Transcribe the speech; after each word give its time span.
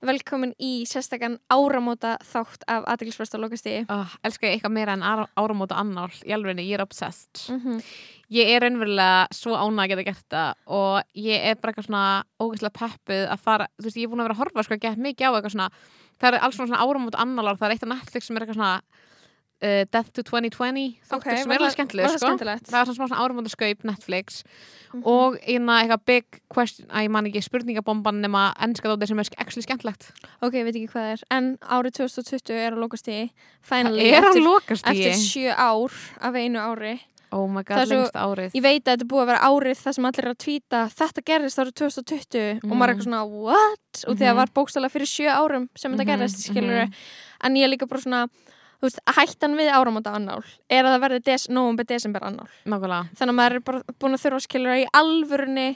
Velkomin 0.00 0.54
í 0.56 0.86
sérstakann 0.88 1.34
áramóta 1.52 2.14
þátt 2.24 2.62
af 2.72 2.86
aðteglisbrest 2.88 3.34
á 3.36 3.38
lokastíði. 3.42 3.82
oh, 3.92 4.08
Elskar 4.24 4.48
ég 4.48 4.54
eitthvað 4.56 4.72
meira 4.72 4.92
en 4.96 5.02
ára- 5.04 5.28
áramóta 5.36 5.76
annál 5.76 6.08
Í 6.24 6.32
alveg, 6.32 6.56
ég 6.64 6.72
er 6.78 6.80
obsessed 6.86 7.50
Mm 7.50 7.60
-hmm. 7.60 7.82
Ég 8.30 8.46
er 8.48 8.60
raunverulega 8.62 9.26
svo 9.32 9.52
ánæg 9.58 9.84
að 9.84 9.88
geta 9.88 10.04
gert 10.04 10.28
það 10.30 10.54
Og 10.66 11.02
ég 11.14 11.40
er 11.44 11.54
bara 11.56 11.72
eitthvað 11.72 11.86
svona 11.86 12.24
ógeðslega 12.40 12.78
peppuð 12.80 13.28
að 13.28 13.38
fara 13.40 13.66
Þú 13.78 13.84
veist, 13.84 13.96
ég 13.96 14.02
er 14.04 14.08
búin 14.08 14.20
að 14.20 14.28
vera 14.28 14.34
að 14.34 14.38
horfa 14.38 14.62
sko 14.62 14.76
gett 14.80 14.98
mikið 14.98 15.26
á 15.26 15.32
eitthvað 15.36 15.52
svona 15.52 15.70
Það 16.20 16.34
er 16.34 16.40
alls 16.40 16.56
svona, 16.56 16.78
áramóta 16.80 17.18
annálar 17.18 17.56
Það 17.58 17.66
er 17.66 17.72
eitt 17.72 17.82
af 17.82 17.88
Netflix 17.88 18.26
sem 18.26 18.36
er 18.36 18.42
eitthvað 18.42 18.54
svona 18.54 18.80
uh, 19.62 19.84
Death 19.92 20.10
to 20.16 20.22
2020 20.22 20.96
þáttur 21.10 21.38
sem 21.38 21.50
er 21.52 21.58
alveg 21.60 21.74
skemmtileg 21.76 22.04
Var 22.06 22.12
það 22.14 22.18
sko. 22.18 22.26
skemmtilegt? 22.26 22.66
Það 22.70 22.80
er 22.80 22.90
svona 22.94 23.08
svona 23.08 23.20
áramóta 23.24 23.50
skaup 23.56 23.84
Netflix 23.84 24.42
Mhm. 24.90 25.04
Og 25.06 25.36
eina 25.46 25.76
eitthvað 25.84 26.00
big 26.04 26.24
question 26.50 26.88
Æ, 26.90 27.04
ég 27.06 27.10
man 27.14 27.24
ekki 27.24 27.38
spurningabomban 27.46 28.16
nema 28.20 28.52
ennska 28.58 28.88
dóttir 28.90 29.06
sem 29.06 29.20
er 29.20 29.28
actually 29.38 29.62
skemmtlegt 29.62 30.08
Ok, 30.42 30.52
ég 30.58 30.64
veit 30.66 30.74
ekki 30.74 30.88
hvað 30.90 31.04
það 31.04 31.12
er. 31.12 31.20
En 31.30 31.58
árið 31.62 31.92
2020 32.00 32.50
er 32.58 32.74
á 32.74 32.78
lokastíði. 32.82 33.30
Það 33.30 33.68
Finally, 33.70 34.08
er 34.10 34.24
eftir, 34.24 34.42
lokast 34.42 34.86
eftir 34.90 35.14
sjö 35.14 35.54
ár 35.54 35.94
af 36.20 36.34
einu 36.34 36.58
ári. 36.58 37.00
Oh 37.30 37.46
my 37.46 37.62
Það 37.62 37.76
god, 37.78 37.88
lengst 37.92 38.18
árið 38.18 38.50
Ég 38.58 38.62
veit 38.66 38.82
að 38.82 38.96
þetta 38.96 39.06
búið 39.06 39.22
að 39.22 39.26
vera 39.30 39.46
árið 39.46 39.78
þar 39.84 39.94
sem 39.94 40.04
allir 40.10 40.24
er 40.26 40.34
að 40.34 40.38
tvíta 40.42 40.80
þetta 40.98 41.22
gerðist 41.30 41.58
árið 41.62 41.74
2020 41.78 42.60
og 42.64 42.74
maður 42.74 42.82
er 42.82 42.94
eitthvað 42.96 43.06
svona, 43.06 43.22
what? 43.30 44.04
Og 44.08 44.16
því 44.16 44.24
að 44.26 44.32
Mhm. 44.34 44.36
var 44.42 44.48
bókstæðlega 44.58 44.90
fyrir 44.96 45.06
sjö 45.14 45.28
árum 45.30 45.68
sem 45.76 45.92
þetta 45.94 46.02
Mhm, 46.02 46.10
gerðist, 46.10 46.42
skilur 46.50 46.82
mhm. 46.88 46.92
En 47.44 47.54
ég 47.54 47.62
er 47.62 47.68
líka 47.70 47.86
bara 47.88 48.00
svona, 48.02 48.26
þú 48.80 48.88
veist, 48.88 49.00
hættan 49.16 49.56
við 49.58 49.70
áramóta 49.76 50.14
annál 50.16 50.40
er 50.72 50.86
að 50.86 50.94
það 50.94 51.04
verði 51.04 51.20
des 51.28 51.46
november, 51.52 51.86
desember 51.88 52.26
annál. 52.26 52.48
Nákvæmlega. 52.64 53.14
Þannig 53.20 53.34
að 53.34 53.38
maður 53.40 53.56
er 53.58 53.64
bara 53.68 53.96
búin 54.00 54.16
að 54.16 54.22
þurfa 54.24 54.40
að 54.40 54.46
skilja 54.46 54.76
í 54.80 54.86
alvörunni 55.00 55.68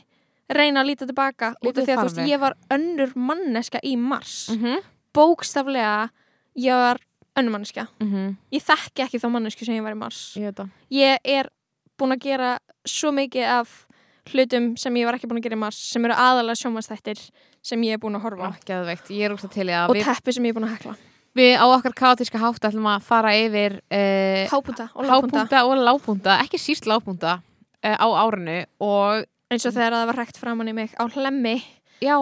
reyna 0.55 0.83
að 0.83 0.91
líta 0.91 1.09
tilbaka 1.09 1.55
út 1.61 1.71
Lítið 1.71 1.81
af 1.81 1.87
því 1.87 1.95
að 1.95 2.01
þú 2.01 2.09
veist, 2.09 2.31
ég 2.31 2.43
var 2.43 2.57
önnur 2.77 3.15
manneska 3.17 3.81
í 3.85 3.97
mars. 3.97 4.37
Mm 4.53 4.63
-hmm. 4.63 4.85
bókstaflega 5.15 6.11
ég 6.57 6.73
var 6.73 7.01
önnur 7.37 7.53
manneska 7.53 7.89
Mm 8.01 8.37
ég 8.53 8.63
þekki 8.63 9.03
ekki 9.03 9.19
þá 9.19 9.29
mannesku 9.29 9.65
sem 9.65 9.75
ég 9.75 9.83
var 9.83 9.93
í 9.93 9.99
mars. 9.99 10.37
Ég 10.37 10.55
ég 10.91 11.19
er 11.25 11.51
búin 11.99 12.13
að 12.13 12.21
gera 12.21 12.59
svo 12.85 13.11
mikið 13.13 13.45
af 13.45 13.87
hlutum 14.33 14.77
sem 14.77 14.95
ég 14.97 15.05
var 15.05 15.15
ekki 15.15 15.29
búin 15.29 15.39
að 15.39 15.43
gera 15.43 15.57
í 15.57 15.59
mars 15.59 15.77
sem 15.77 16.05
eru 16.05 16.15
aðalega 16.15 16.55
sjómanstættir 16.55 17.19
sem 17.63 17.83
ég 17.83 17.93
er 17.93 17.99
búin 17.99 18.17
að 18.17 18.23
horfa 18.23 18.49
á. 18.49 18.51
Ó, 18.51 18.65
Geðveikt, 18.65 19.11
ég 19.11 19.25
er 19.25 19.33
og 19.33 19.95
við, 19.95 20.05
teppi 20.05 20.33
sem 20.33 20.45
ég 20.45 20.55
er 20.55 20.55
búin 20.55 20.69
að 20.69 20.77
hekla 20.77 20.97
við 21.35 21.55
á 21.59 21.65
okkar 21.67 21.95
kaotíska 21.99 22.41
hátt 22.41 22.67
ætlum 22.69 22.87
að 22.91 23.07
fara 23.07 23.35
yfir 23.39 23.79
uh, 23.83 24.45
hápunta 24.51 24.89
og 24.95 25.09
lápunta 25.09 25.63
lápunta 25.83 26.39
ekki 26.45 26.61
síst 26.63 26.89
lápunta 26.91 27.39
uh, 27.41 27.97
á 27.99 28.07
árinu 28.25 28.61
og 28.83 29.25
eins 29.51 29.67
og 29.67 29.75
þegar 29.75 29.99
það 29.99 30.11
var 30.11 30.21
rekt 30.23 30.39
framann 30.41 30.71
í 30.71 30.77
mig 30.77 30.95
á 30.99 31.05
hlemmi. 31.07 31.59
Já, 32.03 32.17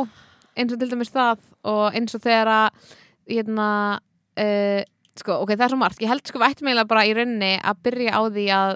eins 0.56 0.72
og 0.74 0.80
til 0.80 0.90
dæmis 0.90 1.12
það 1.12 1.44
og 1.68 1.84
eins 1.96 2.16
og 2.16 2.24
þegar 2.24 2.52
að 2.52 2.88
hérna 3.30 3.68
uh, 3.98 4.80
sko, 5.18 5.38
ok, 5.44 5.54
það 5.54 5.66
er 5.66 5.74
svo 5.74 5.80
margt. 5.80 6.02
Ég 6.02 6.12
held 6.12 6.26
sko 6.26 6.40
við 6.40 6.48
ættum 6.50 6.70
eiginlega 6.70 6.90
bara 6.90 7.06
í 7.08 7.14
rauninni 7.16 7.52
að 7.60 7.84
byrja 7.86 8.16
á 8.16 8.20
því 8.26 8.46
að 8.56 8.74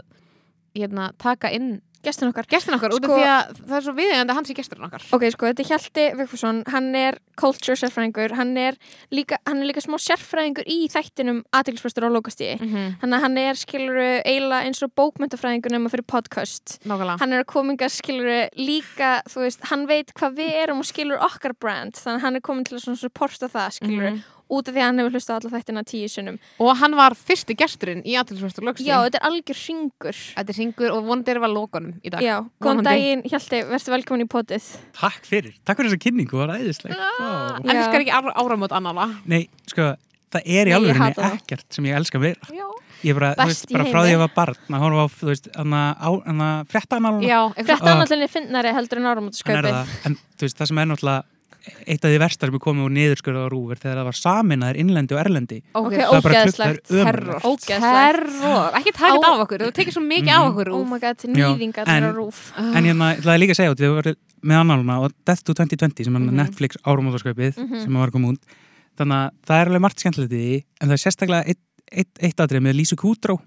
hérna, 0.76 1.10
taka 1.20 1.50
inn 1.56 1.78
gestin 2.06 2.30
okkar 2.30 2.46
gestin 2.50 2.76
okkar 2.76 2.94
út 2.96 3.04
af 3.04 3.10
Sko- 3.10 3.18
því 3.18 3.26
að 3.26 3.60
það 3.66 3.76
er 3.80 3.84
svo 3.86 3.94
viðegandi 3.98 4.32
að 4.34 4.38
hans 4.40 4.50
í 4.50 4.56
gesturinn 4.60 4.86
okkar 4.88 5.02
Ok, 5.16 5.24
sko, 5.34 5.46
þetta 5.50 5.64
er 5.64 5.70
Hjalti 5.70 6.04
Vigfússon, 6.20 6.62
hann 6.72 6.88
er 6.94 7.18
culture 7.36 7.76
sérfræðingur, 7.76 8.32
hann 8.38 8.56
er 8.56 8.78
líka, 9.12 9.36
hann 9.46 9.60
er 9.62 9.68
líka 9.70 9.82
smá 9.84 9.98
sérfræðingur 10.00 10.64
í 10.70 10.78
þættinum 10.92 11.42
aðtilsprestur 11.52 12.06
á 12.06 12.10
lokastíði. 12.14 12.56
mm 12.60 12.68
-hmm. 12.72 12.94
Þannig 13.02 13.16
að 13.18 13.24
hann 13.26 13.38
er, 13.38 13.54
skiluru, 13.54 14.06
eiginlega 14.24 14.64
eins 14.64 14.82
og 14.82 14.90
bókmyndafræðingur 14.96 15.70
nema 15.74 15.90
fyrir 15.92 16.06
podcast. 16.06 16.78
Nákvæmlega 16.86 17.18
Hann 17.20 17.32
er 17.32 17.42
að 17.44 17.50
kominga, 17.52 17.88
skiluru, 17.92 18.48
líka, 18.56 19.22
þú 19.28 19.40
veist, 19.44 19.60
hann 19.70 19.86
veit 19.86 20.12
hvað 20.14 20.36
við 20.36 20.52
erum 20.62 20.78
og 20.80 20.86
skilur 20.86 21.18
okkar 21.20 21.52
brand. 21.60 21.92
Þannig 21.94 22.16
að 22.16 22.24
hann 22.24 22.36
er 22.36 22.40
komin 22.40 22.64
til 22.64 22.76
að 22.78 22.96
supporta 22.96 23.48
það, 23.48 23.70
skiluru, 23.80 24.10
Mhm. 24.10 24.22
Út 24.48 24.68
af 24.68 24.74
því 24.74 24.80
að 24.82 24.86
hann 24.86 25.00
hefur 25.02 25.14
hlustað 25.16 25.36
alla 25.40 25.50
þættina 25.58 25.82
tíu 25.86 26.08
sunnum. 26.10 26.38
og 26.62 26.76
hann 26.78 26.94
var 26.98 27.16
fyrsti 27.18 27.56
gesturinn 27.58 28.02
í 28.06 28.14
aðtilsvörstur 28.20 28.66
lögstíð 28.68 28.86
Já, 28.86 28.96
þetta 29.06 29.18
er 29.20 29.26
algjör 29.30 29.58
hringur. 29.64 30.20
Þetta 30.36 30.52
er 30.54 30.58
hringur 30.60 30.90
og 30.94 31.04
vonandi 31.08 31.30
erum 31.34 31.42
við 31.42 31.50
að 31.50 31.56
lókunum 31.56 31.92
í 32.02 32.12
dag. 32.14 32.22
Já, 32.22 32.36
góðan 32.62 32.84
daginn, 32.86 33.22
Hjalti, 33.26 33.62
verður 33.66 33.94
velkomin 33.96 34.26
í 34.26 34.30
potið. 34.30 34.70
Takk 35.00 35.26
fyrir, 35.26 35.54
takk 35.66 35.80
fyrir 35.82 35.90
þessa 35.92 36.02
kynningu, 36.06 36.38
það 36.38 36.46
var 36.46 36.56
æðisleg 36.60 36.94
Ó. 36.96 37.12
Já. 37.66 37.76
Elskar 37.76 38.00
ekki 38.06 38.14
ára, 38.14 38.34
áramót 38.38 38.72
annala. 38.76 39.08
Nei, 39.26 39.48
sko, 39.66 39.94
það 40.30 40.42
er 40.46 40.66
í 40.70 40.76
alveg 40.76 41.02
það. 41.16 41.38
ekkert 41.40 41.66
sem 41.74 41.84
ég 41.90 41.96
elska 41.98 42.18
meira 42.22 42.54
Já. 42.54 42.66
Ég 43.04 43.12
er 43.12 43.18
bara, 43.18 43.34
þú 43.36 43.44
Best 43.44 43.66
veist, 43.66 43.70
í 43.70 43.74
bara 43.76 43.84
frá 43.84 43.98
því 44.00 44.06
að 44.06 44.12
ég 44.14 44.18
var 44.22 44.30
barn 44.34 44.56
að 44.72 44.82
horfa 44.86 45.02
á, 45.04 45.06
þú 45.20 45.26
veist, 45.28 45.48
anna, 45.60 45.80
á, 46.00 46.08
anna, 46.26 46.50
fréttaanaluna 46.70 47.26
Já, 47.28 47.40
Frétta 47.54 47.92
Ah. 51.20 51.35
Eitt 51.86 52.04
af 52.04 52.10
því 52.12 52.18
versta 52.22 52.46
sem 52.46 52.54
er 52.54 52.62
komið 52.62 52.84
úr 52.86 52.92
niðurskurða 52.96 53.42
á 53.46 53.48
rúf 53.52 53.70
er 53.74 53.80
þegar 53.82 53.98
það 54.00 54.06
var 54.08 54.18
saminaðir 54.20 54.78
innlendi 54.82 55.14
og 55.16 55.20
erlendi 55.22 55.58
Ok, 55.74 55.86
ok. 55.86 55.96
Það 55.96 56.16
er 56.16 56.22
bara. 56.26 56.34
Terror. 56.86 57.40
Ógeðslegt. 57.46 57.80
Terror. 57.80 58.76
Ekki 58.80 58.92
þetta 58.96 59.30
af 59.32 59.42
okkur. 59.46 59.64
Þú 59.66 59.72
tekir 59.78 59.92
svo 59.96 60.02
mikið 60.06 60.30
á 60.32 60.38
Mhm. 60.40 60.50
okkur. 60.52 60.68
Oh 60.72 60.78
Rúf. 60.82 60.88
my 60.90 60.98
god, 60.98 61.16
nýðingar 61.26 61.88
en- 61.88 62.04
á 62.04 62.12
rúf 62.14 62.38
En 62.58 62.84
hérna, 62.84 63.14
ég 63.14 63.20
ætlaði 63.22 63.38
líka 63.42 63.52
að 63.54 63.58
segja 63.60 63.70
út, 63.74 63.80
við 63.80 63.94
varum 63.96 64.16
með 64.46 64.56
annáluna 64.62 65.00
og 65.04 65.12
Death 65.24 65.42
to 65.44 65.54
2020 65.54 66.04
sem 66.04 66.16
er 66.16 66.20
Mhm. 66.20 66.34
Netflix 66.36 66.76
áramótaskaupið 66.84 67.56
Mhm. 67.56 67.82
sem 67.82 67.92
var 67.94 68.10
komið 68.10 68.30
út 68.32 68.42
þannig 68.98 69.16
að 69.16 69.30
það 69.46 69.60
er 69.60 69.66
alveg 69.68 69.80
margt 69.80 69.98
skemmtilegt 70.00 70.32
í 70.32 70.38
því 70.38 70.64
en 70.80 70.88
það 70.88 70.92
er 70.92 71.02
sérstaklega 71.04 71.44
eitt, 71.46 71.58
eitt, 71.92 72.14
eitt 72.20 72.36
atrið 72.36 72.62
með 72.62 72.74
Lísu 72.76 72.96
Kútró 72.96 73.40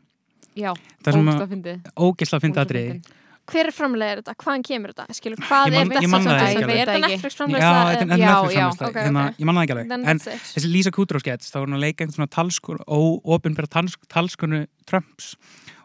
Já, 0.55 0.73
að 0.73 1.13
að 1.13 1.49
fyndi. 1.49 3.01
Hver 3.49 3.65
er 3.69 3.73
framlegir 3.73 4.19
þetta? 4.21 4.33
Hvaðan 4.43 4.63
kemur 4.67 4.91
þetta? 4.93 5.15
Skilur, 5.17 5.39
hvað 5.41 5.65
Ég 5.65 5.73
man- 5.73 5.79
er 5.79 5.89
þetta? 5.89 5.99
ekki 5.99 6.59
Er 6.59 6.85
þetta. 6.85 6.99
Netflix 7.09 7.33
Já, 7.33 7.37
framlegsta? 7.39 7.71
þetta 7.89 8.01
er 8.01 8.19
Já, 8.19 8.29
Netflix 8.29 8.53
já, 8.53 8.65
framleiðsla, 8.69 8.87
ok, 8.89 8.99
hérna, 8.99 9.23
ég 9.39 9.45
manna 9.49 9.59
það 9.61 9.65
ekki 9.65 9.75
alveg 9.75 10.09
en 10.13 10.19
þessi 10.19 10.69
Lísa 10.73 10.91
Kútró 10.95 11.19
skets, 11.23 11.49
þá 11.51 11.57
var 11.59 11.67
hún 11.67 11.77
að 11.79 11.83
leika 11.85 12.03
einhvern 12.05 12.17
svona 12.19 12.29
talskun, 12.37 12.79
óopinbera 12.87 13.67
talskunu 14.09 14.61
Trumps 14.85 15.35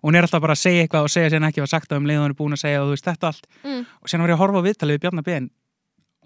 og 0.04 0.10
hún 0.10 0.16
er 0.18 0.22
alltaf 0.26 0.40
bara 0.44 0.52
að 0.52 0.60
segja 0.64 0.84
eitthvað 0.86 1.04
og 1.08 1.10
segja 1.14 1.30
sér 1.32 1.46
ekki 1.48 1.60
var 1.64 1.72
sagt 1.72 1.88
að 1.92 1.96
um 2.02 2.06
leið 2.06 2.18
og 2.20 2.24
hún 2.24 2.30
er 2.34 2.38
búin 2.40 2.52
að 2.56 2.62
segja 2.64 2.82
og 2.82 2.88
þú 2.88 2.94
veist 2.96 3.08
þetta 3.08 3.26
allt 3.32 3.46
Mm. 3.64 3.86
og 4.02 4.08
sen 4.08 4.20
var 4.20 4.28
ég 4.28 4.36
að 4.36 4.42
horfa 4.44 4.60
á 4.60 4.66
viðtalið 4.68 4.94
við 4.98 5.00
Bjarnar 5.04 5.24
Ben 5.24 5.50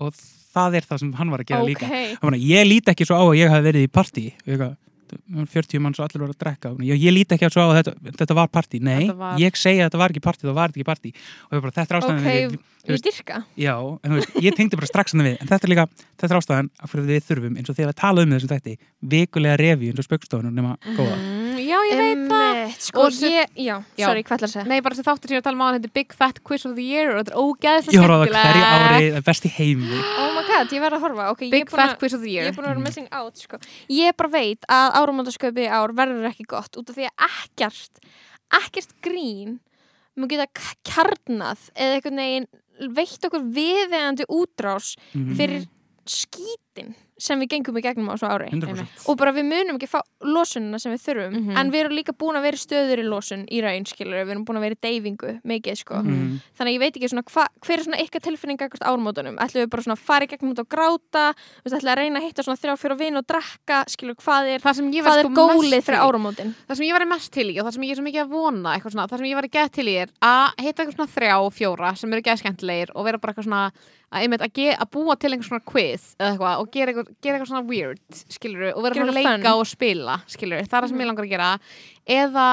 og 0.00 0.12
það 0.14 0.74
er 0.74 0.82
það 0.88 0.98
sem 0.98 1.12
hann 1.12 1.30
var 1.30 1.38
að 1.40 1.46
gera 1.46 1.62
líka 1.62 1.86
Ok, 1.86 2.18
hann 2.18 2.30
var 2.30 2.38
að 2.38 2.46
ég 2.48 2.66
líti 2.66 2.90
ekki 2.94 3.06
svo 3.06 3.14
á 3.14 3.22
að 3.22 3.38
ég 3.38 3.50
hafi 3.50 3.66
verið 3.70 3.86
í 3.86 3.90
partí 3.94 4.24
40 5.48 5.80
mann 5.84 5.94
svo 5.96 6.04
allir 6.06 6.22
voru 6.24 6.34
að 6.34 6.40
drekka. 6.42 6.72
Ég, 6.84 6.98
ég 7.02 7.14
líti 7.14 7.36
ekki 7.36 7.50
svo 7.52 7.64
á 7.64 7.68
að 7.72 7.78
þetta, 7.82 8.12
þetta 8.22 8.36
var 8.38 8.48
partí. 8.52 8.80
Nei, 8.82 9.06
Þetta 9.08 9.16
var- 9.16 9.38
ég 9.42 9.56
segi 9.58 9.80
að 9.82 9.88
þetta 9.90 10.00
var 10.02 10.14
ekki 10.14 10.24
partí 10.28 10.42
þá 10.48 10.54
var 10.54 10.68
þetta 10.72 10.78
ekki 10.80 10.88
partí. 10.90 11.12
Og 11.48 11.52
ég 11.58 11.62
bara, 11.66 11.74
þetta 11.78 11.94
er 11.94 12.00
ástæðan 12.00 12.20
ok, 12.20 12.28
við, 12.28 12.58
veist- 12.88 13.08
dyrka. 13.08 13.40
Já, 13.56 13.74
en 14.04 14.10
þú 14.10 14.16
veist, 14.20 14.34
ég 14.48 14.56
tengdi 14.58 14.76
bara 14.80 14.90
strax 14.92 15.12
hann 15.16 15.24
við. 15.28 15.36
En 15.40 15.46
þetta 15.52 15.64
er 15.68 15.72
líka, 15.74 15.86
þetta 16.18 16.32
er 16.34 16.40
ástæðan 16.40 16.70
af 16.82 16.92
hverju 16.92 17.06
við 17.08 17.26
þurfum 17.28 17.56
eins 17.58 17.68
og 17.70 17.76
þegar 17.78 17.92
við 17.92 17.98
tala 18.04 18.22
um 18.22 18.30
þessum 18.36 18.52
þætti 18.54 18.76
vikulega 19.14 19.56
revi 19.58 19.90
eins 19.92 19.98
og 20.02 20.08
spöggstofunum 20.08 20.54
nema 20.54 20.76
góða. 20.96 21.16
Mm, 21.18 21.37
já, 21.68 21.76
ég 21.88 21.98
veit 22.00 22.22
það. 22.30 22.56
Einmitt, 22.58 22.82
Sko, 22.88 23.04
Og 23.06 23.12
sem- 23.12 23.30
ég, 23.34 23.46
já, 23.56 23.76
Já. 23.98 24.06
sorry, 24.08 24.22
hvað 24.22 24.36
ætlar 24.38 24.48
að 24.48 24.54
segja? 24.56 24.66
Nei, 24.68 24.80
bara 24.80 24.94
þessi 24.96 25.06
þáttur 25.08 25.28
sem 25.28 25.34
ég 25.34 25.38
er 25.38 25.42
að 25.42 25.46
tala 25.48 25.56
um 25.58 25.62
á 25.62 25.66
hann, 25.68 25.76
þetta 25.78 25.90
er 25.90 25.96
Big 25.98 26.12
Fat 26.18 26.42
Quiz 26.44 26.64
of 26.66 26.74
the 26.76 26.82
Year 26.88 27.10
og 27.14 27.18
þetta 27.20 27.32
er 27.34 27.40
ógeðslega 27.44 27.94
ég 27.94 28.02
horfa 28.04 28.16
á 28.16 28.20
það 28.24 28.32
hverju 28.34 28.64
ári, 28.68 29.04
það 29.10 29.16
er 29.20 29.26
best 29.28 29.44
í 29.44 29.50
heimi 29.58 29.98
Oh 30.24 30.30
my 30.34 30.42
god, 30.48 30.72
ég 30.72 30.80
verð 30.86 30.96
að 30.98 31.04
horfa 31.06 31.28
Ok, 31.32 31.40
ég 31.40 31.48
er 31.48 31.56
Big 31.58 31.66
búin 31.70 31.78
Fat 31.82 31.94
að 31.94 31.98
Quiz 32.02 32.14
of 32.14 32.22
the 32.22 32.32
Ég 32.34 32.46
er 32.48 32.52
búin 32.56 32.64
að 32.68 32.72
vera 32.74 32.84
missing 32.88 33.08
out, 33.12 33.36
sko 33.38 33.58
Ég 33.88 34.16
bara 34.16 34.28
veit 34.34 34.68
að 34.68 34.98
áramótaskaupið 35.02 35.64
í 35.64 35.70
ár 35.70 35.92
verður 35.92 36.28
ekki 36.32 36.46
gott 36.48 36.76
út 36.80 36.88
af 36.90 36.96
því 36.96 37.08
að 37.08 37.26
ekkert 37.28 38.04
ekkert 38.58 38.94
grín 39.04 39.58
mun 40.16 40.28
geta 40.28 40.46
kjarnað 40.88 41.68
eða 41.76 42.46
veitt 42.94 43.24
okkur 43.26 43.42
viðeigandi 43.52 44.24
útrás 44.30 44.94
Mhm. 45.14 45.34
fyrir 45.36 45.66
skítin 46.06 46.94
sem 47.18 47.40
við 47.40 47.48
gengum 47.54 47.78
í 47.78 47.82
gegnum 47.82 48.08
á 48.10 48.14
svo 48.16 48.28
ári 48.30 48.48
100% 48.52 49.08
og 49.10 49.18
bara 49.18 49.32
við 49.34 49.46
munum 49.50 49.76
ekki 49.78 49.88
fá 49.90 50.00
losunina 50.22 50.78
sem 50.80 50.92
við 50.94 51.02
þurfum 51.04 51.34
Mhm. 51.38 51.56
en 51.58 51.70
við 51.72 51.80
erum 51.84 51.96
líka 51.98 52.12
búin 52.16 52.38
að 52.38 52.42
vera 52.48 52.56
stöður 52.56 53.02
í 53.02 53.06
losun 53.08 53.46
í 53.50 53.60
raun 53.62 53.84
skilur, 53.86 54.24
við 54.24 54.30
erum 54.34 54.44
búin 54.44 54.58
að 54.58 54.66
vera 54.66 54.74
í 54.74 54.82
deyfingu 54.86 55.40
mikið 55.44 55.76
sko, 55.76 55.94
Mhm. 56.02 56.40
þannig 56.58 56.70
að 56.70 56.74
ég 56.74 56.80
veit 56.80 56.96
ekki 56.96 57.08
svona 57.10 57.24
hva, 57.24 57.46
hver 57.60 57.78
er 57.78 57.84
svona 57.84 58.00
ykkar 58.02 58.22
tilfinning 58.22 58.58
ekkert 58.58 58.82
ármótunum 58.86 59.36
ætlum 59.38 59.62
við 59.66 59.70
bara 59.70 59.82
svona 59.82 59.96
að 59.98 60.04
fara 60.08 60.24
í 60.24 60.28
gegnum 60.28 60.52
út 60.54 60.58
og 60.58 60.68
gráta? 60.68 61.34
Ætlum 61.66 61.80
við 61.80 61.92
að 61.92 61.98
reyna 61.98 62.20
að 62.20 62.26
hitta 62.26 62.42
svona 62.42 62.58
þrjá 62.58 62.74
fjóra 62.78 62.98
vin 62.98 63.16
og 63.16 63.26
drakka 63.26 63.84
skilur, 63.88 64.14
hvað 64.16 64.54
er, 64.54 64.58
hvað 64.60 64.74
sko 64.74 65.18
er 65.18 65.24
gólið 65.34 65.70
mest 65.70 65.86
fyrir 65.86 66.00
áramótin? 66.00 66.54
Það 66.68 66.76
sem 66.76 66.86
ég 66.86 66.92
var 66.92 67.04
mest 67.06 67.32
til 67.32 67.48
í 67.50 67.58
og 67.58 67.66
það 67.66 67.72
sem 67.74 67.82
ég 67.82 67.90
er 67.90 67.96
svo 67.96 68.06
mikið 68.08 68.22
að 68.24 68.30
vona 68.30 68.74
eitthvað 68.78 68.92
svona, 68.92 69.08
það 69.08 69.18
sem 69.18 69.26
ég 69.26 69.34
var 69.34 69.44
að 69.44 69.50
er 69.98 70.08
að 70.22 70.64
hitta 70.64 70.82
eitthvað 70.82 70.96
svona 70.96 71.14
þrjá, 71.16 71.36
fjóra 71.58 71.96
sem 71.98 72.12
eru 72.12 72.22
geða 72.22 72.40
skemmtilegir 72.42 72.90
og 72.94 73.04
vera 73.04 73.18
bara 73.18 73.32
eitthvað 73.32 73.48
svona 73.48 73.62
að, 74.08 74.22
einmitt, 74.22 74.44
að, 74.44 74.52
ge, 74.56 74.68
að 74.72 74.90
búa 74.94 75.16
til 75.20 75.30
einhver 75.32 75.48
svona 75.48 75.64
quiz 75.68 76.04
eða 76.18 76.30
eitthvað 76.32 76.60
og 76.62 76.68
og 76.68 76.72
gera 76.72 76.92
eitthvað, 76.92 77.07
gera 77.22 77.38
eitthvað 77.38 77.50
svona 77.52 77.68
weird 77.68 78.20
skilur 78.32 78.72
og 78.74 78.82
vera 78.84 78.94
Gera 78.94 79.06
svona 79.06 79.12
að 79.12 79.22
eitthvað 79.22 79.38
leika 79.38 79.52
fun. 79.52 79.60
og 79.60 79.66
spila 79.66 80.18
skilur, 80.26 80.58
það 80.68 80.78
er 80.78 80.82
það 80.82 80.88
sem 80.88 80.96
Mhm. 80.98 81.02
ég 81.04 81.10
langar 81.12 81.24
að 81.24 81.32
gera. 81.34 81.50
Eða 82.08 82.46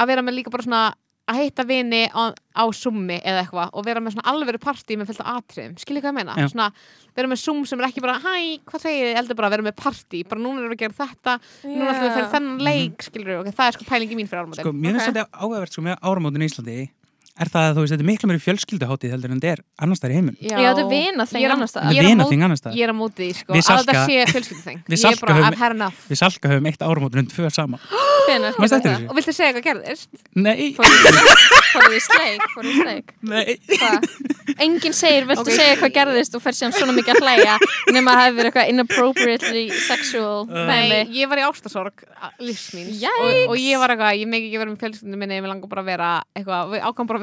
að 0.00 0.06
vera 0.06 0.22
með 0.22 0.34
líka 0.40 0.50
bara 0.50 0.62
svona 0.64 0.94
að 1.30 1.36
heita 1.38 1.62
vini 1.64 2.08
á, 2.10 2.34
á 2.34 2.64
summi 2.74 3.20
eða 3.22 3.44
eitthvað 3.46 3.70
og 3.72 3.84
vera 3.86 4.00
með 4.02 4.16
svona 4.16 4.26
alvöru 4.32 4.58
partí 4.58 4.96
með 4.98 5.06
fullt 5.12 5.20
af 5.22 5.36
atriðum, 5.44 5.76
skilur 5.78 6.02
hvað 6.02 6.10
ég 6.10 6.16
meina? 6.16 6.34
Já. 6.34 6.48
svona, 6.50 6.72
vera 7.14 7.28
með 7.30 7.38
sum 7.38 7.60
sem 7.66 7.78
er 7.80 7.86
ekki 7.86 8.02
bara 8.02 8.18
hæ, 8.18 8.58
hvað 8.66 8.82
segið 8.82 9.04
þið, 9.06 9.14
heldur 9.20 9.36
bara 9.38 9.46
að 9.46 9.54
vera 9.54 9.62
með 9.68 9.76
partí. 9.78 10.24
Bara 10.28 10.40
núna 10.40 10.58
erum 10.58 10.72
við 10.72 10.74
að 10.74 10.82
gera 10.82 10.98
þetta, 11.06 11.40
núna 11.62 11.90
ætlum 11.92 12.02
við 12.02 12.10
að 12.10 12.16
fyrir 12.16 12.32
þennan 12.34 12.64
leik 12.66 12.98
skilur, 13.06 13.40
ok, 13.44 13.52
það 13.54 13.66
er 13.68 13.72
sko 13.78 13.84
pælingi 13.84 14.16
mín 14.18 14.26
fyrir 14.26 14.42
áramótin. 14.42 14.64
Sko, 14.66 14.72
mér 14.72 14.92
finnst 14.98 15.12
þetta 15.12 15.28
ágæðvert 15.30 15.70
sko 15.76 15.82
með 15.86 15.96
áramótin 16.02 16.42
í 16.42 16.48
Íslandi 16.50 16.90
er 17.40 17.48
það 17.52 17.66
að 17.70 17.74
þú 17.76 17.82
veist, 17.84 17.92
þetta 17.94 18.04
er 18.04 18.08
miklu 18.10 18.28
meiri 18.30 18.42
fjölskylduháttið 18.44 19.12
heldur 19.14 19.32
en 19.34 19.40
þetta 19.40 19.52
er 19.54 19.62
annars 19.86 20.02
þær 20.02 20.12
í 20.12 20.16
heiminn. 20.18 20.36
Já, 20.44 20.56
þetta 20.60 20.82
er 20.84 20.90
vina 20.90 21.24
Ég 21.24 21.30
þeng 21.30 21.40
að- 21.50 21.56
annars 21.56 22.64
þar. 22.66 22.74
ég 22.76 22.84
er 22.84 22.92
á 22.92 22.96
móti 23.00 23.20
því, 23.20 23.30
sko, 23.40 23.54
að 23.70 23.80
þetta 23.80 24.04
sé 24.06 24.18
fjölskylduþeng 24.34 24.80
ég 24.90 25.04
er 25.10 25.20
bara, 25.24 25.34
had 25.62 25.74
enough 25.76 26.04
Við 26.10 26.20
Salka 26.20 26.52
höfum 26.52 26.68
eitt 26.70 26.82
gerði 26.84 26.90
eftir 28.76 28.90
það? 28.90 28.98
þessu? 29.00 29.08
og 29.10 29.16
viltu 29.20 29.32
segja 29.34 29.52
hvað 29.56 29.64
gerðist? 29.70 30.10
Nei, 30.36 30.74
Fóruð 31.70 31.94
í- 31.96 32.02
sleik, 32.04 32.44
fóruð 32.54 32.70
í 32.70 32.76
sleik. 32.80 33.12
nei. 33.32 33.56
Hvað? 33.70 34.06
Enginn 34.60 34.94
segir, 34.96 35.26
viltu 35.30 35.54
segja 35.54 35.76
hvað 35.80 35.92
gerðist 35.96 36.34
og 36.36 36.42
fer 36.44 36.56
síðan 36.58 36.74
svona 36.76 36.94
mikið 36.96 37.14
að 37.16 37.24
hlæja 37.24 37.56
nema 37.94 38.12
að 38.12 38.18
það 38.20 38.24
hefur 38.26 38.38
verið 38.40 38.50
eitthvað 38.50 38.72
inappropriately 38.74 39.64
sexual 39.86 40.28
Uh. 40.50 40.66
Nei, 40.66 41.06
ég 41.14 41.28
var 41.30 41.38
í 41.40 41.44
ástasorg 41.46 42.02
Yikes. 42.42 43.04
og, 43.22 43.52
og 43.52 43.56
ég 43.60 43.78
var 43.80 43.92
eitthvað, 43.94 44.18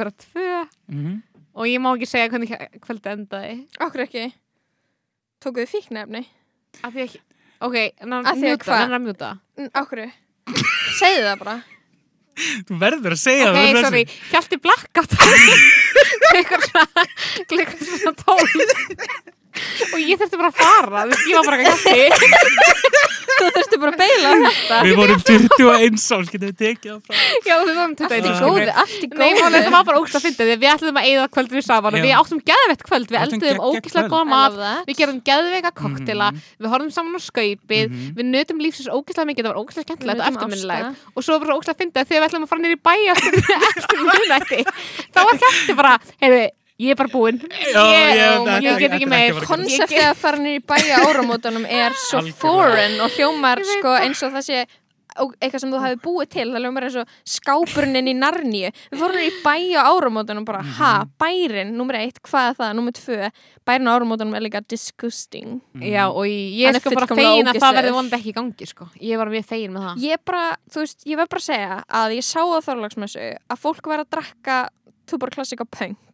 bara 0.08 0.18
tvö. 0.26 0.50
Mhm. 0.94 1.16
og 1.58 1.66
ég 1.70 1.82
má 1.82 1.90
ekki 1.96 2.08
segja 2.10 2.30
hvernig 2.30 2.52
kvöldi 2.84 3.14
endaði. 3.14 3.54
Okkur 3.82 4.04
ekki. 4.08 4.26
Tókuðu 5.44 5.70
fíknefni? 5.72 6.26
af 6.84 6.94
því 6.94 7.04
ekki, 7.08 7.20
ok, 7.66 7.76
Af 8.28 8.38
því 8.38 8.52
að 8.52 9.02
mjúta, 9.06 9.32
Okkur 9.82 10.04
Segðu 10.98 11.24
það 11.26 11.40
bara. 11.42 11.56
Þú 12.68 12.78
verður 12.84 13.16
að 13.16 13.22
segja 13.24 13.48
ok, 13.50 13.58
það. 13.58 13.80
sorry, 13.88 14.04
hjalti 14.30 14.60
blakkat 14.62 15.16
eitthvað 16.38 16.68
svona 16.68 17.06
eitthvað 17.48 17.88
svona 17.88 18.14
tól 18.22 19.37
og 19.94 20.00
ég 20.02 20.18
þurfti 20.22 20.38
bara 20.42 20.52
að 20.52 20.58
fara 20.62 21.06
ég 21.28 21.36
var 21.38 21.46
bara 21.46 21.58
ekki 21.58 21.68
hjalti 21.72 22.96
Þú 23.38 23.48
þurfti 23.54 23.78
bara 23.78 23.92
að 23.94 24.00
beila 24.02 24.28
á 24.28 24.36
þetta 24.50 24.78
Við 24.88 24.96
vorum 24.98 25.20
21 25.28 25.98
árs, 26.18 26.30
getum 26.34 26.48
við 26.48 26.56
tekið 26.58 26.90
það 26.90 27.00
frá. 27.06 27.14
já, 27.46 27.54
við 27.68 27.76
í 27.78 27.94
21 27.94 28.34
skilur. 28.34 28.42
góðu, 28.48 28.72
allt 28.82 28.98
í 28.98 29.08
Nei, 29.08 29.28
góðu 29.28 29.42
máli, 29.44 29.58
þetta 29.58 29.74
var 29.76 29.84
bara 29.90 30.00
ógst 30.02 30.16
að 30.18 30.24
finna 30.26 30.42
því 30.48 30.56
við 30.64 30.70
ætlum 30.74 30.98
að 30.98 31.06
eigða 31.12 31.26
kvöld 31.36 31.52
við 31.54 31.64
saman 31.68 31.94
og 31.94 32.00
Já. 32.00 32.06
við 32.08 32.14
áttum 32.18 32.42
geðveitt 32.50 32.84
kvöld, 32.88 33.08
við 33.14 33.20
elduðum 33.22 33.44
geggjað 33.46 33.68
ógislega 33.68 34.08
kvöld. 34.08 34.14
góða 34.16 34.28
mat 34.32 34.54
við 34.90 34.96
gerum 35.02 35.20
geðveika 35.30 35.72
koktela 35.78 36.28
Mhm. 36.32 36.40
við 36.66 36.68
horfum 36.74 36.92
saman 36.98 37.14
á 37.14 37.22
skaupið 37.28 37.86
Mhm. 37.92 38.10
við 38.18 38.26
nutum 38.34 38.58
lífsins 38.66 38.90
ógislega 38.90 39.28
mikið, 39.30 39.44
það 39.46 39.52
var 39.54 39.62
ógislega 39.62 39.86
skemmtilegt 39.86 40.18
og 40.18 40.26
Við 40.26 40.30
eftirminnilegt 40.34 40.86
og 41.14 41.22
svo 41.24 41.32
var 41.38 41.42
bara 41.46 41.56
ógislega 41.58 41.78
að 41.78 41.82
finna 41.84 41.94
ég 46.82 46.94
er 46.94 47.00
bara 47.00 47.12
búinn. 47.14 47.40
Ég, 47.42 48.74
get 48.82 48.98
ekki 48.98 49.10
meir. 49.10 49.40
Konseptið 49.48 50.04
að 50.08 50.18
fara 50.22 50.42
niður 50.42 50.60
í 50.60 50.66
bæja 50.74 51.04
áramótunum 51.08 51.66
er 51.70 51.96
svo 52.08 52.24
foreign 52.38 53.00
og 53.04 53.16
hljómar 53.18 53.64
sko 53.78 53.96
eins 54.02 54.22
og 54.26 54.36
það 54.38 54.46
sé 54.50 54.68
eitthvað 55.18 55.62
sem 55.64 55.72
þú 55.74 55.80
hefði 55.82 55.98
búið 56.04 56.30
til 56.36 56.46
það 56.52 56.64
hljómar 56.64 56.86
eins 56.88 56.98
og 57.02 57.14
skápurinn 57.26 57.98
inn 57.98 58.12
í 58.12 58.16
narníu. 58.18 58.72
Við 58.92 59.02
fórum 59.02 59.18
niður 59.18 59.32
í 59.32 59.44
bæja 59.46 59.86
áramótunum 59.90 60.46
bara 60.48 60.62
ha, 60.78 60.92
bærin, 61.18 61.74
nummer 61.78 61.98
eitt, 61.98 62.22
hvað 62.22 62.52
er 62.52 62.58
það? 62.62 62.74
Nummer 62.78 62.98
tvö, 62.98 63.32
bærin 63.68 63.90
á 63.90 63.92
áramótunum 63.96 64.38
er 64.38 64.46
líka 64.46 64.62
disgusting. 64.62 65.60
Já, 65.82 66.06
og 66.12 66.30
ég 66.30 66.78
sko 66.78 66.94
bara 66.94 67.10
fegin 67.10 67.50
að 67.50 67.62
það 67.64 67.80
verði 67.82 67.98
vonandi 67.98 68.20
ekki 68.20 68.34
í 68.34 68.38
gangi 68.38 68.70
sko. 68.70 68.90
ég 69.02 69.22
var 69.22 69.34
mjög 69.34 69.48
fegin 69.50 69.74
með 69.76 69.88
það. 69.90 70.02
Ég 70.06 70.26
bara, 70.30 70.48
þú 70.70 70.84
veist, 70.86 71.06
ég 71.06 71.22
verð 71.22 71.34
bara 71.34 71.44
að 71.46 71.50
segja 71.50 71.80
að 72.02 72.18
ég 72.20 72.28
sá 72.28 72.42
á 72.46 72.60
þorlagsmessu 72.70 73.30
að 73.38 73.64
fólk 73.64 73.90
var 73.90 74.06
að 74.06 74.12
drakka 74.18 74.60
Tuborg 75.08 75.34
Classic 75.34 75.66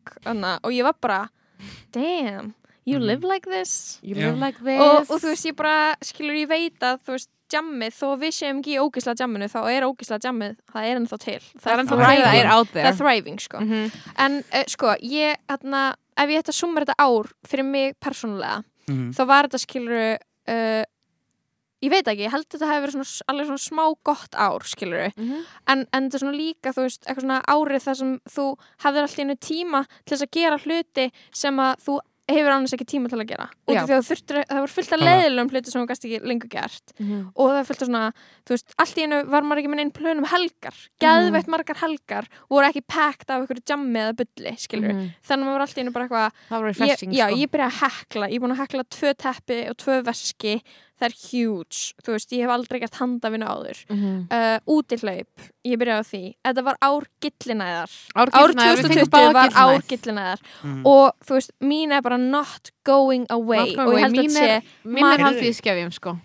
Punk 0.03 0.25
anna, 0.25 0.59
og 0.63 0.71
ég 0.71 0.83
var 0.83 0.93
bara 1.01 1.29
damn, 1.91 2.53
you 2.85 2.99
Mhm. 2.99 3.05
live 3.07 3.23
like 3.23 3.45
this 3.49 3.99
you 4.03 4.15
Já. 4.15 4.25
live 4.31 4.39
like 4.39 4.57
this 4.59 4.81
og, 4.81 5.09
og 5.09 5.21
þú 5.21 5.29
veist, 5.31 5.45
ég 5.45 5.55
bara, 5.55 5.95
skilur, 6.01 6.33
ég 6.35 6.47
veit 6.47 6.79
að 6.79 6.99
þú 7.05 7.11
veist, 7.15 7.29
jammið, 7.53 7.93
þó 7.93 8.17
við 8.19 8.31
séum 8.33 8.59
ekki 8.59 8.73
í 8.75 8.81
ógisla 8.81 9.13
jamminu, 9.15 9.45
þá 9.47 9.59
er 9.71 9.83
ógisla 9.83 10.17
jammið 10.19 10.55
það 10.73 10.83
er 10.89 10.97
ennþá 10.99 11.19
til, 11.19 11.39
það 11.61 11.73
er 11.73 11.83
ennþá 11.83 11.97
thriving. 11.99 12.23
það 12.25 12.39
er 12.39 12.47
out 12.51 12.67
það 12.67 12.73
there 12.73 12.87
er 12.87 12.93
thriving, 12.93 13.39
sko 13.39 13.59
Mhm. 13.59 13.91
en 14.17 14.43
uh, 14.53 14.63
sko, 14.67 14.95
ég, 15.01 15.35
hérna 15.49 15.93
ef 16.17 16.29
ég 16.29 16.39
ætti 16.43 16.49
að 16.49 16.59
summa 16.61 16.81
þetta 16.81 16.95
ár 16.99 17.31
fyrir 17.47 17.65
mig 17.65 17.95
persónulega, 18.01 18.63
Mhm. 18.89 19.11
þá 19.13 19.27
var 19.27 19.43
þetta 19.47 19.59
skilur 19.59 20.17
uh, 20.47 20.83
ég 21.83 21.91
veit 21.91 22.07
ekki, 22.07 22.23
ég 22.25 22.31
held 22.31 22.47
að 22.47 22.55
þetta 22.55 22.69
hefur 22.71 22.85
verið 22.87 22.95
svona, 22.95 23.27
alveg 23.33 23.49
svona 23.51 23.65
smá 23.67 23.83
gott 24.07 24.39
ár, 24.39 24.63
skilur 24.71 25.11
Mhm. 25.17 25.43
en, 25.67 25.85
en 25.93 26.07
þetta 26.09 26.15
er 26.15 26.23
svona 26.25 26.37
líka, 26.39 26.71
þú 26.73 26.87
veist, 26.87 27.03
eitthvað 27.05 27.27
svona 27.27 27.41
árið 27.57 27.85
þar 27.89 27.99
sem 28.01 28.15
þú 28.37 28.47
hefðir 28.85 29.03
alltaf 29.07 29.19
einu 29.19 29.35
tíma 29.37 29.85
til 30.05 30.15
þess 30.17 30.27
að 30.27 30.33
gera 30.39 30.57
hluti 30.63 31.11
sem 31.33 31.55
að 31.59 31.75
þú 31.85 31.99
hefur 32.31 32.53
annars 32.55 32.71
ekki 32.73 32.85
tíma 32.87 33.09
til 33.11 33.17
að 33.19 33.27
gera. 33.27 33.49
Út 33.67 33.75
af 33.75 33.83
því 33.89 33.93
að 33.93 33.99
þú 33.99 34.07
þurftir, 34.13 34.37
það 34.47 34.59
var 34.63 34.71
fullt 34.71 34.93
af 34.95 35.01
leiðilegum 35.03 35.49
hluti 35.51 35.71
sem 35.73 35.81
þú 35.83 35.87
gæst 35.89 36.05
ekki 36.07 36.19
lengur 36.23 36.49
gert. 36.53 36.93
Mhm. 36.97 37.17
og 37.35 37.49
það 37.51 37.59
er 37.59 37.67
fullt 37.67 37.81
af 37.83 37.87
svona, 37.89 38.03
þú 38.47 38.53
veist, 38.55 38.73
allt 38.79 38.95
í 38.95 39.03
einu 39.03 39.17
var 39.27 39.41
maður 39.43 39.59
ekki 39.59 39.71
með 39.73 39.81
einn 39.83 39.91
plön 39.91 40.17
um 40.23 40.29
helgar, 40.31 40.77
geðveitt 41.03 41.47
margar 41.51 41.75
helgar 41.83 42.25
voru 42.49 42.65
ekki 42.71 42.81
packt 42.87 43.27
af 43.29 43.41
einhverju 43.43 43.65
jammi 43.67 43.99
eða 43.99 44.15
bulli, 44.15 44.55
skilur 44.55 44.93
Mhm. 44.93 45.11
þannig 45.19 45.43
að 45.43 45.47
maður 45.49 45.57
var 45.59 45.65
allt 45.67 45.75
í 45.77 45.81
einu 45.83 45.91
bara 45.91 46.07
eitthvað 46.07 46.31
ég, 46.87 47.27
sko. 47.27 47.37
ég 47.43 47.51
byrja 47.51 47.67
að 47.67 47.79
hekla, 47.83 48.29
ég 48.31 48.35
er 48.35 48.39
búin 48.39 48.55
að 48.55 48.61
hekla 48.63 48.83
tvö 48.87 49.13
teppi 49.17 49.69
og 49.69 49.75
tvö 49.77 50.03
veski, 50.07 50.61
það 50.99 51.07
er 51.09 51.15
huge. 51.31 51.93
Þú 52.03 52.11
veist, 52.15 52.31
ég 52.31 52.41
hef 52.45 52.49
aldrei 52.53 52.79
gert 52.83 52.95
handafinu 53.01 53.45
áður. 53.49 53.79
Mhm. 53.89 54.27
uh, 54.31 54.59
útihlaup, 54.67 55.47
ég 55.65 55.77
byrjaði 55.81 56.03
á 56.03 56.09
því. 56.11 56.21
Þetta 56.45 56.63
var 56.63 56.77
ár 56.81 57.07
gillinæðar 57.23 57.91
Ár 58.15 58.29
ár 58.33 58.53
gillinaðar, 58.53 58.77
við 58.77 58.83
fengum 58.83 59.09
2020 59.09 59.13
báðar 59.13 59.33
var 59.33 59.49
ár 59.63 59.81
gillinæðar 59.89 60.39
Mhm. 60.63 60.81
og 60.85 61.13
þú 61.25 61.33
veist, 61.39 61.51
mín 61.61 61.91
er 61.91 62.01
bara 62.01 62.17
not 62.17 62.71
going 62.85 63.25
away. 63.29 63.73
Not 63.73 63.75
going 63.75 63.87
og 63.87 63.93
away. 63.93 64.01
ég 64.01 64.03
held 64.03 64.13
að 64.13 64.23
Mín 64.23 64.29
þetta 64.29 64.47
er- 64.47 64.61
sé 64.61 64.63
Minn 64.85 65.05
er 65.05 65.17
haldið 65.17 65.49
í 65.49 65.55
skefjum 65.61 65.93
sko. 65.93 66.19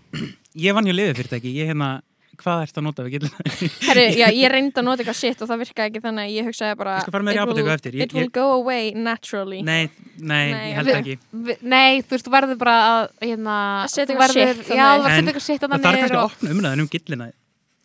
Ég 0.56 0.74
vann 0.74 0.86
ju 0.86 0.92
liðið 0.92 1.16
fyrirtæki, 1.16 1.54
ég 1.54 1.66
hérna, 1.68 2.02
hvað 2.38 2.62
ert 2.66 2.76
að 2.78 2.84
nota 2.86 3.04
við 3.06 3.14
gillina? 3.16 3.46
Herri, 3.88 4.04
já, 4.18 4.26
ég 4.42 4.52
reyndi 4.52 4.78
að 4.80 4.86
nota 4.86 5.02
eitthvað 5.02 5.18
shit 5.18 5.42
og 5.44 5.48
það 5.50 5.62
virkaði 5.64 5.90
ekki 5.90 6.02
þannig 6.04 6.24
að 6.28 6.34
ég 6.36 6.48
hugsaði 6.48 6.76
bara 6.78 6.94
it 6.98 7.08
will- 7.08 7.98
It 8.04 8.14
will 8.14 8.28
go 8.38 8.46
away 8.58 8.92
naturally 8.94 9.60
Nei, 9.62 9.88
nei, 10.18 10.52
Nei, 10.52 10.70
ég 10.70 10.78
held 10.78 10.92
ekki. 10.94 11.18
Vi- 11.48 11.58
Nei, 11.62 12.00
þú 12.02 12.14
veist, 12.16 12.26
þú 12.28 12.34
verður 12.36 12.58
bara 12.62 12.76
að 12.86 13.02
hérna, 13.26 13.56
Að 13.84 13.90
setja 13.96 14.14
eitthvað 14.14 14.36
shit 14.38 14.70
Já, 14.70 14.86
þú 14.86 15.02
verður 15.02 15.08
að 15.08 15.18
setja 15.18 15.28
eitthvað 15.32 15.46
shit 15.48 15.60
Það 15.66 15.76
þarf 15.88 16.00
kannski 16.02 16.18
að 16.18 16.24
opna 16.30 16.54
umræðan 16.56 16.84
um 16.86 16.90
gillina 16.94 17.28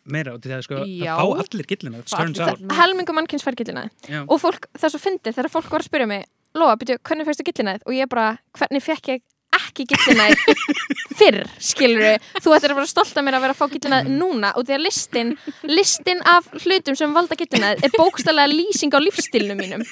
meira 0.04 0.34
og 0.36 0.40
til 0.44 0.50
það 0.52 0.64
sko, 0.66 0.78
Já. 0.84 1.14
að 1.16 1.20
fá 1.24 1.44
allir 1.44 1.66
gillina, 1.70 1.98
it 2.02 2.10
turns 2.12 2.38
allir- 2.38 2.50
out. 2.52 2.60
Nei. 2.68 2.74
helmingu 2.76 3.12
mannkynns 3.16 3.44
fær 3.46 3.56
gillinæð 3.56 3.86
Já. 4.12 4.18
og 4.28 4.36
fólk, 4.42 4.66
það 4.76 4.84
er 4.84 4.92
svo 4.92 5.00
fyndið 5.00 5.36
þegar 5.38 5.48
fólk 5.54 5.70
var 5.72 5.80
að 5.80 5.88
spyrja 5.88 6.08
mig 6.10 6.26
Lóa, 6.54 6.74
byrju, 6.78 6.98
hvernig 7.08 7.24
fyrstu 7.26 7.42
gillinæð? 7.48 7.80
og 7.88 7.92
ég 7.96 8.06
bara, 8.12 8.26
hvernig 8.54 8.82
fekk 8.84 9.08
ég 9.14 9.22
ekki 9.58 9.86
gillinæð 9.90 10.34
fyrr, 11.18 11.40
skilur 11.62 12.18
þú 12.42 12.56
ættir 12.56 12.74
að 12.74 12.80
vera 12.80 12.90
stolt 12.90 13.16
af 13.16 13.26
mér 13.26 13.38
að 13.38 13.46
vera 13.46 13.54
að 13.56 13.60
fá 13.60 13.72
gillinæð 13.74 14.10
núna 14.18 14.52
og 14.58 14.66
því 14.66 14.76
að 14.76 14.84
listin, 14.86 15.32
listin 15.70 16.22
af 16.28 16.50
hlutum 16.64 16.98
sem 16.98 17.14
valda 17.16 17.38
gillinæð 17.38 17.86
er 17.86 17.96
bókstælega 17.96 18.52
lýsing 18.52 18.94
á 18.94 18.98
lífstilnum 19.04 19.60
mínum. 19.60 19.86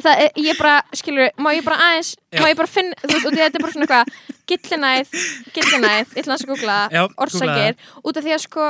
Það 0.00 0.22
er, 0.24 0.30
ég 0.40 0.58
bara, 0.60 0.76
skilur 0.96 1.32
má 1.40 1.50
ég 1.56 1.64
bara 1.64 1.80
aðeins, 1.88 2.14
Já. 2.32 2.40
má 2.40 2.48
ég 2.48 2.58
bara 2.58 2.70
finna 2.70 2.96
þú 3.02 3.10
veist, 3.10 3.26
og 3.26 3.34
því 3.34 3.40
að 3.40 3.46
þetta 3.46 3.58
er 3.58 3.64
bara 3.64 3.74
svona 3.74 3.86
eitthvað 3.86 4.38
gillinæð, 4.52 5.16
gillinæð, 5.56 6.14
ég 6.16 6.30
ætla 6.30 6.76
að 6.76 6.94
Já, 6.94 7.02
orsakir, 7.24 7.76
út 8.04 8.20
af 8.20 8.26
því 8.26 8.36
að 8.36 8.42
sko 8.44 8.68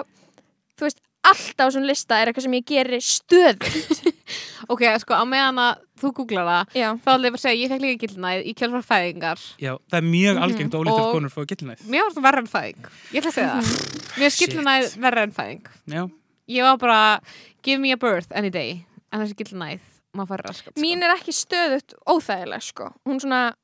þú 0.80 0.86
veist, 0.88 1.02
alltaf 1.22 1.60
á 1.60 1.68
þessum 1.68 1.84
lista 1.86 2.18
er 2.20 2.30
eitthvað 2.30 2.46
sem 2.46 2.54
ég 2.58 2.64
gerir 2.70 3.00
stöð 3.04 3.58
Ok, 4.70 4.82
sko, 5.02 5.16
á 5.18 5.24
meðan 5.26 5.58
að 5.58 5.80
þú 6.00 6.10
googlar 6.20 6.46
það 6.46 6.76
já, 6.78 6.88
þá 7.02 7.08
ætla 7.10 7.26
ég 7.26 7.32
bara 7.34 7.40
að 7.40 7.42
segja, 7.42 7.58
ég 7.60 7.70
fekk 7.72 7.82
líka 7.84 8.00
gildnæð 8.04 8.44
í 8.46 8.52
kjálfar 8.60 8.84
fæðingar 8.86 9.40
Já, 9.60 9.72
það 9.90 9.98
er 10.00 10.06
mjög 10.06 10.34
Mhm. 10.36 10.42
algengt 10.46 10.74
og 10.74 10.84
ólítið 10.84 11.04
Og- 11.06 11.12
konur 11.16 11.32
fóðu 11.34 11.46
gillina. 11.50 11.74
Mér 11.90 12.02
var 12.06 12.12
það 12.14 12.26
verra 12.28 12.38
en 12.44 12.46
fæðing 12.52 12.86
Ég 13.12 13.20
ætla 13.20 13.30
að 13.30 13.36
segja 13.38 13.54
það 13.56 14.18
Mér 14.20 14.26
er 14.26 14.30
Shit. 14.36 14.50
gildnæð 14.54 14.96
verra 15.06 15.22
en 15.26 15.32
fæðing 15.32 15.66
Já, 15.90 16.02
Ég 16.50 16.62
var 16.62 16.76
bara, 16.78 17.20
give 17.62 17.78
me 17.80 17.92
a 17.92 17.96
birth 17.96 18.30
any 18.34 18.50
day 18.50 18.86
En 19.12 19.20
þessi 19.20 19.34
gildnæð, 19.40 19.80
maður 20.14 20.28
fara 20.28 20.42
raskat 20.48 20.72
sko. 20.76 20.80
mín 20.80 21.02
er 21.02 21.16
ekki 21.16 21.34
stöðut 21.34 21.94
óþægileg 22.06 22.62
sko, 22.62 22.92
hún 23.06 23.18
svona 23.20 23.54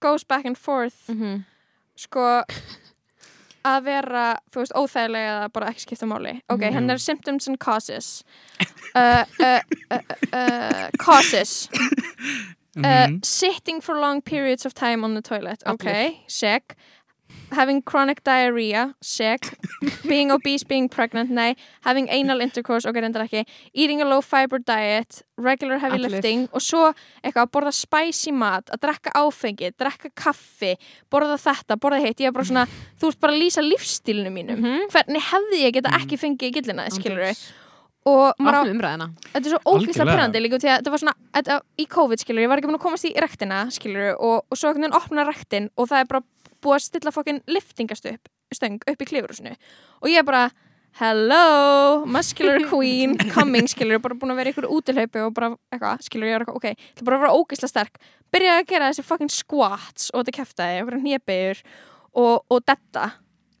goes 0.00 0.24
back 0.24 0.46
and 0.46 0.56
forth 0.58 0.94
mm 1.08 1.18
-hmm. 1.20 1.44
sko 1.96 2.44
að 3.64 3.84
vera, 3.84 4.36
þú 4.50 4.60
veist, 4.62 4.72
óþægileg 4.74 5.26
eða 5.28 5.52
bara 5.52 5.66
ekki 5.70 5.80
skipta 5.86 6.06
máli. 6.06 6.40
Ok, 6.50 6.60
Mhm. 6.60 6.72
hennar 6.74 6.94
er 6.94 6.98
symptoms 6.98 7.46
and 7.48 7.58
causes. 7.58 8.24
Uh, 8.94 9.24
uh, 9.40 9.60
uh, 9.90 9.98
uh, 10.34 10.88
causes. 10.98 11.68
Uh, 12.76 12.82
Mhm. 12.82 13.24
sitting 13.24 13.80
for 13.80 13.98
long 13.98 14.20
periods 14.20 14.66
of 14.66 14.74
time 14.74 15.02
on 15.04 15.14
the 15.14 15.22
toilet. 15.22 15.62
Ok, 15.66 16.24
check 16.28 16.76
having 17.52 17.82
chronic 17.82 18.22
diarrhea, 18.24 18.94
sick 19.02 19.50
being 20.08 20.30
obese, 20.32 20.64
being 20.64 20.88
pregnant, 20.88 21.30
nei 21.30 21.54
having 21.84 22.08
anal 22.10 22.40
intercourse, 22.40 22.86
ok, 22.88 22.96
reyndar 23.04 23.26
ekki 23.26 23.44
eating 23.74 24.00
a 24.00 24.06
low 24.08 24.20
fiber 24.24 24.58
diet, 24.58 25.22
regular 25.36 25.78
heavy 25.78 25.98
Allir. 25.98 26.10
lifting 26.16 26.46
og 26.52 26.62
svo 26.64 26.86
eitthvað 27.22 27.44
að 27.46 27.52
borða 27.58 27.72
spicy 27.76 28.32
mat, 28.32 28.70
að 28.72 28.80
drekka 28.86 29.12
áfengi 29.20 29.72
drekka 29.76 30.10
kaffi, 30.16 30.74
borða 31.12 31.36
þetta 31.44 31.76
borða 31.76 32.00
hitt, 32.06 32.20
ég 32.24 32.32
er 32.32 32.36
bara 32.36 32.48
svona, 32.48 32.66
þú 33.00 33.12
ert 33.12 33.20
bara 33.20 33.36
að 33.36 33.42
lýsa 33.44 33.64
lífstílinu 33.66 34.32
mínum, 34.32 34.56
Mhm. 34.62 34.88
hvernig 34.94 35.28
hefði 35.32 35.60
ég 35.66 35.74
geta 35.76 35.92
ekki 36.00 36.16
fengið 36.20 36.56
gillina, 36.60 36.88
skilur 36.90 37.26
við 37.28 37.42
og 38.04 38.34
maður 38.42 38.66
á, 38.66 38.70
umræðina 38.72 39.06
þetta 39.30 39.46
er 39.46 39.52
svo 39.52 39.58
Algjörlega. 39.70 40.06
pyrrandi 40.10 40.40
líka 40.42 40.58
því 40.58 40.70
að 40.72 40.78
þetta 40.80 40.90
var 40.90 40.98
svona, 41.04 41.12
þetta, 41.36 41.58
í 41.78 41.84
COVID 41.86 42.18
skilur 42.24 42.42
ég 42.42 42.48
var 42.50 42.58
ekki 42.58 42.66
búin 42.66 42.78
að 42.80 42.82
komast 42.82 43.06
í 43.06 43.12
rektina 43.14 43.60
skilur 43.70 44.16
og, 44.18 44.40
og 44.50 44.58
svo 44.58 44.72
einhvern 44.72 44.88
veginn 44.88 44.96
opna 44.98 45.26
rektin 45.28 45.68
og 45.78 45.86
það 45.92 46.00
er 46.02 46.08
bara 46.10 46.24
búið 46.62 46.78
að 46.78 46.84
stilla 46.86 47.14
fokkin 47.14 47.40
liftingast 47.50 48.06
upp, 48.10 48.30
stöng 48.54 48.78
upp 48.80 49.02
í 49.02 49.08
klifurusinu 49.08 49.54
og 49.54 50.10
ég 50.10 50.22
er 50.22 50.26
bara, 50.28 50.44
hello 51.00 52.04
muscular 52.06 52.62
queen, 52.70 53.16
coming 53.32 53.70
skilur 53.70 54.02
bara 54.04 54.18
búin 54.18 54.34
að 54.34 54.42
vera 54.42 54.52
ykkur 54.52 54.68
útilhaupi 54.76 55.24
og 55.24 55.34
bara 55.36 55.52
eitthvað, 55.72 56.04
skilur 56.08 56.28
ég 56.28 56.36
er 56.36 56.44
eitthvað, 56.44 56.60
ok, 56.60 56.84
það 56.92 57.04
er 57.04 57.08
bara 57.08 57.18
að 57.18 57.24
vera 57.26 57.40
ógeðslega 57.40 57.72
sterk. 57.72 58.02
Byrjaði 58.32 58.62
að 58.62 58.70
gera 58.70 58.90
þessi 58.90 59.06
fokkin 59.06 59.32
squats 59.32 60.10
og 60.12 60.22
þetta 60.22 60.36
keftaði, 60.38 60.84
okkur 60.84 61.00
hnébegur 61.02 61.64
og, 62.12 62.34
og 62.52 62.64
detta 62.68 63.08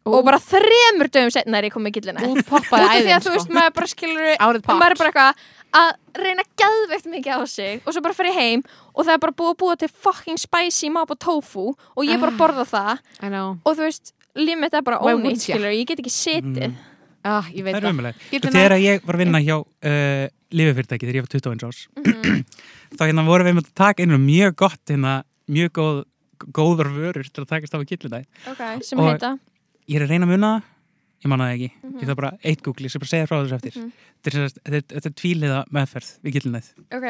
og, 0.04 0.18
bara 0.26 0.38
þremur 0.42 1.10
dögum 1.14 1.30
setna 1.34 1.58
er 1.60 1.68
ég 1.68 1.74
komið 1.74 1.94
gillina. 1.98 2.20
Út 2.26 2.42
af 2.52 3.02
því 3.02 3.12
að 3.16 3.26
þú 3.26 3.34
veist, 3.36 3.50
maður 3.54 3.74
bara 3.78 3.90
skilur 3.92 4.30
Árið 4.46 4.64
og 4.66 4.78
maður 4.80 4.94
er 4.96 5.00
bara 5.02 5.10
eitthvað 5.12 5.44
að 5.72 5.90
reyna 6.22 6.42
gæðveikt 6.60 7.06
mikið 7.08 7.32
á 7.32 7.40
sig 7.48 7.82
og 7.86 7.94
svo 7.94 8.02
bara 8.04 8.26
ég 8.28 8.36
heim 8.36 8.64
og 8.92 9.06
það 9.06 9.14
er 9.14 9.20
bara 9.24 9.36
búið 9.38 9.52
að 9.54 9.58
búa 9.62 9.76
til 9.80 9.88
fucking 10.06 10.40
spicy 10.42 10.90
mapa 10.92 11.14
tofu 11.16 11.70
og 11.72 12.02
ég 12.04 12.20
bara 12.20 12.32
Ah. 12.34 12.38
borða 12.42 12.66
það. 12.68 12.98
I 13.22 13.28
know. 13.32 13.54
Og 13.64 13.76
þú 13.78 13.86
veist, 13.86 14.12
limit 14.36 14.74
er 14.74 14.82
bara 14.82 14.98
ónýtt 15.00 15.40
skilur, 15.46 15.72
ég 15.72 15.86
get 15.86 15.98
ekki 16.02 16.12
setið. 16.12 16.72
Mm. 16.72 16.76
ah, 17.24 17.46
Ég 17.54 17.62
veit 17.64 17.74
Það 17.76 17.78
er 17.78 17.86
Þegar 18.52 18.76
ég 18.82 19.04
var 19.06 19.14
að 19.16 19.22
vinna 19.22 19.38
hjá 19.40 19.56
uh, 19.62 20.26
lififyrirtæki 20.52 21.06
þegar 21.06 21.18
ég 21.20 21.24
var 21.24 21.32
21 21.38 21.66
árs 21.68 21.86
Mhm. 21.96 22.44
þá 22.98 23.02
hérna 23.08 23.24
vorum 23.24 23.46
við 23.46 23.54
með 23.56 23.68
að 23.70 23.74
taka 23.78 24.02
inn 24.02 24.12
mjög 24.26 24.56
gott 24.56 24.82
hérna, 24.90 25.22
mjög 25.48 25.70
góð, 25.78 26.02
góður 26.52 26.90
vörur 26.92 27.30
til 27.30 27.44
að 27.44 27.48
takast 27.54 27.72
á 27.72 27.78
við 27.80 27.94
gillina 27.94 28.20
ok, 28.50 28.62
sem 28.84 28.98
Og- 29.00 29.08
heita 29.08 29.38
ég 29.88 29.96
er 29.98 30.06
að 30.06 30.12
reyna 30.14 30.26
að 30.26 30.32
muna 30.36 30.52
það 30.52 30.68
ég 31.22 31.30
manna 31.30 31.44
það 31.46 31.54
ekki, 31.56 31.70
Mhm. 31.82 31.98
ég 32.02 32.06
þarf 32.08 32.16
bara 32.18 32.30
eitt 32.42 32.62
google 32.66 32.84
ég 32.86 32.90
skal 32.90 33.00
bara 33.00 33.12
segja 33.12 33.26
frá 33.30 33.36
þessu 33.42 33.54
eftir. 33.54 33.72
Þetta 34.22 34.26
er, 34.26 34.32
sem 34.32 34.48
sagt- 34.48 34.62
þetta 34.64 34.76
er, 34.76 34.82
þetta 34.96 35.06
er 35.06 35.16
tvíliða 35.20 35.58
meðferð 35.70 36.08
við 36.24 36.32
gillinæð 36.36 36.66
ok, 36.98 37.06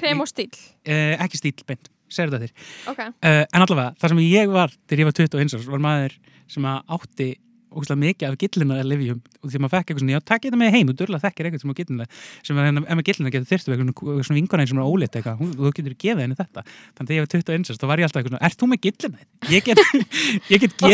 krem 0.00 0.20
og 0.20 0.26
stíl 0.28 0.48
uh, 0.50 1.14
ekki 1.22 1.38
stíl 1.38 1.64
beint, 1.66 1.88
segir 2.10 2.30
þetta 2.30 2.42
þér. 2.42 2.52
Ok, 2.90 2.98
uh, 2.98 3.44
en 3.54 3.62
allavega, 3.62 3.94
það 3.98 4.08
sem 4.08 4.18
ég 4.26 4.50
var 4.50 4.68
þegar 4.88 4.98
ég 4.98 5.04
var 5.04 5.12
21 5.12 5.54
árs 5.58 5.66
var 5.70 5.78
maður 5.78 6.16
sem 6.48 6.64
átti 6.64 7.28
ógustlega 7.72 8.00
mikið 8.02 8.26
af 8.28 8.36
gillina 8.42 8.78
að 8.82 8.88
lifjum 8.92 9.20
og 9.42 9.46
því 9.50 9.56
að 9.58 9.62
maður 9.64 9.72
fekk 9.74 9.86
eitthvað 9.92 10.02
svona, 10.02 10.12
já, 10.14 10.20
takk 10.30 10.42
þetta 10.46 10.58
með 10.62 10.70
heim 10.76 10.88
og 10.92 10.96
durla 11.00 11.18
þekkir 11.22 11.48
eitthvað 11.48 11.62
sem 11.62 11.72
á 11.72 11.76
gillina 11.80 12.04
sem 12.42 12.60
að 12.62 12.66
ef 12.82 12.96
með 12.98 13.04
gillina 13.08 13.32
getur 13.32 13.48
þyrstu 13.52 13.72
eitthvað 13.72 14.22
svona 14.28 14.60
eins 14.62 14.70
sem 14.72 14.78
er 14.78 14.86
óleitt 14.86 15.16
eitthvað, 15.18 15.36
hún- 15.42 15.54
þú 15.56 15.72
getur 15.78 15.96
gefið 16.04 16.22
henni 16.26 16.36
þetta 16.38 16.60
þannig 16.68 17.08
að 17.08 17.16
ég 17.16 17.22
var 17.22 17.30
21 17.32 17.70
árs, 17.72 17.80
þá 17.82 17.86
var 17.92 17.98
ég 17.98 18.06
alltaf 18.08 18.20
eitthvað 18.22 18.32
svona, 18.32 18.44
ert 18.46 18.58
þú 18.62 18.66
með 18.72 18.80
gillina? 18.86 19.18
Ég 19.48 19.64
get, 19.64 19.78
ég 20.52 20.58
get 20.62 20.72
og, 20.82 20.92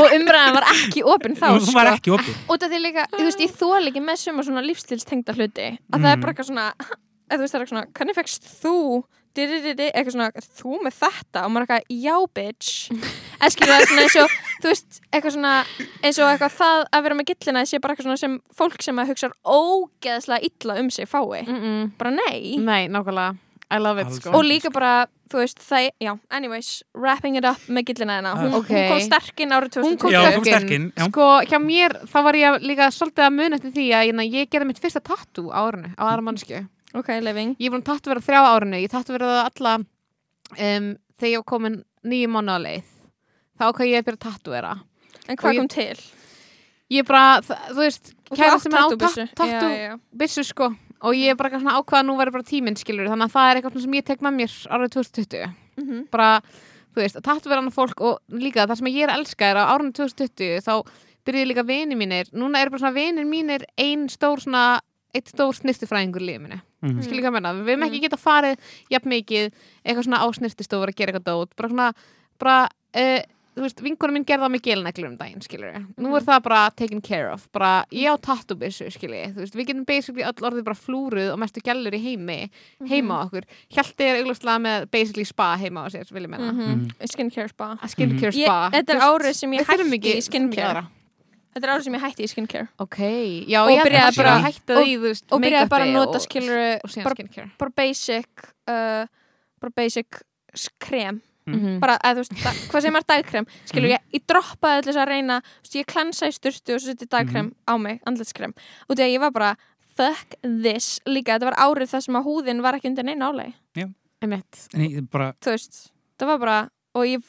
og 0.00 0.16
umræðan 0.16 0.56
var 0.58 0.66
ekki 0.74 1.04
opinn 1.04 1.36
þá 1.38 1.46
þú 1.60 1.74
var 1.76 1.90
sko. 1.90 1.96
ekki 2.00 2.14
opið 2.16 2.34
út 2.56 2.62
af 2.66 2.70
því 2.72 2.80
líka, 2.84 3.06
þú 3.14 3.24
veist, 3.28 3.44
ég 3.44 3.54
þól 3.60 3.84
ekki 3.90 4.02
með 4.04 4.16
suma 4.24 4.42
svona 4.46 4.64
lífstilstengda 4.66 5.36
hluti 5.36 5.68
að 5.92 6.00
það 6.00 6.10
er 6.10 6.16
Mm. 6.16 6.22
bara 6.24 6.32
eitthvað 6.32 6.50
svona 6.50 6.66
er 9.38 9.82
eitthvað 9.90 10.14
svona, 10.14 10.30
þú 10.58 10.78
með 10.84 10.96
þetta 10.98 11.44
og 11.44 11.52
maður 11.52 11.66
er 11.66 11.74
eitthvað, 11.76 12.00
já 12.02 12.16
bitch 12.34 12.70
eða 13.40 13.50
skilur 13.54 13.72
það 13.72 13.80
er 13.80 13.90
svona 13.90 14.06
eins 14.06 14.16
og, 14.20 14.38
þú 14.62 14.72
veist 14.72 15.00
eitthvað 15.10 15.36
svona, 15.36 15.52
eins 16.02 16.18
og 16.18 16.30
eitthvað 16.32 16.56
það 16.58 16.88
að 16.90 17.06
vera 17.06 17.18
með 17.20 17.30
gillina 17.30 17.66
sé 17.66 17.80
bara 17.80 17.94
eitthvað 17.94 18.08
svona 18.08 18.24
sem 18.24 18.40
fólk 18.56 18.82
sem 18.82 18.98
að 18.98 19.12
hugsa 19.12 19.30
ógeðslega 19.44 20.50
illa 20.50 20.80
um 20.82 20.90
sig 20.90 21.08
fái 21.08 21.46
mm 21.46 21.56
-mm. 21.60 21.90
bara 21.98 22.10
nei 22.10 22.56
Nei, 22.58 22.88
nákvæmlega 22.88 23.36
I 23.70 23.78
love 23.78 24.00
it 24.02 24.12
sko 24.12 24.32
og 24.34 24.44
líka 24.44 24.70
bara, 24.74 25.06
þú 25.30 25.44
veist, 25.44 25.60
það, 25.62 25.90
já, 26.02 26.18
anyways 26.30 26.82
wrapping 26.94 27.36
it 27.38 27.44
up 27.44 27.60
með 27.68 27.84
gillina 27.84 28.16
hennar 28.18 28.34
hún, 28.36 28.54
Ok. 28.54 28.66
hún 28.66 28.88
kom 28.90 29.00
sterkinn 29.00 29.54
árið 29.54 29.70
2020 29.70 29.86
Hún 29.86 29.98
kom 29.98 30.10
Já, 30.10 30.20
hún 30.24 30.34
kom 30.34 30.44
sterkinn. 30.44 30.92
já. 30.96 31.04
Sko, 31.06 31.28
hjá 31.46 31.58
mér, 31.62 31.92
þá 32.10 32.22
var 32.22 32.34
ég 32.34 32.60
líka 32.66 32.90
svolítið 32.90 33.24
að 33.28 33.36
muna 33.36 33.56
eftir 33.56 33.70
því 33.70 33.86
að 33.94 34.06
ég, 34.06 34.32
ég 34.34 34.50
gerði 34.50 34.66
mitt 34.66 34.82
fyrsta 34.82 35.00
tattoo 35.00 35.54
á 35.54 35.60
árinu, 35.70 35.94
á 35.94 36.02
aðra 36.02 36.22
mannsku. 36.22 36.66
Ok, 36.94 37.08
living 37.22 37.56
Ég 37.60 37.66
er 37.68 37.74
búin 37.74 37.82
að 37.84 37.90
tattu 37.92 38.10
vera 38.10 38.20
þrjá 38.20 38.40
árinu, 38.54 38.80
ég 38.82 38.90
tattu 38.90 39.12
vera 39.14 39.26
það 39.26 39.50
alla 39.50 39.74
um, 39.78 40.88
þegar 41.20 41.30
ég 41.32 41.36
var 41.42 41.48
komin 41.52 41.82
nýju 42.04 42.28
mánu 42.32 42.56
á 42.56 42.58
leið. 42.64 42.84
Þá 43.60 43.64
ákvað 43.70 43.90
ég 43.90 44.00
að 44.00 44.06
byrja 44.08 44.18
að 44.18 44.24
tattu 44.26 44.50
vera. 44.54 44.74
en 45.28 45.36
hvað 45.36 45.56
kom 45.60 45.68
til? 45.68 45.98
Ég 46.90 47.06
bara, 47.06 47.40
þa- 47.46 47.58
þú 47.70 47.76
veist, 47.84 48.14
kæra 48.34 48.58
sem 48.58 48.72
er 48.74 48.78
á 48.80 48.82
tattoo-byssu? 48.88 49.26
tattu 49.36 49.52
Já, 49.52 49.60
já, 49.70 49.90
já. 49.90 49.98
byssu 50.16 50.42
sko 50.44 50.70
og 51.00 51.14
ég 51.14 51.30
er 51.30 51.36
bara 51.38 51.48
eitthvað 51.50 51.62
svona 51.62 51.76
ákvað 51.80 52.00
að 52.00 52.06
nú 52.08 52.16
verður 52.18 52.32
bara 52.34 52.48
tíminn 52.50 52.76
skilur 52.76 53.06
þannig 53.08 53.28
að 53.30 53.32
það 53.36 53.50
er 53.50 53.56
eitthvað 53.60 53.80
sem 53.84 53.94
ég 53.94 54.04
tek 54.04 54.20
með 54.20 54.34
mér 54.40 54.56
árið 54.74 54.90
2020 54.96 55.54
Mhm. 55.80 56.00
bara, 56.10 56.40
þú 56.92 56.98
veist, 57.00 57.16
að 57.16 57.22
tattu 57.24 57.48
vera 57.48 57.60
annað 57.62 57.76
fólk 57.78 58.00
og 58.04 58.18
líka 58.32 58.66
það 58.66 58.76
sem 58.76 58.86
ég 58.90 59.04
er 59.06 59.08
að 59.14 59.20
elska 59.20 59.44
er 59.50 59.56
að 59.56 59.70
árið 59.70 59.92
2020 60.00 60.60
þá 60.66 60.74
byrjuði 61.24 61.46
líka 61.48 61.64
vini 61.66 61.94
mínir 61.96 62.28
núna 62.34 62.60
eru 62.60 62.70
bara 62.74 62.82
svona 62.82 62.94
vinir 62.98 63.24
mínir 63.24 63.64
ein 63.78 64.08
stór 64.08 64.40
svona 64.42 64.80
eitt 65.14 65.28
stór 65.28 65.52
snirtifræðingur 65.58 66.22
í 66.22 66.28
lífið 66.30 66.40
minni 66.46 66.60
Mhm. 66.82 67.02
skilur 67.02 67.20
hvað 67.22 67.28
ég 67.28 67.32
menna, 67.32 67.52
við 67.54 67.74
höfum 67.74 67.84
ekki 67.88 67.98
Mm. 67.98 68.04
geta 68.06 68.16
farið 68.16 68.56
jafn 68.90 69.08
mikið, 69.10 69.52
eitthvað 69.84 70.04
svona 70.06 70.22
á 70.22 70.26
snirtistofur 70.32 70.88
að 70.88 70.96
gera 70.96 71.12
eitthvað 71.12 71.28
dót, 71.28 71.56
bara 71.56 71.68
svona 71.68 71.92
bara, 72.38 72.68
uh, 72.96 73.20
þú 73.56 73.62
veist, 73.66 73.80
vinkunum 73.82 74.12
minn 74.14 74.24
gerði 74.24 74.46
á 74.46 74.50
mig 74.50 74.62
gelneglur 74.62 75.08
um 75.10 75.16
daginn, 75.18 75.42
skilur 75.42 75.74
við 75.74 75.86
nú 75.98 76.14
er 76.16 76.20
Mhm. 76.22 76.24
það 76.24 76.42
bara 76.42 76.70
taken 76.70 77.02
care 77.02 77.30
of, 77.32 77.50
bara 77.52 77.84
ég 77.92 78.06
á 78.08 78.16
tattubissu, 78.16 78.86
skilur 78.90 79.12
við, 79.26 79.34
þú 79.34 79.40
veist, 79.42 79.54
við 79.54 79.66
getum 79.66 79.84
basically 79.84 80.22
öll 80.22 80.32
orðið 80.32 80.64
bara 80.64 80.76
flúruð 80.76 81.32
og 81.34 81.38
mestu 81.38 81.60
gælur 81.60 81.92
í 81.92 82.00
heimi 82.02 82.48
heima 82.88 83.20
á 83.20 83.28
okkur, 83.28 83.42
Hjalti 83.70 84.00
er 84.04 84.24
auglustlega 84.24 84.58
með 84.62 84.90
basically 84.90 85.24
spa 85.24 85.56
heima 85.58 85.84
á 85.84 85.88
sér, 85.92 86.10
vil 86.10 86.22
ég 86.22 86.30
menna 86.30 86.52
Mhm. 86.52 86.92
skincare 87.04 87.48
spa. 87.50 87.76
Að 87.82 87.90
skincare 87.94 88.32
Ég- 88.32 88.46
spa. 88.46 88.70
Þetta 88.72 88.94
er 88.94 89.00
árið 89.00 89.34
sem 89.34 89.50
ég 89.52 89.66
hætti 89.66 89.82
ekki- 89.82 90.14
ekki 90.16 90.22
skincare. 90.30 90.86
Þetta 91.54 91.64
er 91.66 91.72
árið 91.74 91.84
sem 91.84 91.94
ég 91.94 92.00
hætti 92.04 92.22
í 92.24 92.30
skincare. 92.30 92.68
Ok, 92.78 92.98
já, 93.48 93.60
Og 93.64 93.70
ég 93.70 93.82
byrjaði 93.84 94.10
að 94.10 94.16
bara- 94.16 94.42
hætti 94.44 94.74
og- 94.76 94.84
því, 94.84 94.92
þú 94.96 95.00
veist, 95.08 95.24
og 95.32 95.40
byrjaði 95.42 95.68
bara 95.68 95.84
að 95.84 95.92
nota 95.92 96.16
og- 96.18 96.22
skilur 96.26 96.60
og 96.84 96.90
bara, 97.04 97.14
skincare. 97.14 97.50
bara 97.58 97.70
basic 97.76 98.28
uh, 98.68 99.06
bara 99.60 99.72
basic 99.76 100.22
krem. 100.78 101.22
Mhm. 101.50 101.80
bara, 101.80 101.96
eða, 102.04 102.14
þú 102.14 102.22
veist, 102.22 102.68
hvað 102.70 102.82
sem 102.82 102.96
er 102.96 103.02
dagkrem. 103.08 103.46
Skilur 103.66 103.88
Mhm. 103.88 103.96
ég, 103.96 104.00
ég 104.14 104.22
droppaði 104.28 104.82
til 104.82 104.92
þess 104.92 105.02
að 105.02 105.08
reyna 105.08 105.40
veist, 105.42 105.74
ég 105.74 105.86
klensa 105.86 106.26
í 106.28 106.32
styrtu 106.36 106.74
og 106.74 106.80
svo 106.80 106.92
setti 106.92 107.06
dagkrem 107.08 107.54
á 107.66 107.74
mig, 107.80 108.00
andlitskrem. 108.06 108.52
Og 108.88 108.96
því 108.96 109.02
að 109.02 109.14
ég 109.16 109.20
var 109.20 109.30
bara 109.32 109.56
fuck 109.96 110.36
this, 110.42 111.00
líka 111.06 111.38
þetta 111.38 111.50
var 111.50 111.56
árið 111.56 111.88
þar 111.90 112.02
sem 112.02 112.14
að 112.14 112.24
húðin 112.24 112.62
var 112.62 112.74
ekki 112.74 112.86
undir 112.92 113.04
neina 113.04 113.32
Einmitt. 114.22 114.68
En 114.74 114.80
ég 114.82 115.10
bara, 115.10 115.32
þú 115.40 115.50
veist, 115.56 115.90
það 116.18 116.26
var 116.26 116.38
bara 116.38 116.70
og 116.94 117.04
ég, 117.06 117.22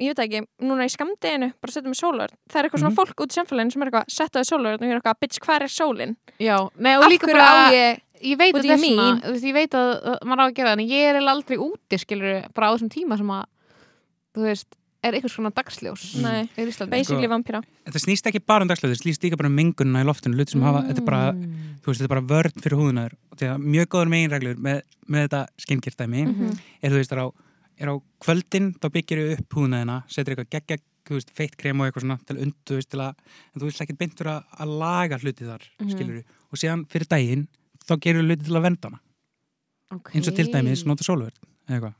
ég 0.00 0.14
veit 0.14 0.18
ekki, 0.24 0.40
núna 0.62 0.84
í 0.86 0.90
skamdeginu 0.92 1.52
bara 1.60 1.72
setja 1.72 1.88
mig 1.90 1.98
sólvörn, 1.98 2.34
það 2.50 2.58
er 2.60 2.64
eitthvað 2.68 2.82
svona 2.82 2.94
Mhm. 2.94 2.98
fólk 3.00 3.22
út 3.24 3.30
í 3.32 3.38
samfélaginu 3.38 3.72
sem 3.72 3.82
er 3.82 3.88
eitthvað, 3.90 4.04
setja 4.08 4.40
þau 4.40 4.48
sólvörn 4.52 4.74
og 4.74 4.86
ég 4.86 4.92
er 4.92 5.00
eitthvað, 5.00 5.18
bitch, 5.20 5.38
hvað 5.40 5.62
er 5.62 5.68
sólin? 5.68 6.16
Já, 6.38 6.56
nei, 6.78 6.94
og 6.96 7.04
Af 7.04 7.10
líka 7.10 7.26
bara 7.26 7.48
á 7.48 7.72
ég 7.72 8.00
ég 8.22 8.36
veit 8.38 8.54
að 8.54 8.62
það 8.62 8.70
er 8.70 8.78
svona 8.78 9.20
þú 9.22 9.30
veist, 9.32 9.44
ég 9.44 9.54
veit 9.54 9.70
að 9.70 9.88
að 10.02 10.18
maður 10.26 10.42
á 10.42 10.46
að 10.48 10.54
gera 10.54 10.68
það 10.74 10.78
en 10.80 10.88
ég 10.88 11.02
er 11.14 11.16
aldrei 11.22 11.56
úti 11.58 11.98
skilur 11.98 12.54
bara 12.54 12.66
á 12.66 12.74
þessum 12.74 12.90
tíma 12.90 13.16
sem 13.16 13.26
að 13.30 13.44
þú 14.34 14.42
veist, 14.42 14.66
er 15.04 15.12
eitthvað 15.14 15.30
svona 15.30 15.52
dagsljós 15.54 16.02
Nei. 16.20 16.48
í 16.58 16.66
Íslandi 16.66 16.90
basically 16.90 17.28
vampíra 17.30 17.62
þetta 17.86 18.00
snýst 18.02 18.26
ekki 18.26 18.40
bara 18.44 18.62
um 18.62 18.68
dagslega, 18.68 18.90
þetta 18.94 19.04
snýst 19.06 19.22
líka 19.22 19.36
bara 19.38 19.46
um 19.46 19.54
mengununa 19.54 20.02
í 20.02 20.06
loftinu, 20.08 20.34
hluti 20.34 20.50
sem 20.56 20.62
hafa, 20.66 20.82
þetta 20.88 20.98
er 20.98 21.06
bara 21.06 21.32
Mm. 21.32 21.54
þú 21.78 21.86
veist, 21.86 22.00
þetta 22.00 22.08
er 22.10 22.14
bara 22.14 22.26
vörn 22.32 22.60
fyrir 22.60 22.78
húðunar 22.78 23.12
og 23.30 23.38
því 23.38 23.46
að 23.54 23.62
mjög 23.62 23.86
góður 23.86 24.10
meginreglur 24.10 24.56
með, 24.58 24.82
með 25.08 25.28
þetta 25.28 25.46
skinkirtæmi 25.62 26.26
Mhm. 26.26 26.58
er 26.82 26.90
þú 26.90 26.98
veist, 26.98 27.12
er 27.12 27.18
á, 27.22 27.32
er 27.78 27.90
á 27.90 27.94
kvöldin 28.24 28.72
þá 28.78 28.86
byggir 28.94 29.24
upp 29.36 29.58
húðunaðina, 29.58 30.02
setur 30.10 30.34
eitthvað 30.34 30.80
þú 31.08 31.18
veist, 31.18 31.30
feitt 31.36 31.56
krem 31.58 31.80
og 31.80 31.88
eitthvað 31.88 32.04
svona 32.04 32.18
til 32.28 32.40
und, 32.44 32.56
þú 32.68 32.78
veist, 32.78 32.90
til 32.92 33.02
að, 33.02 33.22
en 33.52 33.62
þú 33.62 33.68
veist 33.68 33.84
ekki 33.84 33.96
beint 33.98 34.18
fyrir 34.18 34.32
að, 34.34 34.50
að 34.64 34.74
laga 34.82 35.20
hluti 35.22 35.46
þar, 35.48 35.64
Mhm. 35.78 35.92
skilur 35.94 36.18
og 36.52 36.60
síðan 36.62 36.84
fyrir 36.92 37.08
daginn, 37.08 37.46
þá 37.88 37.94
gerur 38.04 38.26
hluti 38.26 38.44
til 38.44 38.58
að 38.58 38.66
venda 38.68 38.90
hana, 38.90 39.00
okay. 39.94 40.18
eins 40.18 40.28
og 40.28 40.36
til 40.36 40.48
dæmis 40.52 40.84
nota 40.88 41.06
sólverð, 41.06 41.38
eða 41.68 41.78
eitthvað. 41.78 41.94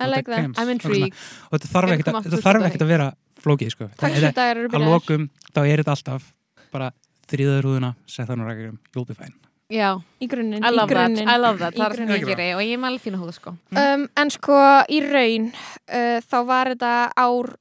I 0.00 0.06
like 0.06 0.24
that. 0.24 0.38
krems, 0.40 0.58
I'm 0.58 0.70
intrigued. 0.70 1.12
og 1.50 1.58
þetta 1.58 1.68
þarf 1.74 1.90
ekkert 1.94 2.82
að, 2.82 2.86
að 2.86 2.88
vera 2.88 3.12
flókið, 3.40 3.70
sko. 3.70 3.90
Fyrir 4.00 4.32
dagar 4.32 4.56
eru 4.56 4.68
að 4.68 4.72
byrjaðir 4.72 4.94
lokum, 4.94 5.30
þá 5.52 5.60
er 5.66 5.82
þetta 5.82 5.94
alltaf 5.96 6.32
bara 6.72 6.90
þrýðaður 7.28 7.68
húðuna, 7.68 7.94
sett 8.06 8.28
hann 8.28 8.40
og 8.40 8.50
rækjum 8.50 8.78
you'll 8.94 9.06
be 9.06 9.14
fine 9.14 9.49
Já, 9.70 10.00
í 10.18 10.26
grunninn, 10.26 10.64
I 10.66 10.70
love 10.74 10.90
that, 10.90 11.14
I 11.22 11.36
love 11.38 11.58
that. 11.62 11.74
það 11.78 11.84
er 11.86 11.96
grunninn. 11.96 12.24
geri 12.26 12.48
og 12.56 12.60
ég 12.66 12.72
er 12.74 12.80
með 12.82 12.88
alveg 12.90 13.04
fína 13.04 13.20
húða 13.22 13.34
sko. 13.36 13.52
Um, 13.78 14.08
en 14.18 14.30
sko 14.34 14.56
í 14.90 14.98
raun 15.04 15.50
uh, 15.54 16.18
þá 16.26 16.38
var 16.48 16.72
þetta 16.74 16.94
ár 17.22 17.52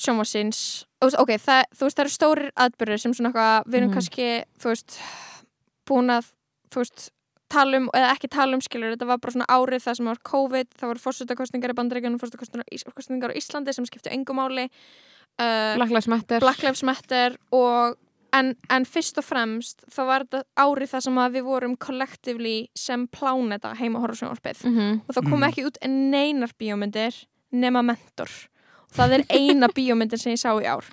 sjómasins 0.00 0.60
ok, 1.02 1.32
það, 1.40 1.64
þú 1.76 1.86
veist 1.88 1.96
það 1.98 2.04
eru 2.04 2.12
stórir 2.14 2.50
atbyrður 2.54 3.00
sem 3.02 3.14
svona 3.16 3.32
eitthvað, 3.32 3.66
við 3.66 3.78
erum 3.80 3.88
Mhm. 3.90 3.96
kannski 3.98 4.28
þú 4.62 4.70
veist, 4.72 4.98
búin 5.90 6.12
að 6.14 6.30
þú 6.70 6.82
veist, 6.84 7.08
tala 7.50 7.76
um, 7.80 7.88
eða 7.98 8.12
ekki 8.14 8.28
tala 8.30 8.54
um 8.54 8.60
skilur, 8.62 8.94
þetta 8.94 9.06
var 9.10 9.18
bara 9.18 9.32
svona 9.34 9.48
árið 9.50 9.82
það 9.82 9.96
sem 9.98 10.06
var 10.06 10.18
COVID 10.22 10.68
það 10.78 10.86
voru 10.92 11.02
fórsetakostningar 11.02 11.72
í 11.74 11.78
bandaríkjunum 11.80 12.20
fórsetakostningar 12.20 13.34
í 13.34 13.40
Íslandi 13.42 13.74
sem 13.74 13.84
skiptu 13.88 14.12
engu 14.14 14.32
máli. 14.38 14.68
Uh, 15.40 15.74
Black 15.76 15.90
Lives 15.90 16.06
Matter. 16.06 16.38
Black 16.40 16.62
Lives 16.62 16.82
Matter 16.86 17.36
og 17.50 17.96
en, 18.32 18.54
en 18.70 18.84
fyrst 18.84 19.18
og 19.18 19.24
fremst 19.24 19.84
þá 19.90 20.00
var 20.06 20.24
þetta 20.24 20.42
árið 20.56 20.90
það 20.94 21.02
sem 21.06 21.18
að 21.18 21.32
við 21.38 21.44
vorum 21.44 21.76
collectively 21.76 22.68
sem 22.76 23.06
pláneta 23.08 23.74
heima 23.78 23.98
að 23.98 24.02
horfa 24.06 24.14
á 24.14 24.20
sjónvarpið 24.20 24.64
Mhm. 24.64 25.00
og 25.08 25.14
það 25.14 25.30
kom 25.30 25.40
Mhm. 25.40 25.48
ekki 25.50 25.66
út 25.66 25.78
neinar 25.88 26.50
bíómyndir 26.58 27.14
nema 27.52 27.82
mentor 27.82 28.30
og 28.90 28.94
það 28.96 29.12
er 29.18 29.24
eina 29.30 29.68
bíómyndin 29.76 30.18
sem 30.18 30.32
ég 30.32 30.38
sá 30.38 30.50
í 30.60 30.66
ár 30.66 30.84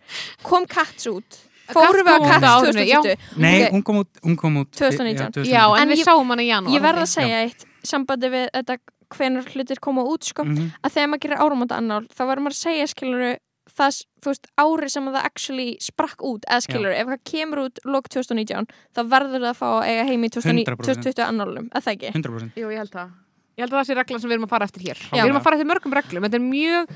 kom 0.44 0.66
Cats 0.66 1.08
út 1.08 1.40
fórum 1.68 2.06
við 2.06 2.16
á 2.16 2.18
á 2.18 2.30
Cats 2.30 2.48
árinu, 2.48 2.86
já. 2.88 3.02
2020 3.04 3.38
Nei, 3.38 3.70
hún 3.72 3.84
kom 3.84 3.98
út, 4.04 4.10
hún 4.24 4.38
kom 4.38 4.56
út 4.64 4.72
2019. 4.72 5.44
Já, 5.46 5.66
en, 5.76 5.82
En 5.82 5.90
við 5.90 6.04
sáum 6.06 6.28
hana 6.30 6.42
í 6.42 6.48
janúar 6.48 6.74
ég 6.74 6.82
verð 6.82 7.02
að 7.04 7.12
segja 7.12 7.42
eitt 7.44 7.66
sambandi 7.84 8.30
við 8.32 8.50
þetta 8.54 8.78
hvenar 9.10 9.46
hlutir 9.54 9.80
koma 9.80 10.04
út 10.04 10.24
sko, 10.24 10.44
Mhm. 10.44 10.72
að 10.84 10.92
þegar 10.92 11.08
maður 11.08 11.20
gerir 11.20 11.38
áramönda 11.40 11.76
annál 11.78 12.08
þá 12.08 12.22
verður 12.28 12.44
maður 12.44 12.56
að 12.56 12.64
segja 12.66 12.88
skiluru 12.88 13.38
það, 13.78 14.00
þú 14.24 14.32
veist, 14.32 14.50
árið 14.64 14.92
sem 14.94 15.10
það 15.12 15.28
actually 15.30 15.68
sprakk 15.84 16.24
út, 16.26 16.48
eða 16.48 16.64
skilur, 16.66 16.94
ef 16.96 17.12
það 17.12 17.24
kemur 17.32 17.64
út 17.66 17.82
lok 17.86 18.10
2019, 18.14 18.68
þá 18.96 19.02
verður 19.12 19.44
það 19.44 19.52
að 19.52 19.60
fá 19.62 19.68
að 19.70 19.88
eiga 19.92 20.08
heim 20.10 20.24
í 20.28 20.32
2019 20.34 20.78
100%. 20.78 21.04
2020 21.08 21.26
annálum, 21.28 21.70
eða 21.74 21.84
það 21.88 21.96
ekki? 21.98 22.12
100% 22.16 22.62
Jú, 22.62 22.72
ég 22.74 22.84
held 22.84 22.94
það 22.96 23.16
Ég 23.58 23.66
held 23.66 23.74
að 23.74 23.80
það 23.80 23.88
sé 23.90 23.94
reglan 23.98 24.22
sem 24.22 24.30
við 24.30 24.36
erum 24.38 24.46
að 24.46 24.52
fara 24.54 24.66
eftir 24.70 24.84
hér 24.86 25.00
Já. 25.02 25.12
Við 25.18 25.24
erum 25.24 25.40
að 25.40 25.46
fara 25.48 25.58
eftir 25.58 25.70
mörgum 25.72 25.94
reglum 25.98 26.26
Þetta 26.28 26.38
er 26.38 26.44
mjög, 26.46 26.92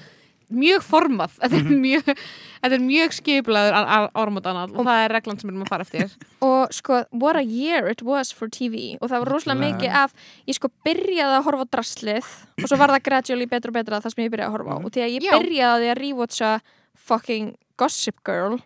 mjög 0.51 0.83
formað. 0.85 1.37
Þetta 1.41 1.57
er 1.61 1.69
mjög, 1.85 2.11
þetta 2.61 2.77
er 2.77 2.83
mjög 2.85 3.15
skiplaður 3.17 3.77
áramótanal 4.15 4.67
og 4.71 4.85
það 4.87 5.03
er 5.05 5.15
reglan 5.15 5.39
sem 5.41 5.49
við 5.49 5.53
erum 5.55 5.65
að 5.65 5.71
fara 5.73 5.87
eftir. 5.87 6.15
Og 6.45 6.75
sko, 6.75 7.01
what 7.11 7.39
a 7.39 7.43
year 7.45 7.87
it 7.91 8.03
was 8.05 8.31
for 8.35 8.51
TV 8.51 8.97
og 9.01 9.09
það 9.09 9.25
var 9.25 9.33
rosalega 9.35 9.61
mikið 9.65 9.97
af 10.03 10.13
ég 10.47 10.59
sko 10.59 10.71
byrjaði 10.85 11.39
að 11.39 11.47
horfa 11.49 11.65
á 11.65 11.71
draslið 11.77 12.29
og 12.61 12.67
svo 12.69 12.77
var 12.81 12.95
það 12.97 13.03
gradually 13.09 13.49
betra 13.51 13.71
og 13.73 13.79
betra 13.79 14.01
það 14.03 14.15
sem 14.15 14.23
ég 14.25 14.31
byrjaði 14.35 14.49
að 14.51 14.55
horfa 14.57 14.71
á. 14.71 14.77
Mhm. 14.77 14.85
og 14.85 14.91
því 14.95 15.03
að 15.07 15.13
ég 15.17 15.27
byrjaði 15.35 15.91
að 15.95 15.99
rewatcha 16.05 16.53
fucking 16.95 17.53
Gossip 17.81 18.19
Girl 18.27 18.59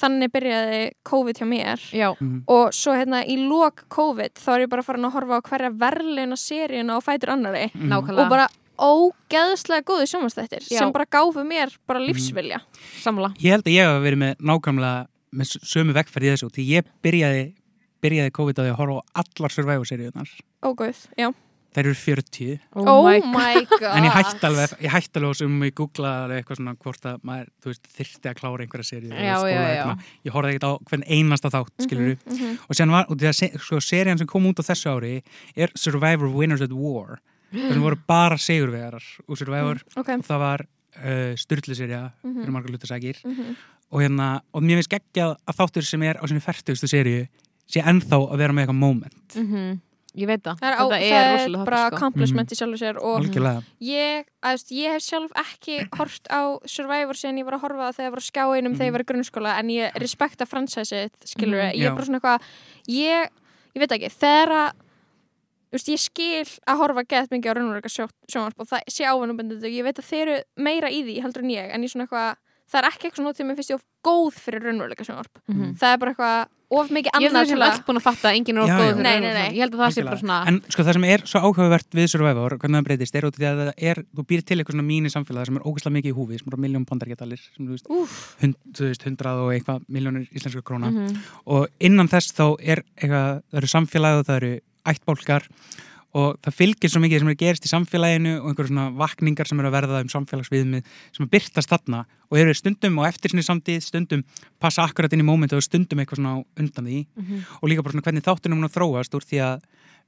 þannig 0.00 0.30
byrjaði 0.32 0.78
COVID 1.04 1.36
hjá 1.36 1.44
mér. 1.44 1.82
Já, 1.92 2.06
og 2.48 2.70
svo 2.72 2.94
hérna 2.96 3.20
í 3.28 3.36
lok 3.36 3.82
COVID 3.92 4.38
þá 4.40 4.48
er 4.54 4.60
ég 4.64 4.70
bara 4.72 4.82
farin 4.86 5.04
að 5.04 5.12
horfa 5.18 5.36
á 5.36 5.42
hverja 5.44 5.70
verðleina 5.82 6.38
seríuna 6.40 6.96
og 6.96 7.04
fætur 7.04 7.34
annari 7.34 7.66
nákvæmlega. 7.76 8.24
Og 8.24 8.30
bara 8.32 8.46
ógeðslega 8.78 9.84
góði 9.86 10.06
sjómanstættir 10.10 10.62
sem 10.66 10.92
bara 10.94 11.06
gáfu 11.06 11.44
mér 11.46 11.72
bara 11.86 12.00
lífsvilja 12.02 12.60
samla 13.02 13.32
Ég 13.40 13.50
held 13.54 13.66
að 13.68 13.72
ég 13.76 13.86
hef 13.88 14.02
verið 14.02 14.18
með 14.24 14.34
nákvæmlega 14.50 15.06
með 15.34 15.46
sömu 15.66 15.92
vekkferð 15.96 16.26
í 16.28 16.30
þessu 16.34 16.50
því 16.54 16.62
ég 16.72 16.82
byrjaði, 17.04 17.44
byrjaði 18.04 18.30
COVID 18.38 18.58
að 18.62 18.74
horfa 18.78 19.00
á 19.02 19.22
allar 19.24 19.50
Survivor-seríunar 19.54 20.28
ógóð, 20.64 20.98
já. 21.18 21.28
Þær 21.74 21.88
eru 21.90 21.96
40 21.98 22.60
oh, 22.86 23.08
my 23.34 23.64
god. 23.66 23.96
En 23.98 24.04
ég 24.06 24.14
hætti 24.14 24.46
alveg, 24.46 24.76
ég 24.78 24.92
hætti 24.94 25.18
alveg 25.18 25.34
sem 25.40 25.64
ég 25.66 25.74
googlaði 25.74 26.20
alveg 26.22 26.36
eitthvað 26.38 26.58
svona 26.60 26.74
hvort 26.84 27.08
að 27.10 27.16
maður, 27.26 27.48
þú 27.58 27.66
veist, 27.72 27.88
þyrfti 27.96 28.30
að 28.30 28.36
klára 28.38 28.62
einhverja 28.62 28.86
seríu 28.86 29.10
Já, 29.10 29.36
já, 29.50 29.62
já. 29.74 29.86
ég 30.22 30.36
horfði 30.36 30.52
ekkert 30.54 30.68
á 30.70 30.72
hvern 30.86 31.04
einasta 31.10 31.50
þátt, 31.50 31.74
skilur 31.82 32.14
Mhm, 32.14 32.30
mhm. 32.30 32.52
og 32.68 32.72
sér 32.78 32.94
var, 32.94 33.10
og 33.10 33.18
því 33.18 33.26
sem 37.54 37.62
er 37.62 37.70
það 37.70 37.78
sem 37.78 37.86
voru 37.86 38.00
bara 38.10 38.36
segurvegarar 38.36 39.06
úr 39.28 39.38
Survivor 39.40 39.80
ok. 39.96 40.08
Og 40.18 40.26
það 40.28 40.42
var 40.44 40.66
uh, 40.66 41.32
styrli 41.38 41.74
serja 41.78 42.02
Mhm. 42.24 42.36
fyrir 42.42 42.52
margar 42.58 42.70
hlutasækir 42.74 43.22
Mhm. 43.24 43.56
og 43.94 44.00
hérna, 44.02 44.28
og 44.52 44.62
mér 44.62 44.80
finnst 44.82 44.90
geggjað 44.90 45.36
að 45.46 45.58
þáttur 45.62 45.82
sem 45.86 46.02
er 46.02 46.16
á 46.18 46.24
sinni 46.26 46.40
færtugustu 46.42 46.88
seríu 46.90 47.26
sé 47.70 47.80
ennþá 47.80 48.18
að 48.28 48.38
vera 48.38 48.52
með 48.52 48.66
eitthvað 48.66 48.80
moment. 48.82 49.34
Mhm. 49.36 49.80
Ég 50.14 50.28
veit 50.30 50.42
það, 50.46 50.58
það 50.60 50.70
er, 50.70 50.76
það 50.78 50.92
er 50.94 51.14
er 51.14 51.32
rosalega 51.34 51.64
bara 51.66 51.78
sko 51.88 51.96
accomplishment 51.96 52.52
í 52.52 52.54
sjálfu 52.54 52.78
sér 52.78 52.98
og 53.02 53.24
ég, 53.82 54.24
að, 54.46 54.52
veist, 54.54 54.68
ég 54.70 54.92
hef 54.94 55.02
sjálf 55.02 55.32
ekki 55.34 55.78
hort 55.98 56.28
á 56.30 56.40
Survivor 56.70 57.14
síðan 57.18 57.38
ég 57.40 57.44
var 57.48 57.54
að 57.58 57.64
horfa 57.64 57.82
á 57.82 57.90
það 57.90 57.96
þegar 57.96 58.06
ég 58.06 58.14
var 58.14 58.22
að 58.22 58.30
skjá 58.30 58.44
einum 58.54 58.74
þegar 58.78 58.86
ég 58.86 58.92
var 58.94 59.02
í 59.02 59.08
grunnskóla 59.10 59.58
en 59.58 59.68
ég 59.74 59.92
respekta 59.98 60.46
fransæsið, 60.46 61.10
skilur 61.26 61.58
Mhm, 61.66 61.74
ég 61.74 61.86
er 61.90 61.94
bara 61.98 62.06
svona 62.06 62.20
eitthvað 62.20 62.40
ég, 62.86 63.28
ég 63.74 63.80
veit 63.82 63.90
ekki, 63.90 64.10
þegar 64.14 64.48
að 64.54 64.72
veist, 65.76 65.90
ég 65.92 66.00
skil 66.00 66.46
að 66.70 66.80
horfa 66.82 67.04
gett 67.08 67.30
mikið 67.34 67.50
á 67.50 67.54
raunveruleika 67.58 67.92
sjó, 67.92 68.08
sjónvarp 68.30 68.58
og 68.64 68.70
það 68.70 68.88
sé 68.94 69.04
ávinnubendið 69.10 69.68
og 69.68 69.76
ég 69.78 69.84
veit 69.88 69.98
að 70.00 70.10
þeir 70.12 70.26
eru 70.28 70.42
meira 70.56 70.88
í 70.90 71.02
því 71.04 71.20
heldur 71.24 71.44
en 71.44 71.54
ég, 71.54 71.70
en 71.74 71.82
ég 71.82 71.90
svona 71.92 72.06
eitthvað 72.08 72.34
það 72.64 72.80
er 72.80 72.90
ekki 72.90 73.06
eitthvað 73.10 73.30
að 73.34 73.46
mér 73.48 73.56
finnst 73.60 73.70
ég 73.74 73.78
of 73.80 73.84
góð 74.04 74.34
fyrir 74.40 74.62
raunveruleika 74.64 75.04
sjónvarp, 75.04 75.34
Mhm. 75.48 75.74
það 75.78 75.92
er 75.92 75.98
bara 75.98 76.12
eitthvað 76.14 76.46
of 76.74 76.88
mikið 76.90 77.04
Ég 77.04 77.12
held 77.12 77.24
að 77.24 77.28
annað 77.28 77.44
það 77.44 77.48
sem 77.48 77.62
öll 77.62 77.84
búin 77.86 77.98
að 78.00 78.02
fatta 78.08 78.28
að 78.30 78.34
enginn 78.38 78.56
er 78.56 78.62
of 78.64 78.68
góð 78.70 78.88
fyrir 78.88 78.96
Nei, 78.96 79.02
nei, 79.04 79.12
raunveruleikann. 79.14 79.44
nei. 79.44 79.54
Ég 79.54 79.62
held 79.62 79.74
að 79.74 79.80
það 79.84 79.92
sé 79.94 80.04
bara 80.04 80.16
svona 80.18 80.38
en 80.48 80.56
sko 80.72 80.82
það 80.82 80.92
sem 80.96 81.04
er 81.04 81.20
svo 81.28 81.38
áhugavert 81.44 81.90
við 81.94 82.08
Survivor, 82.10 82.50
hvernig 82.58 82.78
það 82.80 82.86
breytist 82.88 83.14
er 83.14 83.22
út 83.28 83.36
því 83.38 83.46
að 83.50 83.60
það 83.60 83.72
er, 83.90 83.96
þú 84.16 84.24
býr 84.26 84.42
til 84.48 84.56
eitthvað 84.58 84.74
svona 84.74 84.88
mín 84.88 85.04
í 85.06 85.12
samfélagi 85.14 85.46
sem 85.46 85.56
er 85.60 85.66
ógæslega 85.68 85.94
mikið 85.98 86.10
í 86.10 86.16
húfi, 86.18 86.38
sem 86.40 86.48
er 86.50 86.58
miljón 86.64 86.86
bandaríkjadalir 86.88 87.40
sem 87.54 87.66
þú 87.68 87.70
veist, 87.76 87.86
Úf, 87.94 88.36
hund, 88.40 88.56
þú 88.72 88.82
veist, 88.88 89.02
hundrað 89.06 89.38
og 89.44 89.50
eitthvað 89.54 89.84
miljónir 89.92 90.26
íslenska 90.34 90.62
króna 90.64 90.90
Mhm. 90.90 91.18
og 91.46 91.68
innan 91.80 92.08
þess 92.08 92.32
þá 92.32 92.56
er 92.64 92.82
eitthvað, 92.98 93.42
það 93.52 93.58
eru 93.60 93.66
samfélagi 93.76 94.18
og 94.18 94.26
það 94.26 94.36
eru 94.42 94.60
ættbólkar 94.88 95.46
og 96.14 96.36
það 96.46 96.54
fylgir 96.54 96.90
svo 96.92 97.00
mikið 97.02 97.22
sem 97.24 97.30
er 97.32 97.38
gerist 97.40 97.64
í 97.66 97.70
samfélaginu 97.72 98.34
og 98.38 98.50
einhverjum 98.52 98.68
svona 98.70 98.84
vakningar 99.00 99.48
sem 99.50 99.58
eru 99.58 99.66
að 99.70 99.74
verða 99.74 100.02
um 100.04 100.10
samfélagsviðmið 100.12 100.84
sem 101.16 101.24
er 101.26 101.30
byrtast 101.32 101.72
þarna 101.72 102.04
og 102.30 102.38
eru 102.38 102.54
stundum 102.54 103.00
og 103.02 103.08
eftir 103.08 103.32
sinni 103.34 103.42
samtíð 103.42 103.80
stundum 103.82 104.22
passa 104.62 104.84
akkurat 104.86 105.12
inn 105.16 105.24
í 105.24 105.26
mómenti 105.26 105.58
og 105.58 105.64
stundum 105.66 105.98
eitthvað 106.04 106.20
svona 106.22 106.36
á 106.38 106.44
undan 106.62 106.86
því 106.86 107.00
Mhm. 107.16 107.42
og 107.62 107.68
líka 107.68 107.82
bara 107.82 107.92
svona 107.96 108.06
hvernig 108.06 108.22
þáttunum 108.28 108.60
hún 108.62 108.68
að 108.70 108.76
þróast 108.78 109.14
úr 109.18 109.26
því 109.26 109.38
að 109.42 109.60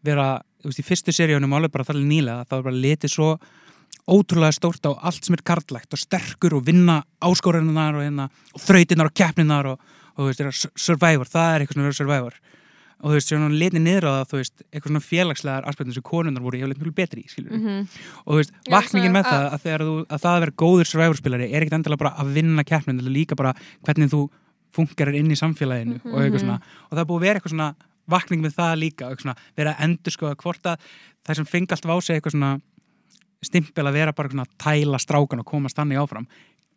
vera, 0.05 0.29
þú 0.62 0.71
veist, 0.71 0.79
í 0.79 0.87
fyrstu 0.87 1.11
seríunum 1.17 1.53
alveg 1.57 1.73
bara 1.73 1.85
þalli 1.85 2.07
nýlega, 2.07 2.47
það 2.47 2.57
var 2.59 2.62
bara 2.71 2.83
litið 2.87 3.11
svo 3.11 3.39
ótrúlega 4.07 4.55
stórt 4.55 4.87
á 4.87 4.95
allt 5.03 5.25
sem 5.27 5.35
er 5.35 5.43
karlægt 5.43 5.91
og 5.93 5.99
sterkur 5.99 6.55
og 6.55 6.67
vinna 6.67 7.01
áskorunar 7.21 7.97
og, 7.99 8.03
hérna, 8.07 8.29
og 8.55 8.61
þrautinnar 8.62 9.11
og 9.11 9.15
keppninar 9.19 9.67
og, 9.73 9.81
og 10.15 10.23
þú 10.23 10.27
veist, 10.31 10.41
að 10.47 10.55
su- 10.55 10.71
survivor, 10.79 11.27
það 11.27 11.55
er 11.57 11.65
eitthvað 11.67 11.97
survivor 11.99 12.35
og 13.02 13.11
þú 13.11 13.14
veist, 13.18 13.28
svona 13.28 13.48
litið 13.52 13.82
niður 13.85 14.06
á 14.09 14.12
það, 14.16 14.28
þú 14.30 14.38
veist, 14.40 14.62
eitthvað 14.72 14.90
svona 14.92 15.04
félagslegar 15.04 15.66
aspektum 15.68 15.92
sem 15.96 16.02
konunnar 16.06 16.42
voru 16.42 16.59
yfirleitt 16.61 16.80
mjög 16.80 16.94
betri 16.96 17.22
í, 17.24 17.28
skilur 17.28 17.52
Mhm. 17.52 17.88
og 18.24 18.30
þú 18.32 18.38
veist, 18.40 18.52
vakningin 18.72 19.12
með 19.12 19.24
það 19.28 19.44
að- 19.52 19.62
þú, 19.85 20.06
að 20.06 20.20
það 20.24 20.32
að 20.37 20.40
vera 20.40 20.56
góður 20.62 20.90
survivor-spilari 20.92 21.52
er 21.52 21.61
ekkert 21.62 21.76
endilega 21.78 21.98
bara 21.98 22.14
að 22.16 22.32
vinna 22.32 22.64
keppnin, 22.64 22.98
þetta 22.98 23.06
er 23.06 23.16
líka 23.18 23.37
bara 23.37 23.54
hvernig 23.85 24.11
þú 24.11 24.30
fungerar 24.72 25.14
inn 25.16 25.30
í 25.30 25.37
samfélaginu 25.37 26.00
og 26.04 26.20
eitthvað 26.20 26.40
svona, 26.40 26.61
og 26.90 26.92
það 26.96 27.00
er 27.00 27.04
búið 27.11 27.20
að 27.20 27.26
vera 27.26 27.38
eitthvað 27.40 27.54
svona 27.56 27.74
vakning 28.09 28.40
með 28.42 28.54
það 28.56 28.78
líka, 28.80 29.04
eitthvað 29.11 29.22
svona 29.26 29.37
vera 29.56 29.74
að 29.74 29.80
endur 29.85 30.12
sko 30.12 30.26
að 30.30 30.37
hvort 30.37 30.62
að 30.62 30.76
það 31.26 31.35
sem 31.37 31.44
fengi 31.44 31.72
alltaf 31.72 31.90
á 31.92 31.96
sig 32.02 32.16
eitthvað 32.22 32.32
svona 32.37 32.61
stimpil 33.42 33.85
að 33.87 33.92
vera 33.92 34.12
bara 34.12 34.28
tæla 34.59 34.98
strákan 34.98 35.40
og 35.40 35.46
komast 35.46 35.76
þannig 35.76 36.00
áfram 36.00 36.26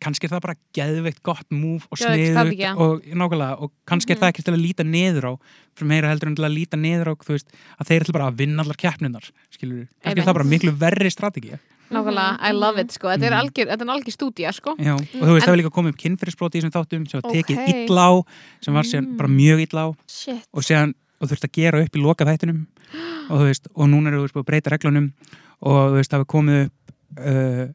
kannski 0.00 0.26
er 0.26 0.32
það 0.34 0.40
bara 0.46 0.54
geðveikt 0.76 1.22
gott 1.22 1.46
múf 1.52 1.86
og 1.90 1.98
sniðut 2.00 2.32
strategía. 2.34 2.72
og 2.76 3.02
nákvæmlega 3.04 3.60
og 3.60 3.72
kannski 3.86 4.12
er 4.14 4.20
það 4.22 4.32
ekki 4.32 4.44
til 4.46 4.54
að 4.54 4.62
líta 4.64 4.84
niður 4.84 5.26
á 5.28 5.32
fyrir 5.76 5.88
meira 5.92 6.08
heldur 6.12 6.28
en 6.30 6.36
til 6.36 6.44
að 6.48 6.54
líta 6.56 6.76
niður 6.80 7.12
á 7.12 7.14
þú 7.20 7.34
veist, 7.36 7.48
að 7.78 7.86
þeir 7.90 8.00
ætla 8.06 8.12
bara 8.16 8.28
að 8.30 8.38
vinna 8.40 8.62
allar 8.64 8.76
keppninar 8.80 9.26
skilur, 9.50 9.86
kannski 10.02 10.20
er 10.20 10.26
það 10.30 10.34
bara 10.40 10.44
miklu 10.54 10.72
verri 10.80 11.10
strategi 11.10 11.58
Nákvæmlega, 11.90 12.38
I 12.46 12.52
love 12.54 12.78
it 12.78 12.92
sko. 12.94 13.08
Þetta 13.08 13.26
er 13.26 13.32
Mhm. 13.34 13.40
algjör, 13.42 13.66
þetta 13.66 13.82
er 13.82 13.90
algjör 13.90 14.14
stúdía 14.14 14.52
sko. 14.54 14.76
Já, 14.78 14.94
og 14.94 15.00
þú 15.10 15.32
veist, 15.34 15.42
En- 15.42 15.48
það 15.48 15.50
var 15.50 15.58
líka 15.58 15.70
komið 15.74 15.88
upp 15.90 15.98
kynferðisbroti 15.98 16.54
í 16.54 16.60
þessum 16.62 16.70
þáttum 16.76 17.08
sem 17.10 17.20
var 17.20 17.32
tekið 17.32 17.56
Ókei. 17.58 17.86
illa 17.88 18.04
á 18.06 18.12
sem 18.62 18.74
var 18.74 18.84
síðan 18.84 19.06
Mm. 19.10 19.16
bara 19.16 19.28
mjög 19.28 19.58
illa 19.66 19.80
á. 19.82 19.96
Shit. 20.06 20.46
Og 20.54 20.62
síðan, 20.62 20.94
og 21.20 21.28
þurfti 21.28 21.48
að 21.50 21.52
gera 21.52 21.82
upp 21.82 21.90
í 21.96 22.00
loka 22.00 22.24
þættinum 22.24 22.66
og 23.30 23.40
þú 23.40 23.44
veist, 23.50 23.66
og 23.74 23.88
núna 23.90 24.06
eru 24.06 24.18
þú 24.18 24.22
veist 24.22 24.34
búið 24.34 24.44
að 24.44 24.46
breyta 24.46 24.70
reglunum. 24.70 25.12
Og 25.62 25.90
þú 25.90 25.94
veist, 25.98 26.10
það 26.10 26.18
var 26.22 26.30
komið 26.30 26.64
upp 26.66 26.72
uh, 27.18 27.66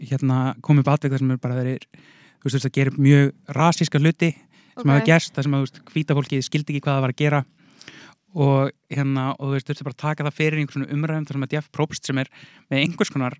hérna, 0.00 0.54
komið 0.64 0.84
upp 0.84 0.92
atvik 0.94 1.12
þar 1.14 1.22
sem 1.24 1.34
er 1.34 1.42
bara 1.42 1.58
verið 1.58 1.82
þú 1.82 2.46
veist, 2.46 2.54
þú 2.54 2.58
veist, 2.58 2.68
að 2.68 2.76
gera 2.78 2.92
upp 2.92 3.00
mjög 3.06 3.32
rasíska 3.58 4.00
hluti 4.02 4.30
sem 4.32 4.88
Ok. 4.88 4.88
hafa 4.88 5.04
gerst, 5.06 5.34
það 5.36 5.42
sem 5.44 5.52
að, 5.52 5.58
þú 5.58 5.66
veist, 5.66 5.82
hvíta 5.92 6.16
fólki 6.16 6.42
skildi 6.42 6.72
ekki 6.72 6.84
hvað 6.86 6.94
það 6.96 7.04
var 7.04 7.12
að 7.12 7.20
gera. 7.22 7.40
Og 8.32 8.70
hérna, 8.88 9.24
og 9.36 9.44
þú 9.50 9.52
veist, 9.52 9.66
þurfti 9.68 9.84
bara 9.84 9.92
að 9.92 10.04
taka 10.06 10.24
það 10.24 10.38
fyrir 10.38 10.58
einhvern 10.62 10.78
svona 10.78 10.92
umræðum 10.96 11.26
þar 11.28 11.36
sem 11.36 11.44
að 11.44 11.52
Jeff 11.52 11.68
Probst 11.70 12.06
sem 12.08 12.18
er 12.22 12.30
með 12.70 12.78
einhvers 12.86 13.12
konar 13.12 13.36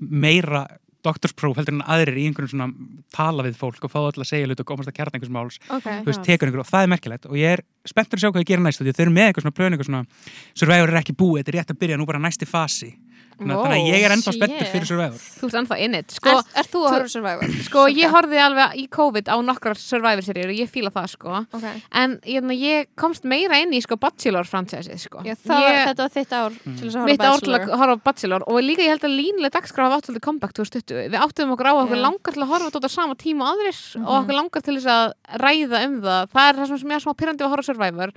meira 0.00 0.64
doktorspróf 1.04 1.58
heldur 1.58 1.76
en 1.76 1.84
aðrir 1.84 2.16
í 2.16 2.24
einhvern 2.30 2.48
svona 2.48 2.70
tala 3.12 3.44
við 3.44 3.58
fólk 3.60 3.84
og 3.84 3.92
fá 3.92 3.98
öll 4.00 4.22
að 4.22 4.28
segja 4.30 4.48
hlut 4.48 4.62
og 4.62 4.68
komast 4.70 4.88
að 4.88 4.96
kjarta 4.96 5.18
einhvers 5.18 5.34
máls 5.36 5.58
ok, 5.68 5.84
þú 6.00 6.08
veist, 6.08 6.28
einhver 6.32 6.62
og 6.62 6.68
það 6.70 6.86
er 6.86 6.92
merkilegt. 6.94 7.26
Og 7.28 7.36
ég 7.36 7.58
er 7.58 7.62
spenntur 7.84 8.16
að 8.16 8.24
sjá 8.24 8.30
hvað 8.32 8.44
ég 8.44 8.48
gera 8.54 8.64
næst 8.64 8.80
þau 8.80 8.88
eru 9.04 9.12
með 9.12 9.28
eitthvað 9.28 9.44
svona 9.44 9.58
plön 9.58 9.76
eitthvað 9.76 9.90
svona 9.90 10.04
Survivor 10.56 10.92
er 10.94 11.00
ekki 11.02 11.16
búið, 11.20 11.42
þetta 11.42 11.52
er 11.52 11.58
rétt 11.58 11.74
að 11.74 11.80
byrja 11.84 11.98
nú 12.00 12.06
bara 12.08 12.22
næsti 12.24 12.48
fasi 12.48 12.94
Wow, 13.34 13.64
þannig 13.64 13.82
að 13.82 13.88
ég 13.90 14.04
er 14.06 14.12
ennþá 14.14 14.30
shit. 14.32 14.38
spenntur 14.38 14.68
fyrir 14.70 14.86
Survivor. 14.86 15.18
Þú 15.40 15.48
ert 15.48 15.56
ennþá 15.60 15.78
in 15.84 15.94
it. 15.98 16.10
Sko, 16.14 16.30
er, 16.30 16.44
er 16.60 16.68
þú 16.70 16.82
að 16.84 16.90
horfa 16.94 17.08
á 17.08 17.14
Survivor? 17.14 17.54
sko 17.66 17.84
ég 17.90 18.12
horfði 18.14 18.38
alveg 18.44 18.74
í 18.78 18.84
COVID 18.94 19.26
á 19.32 19.36
nokkrar 19.42 19.78
Survivor-seríur 19.80 20.52
og 20.54 20.58
ég 20.60 20.70
fíla 20.70 20.90
það 20.94 21.08
sko. 21.14 21.40
Ok, 21.54 21.64
En 21.92 22.18
ég, 22.24 22.46
ég 22.60 22.86
komst 22.96 23.24
meira 23.24 23.58
inn 23.62 23.74
í 23.74 23.80
sko 23.82 23.96
Bachelor 23.98 24.44
franchise 24.46 24.96
sko. 25.02 25.24
Já, 25.26 25.34
það, 25.34 25.64
ég, 25.66 25.80
þetta 25.90 26.06
var 26.06 26.14
þitt 26.14 26.32
ár 26.38 26.52
til 26.62 26.74
þess 26.84 26.94
að 26.94 27.00
horfa 27.00 27.10
Mitt 27.10 27.20
á 27.20 27.30
ár 27.34 27.40
til 27.42 27.52
Bachelor. 27.52 27.74
að 27.74 27.82
horfa 27.82 27.94
á 27.98 28.04
Bachelor 28.06 28.42
og 28.46 28.60
líka 28.62 28.82
ég 28.86 28.92
held 28.94 29.04
að 29.08 29.16
línuleg 29.18 29.52
dagskrá 29.58 29.88
hafa 29.88 29.98
átt 29.98 30.06
svolítið 30.08 30.24
comeback 30.28 30.52
2020 30.54 31.10
Við 31.14 31.18
áttum 31.24 31.52
okkur 31.54 31.66
á 31.66 31.72
að 31.74 31.82
okkur 31.84 31.98
Já. 31.98 32.04
langar 32.06 32.32
til 32.38 32.42
að 32.44 32.52
horfa 32.54 32.68
á 32.68 32.72
þetta 32.74 32.88
á 32.88 32.92
sama 32.94 33.14
tíma 33.18 33.42
og 33.44 33.50
aðrir 33.58 33.78
Mhm. 33.94 34.06
og 34.06 34.14
okkur 34.22 34.34
langar 34.38 34.62
til 34.62 34.74
þess 34.78 34.90
að 34.94 35.12
ræða 35.42 35.78
um 35.84 35.94
það. 36.02 36.22
Það 36.34 36.46
er 36.48 36.54
það 36.54 36.66
sem 36.68 36.78
sem 36.78 36.88
ég 36.90 36.94
er 36.94 37.04
smá 37.04 37.14
pyrrandi 37.18 37.42
að 37.44 37.50
horfa 37.50 37.64
á 37.64 37.68
Survivor 37.68 38.10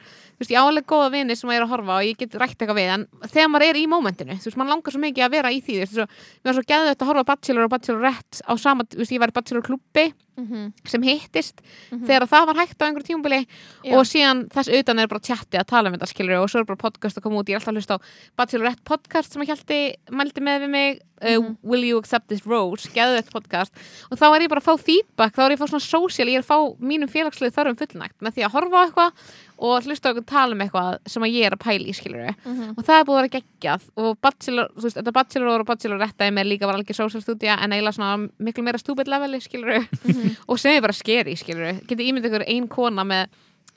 Ég 5.08 5.16
ég 5.16 5.18
ég 5.18 5.18
mikið 5.18 5.26
að 5.28 5.36
vera 5.38 5.52
í 5.56 5.60
því 5.64 5.74
þú 5.82 5.84
veist, 5.84 6.16
mér 6.44 6.52
var 6.52 6.58
svo 6.58 6.68
geðvægt 6.68 7.02
að 7.04 7.12
horfa 7.12 7.28
Bachelor 7.32 7.68
og 7.68 7.72
Bachelorette 7.74 8.42
á 8.44 8.54
sama, 8.60 8.84
þú 8.84 9.02
veist, 9.02 9.12
ég 9.16 9.20
var 9.24 9.32
í 9.32 9.38
Bachelor 9.38 9.64
klubbi 9.66 10.08
Mhm, 10.38 10.68
sem 10.86 11.02
hittist 11.02 11.64
mhm. 11.90 12.04
þegar 12.06 12.28
það 12.30 12.44
var 12.46 12.58
hægt 12.62 12.78
á 12.78 12.86
einhverjum 12.86 13.08
tímubili 13.10 13.40
Já. 13.82 13.96
og 13.98 14.04
síðan 14.06 14.44
þess 14.54 14.70
utan 14.70 15.00
er 15.02 15.08
bara 15.10 15.20
tjatti 15.26 15.58
að 15.58 15.66
tala 15.66 15.90
um 15.90 15.96
þetta 15.98 16.10
skilur 16.12 16.44
og 16.44 16.52
svo 16.52 16.62
er 16.62 16.68
bara 16.70 16.78
podcast 16.78 17.18
að 17.18 17.24
koma 17.26 17.42
út 17.42 17.50
ég 17.50 17.58
er 17.58 17.64
alltaf 17.64 17.74
að 17.74 17.80
hlusta 17.80 17.98
á 17.98 18.06
Bachelorette 18.38 18.86
podcast 18.86 19.34
sem 19.34 19.42
að 19.42 19.50
hjælti 19.50 19.80
mældi 20.14 20.44
með 20.46 20.62
við 20.62 20.70
mig 20.70 21.00
uh, 21.24 21.40
Mhm. 21.42 21.58
Will 21.64 21.82
You 21.90 21.98
Accept 21.98 22.28
This 22.30 22.46
Rose, 22.46 22.86
geðvett 22.94 23.32
podcast 23.34 23.74
og 24.12 24.20
þá 24.22 24.26
er 24.36 24.46
ég 24.46 24.50
bara 24.54 24.62
að 24.62 24.70
fá 24.70 24.78
feedback, 24.78 25.34
þá 25.34 25.42
er 25.42 25.50
ég 25.50 25.58
að 25.58 25.64
fá 25.66 25.70
svona 25.74 25.90
social, 25.90 26.28
ég 26.30 26.38
er 26.38 26.46
að 26.46 26.52
fá 26.54 26.60
mínum 26.86 27.10
félagslegu 27.10 27.56
þörfum 27.58 27.80
fullnægt 27.82 28.22
með 28.22 28.38
því 28.38 28.46
að 28.46 28.54
horfa 28.54 28.78
á 28.78 28.86
eitthvað 28.86 29.12
og 29.58 29.84
hlusta 29.88 30.12
eitthvað 30.12 30.26
tala 30.30 30.54
um 30.56 30.62
eitthvað 30.66 31.00
sem 31.10 31.24
að 31.26 31.34
ég 31.34 31.46
er 31.48 31.56
að 31.58 31.64
pæla 31.66 31.88
í 31.90 31.96
skilur 31.98 32.36
Mhm. 32.46 32.76
og 32.78 32.84
það 32.86 33.00
er 33.00 33.06
búið 33.08 33.18
að 33.18 33.24
vera 33.26 33.34
geggjað 33.42 33.82
og 33.98 34.18
Bachelor, 34.22 34.70
þú 34.78 34.84
veist, 34.86 34.98
þetta 34.98 35.14
Bachelor 35.14 35.60
og 35.60 35.66
Bachelorette 35.68 36.22
er 36.28 36.32
með 36.32 36.48
líka 36.52 36.66
var 36.70 36.76
alveg 36.78 36.96
social 36.96 37.22
stúdía 37.22 37.58
en 37.62 37.72
eiginlega 37.74 37.96
svona 37.98 38.30
miklu 38.40 38.64
meira 38.64 38.78
stupid 38.80 39.08
leveli 39.08 39.40
skilur 39.42 39.88
Mhm. 40.06 40.38
og 40.50 40.60
sem 40.60 40.76
er 40.78 40.82
bara 40.82 40.94
scary 40.94 41.36
skilur 41.36 41.82
getið 41.88 42.08
ímyndið 42.12 42.32
ykkur 42.32 42.48
ein 42.48 42.68
kona 42.68 43.04
með 43.04 43.28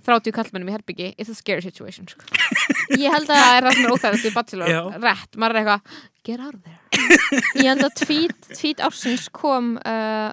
30 0.04 0.32
kallmennum 0.32 0.68
í 0.70 0.72
herbyggi 0.72 1.14
it's 1.18 1.28
a 1.28 1.34
scary 1.34 1.60
situation 1.60 2.06
sko. 2.08 2.22
Ég 2.96 3.12
held 3.12 3.28
að 3.28 3.36
það 3.36 3.56
er 3.56 3.62
það 3.66 3.74
sem 3.74 3.84
er 3.84 3.90
óþægast 3.92 4.24
í 4.30 4.34
Bachelor 4.34 4.68
Já. 4.68 4.82
rétt, 5.00 5.36
maður 5.36 5.56
er 5.56 5.60
eitthvað 5.60 5.80
get 6.24 6.40
out 6.40 6.54
of 6.54 6.62
there 6.64 6.78
Ég 7.56 7.68
held 7.68 7.84
að 7.84 7.94
tweet, 8.04 8.48
tweet 8.56 8.80
ársins 8.80 9.28
kom 9.32 9.76
uh, 9.84 10.32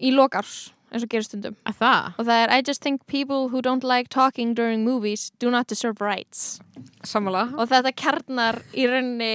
í 0.00 0.12
lokárs 0.12 0.72
eins 0.92 1.06
og 1.06 1.10
gerir 1.12 1.26
stundum. 1.26 1.56
Að 1.68 1.80
það, 1.80 2.12
og 2.18 2.28
það 2.28 2.44
er 2.44 2.54
I 2.54 2.62
just 2.68 2.84
think 2.84 3.06
people 3.10 3.48
who 3.48 3.64
don't 3.64 3.86
like 3.86 4.12
talking 4.12 4.54
during 4.54 4.84
movies 4.84 5.30
do 5.40 5.50
not 5.50 5.68
deserve 5.72 6.04
rights. 6.04 6.60
Sammála. 7.06 7.48
Og 7.56 7.68
þetta 7.72 7.94
kjarnar 7.96 8.62
í 8.76 8.86
rauninni 8.90 9.34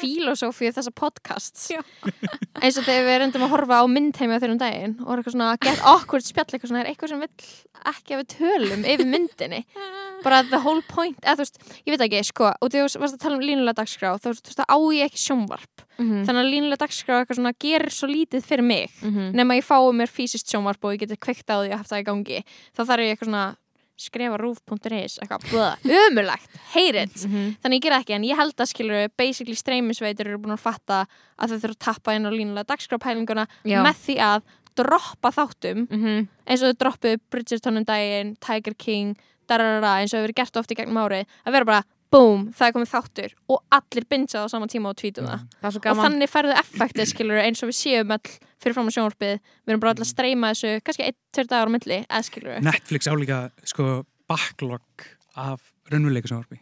filosófíu 0.00 0.72
þessa 0.74 0.90
podcasts. 0.96 1.68
Já. 1.70 1.82
eins 2.62 2.78
og 2.80 2.86
þegar 2.86 3.06
við 3.06 3.18
reyndum 3.22 3.44
að 3.46 3.52
horfa 3.54 3.80
á 3.80 3.84
myndheimi 3.90 4.36
á 4.36 4.40
þeirrum 4.42 4.60
daginn 4.60 4.96
og 5.04 5.12
er 5.12 5.20
eitthvað 5.20 5.36
svona 5.36 5.50
get 5.62 5.84
awkward 5.86 6.26
spjall 6.26 6.48
eitthvað 6.48 6.72
svona 6.72 6.82
er 6.82 6.90
eitthvað 6.90 7.12
sem 7.12 7.22
vill 7.24 7.50
ekki 7.92 8.16
að 8.16 8.22
við 8.22 8.30
tölum 8.34 8.86
yfir 8.94 9.08
myndinni 9.08 9.60
bara 10.24 10.42
the 10.42 10.58
whole 10.60 10.82
point 10.88 11.18
eða 11.22 11.36
þú 11.36 11.44
veist, 11.44 11.58
ég 11.86 11.94
veit 11.96 12.04
ekki, 12.06 12.24
sko 12.24 12.50
og 12.60 12.70
þú 12.70 12.82
varst 13.00 13.14
að 13.16 13.20
tala 13.24 13.36
um 13.36 13.40
línulega 13.44 13.78
dagskrá 13.80 14.14
þú 14.18 14.32
veist, 14.34 14.52
þá 14.56 14.64
á 14.68 14.76
ég 14.94 15.04
ekki 15.10 15.22
sjónvarp 15.26 15.86
mm 15.98 16.24
þannig 16.26 16.42
að 16.44 16.50
línulega 16.54 16.82
dagskrá 16.84 17.20
eitthvað 17.20 17.36
svona 17.40 17.52
gerir 17.60 17.90
svo 17.92 18.06
lítið 18.08 18.42
fyrir 18.44 18.64
mig 18.64 18.90
-hmm. 19.02 19.32
nema 19.34 19.54
ég 19.56 19.64
fái 19.64 19.92
mér 19.92 20.08
fysiskt 20.08 20.48
sjónvarp 20.48 20.84
og 20.84 20.92
ég 20.94 21.00
geti 21.00 21.16
kveikt 21.16 21.48
á 21.50 21.56
því 21.60 21.70
að 21.72 21.76
haft 21.78 21.90
það 21.90 22.00
í 22.00 22.04
gangi 22.04 22.38
þá 22.76 22.80
þarf 22.86 23.00
ég 23.00 23.10
eitthvað 23.16 23.28
svona 23.28 23.56
skrifa 24.00 24.36
rúf.is 24.40 25.18
eitthvað, 25.20 25.76
umurlegt, 25.84 26.48
hate 26.72 27.02
it 27.02 27.16
Mhm. 27.26 27.56
þannig 27.62 27.76
ég 27.76 27.82
gera 27.82 27.98
ekki, 28.00 28.14
en 28.14 28.22
ég 28.24 28.36
held 28.36 28.54
að 28.56 28.66
skilur 28.72 29.08
basically 29.18 29.54
streymisveitur 29.54 30.26
eru 30.26 30.38
búin 30.38 30.56
að 30.56 30.64
fatta 30.64 31.06
að 31.38 31.48
þau 31.50 31.58
þurfa 31.60 31.76
að 31.76 31.78
tappa 31.78 32.14
inn 32.16 32.24
á 32.24 32.30
línulega 32.32 32.64
dagskrápælinguna 32.64 33.46
með 33.84 33.96
því 34.06 34.16
að 34.18 34.42
droppa 34.76 35.30
þáttum 35.30 35.86
Mhm. 35.90 36.28
eins 36.46 36.62
og 36.62 36.72
þau 36.72 36.78
droppuðu 36.80 37.18
Bridgerton 37.30 37.76
um 37.76 37.84
daginn, 37.84 38.36
Tiger 38.40 38.74
King 38.78 39.16
dararara, 39.50 39.96
eins 40.00 40.12
og 40.14 40.20
hefur 40.20 40.28
verið 40.28 40.38
gert 40.40 40.60
oft 40.60 40.70
í 40.72 40.78
gegnum 40.78 41.00
árið 41.02 41.34
að 41.44 41.56
vera 41.56 41.68
bara, 41.68 41.82
boom, 42.10 42.48
það 42.56 42.66
er 42.66 42.74
komið 42.76 42.90
þáttur 42.90 43.34
og 43.54 43.60
allir 43.76 44.06
binsa 44.10 44.42
á 44.42 44.46
sama 44.50 44.66
tíma 44.70 44.90
og 44.90 44.98
tvítum 44.98 45.28
það. 45.30 45.44
Það 45.60 45.68
er 45.68 45.76
svo 45.76 45.92
og 45.92 46.00
þannig 46.00 46.32
færðu 46.32 46.56
effektið 46.58 47.10
skilur 47.12 47.42
eins 47.42 47.62
og 47.62 47.70
við 47.70 47.78
séum 47.78 48.14
all 48.16 48.32
fyrir 48.60 48.76
fram 48.76 48.90
á 48.90 48.92
sjónvarpið. 48.96 49.36
Við 49.62 49.74
erum 49.74 49.84
bara 49.84 49.94
all 49.94 50.02
að 50.02 50.10
streyma 50.10 50.50
þessu 50.54 50.72
kannski 50.86 51.06
einn, 51.06 51.18
tveir 51.30 51.52
dagar 51.52 51.70
á 51.70 51.74
milli 51.76 52.00
eða 52.00 52.24
skilur 52.26 52.66
Netflix 52.66 53.10
álíka 53.10 53.38
sko 53.62 53.86
backlog 54.30 55.06
af 55.38 55.70
raunveruleika 55.92 56.32
sjónvarpi 56.32 56.58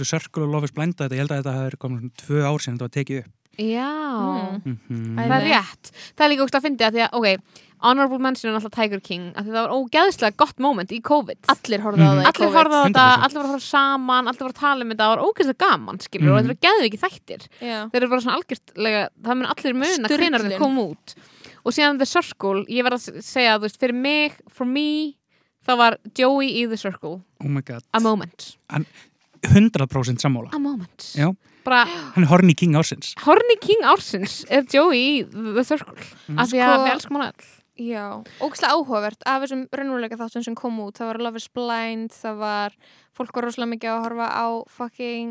eins 0.00 0.04
og 0.04 0.10
Circle 0.12 0.46
of 0.46 0.52
Love 0.52 0.68
is 0.68 0.74
Blind 0.76 0.96
þetta, 0.96 1.16
ég 1.16 1.24
held 1.24 1.34
að 1.34 1.42
þetta 1.42 1.56
hafi 1.56 1.80
komið 1.80 2.02
svona 2.04 2.22
tvö 2.22 2.42
ár 2.46 2.62
sinni 2.62 2.78
þetta 2.78 2.86
var 2.86 2.94
tekið 2.96 3.22
upp 3.24 3.39
já, 3.60 4.60
Mm. 4.64 4.78
mm 4.90 5.18
Æ, 5.18 5.22
það 5.28 5.36
er 5.40 5.44
rétt 5.50 5.90
það 6.16 6.24
er 6.24 6.30
líka 6.32 6.44
ógst 6.46 6.56
að 6.58 6.64
fyndi 6.66 6.84
að 6.86 6.94
því 6.96 7.02
að, 7.06 7.12
ok 7.20 7.58
honorable 7.80 8.18
mention 8.20 8.50
er 8.52 8.58
alltaf 8.58 8.74
Tiger 8.76 9.00
King 9.00 9.32
að 9.34 9.46
því 9.46 9.52
það 9.54 9.62
var 9.64 9.72
ógeðslega 9.76 10.36
gott 10.36 10.58
moment 10.60 10.90
í 10.92 10.98
COVID 11.00 11.48
allir 11.48 11.80
horfðu 11.80 12.04
á 12.04 12.10
Mhm. 12.10 12.18
það 12.18 12.24
í 12.24 12.28
allir 12.30 12.48
COVID. 12.48 12.56
horfðu 12.58 12.76
á 12.76 12.82
þetta, 12.84 13.06
100%. 13.08 13.24
allir 13.24 13.38
var 13.40 13.44
að 13.44 13.52
horfa 13.54 13.70
saman 13.70 14.28
allir 14.28 14.40
var 14.44 14.52
að 14.52 14.60
tala 14.60 14.80
um 14.84 14.90
þetta, 14.90 15.04
það 15.04 15.12
var 15.16 15.24
ógeðslega 15.24 15.58
gaman 15.64 15.98
skilur, 16.00 16.28
og 16.28 16.34
Mhm. 16.34 16.40
þetta 16.40 16.52
var 16.52 16.60
geðu 16.66 16.84
ekki 16.90 17.00
þættir 17.04 17.42
Já. 17.60 17.78
þeir 17.90 17.96
eru 18.02 18.08
bara 18.08 18.20
svona 18.20 18.36
algjörstlega 18.40 19.08
það 19.22 19.36
mun 19.36 19.46
allir 19.46 19.74
muna 19.74 20.06
Sturlun. 20.08 20.18
hvenar 20.20 20.40
þeir 20.44 20.58
kom 20.58 20.76
út 20.78 21.14
og 21.64 21.72
síðan 21.72 21.98
The 21.98 22.06
Circle, 22.06 22.64
ég 22.68 22.84
verð 22.84 22.96
að 23.00 23.22
segja 23.22 23.56
þú 23.58 23.62
veist, 23.64 23.78
fyrir 23.80 23.94
mig, 23.94 24.32
for 24.48 24.64
me 24.66 25.16
þá 25.66 25.76
var 25.76 25.96
Joey 26.16 26.48
í 26.64 26.68
The 26.68 26.76
Circle 26.76 27.22
oh 27.40 27.48
my 27.48 27.60
god, 27.62 27.82
a 27.94 28.00
moment, 28.00 28.56
100% 29.42 30.20
sammála 30.20 30.50
a 30.52 30.58
moment 30.58 31.12
Já. 31.16 31.34
Bara 31.70 31.86
hann 31.86 32.26
er 32.26 32.30
horny 32.32 32.54
king 32.58 32.74
ásins 32.78 33.14
Horny 33.24 33.56
King 33.62 33.86
ársins 33.88 34.40
er 34.50 34.66
Joey 34.68 35.22
The 35.30 35.64
Circle. 35.64 35.96
Af 36.36 36.50
því 36.50 36.60
að 36.60 36.74
Sko- 36.74 36.84
við 36.84 36.92
elskum 36.96 37.18
hann 37.20 37.30
öll. 37.30 37.48
Já, 37.80 38.04
ógæslega 38.44 38.74
áhugavert 38.76 39.22
af 39.24 39.40
þessum 39.46 39.62
raunveruleika 39.72 40.18
þáttum 40.20 40.42
sem 40.44 40.54
kom 40.58 40.76
út. 40.84 40.98
Það 41.00 41.06
var 41.14 41.18
Love 41.24 41.40
is 41.40 41.46
Blind, 41.48 42.10
það 42.12 42.36
var 42.42 42.74
fólk 43.16 43.32
var 43.38 43.46
rosalega 43.48 43.70
mikið 43.72 43.92
að 43.94 44.02
horfa 44.04 44.26
á 44.36 44.46
fucking 44.68 45.30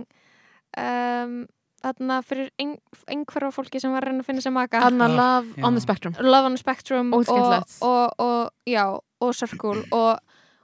um, 0.79 1.35
þarna 1.83 2.17
fyrir 2.25 2.49
ein, 2.59 2.73
einhverfa 3.07 3.53
fólki 3.55 3.79
sem 3.83 3.93
var 3.93 4.03
að 4.03 4.11
reyna 4.11 4.23
að 4.25 4.29
finna 4.31 4.43
sér 4.43 4.55
maka. 4.55 4.81
Anna 4.87 5.05
Ah, 5.05 5.15
Love 5.19 5.53
já. 5.59 5.65
on 5.69 5.77
the 5.77 5.81
Spectrum. 5.85 6.15
Love 6.19 6.49
on 6.49 6.55
the 6.57 6.63
Spectrum 6.63 7.13
og, 7.13 7.29
og, 7.29 8.09
og, 8.19 8.49
já, 8.67 8.85
og 9.21 9.35
Circle. 9.35 9.83
Og, 9.91 10.17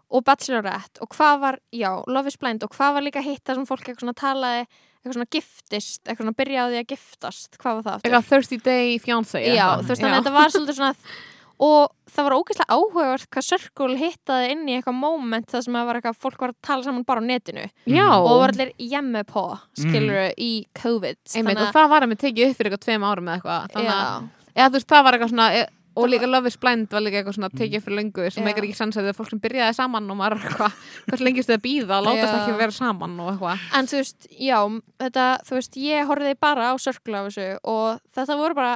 og 0.09 0.25
Bachelorette 0.27 1.01
og 1.01 1.09
hvað 1.15 1.39
var, 1.41 1.59
já, 1.73 1.91
Love 2.07 2.31
is 2.31 2.37
Blind 2.41 2.65
og 2.65 2.73
hvað 2.75 2.97
var 2.97 3.05
líka 3.07 3.23
hitt 3.25 3.43
það 3.45 3.61
sem 3.61 3.69
fólk 3.69 3.85
eitthvað 3.85 4.03
svona 4.05 4.17
talaði 4.19 4.65
eitthvað 4.65 5.15
svona 5.19 5.31
giftist, 5.35 6.01
eitthvað 6.05 6.23
svona 6.23 6.39
byrjaði 6.41 6.81
að 6.81 6.91
giftast 6.93 7.57
hvað 7.61 7.79
var 7.79 7.85
það 7.87 7.95
aftur? 7.95 8.09
eitthvað 8.09 8.27
Thirsty 8.31 8.59
Day 8.65 8.97
Fiancé 9.01 9.41
Já, 9.47 9.67
þú 9.81 9.89
veist, 9.89 10.01
þannig 10.01 10.17
að 10.17 10.21
þetta 10.21 10.35
var 10.39 10.53
svolítið 10.55 10.79
svona 10.81 10.93
og 11.55 11.91
það 12.11 12.25
var 12.27 12.35
ógeðslega 12.35 12.75
áhugavert 12.75 13.27
hvað 13.31 13.45
Circle 13.47 13.97
hittaði 13.99 14.49
inn 14.51 14.63
í 14.67 14.73
eitthvað 14.75 14.97
moment 14.99 15.47
það 15.51 15.61
sem 15.63 15.77
að 15.79 15.85
var 15.87 15.99
eitthvað, 15.99 16.17
fólk 16.25 16.41
var 16.43 16.51
að 16.51 16.57
tala 16.67 16.83
saman 16.83 17.05
bara 17.07 17.23
á 17.23 17.25
netinu. 17.29 17.63
Já, 17.87 18.07
og 18.11 18.39
var 18.41 18.51
allir 18.51 18.73
jemmi 18.75 19.21
på 19.29 19.43
skilur 19.79 20.19
í 20.35 20.49
COVID. 20.81 21.21
Einmitt, 21.39 21.61
og 21.63 21.71
það 21.77 21.89
var 21.93 22.05
að 22.05 22.11
mig 22.11 22.19
tekið 22.25 22.49
upp 22.51 22.59
fyrir 22.59 22.71
eitthvað 22.73 22.83
tveim 22.89 23.07
árum 23.07 23.29
eða 23.31 23.37
eitthvað. 23.39 23.71
Þannig 23.75 23.93
að, 23.95 24.27
eða 24.51 24.67
þú 24.67 24.75
veist, 24.79 24.89
það 24.91 25.07
var 25.07 25.17
eitthvað 25.17 25.31
svona 25.31 25.47
e- 25.61 25.69
og 25.95 26.07
líka 26.11 26.27
Love 26.29 26.47
is 26.51 26.57
Blind 26.59 26.87
var 26.91 27.01
líka 27.05 27.21
eitthvað 27.21 27.37
svona 27.37 27.49
tekið 27.55 27.77
upp 27.79 27.85
fyrir 27.87 27.97
löngu 28.01 28.29
sem 28.31 28.43
eitthvað 28.49 28.67
ekki 28.67 28.77
sanns 28.79 28.97
að 28.99 29.05
það 29.07 29.11
er 29.13 29.17
fólk 29.19 29.29
sem 29.33 29.41
byrjaði 29.45 29.75
saman 29.79 30.11
og 30.11 30.17
maður 30.19 30.37
eitthvað, 30.41 30.77
hvað 31.09 31.23
lengist 31.25 31.49
þið 31.49 31.57
að 31.57 31.63
býða 31.65 31.97
og 31.99 32.05
látast 32.09 32.35
ekki 32.39 32.57
vera 32.59 32.75
saman 32.75 33.17
og 33.23 33.31
eitthvað. 33.33 33.65
En 33.79 33.89
þú 33.91 33.99
veist, 34.01 34.27
já 34.39 34.59
þetta, 35.05 35.25
þú 35.47 35.57
veist, 35.59 35.77
ég 35.85 36.09
horfði 36.11 36.35
bara 36.47 36.69
á 36.69 36.73
Circle 36.85 37.17
af 37.21 37.29
þessu 37.31 37.47
og 37.63 37.99
þetta 38.15 38.37
voru 38.43 38.55
bara 38.59 38.75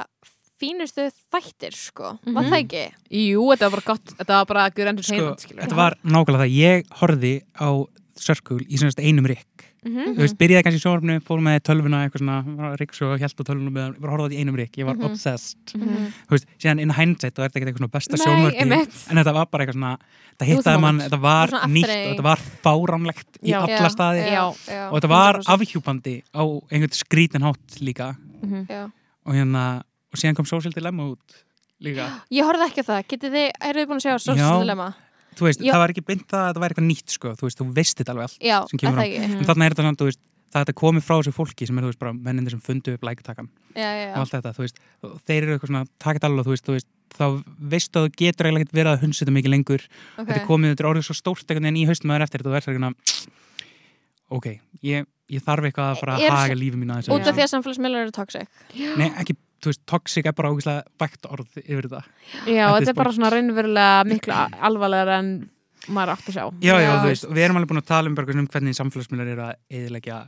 fínustu 0.60 1.06
þættir, 1.32 1.72
sko. 1.72 2.18
Var 2.24 2.44
Mhm. 2.44 2.50
það 2.52 2.60
ekki? 2.60 2.84
Jú, 3.10 3.40
þetta 3.48 3.70
var 3.70 3.70
bara 3.70 3.86
gott, 3.86 4.04
þetta 4.18 4.34
var 4.40 4.46
bara 4.46 4.64
good 4.70 4.84
sko, 4.84 4.90
entertainment 4.92 5.40
skilur 5.40 5.62
þetta 5.64 5.76
var 5.76 5.96
nákvæmlega 6.04 6.44
það. 6.44 6.56
Ég 6.56 6.86
horfði 7.00 7.42
á 7.56 7.68
Circle 8.20 8.58
í 8.68 8.76
einum 9.08 9.24
rikk 9.26 9.69
Mhm. 9.80 10.14
þú 10.16 10.20
veist, 10.20 10.36
byrjaði 10.36 10.62
kannski 10.66 10.80
í 10.80 10.84
sjónvarpinu, 10.84 11.20
fór 11.24 11.40
með 11.40 11.60
tölvuna 11.64 11.98
eitthvað 12.04 12.20
svona, 12.20 12.76
rikk 12.76 12.92
svo 12.92 13.16
held 13.16 13.32
á 13.40 13.42
tölvuna 13.48 13.70
með, 13.72 13.86
ég 13.96 14.00
var 14.00 14.10
að 14.10 14.12
horfa 14.12 14.20
á 14.20 14.26
þetta 14.28 14.36
í 14.36 14.40
einum 14.44 14.56
rikk, 14.60 14.72
ég 14.76 14.84
var 14.84 14.94
Mhm. 14.96 15.04
obsessed 15.08 15.72
Mhm. 15.74 16.12
þú 16.28 16.30
veist, 16.36 16.46
síðan 16.60 16.80
in 16.80 16.90
hindsight 16.90 17.38
og 17.38 17.44
er 17.44 17.48
þetta 17.48 17.56
ekki 17.60 17.66
eitthvað 17.70 17.80
svona 17.80 17.90
besta 17.90 18.16
einmitt. 18.60 19.10
en 19.10 19.16
þetta 19.16 19.32
var 19.34 19.46
bara 19.46 19.64
eitthvað 19.64 19.78
svona, 19.80 19.98
a 20.40 20.44
hittaði 20.44 20.80
mann 20.80 20.98
þetta 21.00 21.20
var 21.20 21.48
nýtt 21.48 21.84
og 21.84 22.16
þetta 22.16 22.22
var 22.22 22.38
fáránlegt 22.64 23.30
í 23.42 23.48
Já. 23.50 23.60
alla 23.62 23.88
staði 23.88 24.22
Já. 24.30 24.54
já, 24.68 24.90
og 24.92 25.00
þetta 25.00 25.08
var 25.08 25.34
100%. 25.40 25.48
afhjúpandi 25.48 26.22
á 26.34 26.42
einhvern 26.70 26.92
skrítin 26.92 27.42
hátt 27.42 27.80
líka 27.80 28.16
Mhm. 28.42 28.66
já. 28.68 28.90
og 29.26 29.34
hérna, 29.34 29.82
og 30.12 30.16
síðan 30.18 30.34
kom 30.36 30.44
Social 30.46 30.72
Dilemma 30.72 31.04
út 31.14 31.44
líka, 31.82 32.06
Ég 32.30 32.44
horfði 32.44 32.68
ekki 32.68 32.82
á 32.84 32.84
það, 32.84 33.04
getið 33.08 33.30
þið, 33.32 33.50
þú 35.38 35.46
veist, 35.48 35.60
Já. 35.62 35.72
það 35.74 35.80
var 35.84 35.92
ekki 35.94 36.04
beint 36.10 36.26
það 36.30 36.40
að 36.40 36.48
þetta 36.50 36.62
væri 36.64 36.74
eitthvað 36.74 36.88
nýtt 36.90 37.14
sko, 37.16 37.34
þú 37.38 37.46
veist, 37.48 37.58
þú 37.60 37.66
veist 37.76 37.96
þetta 38.00 38.12
alveg 38.14 38.26
allt 38.28 38.38
Já, 38.50 38.58
Sem 38.70 38.76
er 38.76 38.82
kemur 38.84 38.98
það 38.98 39.04
á. 39.04 39.08
ekki? 39.10 39.20
Mhm. 39.28 39.38
en 39.40 39.48
þarna 39.50 39.64
er 39.66 39.74
þetta 39.74 39.84
svona, 39.86 40.00
þú 40.00 40.08
veist, 40.10 40.20
það 40.50 40.64
þetta 40.64 40.74
komið 40.80 41.02
frá 41.06 41.14
þessu 41.20 41.32
fólki 41.36 41.66
sem 41.70 41.78
er, 41.78 41.82
þú 41.84 41.90
veist, 41.92 42.00
bara 42.00 42.12
mennindir 42.12 42.50
sem 42.50 42.60
fundu 42.60 42.94
upp 42.96 43.04
lækatakan 43.06 43.48
Já, 43.76 43.88
já, 43.94 44.06
og 44.10 44.16
já. 44.16 44.20
allt 44.20 44.32
þetta, 44.34 44.52
þú 44.56 44.62
veist, 44.66 44.76
og 45.06 45.20
þeir 45.28 45.42
eru 45.46 45.52
eitthvað 45.54 45.70
svona 45.70 45.84
takit 46.02 46.24
alveg, 46.26 46.44
þú 46.48 46.50
veist, 46.56 46.66
þú 46.66 46.74
veist, 46.74 46.88
þá 47.10 47.26
veistu 47.70 47.98
að 48.00 48.04
þú 48.06 48.10
getur 48.18 48.46
eiginlega 48.46 48.64
ekkert 48.66 48.78
verið 48.80 48.92
að 48.94 49.00
hunsa 49.04 49.24
þetta 49.24 49.34
mikið 49.38 49.50
lengur 49.54 49.82
ok. 49.86 50.26
þetta 50.26 50.40
er 50.40 50.46
komið, 50.46 50.70
þetta 50.74 50.82
er 50.84 50.88
orðið 50.90 51.06
svo 51.10 51.14
stórt 51.18 51.46
einhvern 51.50 51.66
veginn 51.70 51.80
í 51.80 51.86
haustum 51.90 52.10
að 52.10 52.14
það 52.14 52.20
er 52.20 52.26
eftir 52.26 52.40
þetta 52.40 52.50
og 52.50 52.56
verður 52.58 52.76
svona 52.78 52.90
ok, 54.30 54.46
ég, 54.86 55.06
ég 55.30 55.42
þarf 55.46 55.66
eitthvað 55.70 55.88
að 55.90 56.00
fara 56.02 56.14
að 56.16 56.24
Er- 56.26 56.34
haga 56.38 56.54
lífi 56.58 56.78
mínu 56.78 56.94
aðeins 56.94 57.10
Út 57.10 57.26
af 57.26 57.34
því 57.34 57.44
að 57.46 57.50
samfélagsmiðlar 57.54 58.04
eru 58.06 58.14
toxic 58.14 58.48
Nei, 58.98 59.08
ekki, 59.18 59.34
þú 59.60 59.70
veist, 59.72 59.82
toxic 59.86 60.26
er 60.26 60.32
bara 60.36 60.50
ógeðslega 60.50 60.82
vægt 61.00 61.26
orð 61.30 61.60
yfir 61.64 61.88
þetta 61.88 62.02
Já, 62.50 62.66
þetta 62.76 62.88
er 62.94 62.98
bara 63.00 63.12
svona 63.16 63.30
raunverulega 63.34 64.04
miklu 64.08 64.32
a- 64.36 64.48
alvarlegra 64.70 65.18
en 65.22 65.32
maður 65.88 66.12
átt 66.14 66.28
að 66.28 66.34
sjá. 66.36 66.44
Já, 66.60 66.74
já, 66.76 66.80
Já. 66.84 66.92
þú 67.00 67.08
veist, 67.08 67.24
við 67.30 67.44
erum 67.46 67.56
alveg 67.60 67.70
búin 67.72 67.80
að 67.82 67.88
tala 67.88 68.08
um, 68.10 68.14
bara 68.14 68.34
um 68.36 68.46
hvernig 68.46 68.76
samfélagsmiðlar 68.76 69.30
eru 69.32 69.42
að 69.48 69.54
eðilegja 69.70 70.18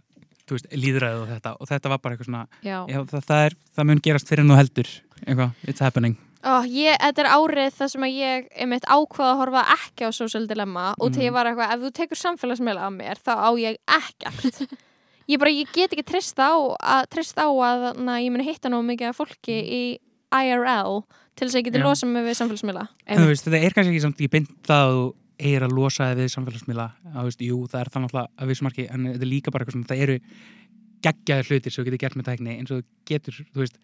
þú 0.48 0.56
veist, 0.56 0.68
líðræðið 0.72 1.20
og 1.22 1.28
þetta. 1.32 1.50
Og 1.60 1.68
þetta 1.70 1.88
var 1.92 1.98
bara 2.02 2.14
eitthvað 2.16 2.28
svona, 2.30 2.46
Já, 2.64 2.78
já, 2.88 2.98
það, 3.12 3.24
það 3.28 3.42
er 3.46 3.56
það 3.76 3.86
mun 3.90 4.00
gerast 4.08 4.28
fyrir 4.32 4.44
nú 4.48 4.56
heldur, 4.58 4.88
eitthvað, 5.26 5.52
it's 5.68 5.80
happening. 5.84 6.16
Ó, 6.42 6.64
ég, 6.66 6.96
Þetta 6.98 7.22
er 7.22 7.28
árið 7.36 7.76
það 7.78 7.90
sem 7.92 8.02
að 8.08 8.14
ég 8.18 8.48
einmitt 8.58 8.88
ákvaða 8.90 9.28
að 9.30 9.38
horfa 9.42 9.62
ekki 9.76 10.08
á 10.08 10.10
Social 10.10 10.46
Dilemma 10.50 10.88
og 10.98 11.12
til 11.12 11.20
Mhm. 11.22 11.26
ég 11.28 11.32
var 11.36 11.46
eitthvað, 11.46 11.74
ef 11.76 11.80
þú 11.84 11.92
tekur 12.00 12.18
samfélagsmiðla 12.18 12.82
af 12.88 12.92
mér 12.96 13.20
þá 13.22 13.32
á 13.38 13.50
ég 13.62 13.76
ekkert 13.86 14.66
ég 15.32 15.40
bara, 15.42 15.52
ég 15.54 15.72
get 15.74 15.92
ekki 15.94 16.04
treyst 16.06 16.38
á 16.38 16.52
að, 16.52 17.08
treyst 17.12 17.38
á 17.40 17.48
að 17.48 17.88
na, 18.02 18.18
ég 18.22 18.32
muni 18.34 18.46
hitta 18.46 18.70
nóg 18.72 18.84
mikið 18.88 19.10
af 19.10 19.18
fólki 19.18 19.56
í 19.58 19.82
IRL 20.32 21.02
til 21.36 21.46
þess 21.46 21.56
að 21.56 21.60
ég 21.60 21.68
geti 21.68 21.82
losa 21.82 22.08
mig 22.08 22.24
við 22.26 22.38
samfélagsmiðla. 22.38 22.86
Þetta 23.08 23.60
er 23.60 23.76
kannski 23.76 23.92
ekki 23.94 24.04
samt 24.04 24.22
beint 24.32 24.54
það 24.68 24.82
að 24.86 24.96
þú 24.96 25.04
eigir 25.42 25.66
að 25.66 25.76
losa 25.76 26.08
þig 26.10 26.20
við 26.20 26.32
samfélagsmiðla. 26.36 26.88
Jú, 27.48 27.58
það 27.72 27.80
er 27.80 27.90
náttúrulega 27.92 28.26
að 28.36 28.52
vissu 28.52 28.66
marki 28.66 28.86
en 28.88 29.08
þetta 29.10 29.26
er 29.26 29.32
líka 29.32 29.54
bara 29.54 29.64
eitthvað 29.64 29.78
svona, 29.78 29.90
það 29.90 30.04
eru 30.06 30.18
geggjaðir 31.02 31.50
hlutir 31.50 31.74
sem 31.74 31.82
þú 31.82 31.88
getur 31.88 32.02
gert 32.04 32.18
með 32.18 32.28
tækni 32.28 32.56
eins 32.58 32.72
og 32.72 32.82
þú 32.82 33.10
getur, 33.10 33.38
þú 33.50 33.64
veist 33.64 33.80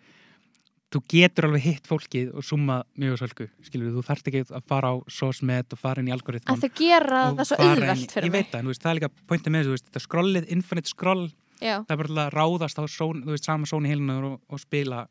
þú 0.88 1.00
getur 1.12 1.44
alveg 1.48 1.62
hitt 1.66 1.86
fólkið 1.90 2.30
og 2.34 2.44
summa 2.48 2.78
mjög 2.96 3.18
sölku, 3.20 3.48
skilur 3.66 3.92
þú 3.92 4.04
þarft 4.06 4.28
ekki 4.30 4.40
að 4.56 4.62
fara 4.70 4.92
á 4.92 4.94
sosmet 5.12 5.72
og 5.72 5.78
fara 5.82 6.00
inn 6.00 6.08
í 6.08 6.14
algoritman 6.14 6.56
að 6.56 6.64
þau 6.64 6.78
gera 6.80 7.20
það 7.36 7.44
svo 7.50 7.58
auðvelt 7.60 8.14
fyrir 8.14 8.24
ég 8.28 8.32
mig 8.32 8.38
veit 8.46 8.54
það, 8.54 8.70
veist, 8.72 8.82
það 8.82 8.90
er 8.90 8.98
líka 9.00 9.10
pointið 9.28 9.52
með 9.52 9.68
þessu, 9.68 9.84
þetta 9.88 10.04
skrollið, 10.06 10.48
infinite 10.56 10.88
scroll 10.94 11.26
Já. 11.58 11.74
það 11.82 11.90
er 11.92 11.98
bara 12.00 12.24
að 12.24 12.32
ráðast 12.38 12.78
á 12.78 12.84
són, 12.88 13.22
þú 13.26 13.34
veist, 13.34 13.44
sama 13.44 13.66
són 13.66 13.84
í 13.84 13.90
heilinu 13.92 14.16
og, 14.30 14.40
og 14.48 14.60
spila 14.62 15.02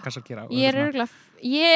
hvað 0.00 0.12
svo 0.14 0.22
að 0.22 0.28
gera 0.30 0.44
og 0.46 0.52
ég 0.54 0.68
er 0.68 0.80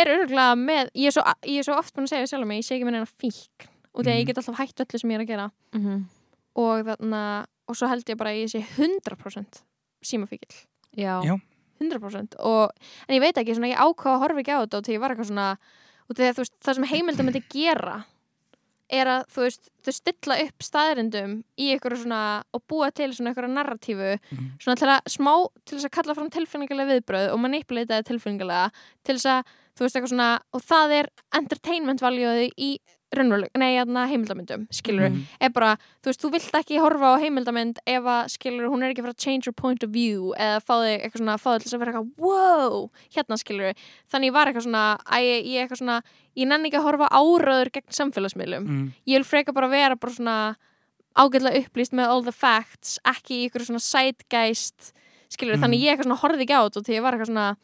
er 0.03 0.13
örgulega 0.15 0.55
með 0.63 0.91
ég 0.95 1.07
er 1.11 1.17
svo, 1.17 1.25
ég 1.45 1.59
er 1.59 1.67
svo 1.67 1.77
oft 1.77 1.95
búin 1.95 2.07
að 2.07 2.15
segja 2.15 2.31
sjálf 2.31 2.47
mig 2.47 2.63
ég 2.63 2.67
sé 2.69 2.77
ekki 2.79 2.87
með 2.89 2.97
neina 2.97 3.11
fík 3.11 3.67
og 3.93 4.05
þegar 4.07 4.15
Mhm. 4.15 4.21
ég 4.23 4.27
get 4.27 4.39
alltaf 4.39 4.59
hætt 4.63 4.81
öllu 4.87 4.99
sem 5.03 5.11
ég 5.11 5.15
er 5.19 5.25
að 5.27 5.29
gera 5.29 5.51
Mhm. 5.75 6.05
og 6.57 6.87
þarna 6.87 7.47
og 7.69 7.77
svo 7.77 7.89
held 7.89 8.05
ég 8.09 8.17
bara 8.17 8.31
að 8.31 8.43
ég 8.47 8.51
sé 8.55 8.63
100% 8.79 9.63
símafíkil 10.03 10.55
Já. 10.97 11.21
Já. 11.25 11.37
100% 11.83 12.39
og, 12.39 12.71
en 13.09 13.17
ég 13.17 13.21
veit 13.25 13.37
ekki, 13.43 13.55
svona, 13.59 13.73
ég 13.75 13.83
ákvað 13.83 14.15
að 14.17 14.23
horfa 14.25 14.43
ekki 14.45 14.57
á 14.57 14.63
þetta 14.63 14.79
og 14.81 14.85
til 14.87 14.95
ég 14.97 15.03
var 15.03 15.15
eitthvað 15.15 15.31
svona 15.33 15.51
þegar, 16.13 16.35
veist, 16.43 16.57
það 16.63 16.75
sem 16.79 16.89
heimildar 16.93 17.25
myndi 17.29 17.45
gera 17.53 17.99
er 18.93 19.09
að 19.09 19.23
þú 19.33 19.45
veist, 19.47 19.69
þau 19.87 19.93
stilla 19.97 20.35
upp 20.45 20.65
staðrindum 20.67 21.31
í 21.57 21.71
ykkur 21.73 21.95
svona 21.97 22.19
og 22.53 22.63
búa 22.69 22.91
til 22.93 23.09
svona 23.17 23.33
ykkur 23.33 23.47
narratífu 23.49 24.19
Mhm. 24.19 24.51
svona 24.61 24.77
til 24.77 24.89
að 24.93 25.01
smá, 25.09 25.33
til 25.65 25.79
þess 25.79 25.89
að 25.89 25.95
kalla 25.97 26.15
fram 26.19 26.29
tilfinningarlega 26.31 26.91
viðbröð 27.01 27.33
og 27.33 27.41
manipuleita 27.41 27.97
það 28.03 28.09
tilfinningarlega 28.11 28.67
til 29.05 29.17
þess 29.17 29.31
að, 29.33 29.45
þú 29.77 29.81
veist, 29.87 29.97
eitthvað 29.97 30.13
svona 30.13 30.41
og 30.53 30.61
það 30.69 30.93
er 30.99 31.09
entertainment 31.41 32.01
valjóði 32.05 32.51
í 32.59 32.71
raunveruleg, 33.17 33.51
nei, 33.59 33.77
hérna 33.77 34.07
heimildamyndum 34.09 34.67
skilur, 34.73 35.11
Mhm. 35.11 35.23
er 35.41 35.51
bara, 35.51 35.77
þú 36.03 36.07
veist, 36.11 36.21
þú 36.23 36.31
vilt 36.33 36.53
ekki 36.53 36.79
horfa 36.81 37.13
á 37.13 37.21
heimildamynd 37.21 37.79
ef 37.87 38.03
að, 38.03 38.31
skilur, 38.31 38.69
hún 38.71 38.83
er 38.83 38.93
ekki 38.95 39.03
fara 39.03 39.13
að 39.13 39.19
change 39.25 39.47
your 39.47 39.53
point 39.53 39.83
of 39.85 39.91
view 39.91 40.33
eða 40.39 40.61
fá 40.63 40.75
þig 40.81 41.03
eitthvað 41.05 41.21
svona, 41.21 41.39
fá 41.39 41.51
þig 41.59 41.63
til 41.69 41.77
að 41.77 41.79
vera 41.81 41.93
eitthvað 41.93 42.11
wow, 42.19 42.91
hérna 43.15 43.37
skilur, 43.39 43.75
þannig 44.13 44.27
ég 44.31 44.33
var 44.33 44.47
eitthvað 44.47 44.67
svona 44.67 44.99
að 45.05 45.21
ég, 45.23 45.47
ég 45.47 45.69
eitthvað 45.69 45.83
svona, 45.83 46.03
ég 46.37 46.47
nenni 46.49 46.71
ekki 46.71 46.81
að 46.81 46.89
horfa 46.89 47.09
áraður 47.13 47.71
gegn 47.73 47.91
samfélagsmiðlum 47.93 48.67
Mm. 48.67 48.93
ég 49.07 49.17
vil 49.21 49.25
freka 49.25 49.53
bara 49.53 49.69
vera 49.69 49.95
bara 49.97 50.13
svona 50.13 50.57
ágætlega 51.17 51.67
upplýst 51.67 51.93
með 51.93 52.09
all 52.09 52.23
the 52.23 52.33
facts 52.33 52.99
ekki 53.05 53.49
ykkur 53.51 53.61
svona 53.67 53.81
sidegeist 53.85 54.93
skilur, 55.29 55.57
Mm. 55.57 55.63
þannig 55.63 55.81
ég 55.83 55.99
eitthvað 55.99 56.07
svona 56.09 56.21
horfði 56.21 56.47
ekki 56.47 56.57
á 56.57 56.65
þetta 56.65 56.77
og 56.79 56.85
því 56.85 56.95
ég 56.97 57.03
var 57.03 57.13
eitthvað 57.13 57.31
svona 57.33 57.57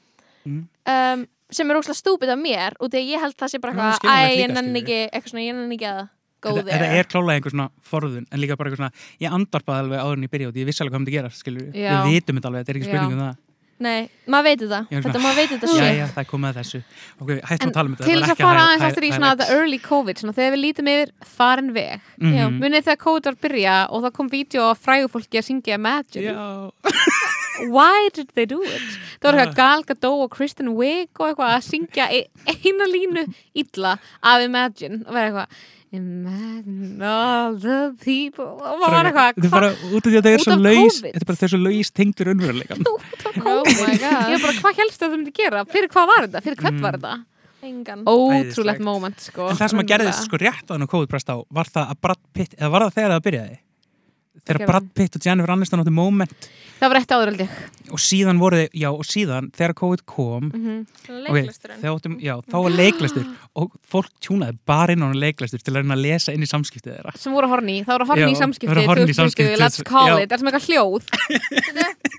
Mm. 0.47 0.69
um, 0.87 1.27
sem 1.51 1.71
er 1.71 1.77
óslega 1.81 1.97
stúpid 1.97 2.29
af 2.35 2.39
mér 2.39 2.77
og 2.81 2.91
því 2.93 3.01
að 3.03 3.11
ég 3.15 3.21
held 3.25 3.37
það 3.41 3.49
sé 3.55 3.59
bara 3.63 3.73
Já, 3.73 3.89
eitthvað, 3.89 4.13
æ, 4.13 4.37
ég 4.43 4.55
nenni 4.55 4.83
ekki 4.83 4.99
eitthvað 5.09 5.33
svona, 5.33 5.45
ég 5.49 5.55
nenni 5.59 5.75
ekki 5.79 5.89
að 5.93 6.01
go 6.41 6.53
þetta, 6.55 6.65
there 6.69 6.79
þetta 6.79 6.99
er 7.03 7.11
klálega 7.11 7.37
einhver 7.41 7.51
svona 7.57 7.69
forðun 7.83 8.27
en 8.31 8.41
líka 8.43 8.57
bara 8.61 8.71
eitthvað 8.71 8.85
svona, 8.85 8.93
ég 9.25 9.33
andarpaði 9.39 9.85
alveg 9.87 9.99
áður 10.05 10.17
en 10.21 10.27
ég 10.29 10.33
byrja 10.37 10.49
og 10.53 10.57
ég 10.61 10.69
vissi 10.69 10.83
alveg 10.85 10.93
hvað 10.95 11.03
myndi 11.05 11.17
gera, 11.19 11.31
skilur 11.35 11.69
Já. 11.75 11.93
við 12.05 12.13
vitum 12.19 12.39
þetta 12.39 12.51
alveg, 12.53 12.61
þetta 12.67 12.75
er 12.75 12.81
ekki 12.83 12.89
Já. 12.89 12.95
spurning 12.95 13.19
um 13.19 13.27
það 13.27 13.37
Nei, 13.79 14.09
maður 14.27 14.43
veit 14.49 14.59
þetta, 14.65 14.79
Ég 14.91 14.97
er 14.99 15.03
svona, 15.05 15.13
þetta 15.15 15.21
maður 15.23 15.37
veit 15.39 15.51
þetta 15.53 15.67
já, 15.79 15.91
já, 15.95 16.07
það 16.11 16.23
er 16.25 16.27
komið 16.33 16.49
að 16.49 16.57
þessu 16.59 16.79
ok, 17.23 17.29
hættum 17.47 17.63
En 17.63 17.69
að 17.71 17.75
tala 17.77 17.87
um 17.89 17.93
þetta 17.95 18.07
til 18.09 18.17
þetta 18.19 18.19
þess 18.19 18.19
var 18.19 18.27
að 18.27 18.35
ekki 18.35 18.43
fara 18.49 18.59
hæ- 18.59 18.67
aðeins 18.67 18.83
hæ- 18.83 18.89
eftir 18.91 19.05
í 19.07 19.11
hæ- 19.13 19.15
svona 19.19 19.31
the 19.39 19.47
early 19.55 19.79
COVID, 19.85 20.19
svona 20.19 20.35
þegar 20.35 20.51
við 20.57 20.63
lítum 20.65 20.91
yfir 20.91 21.13
farin 21.37 21.71
veg. 21.77 22.01
Já. 22.19 22.49
Mhm. 22.49 22.59
Munið 22.59 22.83
þegar 22.89 22.99
COVID 23.05 23.29
var 23.29 23.37
að 23.39 23.43
byrja 23.47 23.77
og 23.95 24.03
það 24.03 24.13
kom 24.19 24.29
vídeo 24.35 24.65
af 24.73 24.83
frægu 24.83 25.07
fólki 25.15 25.39
að 25.39 25.47
syngja 25.47 25.79
Imagine. 25.79 26.27
já, 26.27 26.73
Why 27.73 28.09
did 28.15 28.29
they 28.35 28.47
do 28.47 28.61
it? 28.63 28.85
Það 29.23 29.29
var 29.33 29.39
eitthvað 29.41 29.57
Gal 29.59 29.83
Gadot 29.89 30.23
og 30.27 30.31
Kristen 30.37 30.69
Wiig 30.79 31.09
og 31.19 31.27
eitthvað 31.33 31.57
að 31.57 31.65
syngja 31.67 32.07
e- 32.15 32.29
eina 32.53 32.87
línu 32.93 33.25
illa 33.59 33.97
af 34.23 34.45
Imagine. 34.47 35.03
Og 35.07 35.15
vera 35.17 35.27
eitthvað 35.33 35.67
Imagine 35.99 37.01
all 37.09 37.57
the 37.59 37.79
people. 38.05 38.45
Og 38.45 38.77
maður 38.83 38.93
var 38.93 39.09
eitthvað 39.09 39.39
þetta 39.39 39.49
er 39.49 39.55
bara 39.55 39.71
út 39.73 40.05
af 40.07 40.13
því 40.13 40.19
að 40.19 40.27
þetta 40.27 40.35
er 40.37 40.45
svo 40.45 40.57
laus 40.61 40.99
þetta 41.05 41.23
er 41.23 41.29
bara 41.31 41.41
þessu 41.43 41.61
laus 41.63 41.91
tengdur 41.97 42.31
unnveruleikan 42.35 42.83
Oh 43.49 43.65
my 43.65 43.95
Ég 43.95 44.03
god, 44.03 44.35
er 44.37 44.43
bara, 44.45 44.55
hvað 44.61 44.81
helst 44.83 45.01
það 45.03 45.15
myndi 45.17 45.33
gera? 45.39 45.65
Fyrir 45.73 45.91
hvað 45.95 46.11
var 46.13 46.27
þetta? 46.29 46.45
Fyrir 46.47 46.61
hvern 46.63 46.79
Mm. 46.79 46.85
var 46.85 46.99
þetta? 46.99 47.17
engan. 47.69 48.05
Ótrúlegt 48.07 48.81
moment, 48.87 49.19
sko. 49.19 49.49
En 49.51 49.57
það 49.59 49.73
sem 49.73 49.81
að 49.83 49.89
gerðist 49.91 50.29
sko 50.29 50.39
rétt 50.39 50.69
á 50.71 50.73
hann 50.77 50.85
og 50.87 50.91
COVID 50.93 51.09
brast 51.11 51.27
á 51.33 51.37
var 51.51 51.67
það 51.67 51.89
að 51.91 51.99
Brad 52.07 52.21
Pitt, 52.37 52.53
eða 52.55 52.71
var 52.71 52.85
það 52.87 52.95
þegar 53.01 53.15
það 53.17 53.25
byrjaði 53.27 53.57
þegar 54.49 54.67
Brad 54.71 54.89
Pitt 54.97 55.17
og 55.21 55.27
Jennifer 55.29 55.53
Aniston 55.55 55.83
áttu 55.85 55.93
moment. 55.95 56.49
Það 56.79 56.93
var 56.93 56.97
rétt 57.01 57.11
áður, 57.15 57.31
held 57.33 57.41
ég. 57.43 57.55
Og 57.91 57.99
síðan 58.03 58.39
voru 58.39 58.59
þið, 58.61 58.69
já 58.79 58.89
og 58.93 59.07
síðan 59.09 59.49
þegar 59.57 59.73
COVID 59.81 60.03
kom 60.07 60.45
Mhm. 60.55 60.77
ok, 61.09 61.39
þegar 61.59 61.97
áttum, 61.97 62.15
já, 62.23 62.35
þá 62.47 62.57
var 62.63 62.71
leiklæstur 62.79 63.25
og 63.59 63.73
fólk 63.91 64.11
tjúnaði 64.23 64.59
bara 64.67 64.93
inn 64.95 65.03
á 65.03 65.11
leiklæstur 65.11 65.59
til 65.63 65.75
að 65.75 65.81
reyna 65.83 65.97
að 65.97 66.05
lesa 66.07 66.33
inn 66.33 66.43
í 66.47 66.51
samskiptið 66.51 66.95
þeirra. 66.99 67.17
Sem 67.19 67.33
voru 67.35 67.49
horni, 67.51 67.81
það 67.85 67.99
voru 67.99 68.07
horni 68.13 68.23
Já, 68.23 68.31
í 68.31 68.39
samskipti 68.39 68.71
voru 68.75 68.87
horny 68.87 69.03
í 69.11 69.15
2020, 69.15 69.19
samskipti, 69.19 69.59
let's 69.59 69.83
call 69.83 70.07
já. 70.07 70.23
it, 70.23 70.29
það 70.31 70.37
er 70.37 70.39
sem 70.39 70.49
eitthvað 70.49 70.69
hljóð? 70.69 71.03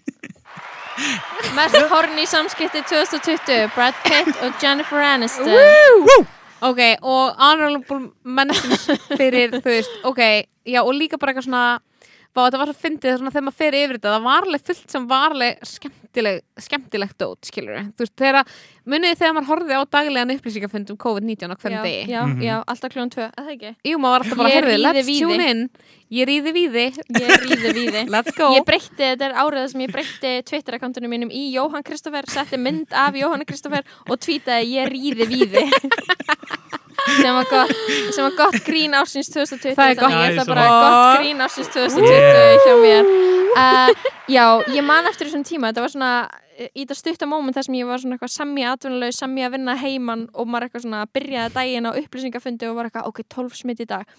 Mest 1.55 1.77
horn 1.93 2.17
í 2.19 2.25
samskipti 2.27 2.81
2020 2.89 3.69
Brad 3.75 3.95
Pitt 4.03 4.41
og 4.43 4.57
Jennifer 4.63 4.99
Aniston. 4.99 6.27
Ok, 6.59 6.81
og 7.07 7.37
honorable 7.39 8.09
mentions 8.27 8.89
fyrir, 9.15 9.53
þú 9.63 9.69
veist, 9.71 9.93
ok 10.03 10.19
já, 10.67 10.81
og 10.83 10.91
líka 10.97 11.15
bara 11.17 11.31
eitthvað 11.31 11.47
svona 11.47 11.79
Vá, 12.29 12.43
þetta 12.45 12.59
var 12.61 12.69
svo 12.69 12.77
fyndið 12.77 13.15
svona 13.17 13.31
þegar 13.33 13.43
maður 13.47 13.57
fer 13.59 13.75
yfir 13.79 13.97
þetta 13.97 14.11
það 14.13 14.25
var 14.27 14.45
alveg 14.45 14.61
fullt 14.67 14.91
sem 14.93 15.05
var 15.09 15.33
alveg 15.33 15.63
skemmtileg, 15.65 16.41
skemmtilegt 16.61 17.15
dót, 17.19 17.39
skilur 17.49 17.79
þú 17.97 18.03
veist, 18.05 18.13
þegar, 18.21 18.51
munið 18.85 19.09
þið 19.09 19.19
þegar 19.23 19.33
maður 19.39 19.47
horfið 19.49 19.73
á 19.73 19.83
daglegan 19.97 20.33
upplýsingafund 20.35 20.91
um 20.93 20.99
COVID-19 21.03 21.49
á 21.49 21.57
hverjum 21.57 21.79
já, 21.79 21.83
degi? 21.87 22.03
já, 22.13 22.21
Mhm. 22.29 22.43
já, 22.45 22.53
alltaf 22.69 22.93
kljóðan 22.93 23.11
tvö, 23.15 23.25
að 23.33 23.43
það 23.49 23.53
ekki? 23.55 23.71
Jú, 23.89 23.97
maður 23.97 24.13
var 24.13 24.21
alltaf 24.23 24.37
bara, 24.43 24.49
herfið, 24.53 24.77
ríði 24.77 24.85
let's 24.85 25.07
víði. 25.09 25.19
tune 25.25 25.49
in. 25.49 25.69
Ég 26.09 26.25
ríði 26.29 26.51
víði, 26.53 26.85
Ég 27.19 27.33
ríði 27.45 27.73
víði. 27.77 28.01
Let's 28.13 28.31
go. 28.37 28.47
Ég 28.55 28.65
breytti, 28.65 28.97
þetta 28.97 29.25
er 29.29 29.35
árið 29.43 29.67
sem 29.73 29.81
ég 29.81 29.91
breytti 29.93 30.31
Twitter-akkántunum 30.49 31.09
mínum 31.13 31.29
í 31.33 31.43
Jóhann 31.53 31.83
Kristoffer 31.85 32.25
setti 32.29 32.57
mynd 32.57 32.93
af 32.93 33.13
Jóhann 33.13 33.45
Kristoffer 33.45 33.83
og 34.09 34.17
tweetaði 34.17 34.73
ég 34.73 34.89
ríði 34.89 35.27
víði 35.29 35.65
sem 37.07 37.35
var 37.35 37.49
gott, 37.49 37.73
sem 38.15 38.25
var 38.25 38.37
gott 38.37 38.59
grín 38.65 38.95
ársins 38.97 39.31
2020 39.33 39.75
Það 39.77 39.91
er 39.93 39.99
gott. 39.99 40.15
Nice, 40.15 40.29
ætla 40.33 40.45
bara 40.49 40.67
gott 40.69 41.19
grín 41.21 41.43
ársins 41.45 41.71
2020 41.73 42.63
hjá 42.65 42.75
mér. 42.83 43.11
Uh, 43.55 44.09
Já, 44.35 44.43
ég 44.69 44.85
man 44.85 45.09
eftir 45.09 45.29
þessum 45.29 45.45
tíma. 45.47 45.71
Þetta 45.71 45.83
var 45.85 45.93
svona 45.93 46.11
eh, 46.53 46.69
í 46.69 46.83
þetta 46.83 46.97
stutta 46.99 47.29
moment 47.29 47.57
þar 47.57 47.65
sem 47.65 47.77
ég 47.79 47.87
var 47.89 48.01
svona 48.01 48.17
eitthvað 48.17 48.33
sammi 48.35 48.65
atvinnuleg, 48.69 49.15
sammi 49.17 49.45
að 49.45 49.55
vinna 49.57 49.77
heiman 49.79 50.27
og 50.33 50.49
maður 50.49 50.67
eitthvað 50.67 50.85
svona 50.85 51.05
byrjaði 51.17 51.55
daginn 51.55 51.89
á 51.89 51.91
upplýsingafundi 51.91 52.69
og 52.69 52.77
var 52.77 52.89
eitthvað, 52.89 53.09
ok, 53.09 53.23
12 53.33 53.61
smitt 53.63 53.81
í 53.81 53.89
dag. 53.89 54.17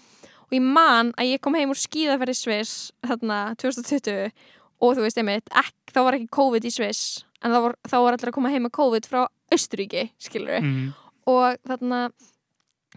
Og 0.49 0.57
ég 0.57 0.65
man 0.65 1.13
að 1.15 1.31
ég 1.31 1.43
kom 1.43 1.55
heim 1.55 1.71
úr 1.71 1.79
skíðaferði 1.79 2.35
Sviss 2.35 2.89
þarna 3.07 3.43
2020 3.61 4.33
og 4.81 4.97
þú 4.97 5.05
veist 5.05 5.21
einmitt, 5.21 5.47
ek, 5.55 5.71
þá 5.93 6.01
var 6.03 6.17
ekki 6.17 6.31
COVID 6.35 6.67
í 6.67 6.73
Sviss 6.73 7.21
en 7.41 7.53
þá 7.53 7.59
var, 7.63 7.77
þá 7.87 7.95
var 8.03 8.17
allir 8.17 8.31
að 8.31 8.35
koma 8.35 8.51
heim 8.51 8.65
með 8.67 8.75
COVID 8.77 9.07
frá 9.09 9.21
Östuríki, 9.51 10.09
skilur 10.21 10.57
við 10.57 10.65
mm. 10.67 10.91
og 11.31 11.57
þarna 11.67 12.01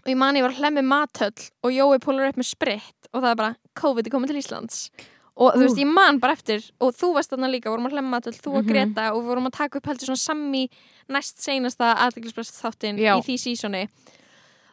og 0.05 0.11
ég 0.13 0.17
man 0.17 0.35
ég 0.37 0.41
var 0.45 0.51
að 0.53 0.61
hlemmi 0.61 0.83
mathöll 0.85 1.49
og 1.63 1.71
Jói 1.73 1.99
púlar 1.99 2.29
upp 2.29 2.37
með 2.37 2.49
spritt 2.53 3.09
og 3.13 3.21
það 3.23 3.31
er 3.31 3.35
bara 3.35 3.55
COVID 3.75 4.05
er 4.07 4.11
komið 4.13 4.27
til 4.33 4.41
Íslands. 4.41 4.89
Og 5.35 5.51
þú 5.57 5.65
veist, 5.65 5.77
ég 5.81 5.87
man 5.91 6.19
bara 6.23 6.31
eftir 6.37 6.63
og 6.79 6.93
þú 6.95 7.13
varst 7.17 7.29
þarna 7.33 7.49
líka, 7.51 7.67
vorum 7.69 7.87
að 7.89 7.97
hlemma 7.97 8.19
mathöll, 8.19 8.37
þú 8.39 8.53
og 8.55 8.63
Mhm. 8.63 8.69
Greta 8.71 9.13
og 9.13 9.23
vorum 9.25 9.47
að 9.47 9.51
taka 9.57 9.77
upp 9.79 9.85
heldur 9.87 10.07
svona 10.07 10.21
sammi 10.21 10.69
næst 11.09 11.41
seinasta 11.43 11.95
aðdeglisbrest 12.05 12.55
þáttinn 12.61 12.99
í 13.19 13.23
því 13.25 13.35
sísoni. 13.35 13.89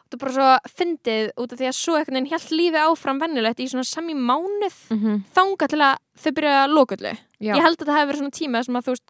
Það 0.07 0.13
er 0.13 0.17
bara 0.21 0.31
svo 0.31 0.49
fyndið 0.77 1.31
út 1.41 1.51
af 1.53 1.57
því 1.59 1.67
að 1.67 1.73
svo 1.75 1.93
einhvern 1.97 2.13
veginn 2.13 2.29
hjælt 2.29 2.51
lífi 2.53 2.79
áfram 2.79 3.19
vennulegt 3.19 3.59
í 3.59 3.67
svona 3.67 3.83
sammi 3.83 4.13
mánuð 4.13 4.77
Mhm. 4.91 5.23
þanga 5.35 5.67
til 5.67 5.79
að 5.79 5.97
þau 6.21 6.31
byrja 6.31 6.55
að 6.63 6.73
loköllu 6.77 7.17
Já, 7.41 7.55
ég 7.57 7.61
held 7.61 7.77
að 7.81 7.87
það 7.87 7.97
hefði 7.97 8.07
verið 8.11 8.21
svona 8.21 8.37
tíma 8.39 8.63
sem 8.65 8.75
að 8.75 8.83
þú 8.83 8.91
veist, 8.93 9.09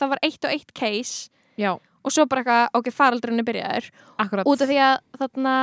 það 0.00 0.08
var 0.08 0.18
eitt 0.22 0.44
og 0.44 0.50
eitt 0.50 0.74
case 0.74 1.28
já, 1.58 1.78
og 2.02 2.12
svo 2.14 2.26
bara 2.30 2.42
eitthvað, 2.42 2.68
ok, 2.80 2.90
faraldurinn 2.96 3.42
er 3.42 3.46
byrjaður. 3.48 3.90
Akkurat. 4.24 4.48
Út 4.50 4.64
af 4.64 4.70
því 4.70 4.78
að 4.86 4.96
þarna 5.20 5.54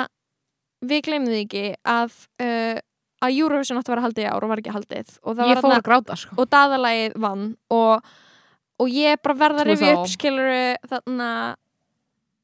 við 0.90 1.02
glemum 1.10 1.28
því 1.34 1.42
ekki 1.46 1.64
að 1.92 2.14
uh, 2.46 2.78
að 3.20 3.36
Eurovision 3.36 3.80
átti 3.82 3.92
að 3.92 3.96
vera 3.98 4.06
haldið 4.08 4.24
í 4.24 4.30
ár 4.32 4.46
og 4.48 4.52
var 4.54 4.62
ekki 4.64 4.76
haldið. 4.78 5.16
Og 5.28 5.36
það 5.36 5.50
Ég 5.50 5.56
var 5.58 5.60
fór 5.60 5.68
þarna 5.70 5.80
að 5.82 5.88
gráta, 5.90 6.16
sko. 6.22 6.38
Og 6.40 6.52
daðalagið 6.56 7.18
vann 7.26 7.48
og, 7.76 8.14
og 8.80 8.94
ég 8.96 9.20
bara 9.26 9.40
verða 9.42 9.66
að 9.66 9.72
rifja 9.74 9.96
upp 9.98 10.08
skilur 10.14 10.54
þarna 10.94 11.30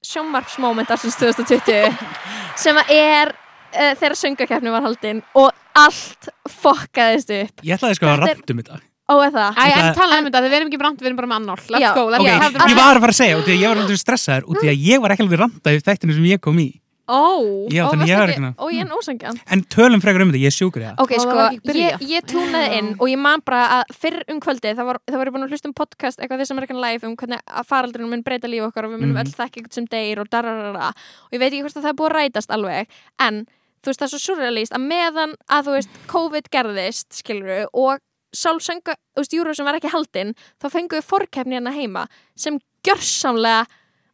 sjómarpsmoment 0.06 0.92
ársins 0.94 1.16
2020 1.18 1.96
sem 2.64 2.78
að 2.78 2.92
er 2.96 3.32
uh, 3.32 3.94
þegar 3.98 4.18
söngakeppni 4.20 4.74
var 4.76 4.86
haldin 4.86 5.24
og 5.40 5.50
allt 5.76 6.30
fokkaðist 6.52 7.32
upp. 7.40 7.64
Ég 7.66 7.80
ætlaði 7.80 7.98
sko 7.98 8.12
að 8.12 8.20
Þetta 8.20 8.30
er- 8.36 8.38
rættum 8.44 8.62
þetta 8.62 8.82
og 9.10 9.22
er 9.26 9.32
það? 9.36 9.60
Æ, 9.60 9.66
en 9.80 9.94
tala 10.00 10.18
um 10.20 10.26
þetta, 10.30 10.42
við 10.46 10.54
erum 10.60 10.72
ekki 10.72 10.80
brant, 10.82 11.00
við 11.02 11.12
erum 11.12 11.18
bara 11.22 11.28
með 11.28 11.42
annál. 11.42 11.60
Let's 11.70 11.82
Já, 11.86 11.92
go, 11.94 12.08
let's 12.10 12.22
ok, 12.26 12.32
have 12.42 12.54
the 12.54 12.72
ég 12.72 12.80
var 12.80 12.96
að 12.98 13.04
fara 13.06 13.14
að 13.14 13.20
segja 13.22 13.38
að 13.38 13.54
ég 13.54 13.68
var 13.70 13.78
alltaf 13.84 14.02
stressaður 14.02 14.50
út 14.50 14.64
í 14.66 14.72
að 14.72 14.82
ég 14.90 15.02
var 15.06 15.12
ekki 15.16 15.24
alveg 15.28 15.40
randað 15.44 15.78
í 15.78 15.86
þættinu 15.86 16.14
sem 16.18 16.26
ég 16.32 16.42
kom 16.42 16.58
í. 16.60 16.72
Ó, 17.06 17.22
Já, 17.70 17.84
Ó, 17.86 17.92
þannig 17.94 18.10
ég 18.10 18.18
er 18.18 18.30
ekki- 18.34 18.42
ekki 18.50 18.58
Ó, 18.58 18.66
ég 18.74 18.82
er 18.82 18.94
ósangjan 18.98 19.36
En 19.54 19.62
tölum 19.70 20.02
frekar 20.02 20.24
um 20.26 20.32
þetta, 20.34 20.42
ég 20.42 20.54
sjúkur 20.56 20.82
það. 20.82 20.96
Ok, 21.04 21.12
Ó, 21.12 21.18
það 21.18 21.22
sko, 21.22 21.36
byrjað. 21.70 22.00
ég, 22.02 22.08
ég 22.10 22.24
túnaði 22.26 22.72
inn 22.80 22.88
og 22.98 23.06
ég 23.12 23.20
man 23.22 23.44
bara 23.46 23.60
að 23.76 23.94
fyrr 23.94 24.24
um 24.34 24.40
kvöldið 24.42 24.74
það 24.80 24.86
var, 24.90 24.98
það 25.06 25.18
var 25.22 25.28
ég 25.30 25.34
búin 25.36 25.46
að 25.46 25.54
hlusta 25.54 25.70
um 25.70 25.74
podcast 25.78 26.18
eitthvað 26.18 26.42
þess 26.42 26.52
American 26.56 26.82
Life 26.82 27.06
um 27.06 27.14
hvernig 27.16 27.40
að 27.46 27.68
faraldurinn 27.70 28.10
mun 28.10 28.24
breyta 28.26 28.50
líf 28.50 28.66
okkar 28.66 28.86
og 28.90 28.96
við 28.96 29.04
munum 29.06 29.14
Mhm. 29.14 29.22
öll 29.22 29.38
þekka 29.38 29.62
eitthvað 29.62 29.74
sem 29.78 29.86
deyr 29.86 30.18
og 30.20 30.30
dararara. 30.34 30.90
Og 31.30 31.32
ég 31.32 31.40
veit 31.46 31.54
ekki 31.54 31.62
hvort 31.62 31.78
að 31.78 31.84
það 31.86 31.94
er 31.94 32.00
búið 32.02 32.10
að 32.10 32.18
rætast 32.18 32.50
alveg 32.50 32.88
en 33.20 33.46
þú 33.86 33.86
veist 33.86 34.00
það 34.02 34.08
er 34.10 34.14
svo 34.18 34.22
surrealist 34.26 34.74
að 34.74 34.88
meðan 34.90 35.36
að 35.46 35.62
þú 35.70 35.72
veist 35.78 35.90
COVID 36.10 36.50
gerðist 36.50 37.10
skiluru 37.22 37.68
og 37.72 38.00
sálsöngu, 38.36 38.94
þú 39.16 39.24
veist, 39.24 39.34
júru 39.34 39.56
sem 39.56 39.66
var 39.66 39.76
ekki 39.80 39.92
haldinn 39.94 40.36
þá 40.62 40.70
fengum 40.74 41.00
við 41.00 41.08
fórkefni 41.10 41.58
hérna 41.58 41.74
heima 41.76 42.06
sem 42.36 42.60
gjörsamlega 42.86 43.66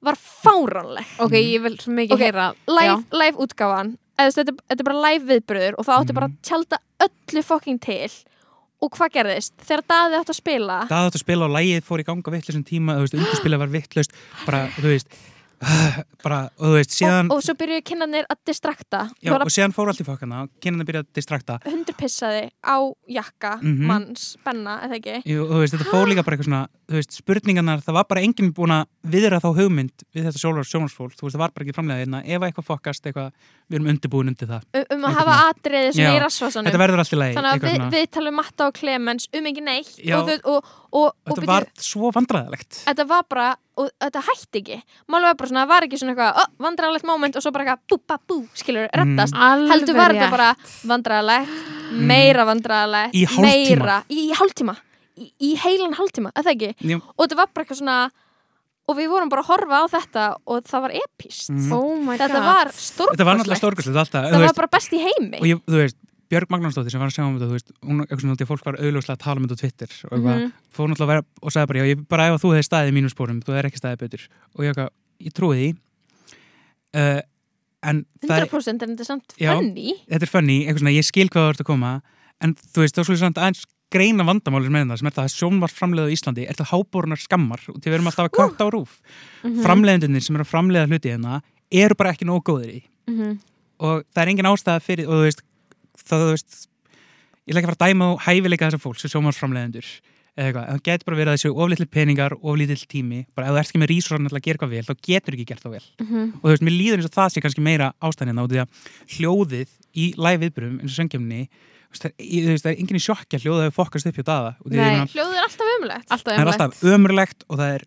var 0.02 0.18
fáránleg. 0.18 1.06
Ok, 1.22 1.36
ég 1.38 1.62
vil 1.62 1.76
svo 1.78 1.94
mikið 1.94 2.16
Ok, 2.18 2.22
heyra. 2.26 2.48
Live, 2.68 3.04
live 3.14 3.38
útgáfan. 3.38 3.96
Eða, 4.18 4.26
þú 4.26 4.28
veist, 4.32 4.40
þetta, 4.42 4.56
þetta 4.72 4.82
er 4.82 4.88
bara 4.90 5.02
live 5.06 5.28
viðbröður 5.30 5.76
og 5.78 5.86
það 5.86 6.00
átti 6.02 6.12
Mhm. 6.12 6.18
bara 6.20 6.28
að 6.28 6.38
tjálta 6.50 6.78
öllu 7.06 7.44
fokking 7.44 7.80
til. 7.82 8.10
Og 8.82 8.90
hvað 8.98 9.12
gerðist? 9.14 9.54
Þegar 9.62 9.84
Daði 9.88 10.16
átti 10.18 10.34
að 10.34 10.40
spila 10.42 10.78
Það 10.90 11.06
átt 11.06 11.14
að 11.16 11.22
spila 11.22 11.46
og 11.46 11.52
lægið 11.54 11.84
fór 11.86 12.00
í 12.02 12.04
ganga 12.04 12.32
vittlusum 12.34 12.64
tíma, 12.66 12.96
þú 12.98 13.02
veist, 13.06 13.14
undirspilað 13.14 13.60
var 13.62 13.68
vittlust 13.68 14.12
bara, 14.46 14.68
þú 14.74 14.90
veist 14.90 15.08
bara, 16.26 16.40
og 16.58 16.72
þú 16.72 16.74
veist, 16.74 16.94
síðan 16.96 17.30
og, 17.30 17.38
og 17.38 17.46
svo 17.46 17.56
byrjuðu 17.60 17.84
kinnarnir 17.86 18.28
að 18.32 18.40
distrakta. 18.50 19.02
Já, 19.22 19.34
og 19.36 19.52
síðan 19.54 19.76
fór 19.76 19.92
allt 19.92 20.02
í 20.02 20.06
fokkana, 20.08 20.44
kynnan 20.64 20.88
byrjaði 20.88 21.08
að 21.08 21.20
distrakta. 21.20 21.58
Hundur 21.68 21.98
pissaði 22.00 22.44
á 22.66 22.78
jakka 23.12 23.56
Mhm. 23.62 23.86
manns, 23.88 24.38
Benna, 24.46 24.80
eða 24.86 24.98
ekki? 24.98 25.18
Jú, 25.30 25.46
og 25.46 25.52
þú 25.56 25.62
veist, 25.62 25.76
þetta 25.76 25.92
fór 25.92 26.08
líka 26.10 26.26
bara 26.26 26.38
eitthvað 26.38 26.50
svona 26.50 26.68
þú 26.92 27.00
veist, 27.00 27.18
spurningarnar, 27.22 27.84
það 27.86 27.98
var 28.00 28.06
bara 28.10 28.22
enginn 28.26 28.54
búin 28.56 28.74
að 28.76 28.86
viðra 29.14 29.40
þá 29.40 29.50
hugmynd 29.56 30.06
við 30.16 30.28
þetta 30.28 30.42
sjólar 30.42 30.68
sjónarsfólk 30.68 31.16
þú 31.16 31.28
veist, 31.28 31.36
það 31.36 31.44
var 31.44 31.54
bara 31.56 31.66
ekki 31.66 31.76
framlega 31.78 32.06
einna, 32.06 32.22
ef 32.26 32.42
eitthvað 32.42 32.68
fokkast 32.68 33.06
eitthvað, 33.08 33.32
við 33.70 33.80
erum 33.80 33.92
undirbúin 33.94 34.32
undir 34.34 34.50
það. 34.52 34.66
Um, 34.74 34.86
um 34.98 35.08
að 35.08 35.18
hafa 35.20 35.36
svona. 35.38 35.54
atriði 35.54 35.94
svona 35.96 36.12
í 36.12 36.22
lagi 37.22 37.38
þannig 37.38 37.52
að 37.52 37.68
við, 37.70 37.86
við 37.96 38.06
talum 38.12 38.36
Matta 38.42 38.68
og 38.68 38.74
Clemens 38.74 39.28
um 39.32 39.44
ekki 39.52 39.64
neitt 39.64 39.94
og, 40.18 40.34
og, 40.44 40.74
og, 40.92 41.14
og, 43.82 43.90
þetta 44.06 44.22
hætti 44.30 44.62
ekki. 44.62 44.78
Máli 45.12 45.28
var 45.30 45.36
bara 45.42 45.52
svona, 45.52 45.64
það 45.66 45.72
var 45.74 45.88
ekki 45.88 46.00
svona 46.02 46.14
eitthvað 46.16 46.40
oh, 46.44 46.50
vandræðalegt 46.68 47.08
moment 47.10 47.36
og 47.40 47.46
svo 47.46 47.52
bara 47.56 47.66
eitthvað 47.66 47.84
bú, 47.92 48.00
bá, 48.12 48.16
bú, 48.32 48.38
skilur, 48.62 48.88
reddast. 49.02 49.38
Alveg 49.50 49.74
heldur 49.76 50.00
var 50.00 50.16
þetta 50.16 50.32
bara 50.38 50.50
vandræðalegt 50.94 51.94
meira 52.12 52.46
vandræðalegt 52.50 53.16
Í 53.20 53.26
hálftíma. 53.28 53.48
meira, 53.52 53.98
í, 54.10 54.20
í 54.30 54.34
hálftíma. 54.40 54.76
Í, 55.22 55.26
í 55.44 55.54
heilan 55.66 55.96
hálftíma, 55.98 56.32
eða 56.40 56.54
ekki? 56.56 56.74
Já, 56.88 56.98
og 57.02 57.24
þetta 57.26 57.40
var 57.42 57.50
bara 57.54 57.66
eitthvað 57.66 57.82
svona 57.82 57.98
og 58.92 58.98
við 58.98 59.12
vorum 59.12 59.30
bara 59.32 59.44
að 59.44 59.50
horfa 59.52 59.78
á 59.78 59.86
þetta 59.94 60.24
og 60.52 60.64
það 60.68 60.82
var 60.88 60.94
epist 60.98 61.52
Mhm. 61.54 61.74
Oh 61.76 61.96
my 62.02 62.16
god. 62.18 62.24
þetta 62.32 62.42
var 62.44 62.72
stórkostlegt 62.74 63.12
þetta 63.14 63.28
var 63.28 63.38
náttúrulega 63.38 63.62
stórkostlegt. 63.62 64.00
alltaf, 64.02 64.24
það 64.26 64.34
þú 64.36 64.46
var 64.48 64.58
bara 64.58 64.72
best 64.74 64.92
í 64.98 65.00
heimi. 65.06 65.38
og 65.40 65.48
ég, 65.52 65.62
þú 65.70 65.78
veist 65.84 65.98
Björg 66.32 66.48
Magnarsdóttir 66.54 66.94
sem 66.94 67.02
var 67.04 67.10
að 67.12 67.16
sjá 67.18 67.24
um 67.28 67.36
þetta, 67.36 67.48
þú 67.50 67.56
veist, 67.58 67.72
hún, 67.84 68.02
eitthvað 68.06 68.22
svona, 68.24 68.48
fólk 68.48 68.66
var 68.70 68.78
auðljóslega 68.80 69.18
að 69.18 69.24
tala 69.26 69.42
um 69.42 69.48
þetta 69.48 69.58
á 69.60 69.62
Twitter 69.62 69.90
og 70.08 70.12
eitthvað, 70.16 70.38
Mhm. 70.42 70.52
fór 70.72 70.88
náttúrulega 70.88 71.08
að 71.08 71.12
vera 71.12 71.24
og 71.42 71.52
sagði 71.52 71.68
bara, 71.72 71.80
já, 71.82 71.86
ég 71.92 72.08
bara 72.08 72.28
ef 72.32 72.42
þú 72.42 72.52
hefði 72.56 72.68
staðið 72.70 72.92
í 72.92 72.96
mínum 72.98 73.12
spórum, 73.12 73.42
þú 73.44 73.52
hefði 73.58 73.70
ekki 73.72 73.82
staðið 73.82 74.00
betur 74.06 74.24
og 74.56 74.64
ég, 74.64 74.82
ég 75.28 75.34
trúi 75.36 75.58
því 75.60 75.70
uh, 76.96 77.22
en 77.84 78.02
það 78.22 78.38
er, 78.38 78.48
100% 78.48 78.84
er 78.86 78.92
þetta 78.94 79.08
samt 79.08 79.36
Já. 79.42 79.52
funny 79.58 79.94
þetta 80.08 80.28
er 80.28 80.32
funny, 80.32 80.58
eitthvað 80.66 80.84
svona, 80.84 80.96
ég 80.98 81.08
skil 81.08 81.28
hvað 81.30 81.46
þú 81.48 81.54
ert 81.56 81.64
að 81.66 81.70
koma 81.72 81.92
en 82.42 82.56
þú 82.56 82.84
veist, 82.86 82.96
þá 82.98 83.04
skulle 83.06 83.22
samt 83.22 83.40
aðeins 83.42 83.64
greina 83.92 84.24
vandamálir 84.24 84.72
með 84.72 84.92
það 84.94 85.02
sem 85.02 85.10
er 85.10 85.16
það 85.18 85.26
að 85.28 85.36
sjónvarsframleiða 85.36 86.08
á 86.08 86.14
Íslandi 86.16 86.46
er 86.48 86.56
það 86.56 86.70
hábórunar 86.72 87.20
skammar 87.20 87.64
og 87.68 87.80
því 87.82 87.90
við 87.92 87.96
erum 87.98 88.08
alltaf 88.12 88.30
að 88.30 88.36
kvötta 88.38 88.64
á 88.64 88.68
rúf 88.72 88.94
Mhm. 89.44 89.64
framleiðendunir 89.66 90.24
sem 90.24 90.36
eru 90.38 90.46
að 90.46 90.52
framleiða 90.54 90.88
hluti 90.88 91.12
hérna 91.12 91.42
eru 91.72 91.96
bara 91.96 92.12
ekki 92.14 92.26
nógu 92.30 92.44
góðir 92.46 92.72
í 92.78 92.82
Mhm. 93.10 93.40
og 93.82 94.04
það 94.16 94.22
er 94.22 94.30
engin 94.32 94.46
ástæða 94.52 94.82
fyrir 94.86 95.08
og 95.10 95.14
þú 95.18 95.24
veist, 95.28 95.42
það 95.98 96.24
þú 96.26 96.30
veist 96.32 96.68
ég 97.48 97.52
ætla 97.52 97.60
ekki 97.62 97.68
að 97.68 97.72
fara 97.72 97.78
að 97.80 97.92
dæma 97.92 98.06
á 98.08 98.12
hæfileika 98.28 98.68
þessar 98.70 98.84
fólks 98.86 99.02
sem 99.06 99.12
sjónvarsframleiðendur 99.16 99.88
eða 100.32 100.48
eitthvað, 100.48 100.64
en 100.72 100.78
það 100.78 100.84
getur 100.88 101.06
bara 101.10 101.18
verið 101.20 101.32
að 101.32 101.38
þessu 101.42 101.50
oflitli 101.60 101.86
peningar 101.92 102.34
oflitill 102.40 102.86
tími, 102.88 103.18
bara 103.36 103.48
ef 103.48 103.52
þú 103.52 103.58
ert 103.60 103.68
ekki 103.72 103.82
með 103.82 103.90
rísorn 103.92 104.30
að 104.30 104.38
gera 104.46 104.56
eitthvað 104.56 104.72
vel, 104.72 104.86
þá 104.88 104.94
getur 105.10 105.36
ekki 105.36 105.46
gert 105.50 105.64
það 105.66 105.74
vel 105.76 105.88
Mhm. 106.00 106.22
og 106.40 106.46
þú 106.46 106.52
veist, 106.54 106.64
mér 106.64 106.76
líður 106.78 106.98
eins 107.02 107.10
og 107.10 107.16
það 107.18 107.30
sé 107.34 107.42
kannski 107.44 107.62
meira 107.66 107.90
ástæðina 108.02 108.44
og 108.46 108.50
því 108.50 108.62
að 108.64 108.70
hljóðið 109.18 109.70
í 109.92 110.06
live 110.16 110.40
viðbyrjum 110.46 110.78
eins 110.80 110.92
og 110.94 110.98
söngjumni 111.02 111.42
það 111.92 112.06
er, 112.08 112.14
ég- 112.24 112.46
þú 112.46 112.52
veist, 112.56 112.64
það 112.66 112.72
er 112.72 112.80
enginn 112.80 113.00
í 113.02 113.04
sjokki 113.04 113.36
að 113.36 113.44
hljóðið 113.44 113.66
hefur 113.68 113.80
fokkast 113.82 114.08
upp 114.08 114.16
hjá 114.16 114.24
daða 114.32 114.52
Nei. 114.64 115.06
hljóðið 115.12 115.36
er 115.36 115.44
alltaf 115.44 115.68
umlegt 115.76 116.08
alltaf 116.08 116.24
það 116.24 116.32
er 116.32 116.40
einmitt. 116.40 116.62
alltaf 116.62 116.84
ömurlegt 116.96 117.44
og 117.50 117.58
það 117.60 117.76
er 117.76 117.84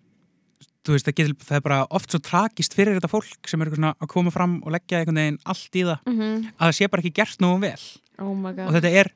veist, 0.93 1.07
það, 1.07 1.15
getur, 1.15 1.35
það 1.49 1.57
er 1.57 1.61
bara 1.61 1.87
oft 1.91 2.11
svo 2.11 2.19
tragist 2.21 2.75
fyrir 2.75 2.99
þetta 3.01 3.09
fólk 3.09 3.49
sem 3.49 3.63
er 3.63 3.69
að 3.71 4.07
koma 4.09 4.31
fram 4.31 4.61
og 4.63 4.73
leggja 4.73 5.01
einhvern 5.01 5.17
veginn 5.17 5.39
allt 5.47 5.73
í 5.75 5.83
það 5.85 5.99
Mhm. 6.07 6.53
að 6.61 6.67
það 6.69 6.75
sé 6.77 6.91
bara 6.91 7.03
ekki 7.03 7.15
gert 7.15 7.39
nógu 7.41 7.61
vel. 7.61 7.81
Oh 8.19 8.31
og 8.31 8.73
þetta 8.75 8.91
er 8.93 9.11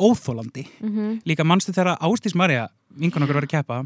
óþólandi 0.00 0.66
Mhm. 0.80 1.20
líka 1.24 1.44
mannstu 1.44 1.72
þegar 1.72 1.98
Ástís 2.00 2.34
Marja 2.34 2.68
vinkun 2.98 3.22
okkur 3.22 3.34
var 3.34 3.44
að 3.46 3.48
keppa 3.54 3.78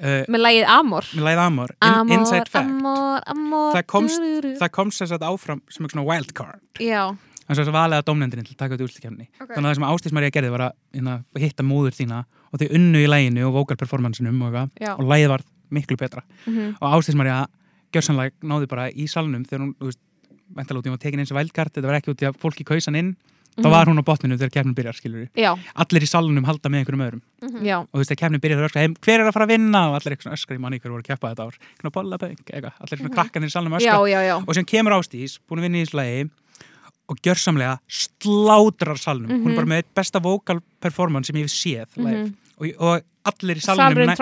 uh, 0.00 0.24
með 0.30 0.40
lægið 0.46 0.66
Amor. 0.68 1.02
með 1.02 1.24
læð 1.26 1.38
Amor, 1.38 1.70
in, 1.82 1.88
Amor, 1.88 2.18
Inside 2.18 2.48
Fact. 2.48 2.68
Amor, 2.70 3.20
Amor 3.26 3.74
Það 3.74 3.86
komst- 3.86 4.20
dururu. 4.20 4.56
það 4.58 4.70
kom 4.70 4.90
sér 4.90 5.06
satt 5.08 5.20
áfram 5.22 5.60
sem 5.68 5.84
eitthvað 5.86 5.92
svona 5.92 6.06
wildcard 6.06 6.60
Já, 6.80 7.16
þannig 7.48 7.58
að 7.58 7.72
það 7.72 7.82
aðlega 7.82 8.04
domnendurinn 8.04 8.46
til 8.46 8.54
að 8.54 8.58
taka 8.58 8.74
út 8.76 8.84
úrslikefni 8.86 9.26
Ok. 9.40 9.48
þannig 9.54 9.66
að 9.66 9.70
það 9.70 9.74
sem 9.74 9.84
Ástís 9.90 10.12
Marja 10.12 10.30
gerði 10.30 10.50
var 10.50 10.60
að 10.60 10.72
hérna, 10.94 11.24
hitta 11.36 11.62
móður 11.62 11.96
þína 11.98 12.24
og 12.52 12.58
þau 12.60 12.68
unnu 12.74 12.98
í 13.04 13.08
læginu 13.08 13.46
og 13.48 13.52
vocal 13.54 13.76
performanceunum 13.76 14.42
og, 14.42 14.54
og 14.80 15.04
lægið 15.06 15.28
var 15.28 15.42
miklu 15.70 15.96
betra 15.96 16.22
Mhm. 16.46 16.76
og 16.80 16.92
Ástís 17.00 17.14
Marja 17.14 17.46
gjörsanlega 17.92 18.32
náði 18.42 18.68
bara 18.68 18.90
í 18.90 19.08
salnum 19.08 19.44
þegar 19.44 19.60
hún, 19.66 19.74
þú 19.80 19.84
veist, 19.90 19.98
væntalega 20.54 20.78
út 20.80 20.86
í 20.86 20.88
hún 20.90 20.96
var 20.98 20.98
tekin 20.98 21.20
eins 21.20 21.30
og 21.32 21.36
wildcard 21.38 21.72
þetta 21.72 21.86
var 21.86 22.00
ekki 22.00 22.10
út 22.14 22.22
í 22.22 22.26
að 22.30 22.38
fólki 22.38 22.64
kausan 22.64 22.96
inn 22.96 23.16
þá 23.58 23.66
Mhm. 23.66 23.70
var 23.70 23.86
hún 23.86 23.98
á 23.98 24.02
botninu 24.06 24.36
þegar 24.38 24.50
kefnin 24.50 24.74
byrjar 24.74 24.94
skilur 24.94 25.28
Já, 25.36 25.58
allir 25.74 26.02
í 26.02 26.06
salnum 26.08 26.44
halda 26.44 26.68
með 26.70 26.84
einhverjum 26.86 27.02
öðrum 27.06 27.22
Mhm. 27.42 27.62
já 27.66 27.78
og 27.80 27.88
þú 27.92 27.98
veist, 27.98 28.10
þegar 28.10 28.22
kefnin 28.30 28.40
byrjar 28.40 28.58
að 28.62 28.68
öskra 28.70 28.80
heim, 28.80 28.94
hver 28.94 29.20
er 29.20 29.26
að 29.28 29.32
fara 29.32 29.46
að 29.46 29.48
vinna 29.58 29.80
og 29.90 29.94
allir 30.00 30.16
eitthvað 30.16 30.32
öskra 30.38 30.54
í 30.56 30.60
manni 30.60 30.78
hver 30.78 30.90
voru 30.90 31.02
að 31.02 31.08
keppa 31.10 31.34
þetta 31.34 31.46
ár 31.46 31.54
Svona 31.80 31.92
bollaböng, 31.92 32.38
allir 32.80 32.98
svona 32.98 33.14
krakkanir 33.14 33.46
í 33.46 33.50
salnum 33.50 33.72
Mhm. 33.72 33.80
Já, 33.80 33.98
já, 34.06 34.20
já 34.22 34.44
og 34.46 34.54
sem 34.54 34.64
kemur 34.64 34.92
Ástís, 34.92 35.38
búin 35.48 35.58
að 35.58 35.62
vinna 35.62 35.78
í 35.78 35.82
þessu 35.86 35.94
lagi 35.98 36.30
og 37.10 37.16
gjörsamlega 37.22 37.78
slátrar 37.88 38.96
salnum, 38.98 39.28
hún 39.30 39.42
Mhm. 39.42 39.50
er 39.50 39.56
bara 39.56 39.66
með 39.66 39.82
besta 39.96 40.22
vocal 40.22 40.60
performance 40.80 41.26
sem 41.26 41.36
ég 41.36 41.42
hef 41.42 41.50
séð 41.50 41.86
live. 41.96 42.24
Mhm. 42.26 42.34
Og, 42.60 42.68
og 42.78 43.30
allir 43.30 43.60
í 43.60 43.64
salnum 43.64 44.12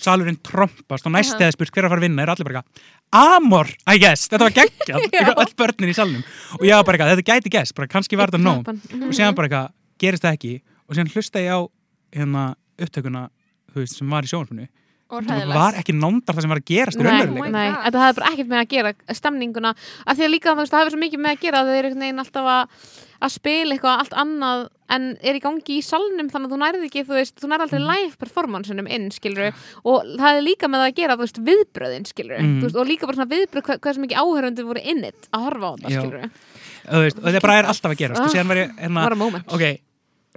Salurinn 0.00 0.38
trompast. 0.44 1.06
og 1.06 1.12
næst 1.14 1.36
eða 1.36 1.54
spurt 1.54 1.72
hver 1.72 1.84
er 1.84 1.88
að 1.88 1.94
fara 1.94 2.02
að 2.02 2.06
vinna? 2.06 2.24
Er 2.24 2.32
allir 2.32 2.48
bara 2.48 2.62
eitthvað, 2.62 2.92
Amor, 3.16 3.72
I 3.86 4.00
guess, 4.02 4.28
þetta 4.30 4.48
var 4.48 4.54
geggjað. 4.56 5.18
Öll 5.42 5.52
börnin 5.60 5.92
í 5.92 5.96
salnum. 5.96 6.24
Og 6.58 6.64
ég 6.66 6.74
var 6.76 6.86
bara 6.88 6.98
eitthvað, 6.98 7.12
þetta 7.20 7.34
gæti 7.34 7.52
gæst, 7.54 7.76
bara 7.76 7.90
kannski 7.92 8.18
var 8.18 8.32
þetta 8.32 8.42
nóg. 8.42 8.70
Og 9.06 9.12
síðan 9.14 9.36
bara 9.38 9.50
eitthvað, 9.50 9.74
gerist 10.02 10.26
það 10.26 10.38
ekki? 10.38 10.54
Og 10.86 10.98
síðan 10.98 11.12
hlusta 11.14 11.44
ég 11.44 11.54
á 11.54 11.60
hérna 12.16 12.46
upptökuna 12.80 13.28
veist, 13.76 13.98
sem 13.98 14.10
var 14.10 14.26
í 14.26 14.32
og 14.32 14.50
það 15.08 15.54
var 15.54 15.74
ekki 15.80 15.94
nándar 15.94 16.34
það 16.34 16.42
sem 16.46 16.50
var 16.50 16.60
að 16.60 16.70
gerast 16.70 16.98
Nei, 16.98 17.22
Oh 17.26 17.48
nei, 17.50 17.66
þetta 17.86 18.02
hafði 18.02 18.16
bara 18.20 18.30
ekkert 18.32 18.48
með 18.50 18.62
að 18.62 18.70
gera 18.74 18.92
stemninguna, 19.14 19.74
af 20.06 20.16
því 20.18 20.24
að 20.26 20.32
líka 20.34 20.50
þú 20.52 20.56
veist, 20.62 20.72
það 20.72 20.80
hefur 20.82 20.94
svo 20.96 21.02
mikið 21.04 21.20
með 21.22 21.36
að 21.36 21.42
gera 21.46 21.60
að 21.60 21.66
þau 21.70 21.76
eru 21.78 21.86
einhvern 21.90 22.06
veginn 22.06 22.22
alltaf 22.24 22.48
að 22.56 22.94
að 23.16 23.32
spila 23.32 23.72
eitthvað 23.72 24.00
allt 24.02 24.12
annað 24.20 24.62
en 24.92 25.04
er 25.24 25.38
í 25.38 25.40
gangi 25.40 25.76
í 25.78 25.82
salnum 25.82 26.28
þannig 26.28 26.50
að 26.50 26.52
þú 26.52 26.58
nærði 26.60 26.88
ekki, 26.90 27.04
þú 27.08 27.14
veist, 27.16 27.34
þú 27.40 27.48
nærði 27.48 27.64
aldrei 27.64 27.80
Mhm. 27.80 27.86
live 27.88 28.18
performanceunum 28.20 28.90
inn, 28.92 29.06
skilur 29.10 29.54
og 29.88 30.02
það 30.20 30.36
er 30.36 30.42
líka 30.44 30.68
með 30.68 30.82
það 30.82 30.90
að 30.90 30.98
gera, 31.00 31.16
þú 31.16 31.24
veist, 31.24 31.40
viðbröðin, 31.48 32.06
Mhm. 32.42 32.60
veist, 32.60 32.76
og 32.76 32.86
líka 32.86 33.06
bara 33.06 33.16
svona 33.16 33.32
viðbröð 33.32 33.62
hvað, 33.64 33.78
hvað 33.80 33.94
sem 33.94 34.04
ekki 34.04 34.20
áhörundu 34.20 34.62
voru 34.68 34.82
innit 34.84 35.28
að 35.32 35.42
horfa 35.46 35.66
á 35.66 35.72
þetta, 35.80 36.30
veist, 37.02 37.18
og 37.18 37.24
þetta 37.24 37.40
bara 37.40 37.58
er 37.58 37.64
alltaf 37.64 37.90
að 37.90 37.96
gerast. 37.96 38.20
Og 38.20 38.30
síðan 38.30 38.46
var 38.48 38.56
ég, 38.56 38.76
hérna, 38.78 39.02
var 39.02 39.12
a 39.12 39.16
moment. 39.16 39.44
Ok 39.48 39.80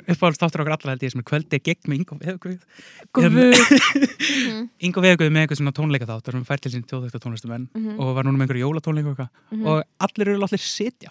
uppáhalds 0.08 0.40
þáttur 0.42 0.62
okkar 0.64 0.76
allra 0.78 0.94
held 0.94 1.04
ég 1.04 1.12
sem 1.14 1.20
er 1.24 1.28
kvöldi 1.30 1.60
gegn 1.64 1.90
með 1.90 2.00
Ingo 2.00 2.16
Veðugvið. 2.20 2.62
Ingo 4.86 5.02
Veðugvið 5.04 5.32
með 5.34 5.44
eitthvað 5.46 5.60
svona 5.62 5.74
tónleika 5.76 6.08
þáttur 6.10 6.38
sem 6.38 6.46
fær 6.48 6.62
til 6.64 6.72
sín 6.74 6.86
tjóðvökta 6.90 7.22
tónlistumenn 7.24 7.68
Mhm. 7.76 8.00
og 8.00 8.16
var 8.16 8.24
núna 8.28 8.38
með 8.38 8.48
einhverju 8.48 8.66
jólatónleika 8.68 9.10
og 9.10 9.16
eitthvað 9.18 9.30
Mhm. 9.52 9.66
og 9.68 9.84
allir 10.00 10.28
eru 10.28 10.44
allir 10.46 10.60
sitja 10.64 11.10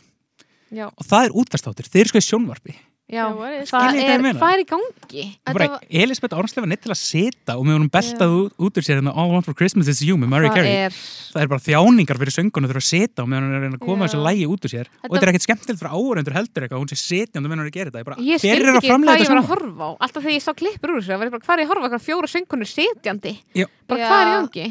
Já, 0.70 0.86
og 0.88 1.04
það 1.06 1.24
er 1.24 1.30
útvarstáttur, 1.32 1.88
þeir 1.88 2.00
eru 2.04 2.08
sko 2.08 2.18
í 2.18 2.28
sjónvarpi 2.28 2.74
já, 3.08 3.24
Já, 3.24 3.24
það 3.64 3.96
er, 3.96 4.34
hvað 4.36 4.52
er 4.52 4.60
í 4.60 4.66
gangi? 4.68 5.22
og 5.24 5.48
Þetta 5.48 5.54
bara 5.56 5.68
var- 5.72 5.84
Elisabeth 6.02 6.34
Ormslefa 6.36 6.68
neitt 6.68 6.82
til 6.84 6.92
að 6.92 6.98
sita 7.00 7.56
og 7.56 7.64
með 7.64 7.76
honum 7.78 7.90
beltað 7.94 8.34
út, 8.36 8.52
úr 8.78 8.84
sér 8.84 8.98
en 9.00 9.08
All 9.08 9.30
I 9.30 9.32
Want 9.32 9.46
For 9.48 9.54
Christmas 9.56 9.88
Is 9.88 10.02
You 10.04 10.16
með 10.20 10.28
Það 10.28 10.54
Carey. 10.54 10.74
er, 10.88 10.90
það 11.32 11.42
er 11.42 11.48
bara 11.48 11.64
þjáningar 11.64 12.20
fyrir 12.20 12.34
söngunum 12.36 12.68
þurfa 12.68 12.82
að 12.84 12.88
sita 12.92 13.22
og 13.24 13.28
meðan 13.32 13.48
hann 13.48 13.64
er 13.64 13.76
að 13.78 13.80
koma 13.86 14.04
Já. 14.04 14.12
þessu 14.12 14.20
lægi 14.28 14.46
út 14.52 14.60
úr 14.68 14.72
sér. 14.74 14.86
Og 14.88 14.92
Þetta- 14.92 15.08
þetta 15.14 15.24
er 15.24 15.32
ekkert 15.32 15.46
skemmtilegt 15.48 15.80
fyrir 15.80 15.94
áhörendur 15.96 16.36
heldur 16.36 16.62
eitthvað 16.68 16.80
hún 16.84 16.90
sé 16.92 16.98
sitjandi 17.00 17.48
meðan 17.48 17.58
hann 17.58 17.66
er 17.66 17.70
að 17.72 17.78
gera 17.78 17.90
þetta. 17.90 17.98
Ég 17.98 18.08
bara, 18.08 18.16
ég 18.20 18.36
skildi 18.38 18.68
ekki 18.68 18.88
hvað 18.92 19.08
ég 19.08 19.24
þetta 19.24 19.32
var 19.32 19.42
að 19.42 19.50
horfa 19.52 19.84
á. 19.88 19.90
Alltaf 20.04 20.22
þegar 20.22 20.36
ég 20.36 20.44
sá 20.44 20.52
klippur 20.52 20.88
úr 20.92 21.00
þessu, 21.00 21.08
það 21.08 21.18
var 21.18 21.26
ég 21.28 21.32
bara, 21.32 21.44
hvað 21.48 21.54
er 21.56 21.62
ég 21.64 21.68
að 21.68 21.72
horfa 21.72 21.98
á 21.98 22.06
fjóra 22.08 22.28
söngunir 22.28 22.68
sitjandi? 22.68 23.32
Já. 23.56 23.66
bara? 23.88 23.98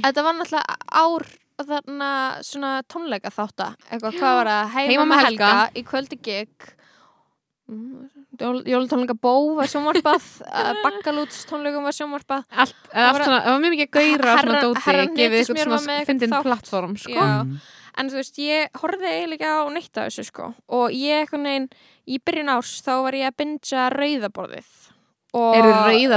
Þetta 0.05 0.23
var 0.23 0.37
ár 0.93 1.25
þarna 1.57 2.09
svona 2.45 2.83
tónleika 2.85 3.31
þátta 3.33 3.73
eitthvað, 3.89 4.13
hvað 4.21 4.33
var 4.37 4.45
það, 4.45 4.69
heima, 4.77 4.91
Heima 4.91 5.05
með 5.05 5.09
með 5.09 5.25
Helga, 5.25 5.47
Helga. 5.47 5.71
í 5.73 5.83
kvöldi 5.83 6.17
gig. 6.21 6.49
mm, 7.67 8.09
Jólutónleika 8.41 9.15
Bó 9.21 9.33
var 9.57 9.67
sjónvarpað 9.71 10.27
uh, 10.47 10.73
Baggalúts 10.83 11.45
tónleikum 11.49 11.83
var 11.87 11.95
sjónvarpað 11.97 12.43
allt, 12.51 12.75
Það 12.93 13.07
allt 13.07 13.17
var- 13.17 13.25
svona, 13.25 13.41
það 13.45 13.51
var 13.55 13.63
mjög 13.65 13.75
mikið 13.75 13.91
dóti, 14.67 14.83
herran 14.87 15.15
gefið 15.17 15.41
ykkur 15.41 15.57
Hnetusmjör 15.57 15.67
var 15.67 15.77
með 15.77 15.83
svona 15.87 15.97
eitthvað 15.97 16.47
plattform, 16.49 16.97
sko. 16.97 17.27
Mm. 17.27 17.57
En 17.97 18.09
þú 18.13 18.19
veist, 18.19 18.35
ég 18.37 18.67
horfði 18.77 19.07
eiginlega 19.09 19.53
á 19.57 19.63
neitt 19.73 19.97
af 19.97 20.09
þessu 20.11 20.27
sko 20.29 20.51
og 20.69 20.91
ég 20.93 21.23
eitthvað 21.23 21.41
neginn, 21.47 21.69
í 22.05 22.19
byrjun 22.21 22.51
árs 22.53 22.75
þá 22.85 22.91
var 23.07 23.17
ég 23.17 23.31
að 23.31 23.37
bingja 23.41 23.87
rauðaborðið 23.95 24.75
og 25.37 25.57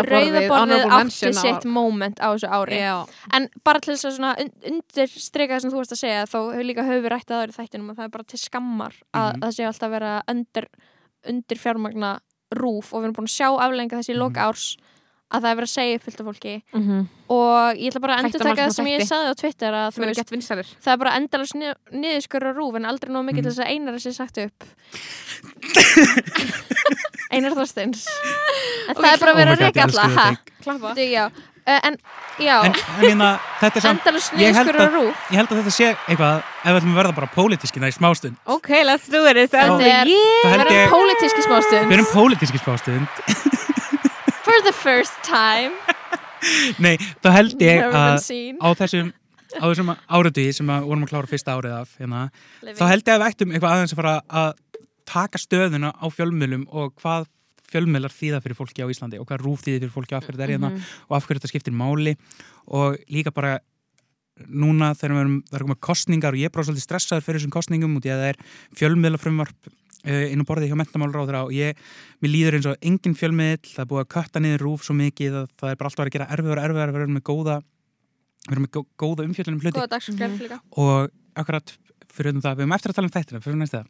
Rauðaborðið 0.06 0.84
átti 0.94 1.30
sitt 1.34 1.64
moment 1.68 2.20
á 2.22 2.30
þessu 2.30 2.50
ári 2.52 2.78
Já. 2.78 2.94
en 3.36 3.48
bara 3.66 3.80
til 3.82 3.94
þess 3.96 4.06
að 4.06 4.14
svona 4.16 4.30
un 4.44 4.50
undirstrika 4.70 5.56
það 5.56 5.64
sem 5.64 5.72
þú 5.72 5.80
varst 5.80 5.94
að 5.96 6.00
segja 6.04 6.28
þá 6.30 6.36
hefur 6.52 6.68
líka 6.68 6.84
höfur 6.86 7.12
rætt 7.14 7.26
að 7.32 7.34
það 7.34 7.42
eru 7.48 7.56
þættinum 7.58 7.90
og 7.90 7.98
það 7.98 8.06
er 8.06 8.12
bara 8.14 8.28
til 8.30 8.40
skammar 8.44 8.94
að 9.10 9.28
Mhm. 9.32 9.40
það 9.42 9.56
sé 9.56 9.66
alltaf 9.70 9.90
vera 9.96 10.12
undir, 10.30 10.68
undir 11.28 11.58
fjármagna 11.58 12.18
rúf 12.56 12.92
og 12.94 13.00
við 13.02 13.04
erum 13.10 13.14
búin 13.20 13.28
að 13.30 13.36
sjá 13.38 13.48
aflenga 13.60 13.96
þessi 14.00 14.12
í 14.14 14.16
Mhm. 14.16 14.22
loka 14.24 14.40
árs 14.48 14.76
að 15.30 15.42
það 15.44 15.50
er 15.52 15.56
verið 15.60 15.68
að 15.70 15.76
segja 15.78 15.94
upp 15.94 16.02
fullt 16.02 16.20
af 16.20 16.26
fólki. 16.26 16.62
Mhm. 16.74 17.08
og 17.30 17.76
ég 17.78 17.86
ætla 17.92 18.00
bara 18.00 18.14
að 18.16 18.24
endur 18.24 18.40
taka 18.42 18.62
það 18.66 18.72
sem 18.74 18.86
ég 18.86 19.00
sagði 19.06 19.30
á 19.30 19.34
Twitter 19.38 19.72
að 19.72 19.86
eru 20.02 20.06
veist, 20.10 20.18
það 20.82 20.92
er 20.92 20.96
bara 20.98 21.14
endalast 21.20 21.54
niðurskurra 21.92 22.50
rúf 22.56 22.74
en 22.74 22.84
aldrei 22.84 23.10
nóg 23.14 23.24
mikið 23.30 23.36
Mhm. 23.38 23.42
til 23.42 23.50
þess 23.52 23.62
að 23.62 23.70
einar 23.70 23.94
þessi 23.94 24.14
sagt 24.14 24.38
upp. 24.38 24.64
Einar 27.30 27.52
Þorsteins. 27.54 28.06
En 28.90 28.96
það 28.96 29.12
er 29.12 29.18
bara 29.22 29.32
Oh 29.32 29.38
verið 29.38 29.52
að 29.54 29.60
reyka 29.62 29.82
alla 29.86 30.06
Uh, 31.70 31.76
en 31.86 31.96
já, 32.42 32.56
En, 32.66 32.72
en 32.72 33.04
hérna, 33.04 33.26
þetta 33.60 33.78
er 33.78 33.84
samt, 33.84 34.06
ég 34.40 34.56
held 34.56 34.70
að- 34.74 34.96
ég 35.30 35.36
held 35.38 35.52
að 35.52 35.58
þetta 35.60 35.72
sé 35.76 35.90
eitthvað, 36.08 36.40
ef 36.64 36.70
við 36.72 36.78
ætlum 36.80 36.94
að 36.96 36.98
verða 37.00 37.12
bara 37.20 37.28
pólitíski 37.34 37.82
það 37.82 37.92
í 37.92 37.94
smástund. 37.94 38.40
Ok, 38.50 38.70
let's 38.88 39.06
do 39.12 39.20
the 39.22 39.46
Þetta 39.46 39.86
er- 39.86 40.10
Við 40.10 40.72
erum 40.74 40.90
pólitíski 40.96 41.44
smástund. 41.46 41.86
Við 41.92 41.96
erum 41.98 42.10
pólitíski 42.10 42.62
smástund. 42.64 43.06
For 44.46 44.56
the 44.66 44.72
first 44.72 45.14
time. 45.22 45.72
Nei, 46.84 46.96
þá 47.22 47.28
held 47.36 47.60
ég 47.62 47.84
að 47.86 48.18
á 48.58 48.68
þessum, 48.80 49.12
á 49.60 49.64
þessum 49.68 49.90
áriði 50.08 50.46
sem 50.56 50.70
að 50.72 50.86
vorum 50.88 51.04
að 51.04 51.12
klára 51.12 51.30
fyrsta 51.30 51.54
árið 51.58 51.74
af, 51.76 51.92
hérna, 52.00 52.24
þá 52.64 52.84
held 52.88 53.04
ég 53.04 53.14
að 53.14 53.20
við 53.22 53.28
ættum 53.34 53.52
eitthvað 53.54 53.74
aðeins 53.76 53.94
að 53.94 54.00
fara 54.00 54.14
að 54.42 54.50
taka 55.10 55.40
stöðuna 55.42 55.90
á 55.94 56.06
fjölmiðlum 56.14 56.64
og 56.72 56.94
hvað 57.02 57.28
fjölmiðlar 57.70 58.12
þýða 58.14 58.40
fyrir 58.44 58.58
fólki 58.58 58.82
á 58.84 58.90
Íslandi 58.90 59.20
og 59.20 59.26
hvað 59.30 59.44
rúf 59.46 59.62
þýðir 59.64 59.84
fyrir 59.86 59.94
fólki 59.94 60.14
og 60.14 60.20
af 60.20 60.26
hverju 60.28 60.38
þetta 60.38 60.46
er 60.48 60.54
hérna 60.56 60.70
og 61.08 61.16
af 61.16 61.26
hverju 61.26 61.40
þetta 61.40 61.50
skiptir 61.52 61.76
máli 61.76 62.16
og 62.66 62.96
líka 63.10 63.32
bara 63.34 63.58
núna 64.48 64.94
þegar 64.96 65.12
við 65.16 65.20
erum, 65.20 65.34
það 65.50 65.58
er 65.58 65.64
komið 65.66 65.80
kostningar 65.84 66.32
og 66.36 66.40
ég 66.40 66.48
er 66.48 66.54
bara 66.54 66.64
svolítið 66.64 66.86
stressaður 66.86 67.24
fyrir 67.26 67.40
þessum 67.40 67.52
kostningum 67.52 67.96
að 68.00 68.06
það 68.08 68.22
er 68.30 68.38
fjölmiðlafrumvarp 68.80 69.68
uh, 69.68 70.32
inn 70.32 70.40
á 70.40 70.48
borðið 70.48 70.70
hjá 70.72 70.78
mentamálráðra 70.80 71.42
og 71.44 71.52
ég, 71.52 71.76
mér 72.24 72.32
líður 72.32 72.56
eins 72.56 72.68
og 72.70 72.78
engin 72.80 73.16
fjölmiðl, 73.20 73.60
það 73.68 73.82
er 73.84 73.90
búið 73.90 74.04
að 74.06 74.08
kötta 74.16 74.40
niður 74.40 74.64
rúf 74.64 74.86
svo 74.86 74.96
mikið 74.96 75.36
að 75.42 75.50
það 75.60 75.74
er 75.74 75.80
bara 75.82 75.90
alltaf 75.92 76.06
að 76.06 76.14
gera 76.16 76.30
erfiðar 76.32 76.62
og 76.62 76.64
erfiðar 76.70 76.88
að 76.94 76.96
vera 76.96 77.12
með 77.18 77.26
góða 77.28 77.58
við 77.60 78.54
erum 78.56 78.64
með 78.64 78.72
gó- 78.78 78.88
góða 79.04 79.26
umfjöldunum 79.28 79.60
hluti 79.60 79.76
Mhm. 79.76 80.38
líka 80.40 80.60
og 80.80 81.10
akkurat 81.36 81.76
fyrir 82.10 82.32
um 82.34 82.40
það, 82.40 82.56
við 82.56 82.64
erum 82.64 82.72
eftir 82.78 82.90
að 82.90 82.96
tala 82.96 83.10
um 83.10 83.14
þættina 83.18 83.42
fyrir 83.44 83.60
næsta 83.60 83.84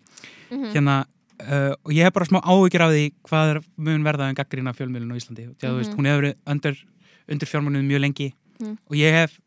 Mhm. 0.51 0.73
hérna 0.75 0.97
uh, 1.41 1.75
og 1.85 1.93
ég 1.93 2.03
hef 2.05 2.13
bara 2.13 2.27
smá 2.27 2.41
áhyggjur 2.43 2.83
af 2.85 2.91
því 2.95 3.05
hvað 3.29 3.51
er 3.55 3.61
mun 3.77 4.03
verða 4.05 4.29
en 4.29 4.35
gaggrína 4.39 4.73
fjölmiðlun 4.77 5.13
á 5.15 5.21
Íslandi 5.21 5.47
því 5.57 5.65
að 5.67 5.71
þú 5.71 5.79
veist, 5.81 5.91
Mhm. 5.91 5.99
hún 5.99 6.07
hefur 6.11 6.23
verið 6.23 6.37
undir, 6.47 6.77
undir 7.29 7.49
fjármagnuð 7.49 7.85
mjög 7.91 8.01
lengi 8.01 8.33
Mhm. 8.61 8.77
og 8.91 8.97
ég 8.97 9.13
hef 9.13 9.41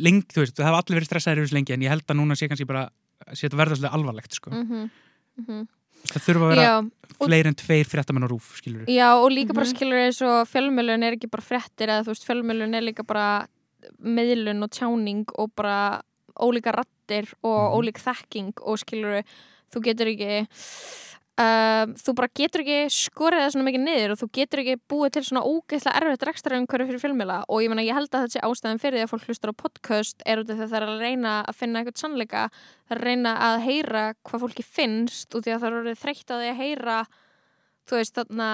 lengi, 0.00 0.26
þú 0.32 0.40
veist, 0.44 0.56
það 0.56 0.64
hafa 0.70 0.80
allir 0.82 1.00
verið 1.00 1.08
stressaðir 1.10 1.38
yfir 1.42 1.48
þessu 1.50 1.58
lengi 1.58 1.74
en 1.74 1.80
ég 1.84 1.88
held 1.92 2.06
að 2.06 2.16
núna 2.20 2.36
sé 2.38 2.48
kannski 2.48 2.66
bara 2.66 2.88
sé 3.34 3.48
þetta 3.48 3.58
verða 3.60 3.76
svolítið 3.76 3.94
alvarlegt 3.98 4.32
sko. 4.38 4.50
Mhm. 4.50 4.90
Mhm. 5.40 5.68
það 6.00 6.22
þurfa 6.24 6.44
að 6.46 6.52
vera 6.54 6.62
Já, 6.64 6.90
fleiri 7.20 7.46
en 7.50 7.54
tveir 7.60 7.84
fréttamenn 7.84 8.24
á 8.24 8.28
rúf, 8.30 8.56
skilur 8.56 8.86
Já, 8.88 9.08
og 9.20 9.30
líka 9.32 9.52
bara 9.52 9.66
Mhm. 9.66 9.74
skilur 9.76 10.00
eins 10.00 10.22
og 10.22 10.48
fjölmjölun 10.48 11.04
er 11.04 11.12
ekki 11.16 11.28
bara 11.30 11.42
fréttir 11.44 11.88
eða 11.92 12.04
þú 12.04 12.14
veist, 12.14 12.24
fjölmjölun 12.26 12.74
er 12.74 12.80
líka 12.82 13.04
bara 13.06 13.46
meðlun 14.02 14.62
og 14.62 14.70
tjáning 14.70 15.24
og 15.38 15.54
bara 15.54 16.00
ólíka 16.40 16.72
rattir 16.72 17.28
og 17.44 17.60
Mhm. 17.60 17.76
ólík 17.76 17.98
þekking 18.00 18.52
og 18.62 18.78
skilur 18.78 19.22
þú 19.70 19.82
getur 19.86 20.10
ekki 20.12 20.32
uh, 21.40 21.84
þú 22.00 22.14
bara 22.18 22.30
getur 22.40 22.62
ekki 22.64 22.78
skorið 22.94 23.42
það 23.44 23.52
svona 23.54 23.66
mikið 23.68 23.84
niður 23.86 24.14
og 24.14 24.20
þú 24.20 24.28
getur 24.38 24.62
ekki 24.62 24.76
búið 24.90 25.14
til 25.16 25.22
svona 25.28 25.44
ógeðslega 25.46 26.00
erfitt 26.02 26.26
rekstraumhverju 26.28 26.88
fyrir 26.90 27.02
fjölmjöla 27.04 27.38
og 27.48 27.62
ég 27.64 27.72
meina 27.72 27.86
ég 27.86 27.96
held 27.96 28.10
að 28.10 28.26
þetta 28.26 28.36
sé 28.36 28.44
ástæðan 28.48 28.82
fyrir 28.82 28.98
því 28.98 29.06
að 29.06 29.12
fólk 29.14 29.28
hlustar 29.30 29.54
á 29.54 29.60
podcast 29.62 30.26
er 30.26 30.42
út 30.42 30.50
af 30.50 30.58
því 30.60 30.66
að 30.66 30.74
það 30.74 30.88
að 30.90 31.04
reyna 31.06 31.36
að 31.46 31.58
finna 31.62 31.80
eitthvað 31.80 32.02
sannleika 32.02 32.44
það 32.50 32.96
er 32.96 33.00
að 33.00 33.08
reyna 33.08 33.36
að 33.48 33.56
heyra 33.68 34.04
hvað 34.26 34.44
fólki 34.44 34.66
finnst 34.66 35.38
út 35.38 35.48
í 35.48 35.54
að 35.54 35.62
það 35.64 35.70
er 35.70 35.80
orðið 35.80 36.02
þreytt 36.04 36.28
á 36.28 36.34
því 36.36 36.50
að 36.52 36.60
heyra 36.64 36.98
þú 37.90 37.98
veist 38.00 38.20
þarna 38.20 38.50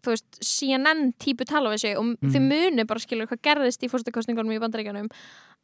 þú 0.00 0.14
veist, 0.14 0.38
CNN 0.40 1.10
típu 1.20 1.44
tala 1.44 1.70
við 1.74 1.82
sig 1.82 1.98
og 2.00 2.04
Mhm. 2.06 2.30
þið 2.32 2.44
muni 2.48 2.84
bara 2.88 3.00
skilur 3.00 3.28
hvað 3.28 3.42
gerðist 3.44 3.82
í 3.84 3.90
fórstakostningunum 3.92 4.54
í 4.56 4.60
bandaríkjanum 4.62 5.10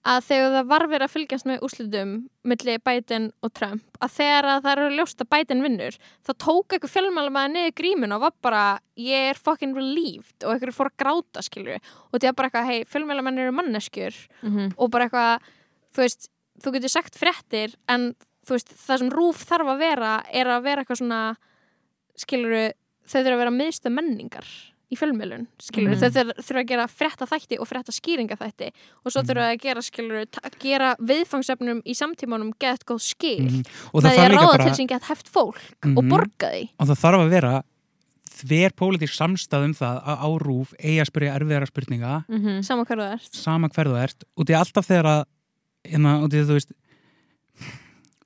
að 0.07 0.21
þegar 0.29 0.53
það 0.55 0.69
var 0.71 0.85
verið 0.91 1.07
að 1.07 1.13
fylgjast 1.13 1.49
með 1.49 1.65
úrslitum 1.67 2.13
milli 2.47 2.77
Biden 2.87 3.27
og 3.43 3.53
Trump 3.59 3.99
að 4.05 4.15
þegar 4.21 4.49
að 4.53 4.61
það 4.67 4.73
eru 4.73 4.99
ljóst 5.01 5.25
að 5.25 5.31
Biden 5.35 5.65
vinnur 5.65 5.99
þá 6.27 6.31
tók 6.45 6.77
eitthvað 6.77 6.93
fjölmælum 6.95 7.41
niður 7.53 7.75
grímun 7.81 8.15
og 8.15 8.23
var 8.23 8.37
bara, 8.45 8.63
ég 9.01 9.33
er 9.33 9.41
fucking 9.41 9.75
relieved 9.77 10.47
og 10.47 10.55
eitthvað 10.55 10.77
fór 10.79 10.93
að 10.93 10.99
gráta 11.03 11.43
skilur 11.45 11.81
og 11.81 12.21
það 12.21 12.29
er 12.31 12.39
bara 12.39 12.51
eitthvað, 12.51 12.71
hei, 12.71 12.87
fjölmælum 12.93 13.33
eru 13.33 13.57
manneskjur. 13.57 14.23
Mhm. 14.43 14.73
og 14.77 14.91
bara 14.95 15.09
eitthvað, 15.09 15.51
þú 15.97 16.05
veist 16.05 16.31
þú 16.63 16.73
getur 16.77 16.93
sagt 16.93 17.19
fréttir 17.19 17.75
en 17.91 18.15
þú 18.47 18.57
veist, 18.57 18.73
það 18.79 19.03
sem 19.03 19.13
rúf 19.13 19.43
þarf 19.49 19.73
að 19.75 19.83
vera 19.83 20.15
er 20.31 20.47
að 20.47 20.63
vera 20.63 20.85
eitthvað 20.85 21.03
svona 21.03 21.23
skiluru, 22.17 22.65
þau 23.05 23.19
þurfa 23.21 23.35
að 23.35 23.43
vera 23.43 23.57
miðstöð 23.59 23.97
menningar 23.97 24.51
í 24.87 24.97
fjölmiðlun, 24.97 25.47
skiluru, 25.59 25.97
Mhm. 25.97 26.01
þau 26.15 26.33
þurfa, 26.39 26.61
að 26.63 26.67
gera 26.69 26.87
frétta 26.87 27.27
þætti 27.27 27.59
og 27.59 27.67
frétta 27.67 27.91
skýringa 27.91 28.37
þætti 28.39 28.69
og 29.05 29.11
svo 29.13 29.23
Mhm. 29.23 29.29
þurfa 29.29 29.47
að 29.51 29.61
gera, 29.61 29.81
skiluru, 29.83 30.27
að 30.43 30.59
gera 30.61 30.97
viðfangsefnum 31.01 31.83
í 31.83 31.95
samtímanum 31.95 32.53
gett 32.59 32.85
góð 32.87 33.01
skil 33.01 33.65
og 33.93 34.03
með 34.03 34.07
það 34.07 34.11
því 34.11 34.17
þarf 34.17 34.27
að 34.27 34.31
líka 34.31 34.39
ráða 34.43 34.53
bara 34.57 34.65
til 34.65 34.77
sín 34.85 34.89
gett 34.89 35.03
heft 35.05 35.29
fólk 35.29 35.59
og 35.97 36.05
Mhm. 36.05 36.09
borga 36.09 36.51
því 36.55 36.69
og 36.79 36.87
það 36.87 37.01
þarf 37.03 37.21
að 37.27 37.31
vera 37.31 37.63
þver 38.37 38.71
pólitísk 38.77 39.15
samstæð 39.17 39.65
um 39.65 39.75
það 39.75 40.05
að 40.05 40.19
á 40.23 40.29
rúf 40.39 40.75
eigi 40.79 41.01
að 41.01 41.11
spyrja 41.11 41.35
erfiðara 41.41 41.67
spurninga 41.67 42.25
Mhm. 42.29 42.65
sama 42.65 42.85
hverju 42.85 43.03
það 43.03 43.13
ert 43.15 43.35
sama 43.35 43.69
hver 43.69 43.87
þú 43.87 44.03
ert 44.05 44.25
út 44.39 44.47
í 44.47 44.55
alltaf 44.55 44.87
þegar 44.87 45.05
að 45.05 45.25
hérna, 45.91 46.23
út 46.23 46.31
í 46.33 46.45
þú 46.45 46.55
veist 46.55 46.73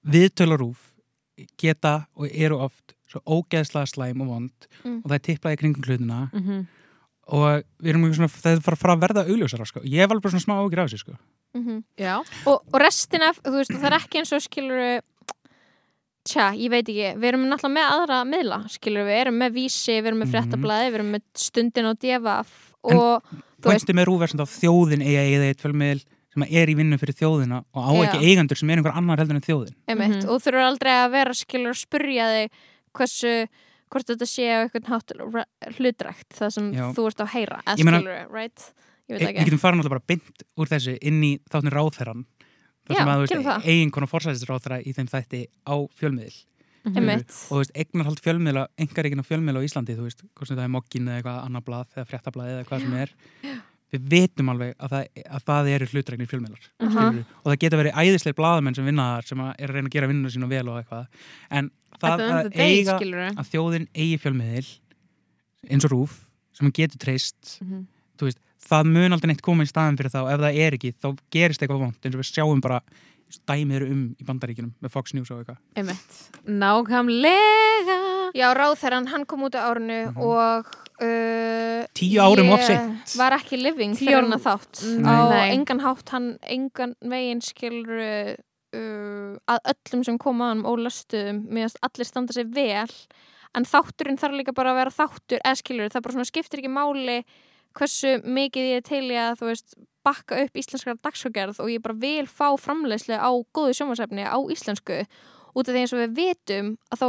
viðtölarúf 0.07 0.77
geta 1.57 2.07
og 2.17 2.29
eru 2.33 2.59
oft 2.59 2.95
svo 3.11 3.21
ógeðslega 3.27 3.87
slæm 3.91 4.21
og 4.23 4.29
vond 4.29 4.69
Mm. 4.85 5.01
og 5.05 5.11
það 5.11 5.15
er 5.19 5.25
tippað 5.29 5.53
í 5.57 5.61
kringum 5.61 5.85
hlutina 5.85 6.31
Mhm. 6.33 6.67
og 7.31 7.63
við 7.83 7.89
erum 7.91 8.05
eitthvað 8.05 8.17
svona, 8.17 8.29
það 8.43 8.57
er 8.57 8.61
fara, 8.61 8.77
fara 8.77 8.97
að 8.97 9.03
verða 9.05 9.27
augljósara 9.29 9.67
sko. 9.67 9.81
ég 9.85 10.03
alveg 10.09 10.23
bara 10.23 10.33
svona 10.35 10.47
smá 10.47 10.55
ágjur 10.63 10.79
af 10.79 10.89
þessu 10.91 10.99
sko. 10.99 11.13
mm 11.55 11.85
Já. 11.99 12.19
og, 12.47 12.63
og 12.73 12.81
restina, 12.81 13.33
þú 13.35 13.53
veist, 13.59 13.71
það 13.71 13.85
er 13.93 13.99
ekki 13.99 14.19
eins 14.19 14.33
og 14.33 14.41
skilur 14.43 15.01
tja, 16.25 16.51
ég 16.55 16.71
veit 16.71 16.87
ekki, 16.89 17.15
við 17.19 17.29
erum 17.33 17.47
náttúrulega 17.49 17.77
með 17.77 17.93
aðra 17.95 18.19
miðla, 18.29 18.59
skilur 18.71 19.07
við, 19.09 19.21
erum 19.25 19.39
með 19.41 19.55
vísi 19.57 19.97
við 19.99 20.07
erum 20.11 20.21
með 20.23 20.29
Mhm. 20.29 20.35
fréttablaði, 20.35 20.91
við 20.91 20.95
erum 21.01 21.13
með 21.17 21.23
stundin 21.35 21.87
og 21.91 21.99
devaf 21.99 22.49
og 22.85 23.23
þú 23.61 23.69
veist, 23.73 23.87
pointi 23.87 23.95
með 23.97 24.07
er 24.23 24.29
svona 24.29 24.45
að 24.47 24.57
þjóðin 24.61 25.03
eiga 25.05 25.49
eitt 25.49 25.61
fjölmiðl 25.63 26.05
sem 26.33 26.43
er 26.47 26.67
í 26.71 26.75
vinnu 26.77 26.97
fyrir 27.01 27.17
þjóðina 27.19 27.65
og 27.75 27.83
á 27.83 27.91
Já. 27.91 28.03
ekki 28.13 28.25
eigendur 28.31 28.57
sem 28.57 28.71
er 28.71 28.77
einhver 28.79 28.95
annar 28.95 29.19
heldur 29.19 29.35
en 29.35 29.41
þjóðin 29.43 29.75
einmitt, 29.89 30.23
Mhm. 30.23 30.29
og 30.29 30.41
þú 30.41 30.45
þurfur 30.45 30.69
aldrei 30.71 30.93
að 30.93 31.11
vera 31.11 31.31
skilur 31.35 31.73
að 31.75 31.81
spurja 31.87 32.25
þig 32.31 32.51
hversu 32.97 33.35
hvort 33.91 34.07
þetta 34.07 34.27
sé 34.31 34.47
á 34.47 34.59
hátt 34.71 35.11
ra- 35.19 35.47
hlutrækt, 35.79 36.29
það 36.39 36.51
sem 36.55 36.73
Já. 36.75 36.85
þú 36.95 37.07
ert 37.11 37.23
að 37.25 37.33
heyra 37.35 37.63
meina- 37.85 38.01
skilur, 38.01 38.31
right? 38.33 38.73
Ég 39.11 39.19
veit 39.19 39.23
við 39.23 39.29
ekki. 39.35 39.45
getum 39.51 39.59
fara 39.59 39.77
náttúrulega 39.77 39.97
bara 39.97 40.07
beint 40.07 40.43
úr 40.57 40.67
þessu 40.71 40.99
inn 41.03 41.21
í 41.27 41.33
þáttin 41.51 41.73
ráðherran 41.75 42.25
þar 42.87 42.95
Já, 42.95 42.99
sem 43.01 43.09
að 43.09 43.17
þú 43.17 43.27
veist, 43.27 43.67
eigin 43.67 43.91
konar 43.91 44.09
forsæðisráðherra 44.13 44.79
í 44.87 44.93
þeim 44.95 45.09
þætti 45.11 45.41
á 45.67 45.75
fjölmiðl 45.99 46.45
Mhm. 46.81 46.97
einmitt, 46.97 47.29
og 47.51 47.51
þú 47.51 47.59
veist, 47.61 47.73
eignarhald 47.77 48.21
fjölmiðla, 48.25 48.67
engaríkin 48.79 49.21
á 49.21 49.27
fjölmiðla 49.27 49.61
á 49.61 49.67
Íslandi, 49.67 49.97
þú 49.99 50.07
veist, 50.07 50.23
hvort 50.35 50.49
sem 50.49 50.57
það 50.57 50.65
er 50.65 50.73
mokkin 50.73 51.09
eða 51.11 51.17
eitthvað 51.21 51.45
annar 51.45 51.61
blað 51.67 51.87
eða 51.97 52.07
fréttablaði 52.09 52.55
eða 52.57 52.65
hvað 52.71 52.81
sem 52.81 52.95
er 52.95 53.11
við 53.91 54.05
vitum 54.13 54.49
alveg 54.53 54.75
að 54.79 54.93
það, 54.95 55.07
að 55.37 55.45
það 55.51 55.69
eru 55.75 55.87
hlutregnir 55.91 56.29
fjölmiðlar 56.31 56.65
Aha. 56.81 56.91
skilurðu. 56.91 57.25
og 57.43 57.47
það 57.51 57.59
geta 57.65 57.81
verið 57.81 57.97
æðislega 58.05 58.39
blaðamenn 58.41 58.77
sem 58.79 58.87
vinna 58.91 59.07
þar 59.17 59.27
sem 59.31 59.41
er 59.47 59.67
að 59.71 59.75
reyna 59.75 59.89
að 59.91 59.95
gera 59.97 60.11
vinnuna 60.13 60.31
sína 60.35 60.49
vel 60.51 60.69
og 60.69 60.79
eitthvað 60.81 61.07
en 61.59 61.71
það 62.01 62.25
að 62.31 62.53
eiga 62.61 62.99
að 63.35 63.51
þjóðin 63.51 63.89
eigi 63.95 64.21
fjölmiðil 64.23 64.69
eins 65.71 65.85
og 65.85 65.91
rúf 65.97 66.15
sem 66.57 66.67
hann 66.69 66.77
getur 66.79 66.99
treyst 67.03 67.59
Mhm. 67.61 67.87
þú 68.21 68.29
veist, 68.31 68.39
það 68.71 68.85
mun 68.95 69.13
aldrei 69.17 69.29
neitt 69.33 69.43
koma 69.43 69.65
í 69.65 69.71
staðin 69.71 69.97
fyrir 69.99 70.13
þá 70.15 70.21
ef 70.35 70.41
það 70.41 70.59
er 70.67 70.73
ekki, 70.79 70.93
þá 71.03 71.09
gerist 71.33 71.61
eitthvað 71.65 71.81
vond 71.87 71.97
eins 72.05 72.15
og 72.15 72.21
við 72.21 72.31
sjáum 72.31 72.61
bara 72.61 72.81
dæmið 73.47 73.77
eru 73.81 73.87
um 73.95 74.17
í 74.21 74.25
bandaríkinum 74.27 74.73
með 74.83 74.91
Fox 74.91 75.15
News 75.15 75.31
og 75.31 75.45
eitthvað. 75.45 75.59
Nákvæmlega. 76.47 78.20
Já, 78.35 78.47
ráðherran, 78.55 79.09
hann 79.13 79.25
kom 79.27 79.43
út 79.49 79.55
á 79.59 79.67
árinu 79.71 80.01
Mhm. 80.11 80.21
og 80.23 80.67
uh, 81.03 81.87
Tíu 81.95 82.21
árum 82.21 82.47
ég 82.51 82.55
of 82.55 82.63
seint. 82.67 83.17
var 83.17 83.33
ekki 83.39 83.57
living 83.61 83.95
fyrir 83.97 84.21
hann 84.23 84.33
að 84.37 84.45
þátt 84.47 84.83
Nei. 85.01 85.11
á 85.11 85.17
Nei. 85.31 85.51
engan 85.57 85.81
hátt 85.81 86.09
hann 86.15 86.39
engan 86.43 86.95
veginn 87.03 87.41
skilur 87.41 88.37
uh, 88.75 89.37
að 89.51 89.61
öllum 89.75 90.05
sem 90.07 90.19
koma 90.19 90.51
að 90.51 90.55
hann 90.55 90.65
ólöstuðum 90.71 91.41
meðan 91.51 91.79
allir 91.83 92.07
standa 92.07 92.33
sér 92.37 92.51
vel 92.55 92.91
en 93.57 93.65
þátturinn 93.67 94.19
þarf 94.21 94.37
líka 94.39 94.53
bara 94.55 94.71
að 94.75 94.79
vera 94.85 94.91
þáttur 94.95 95.41
eða 95.43 95.57
skilur, 95.59 95.89
það 95.91 96.03
bara 96.05 96.13
svona 96.15 96.29
skiptir 96.31 96.61
ekki 96.63 96.71
máli 96.71 97.17
hversu 97.75 98.13
mikið 98.27 98.69
ég 98.71 98.77
er 98.81 98.87
til 98.87 99.05
í 99.11 99.17
að 99.19 99.41
þú 99.41 99.47
veist, 99.51 99.75
bakka 100.07 100.39
upp 100.45 100.55
íslenskar 100.59 100.97
dagsfjögerð 101.03 101.59
og 101.61 101.69
ég 101.71 101.83
bara 101.83 101.95
vil 101.99 102.27
fá 102.31 102.55
framleiðslu 102.59 103.19
á 103.19 103.31
góðu 103.55 103.75
sjónvarsefni 103.77 104.23
á 104.27 104.39
íslensku 104.51 105.01
út 105.55 105.67
af 105.69 105.75
því 105.75 105.83
eins 105.83 105.93
og 105.95 106.01
við 106.05 106.15
vitum 106.21 106.71
að 106.95 107.03
þá 107.03 107.07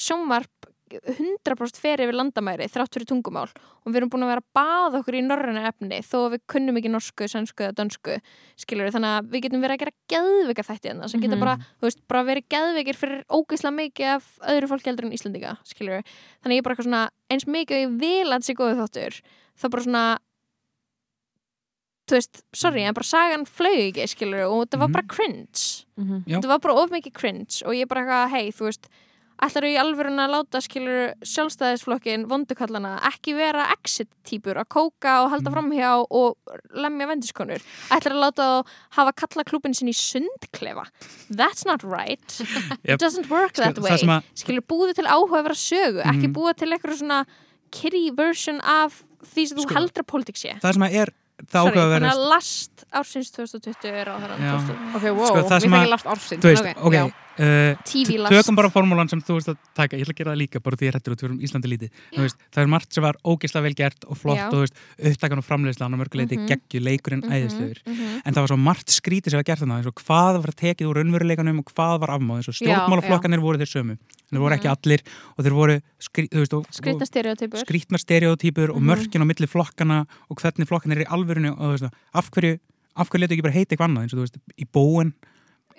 sjónvarp 0.00 0.61
100% 1.00 1.76
fer 1.80 2.00
yfir 2.04 2.12
landamæri 2.14 2.66
þrátt 2.68 2.92
fyrir 2.94 3.06
tungumál 3.08 3.48
og 3.52 3.88
við 3.92 3.96
erum 4.02 4.10
búin 4.12 4.24
að 4.26 4.32
vera 4.32 4.42
að 4.42 4.50
baða 4.58 4.98
okkur 5.00 5.16
í 5.18 5.22
norræna 5.26 5.62
efni 5.70 6.00
þó 6.04 6.16
að 6.26 6.32
við 6.36 6.42
kunnum 6.52 6.76
ekki 6.80 6.90
norsku, 6.92 7.28
sænsku 7.28 7.64
eða 7.66 7.76
dönsku 7.80 8.18
skilur 8.56 8.86
við, 8.88 8.92
þannig 8.96 9.12
að 9.18 9.30
við 9.32 9.42
getum 9.46 9.62
verið 9.64 9.76
að 9.76 9.82
gera 9.84 9.96
geðveika 10.14 10.66
þætti 10.68 10.88
hérna 10.92 11.08
sem 11.08 11.20
geta 11.20 11.36
Mhm. 11.36 11.40
bara, 11.40 11.56
þú 11.80 11.82
veist, 11.88 12.00
bara 12.08 12.24
verið 12.24 12.48
geðveikir 12.48 12.96
fyrir 12.96 13.24
ógeðslega 13.30 13.76
mikið 13.78 14.06
af 14.16 14.24
öðru 14.48 14.68
fólki 14.68 14.86
heldur 14.90 15.04
en 15.06 15.12
Íslendinga, 15.16 15.56
skilur 15.64 15.96
við 15.98 16.04
þannig 16.42 16.52
að 16.52 16.58
ég 16.58 16.62
bara 16.62 16.74
eitthvað 16.74 16.88
svona, 16.90 17.08
eins 17.30 17.44
mikið 17.46 17.76
og 17.76 17.82
ég 17.82 17.98
vil 18.00 18.26
að 18.28 18.36
þetta 18.38 18.48
sé 18.50 18.54
góðu 18.54 18.76
þáttur, 18.82 19.22
þá 19.58 19.70
bara 19.70 19.82
svona 19.82 20.18
þú 22.10 22.16
veist, 22.18 22.42
sorry, 22.52 22.82
en 22.84 22.94
bara 22.96 23.06
sagan 23.06 23.44
flög 23.48 23.92
ekki, 23.94 24.08
skilur 24.10 24.42
og 24.50 24.66
þetta 24.66 24.78
var 24.82 24.88
Mhm. 24.88 24.92
bara 24.92 25.06
cringe 25.06 25.84
Mhm. 25.96 26.24
Já. 26.26 26.36
þetta 26.40 26.48
var 26.48 26.58
bara 26.58 26.74
of 26.74 26.90
mikið 26.90 27.12
cringe 27.12 27.62
og 27.64 27.72
ég 27.74 27.88
bara 27.88 28.02
eitthvað, 28.02 28.30
hei, 28.30 28.50
þú 28.50 28.64
veist 28.68 28.88
ætlar 29.42 29.64
í 29.66 29.72
alvörun 29.80 30.20
að 30.22 30.30
láta 30.36 30.60
skilur 30.62 31.14
sjálfstæðisflokkin 31.26 32.26
vondukallana 32.30 32.92
ekki 33.08 33.34
vera 33.36 33.64
exit-típur 33.74 34.60
að 34.62 34.68
kóka 34.70 35.16
og 35.24 35.30
halda 35.32 35.50
Mm. 35.50 35.56
framhjá 35.56 35.90
og 36.10 36.36
lemja 36.74 37.06
vendiskonur 37.10 37.60
ætlar 37.90 38.14
að 38.14 38.22
láta 38.22 38.42
þá 38.62 38.66
hafa 38.98 39.12
kalla 39.12 39.44
klúbin 39.44 39.74
sinni 39.74 39.90
í 39.90 39.98
sundklefa 39.98 40.86
that's 41.30 41.64
not 41.66 41.82
right 41.82 42.38
Yep. 42.86 42.94
it 42.94 43.00
doesn't 43.00 43.28
work 43.30 43.52
that 43.54 43.74
Sko, 43.76 43.82
way 43.82 43.90
það 43.98 44.08
að, 44.18 44.22
skilur 44.34 44.62
búið 44.70 44.94
til 44.94 45.06
áhuga 45.10 45.42
vera 45.42 45.54
sögu 45.58 46.02
ekki 46.04 46.28
Mhm. 46.28 46.34
búið 46.36 46.56
til 46.62 46.70
eitthvað 46.72 46.98
svona 47.02 47.24
kiddie 47.72 48.12
version 48.14 48.60
af 48.62 49.02
því 49.34 49.46
sem 49.48 49.58
þú 49.58 49.62
Sko, 49.66 49.74
heldur 49.74 50.02
að 50.04 50.10
pólitík 50.12 50.36
sé 50.38 50.58
það 50.60 50.72
sem 50.74 50.82
að 50.82 50.94
er 51.02 51.12
það 51.42 51.66
ákveða 51.66 51.82
að 51.82 51.92
vera 51.92 52.06
þannig 52.06 52.14
að 52.22 52.28
last 52.30 52.84
ársins 52.92 53.30
2020 53.34 53.90
er 53.90 54.06
á 54.06 54.14
Já. 54.14 54.22
þeirra 54.22 54.96
Ok, 54.96 55.02
wow, 55.10 55.26
Sko, 55.26 55.42
það 55.42 55.60
þekki 55.62 55.82
að- 55.82 55.88
last 55.90 56.06
ársins 56.06 56.42
þú 56.42 56.48
veist, 56.52 56.62
Ok, 56.62 56.86
ok, 56.86 56.92
já. 56.94 57.04
Uh, 57.38 57.74
tökum 58.32 58.56
bara 58.56 58.70
formúlan 58.70 59.08
sem 59.08 59.20
þú 59.22 59.34
veist 59.38 59.48
að 59.52 59.56
taka 59.74 59.96
ég 59.96 60.02
ætla 60.04 60.12
að 60.12 60.18
gera 60.18 60.32
það 60.32 60.40
líka, 60.42 60.60
bara 60.62 60.76
því 60.76 60.84
ég 60.86 60.92
er 60.92 60.98
hættur 60.98 61.14
út 61.16 61.20
fyrir 61.24 61.36
Íslandi 61.46 61.68
lítið 61.72 61.90
veist, 62.18 62.36
það 62.52 62.62
er 62.62 62.70
margt 62.74 62.92
sem 62.92 63.02
var 63.02 63.16
ógeðslega 63.24 63.62
vel 63.66 63.74
gert 63.74 64.04
og 64.08 64.16
flott 64.20 64.36
Já. 64.38 64.46
og 64.48 64.52
þú 64.52 64.60
veist, 64.64 64.76
upptakan 65.12 65.38
og 65.42 65.46
framleiðslan 65.48 65.94
og 65.96 66.00
mörguleiti 66.02 66.36
Mhm. 66.38 66.46
geggju, 66.48 66.80
leikurinn 66.82 67.22
Mhm, 67.22 67.32
æðislegur 67.32 67.78
mhm. 67.86 68.20
en 68.24 68.34
það 68.34 68.42
var 68.42 68.48
svo 68.48 68.58
margt 68.58 68.88
skrítið 68.88 69.30
sem 69.30 69.38
var 69.38 69.44
gert 69.44 69.60
þannig 69.62 69.86
og 69.86 69.94
hvað 70.02 70.40
var 70.42 70.52
tekið 70.52 70.88
úr 70.88 70.96
raunveruleikanum 71.00 71.58
og 71.58 71.66
hvað 71.72 72.00
var 72.00 72.10
afmáð 72.18 72.50
stjórnmálaflokkanir 72.52 73.40
voru 73.40 73.58
þeir 73.58 73.72
sömu 73.72 73.96
en 73.96 74.32
þeir 74.32 74.42
voru 74.42 74.54
ekki 74.56 74.68
Mhm. 74.68 74.76
allir 74.76 75.00
og 75.36 75.44
þeir 75.44 75.52
voru 75.52 75.80
skrí, 76.00 76.28
skrítnar 76.72 78.00
stereotýpur 78.00 78.70
og 78.70 78.80
Mhm. 78.82 78.88
mörkin 78.90 79.22
á 79.22 79.26
milli 79.26 79.46
flokkana 79.46 80.06
og 80.30 80.36
hvernig 80.40 80.66
flokkan 80.68 80.92
er 80.92 81.04
í 81.04 81.06
alvörinu 81.06 81.52
og 81.52 81.58
þú 81.58 81.80
veist, 81.80 81.92
af 82.14 82.30
hverju 82.30 82.58
af 82.96 83.08
hverju 83.08 83.20
letu 83.24 83.34
ekki 83.36 83.42
bara 83.42 83.54
heita 83.54 83.74
eitthvað 83.74 83.88
annað 83.88 84.02
eins 84.04 84.12
og 84.12 84.18
þú 84.18 84.24
veist, 84.26 84.38
í 84.58 84.66
bóin 84.68 85.12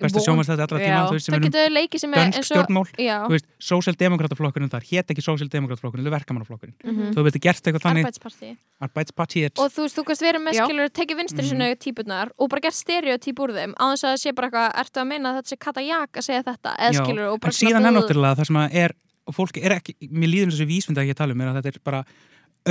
besta 0.03 0.19
Bóin. 0.19 0.25
sjónvarsstætti 0.27 0.65
allra 0.65 0.81
tíma 0.83 1.01
veist, 1.09 1.25
sem 1.25 1.33
það 1.33 1.39
um 1.39 1.45
getur 1.47 1.73
leikið 1.77 2.03
sem 2.03 2.13
er 2.13 2.19
dönsk 2.19 2.37
eins 2.37 2.39
og 2.39 2.47
stjórnmál 2.49 2.85
já, 2.99 3.15
þú 3.23 3.33
veist, 3.35 3.47
sósjaldemokrataflokkurinn 3.69 4.73
þar 4.73 4.87
hét 4.89 5.13
ekki 5.13 5.25
sósjaldemokrataflokkurinn, 5.25 6.09
er 6.09 6.15
verkamannaflokkurinn 6.17 6.75
mhm. 6.83 7.13
þú 7.15 7.25
veitir 7.27 7.43
gert 7.47 7.63
eitthvað 7.63 7.85
þannig 7.87 8.07
arbeidsparti 8.07 8.51
arbeidspartiet 8.87 9.63
og 9.63 9.71
þú 9.73 9.87
veist, 9.87 9.97
þú 9.97 10.05
kannst 10.09 10.25
verið 10.27 10.45
með 10.47 10.59
skilur 10.59 10.93
tekið 10.99 11.21
vinstri 11.23 11.43
Mhm. 11.43 11.49
sinni 11.49 11.75
típurnar 11.75 12.33
og 12.37 12.49
bara 12.49 12.63
gert 12.67 12.77
stereotyp 12.77 13.39
úr 13.39 13.55
þeim 13.55 13.73
á 13.79 13.85
þess 13.93 14.03
að 14.03 14.11
það 14.13 14.19
sé 14.23 14.35
bara 14.35 14.47
eitthvað, 14.49 14.69
ertu 14.83 15.01
að 15.01 15.07
meina 15.07 15.31
að 15.31 15.35
þetta 15.39 15.49
sé 15.53 15.57
katajak 15.57 16.11
að 16.19 16.27
segja 16.27 16.43
þetta, 16.43 16.75
eða 16.77 16.93
skilur 16.99 17.27
og 17.29 17.37
en 17.37 17.43
bara 17.43 17.57
síðan 17.57 17.87
er 17.87 17.95
náttúrulega 17.97 18.37
það 18.39 18.49
sem 18.49 18.61
að 18.63 18.77
er 18.83 18.95
og 19.23 19.35
fólk 19.35 19.57
er 19.61 19.77
ekki, 19.77 19.95
mér 20.11 20.31
líður 20.31 20.51
eins 20.51 20.61
og 20.63 20.69
vísmynda 20.69 21.03
ekki 21.03 21.15
að 21.15 21.21
tala 21.21 21.35
um 21.35 21.43
er 21.43 21.51
að 21.51 21.59
þetta 21.59 21.71
er 21.71 21.83
bara 21.83 22.03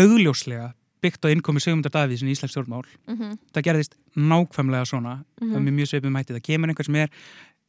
augljóslega 0.03 0.72
byggt 1.03 1.24
á 1.26 1.28
innkomi 1.32 1.61
Sigmundar 1.61 1.90
Davíðs 1.92 2.22
í 2.22 2.30
Íslands 2.32 2.55
stjórnmál 2.55 2.84
mm 3.09 3.36
það 3.55 3.62
gerðist 3.68 3.94
nákvæmlega 4.16 4.86
svona 4.86 5.24
Mhm. 5.40 5.53
það 5.53 5.57
er 5.66 5.76
mjög 5.78 5.88
sveipum 5.90 6.12
mætti, 6.16 6.34
það 6.34 6.42
kemur 6.48 6.68
einhver 6.70 6.84
sem 6.86 6.96
er 6.96 7.09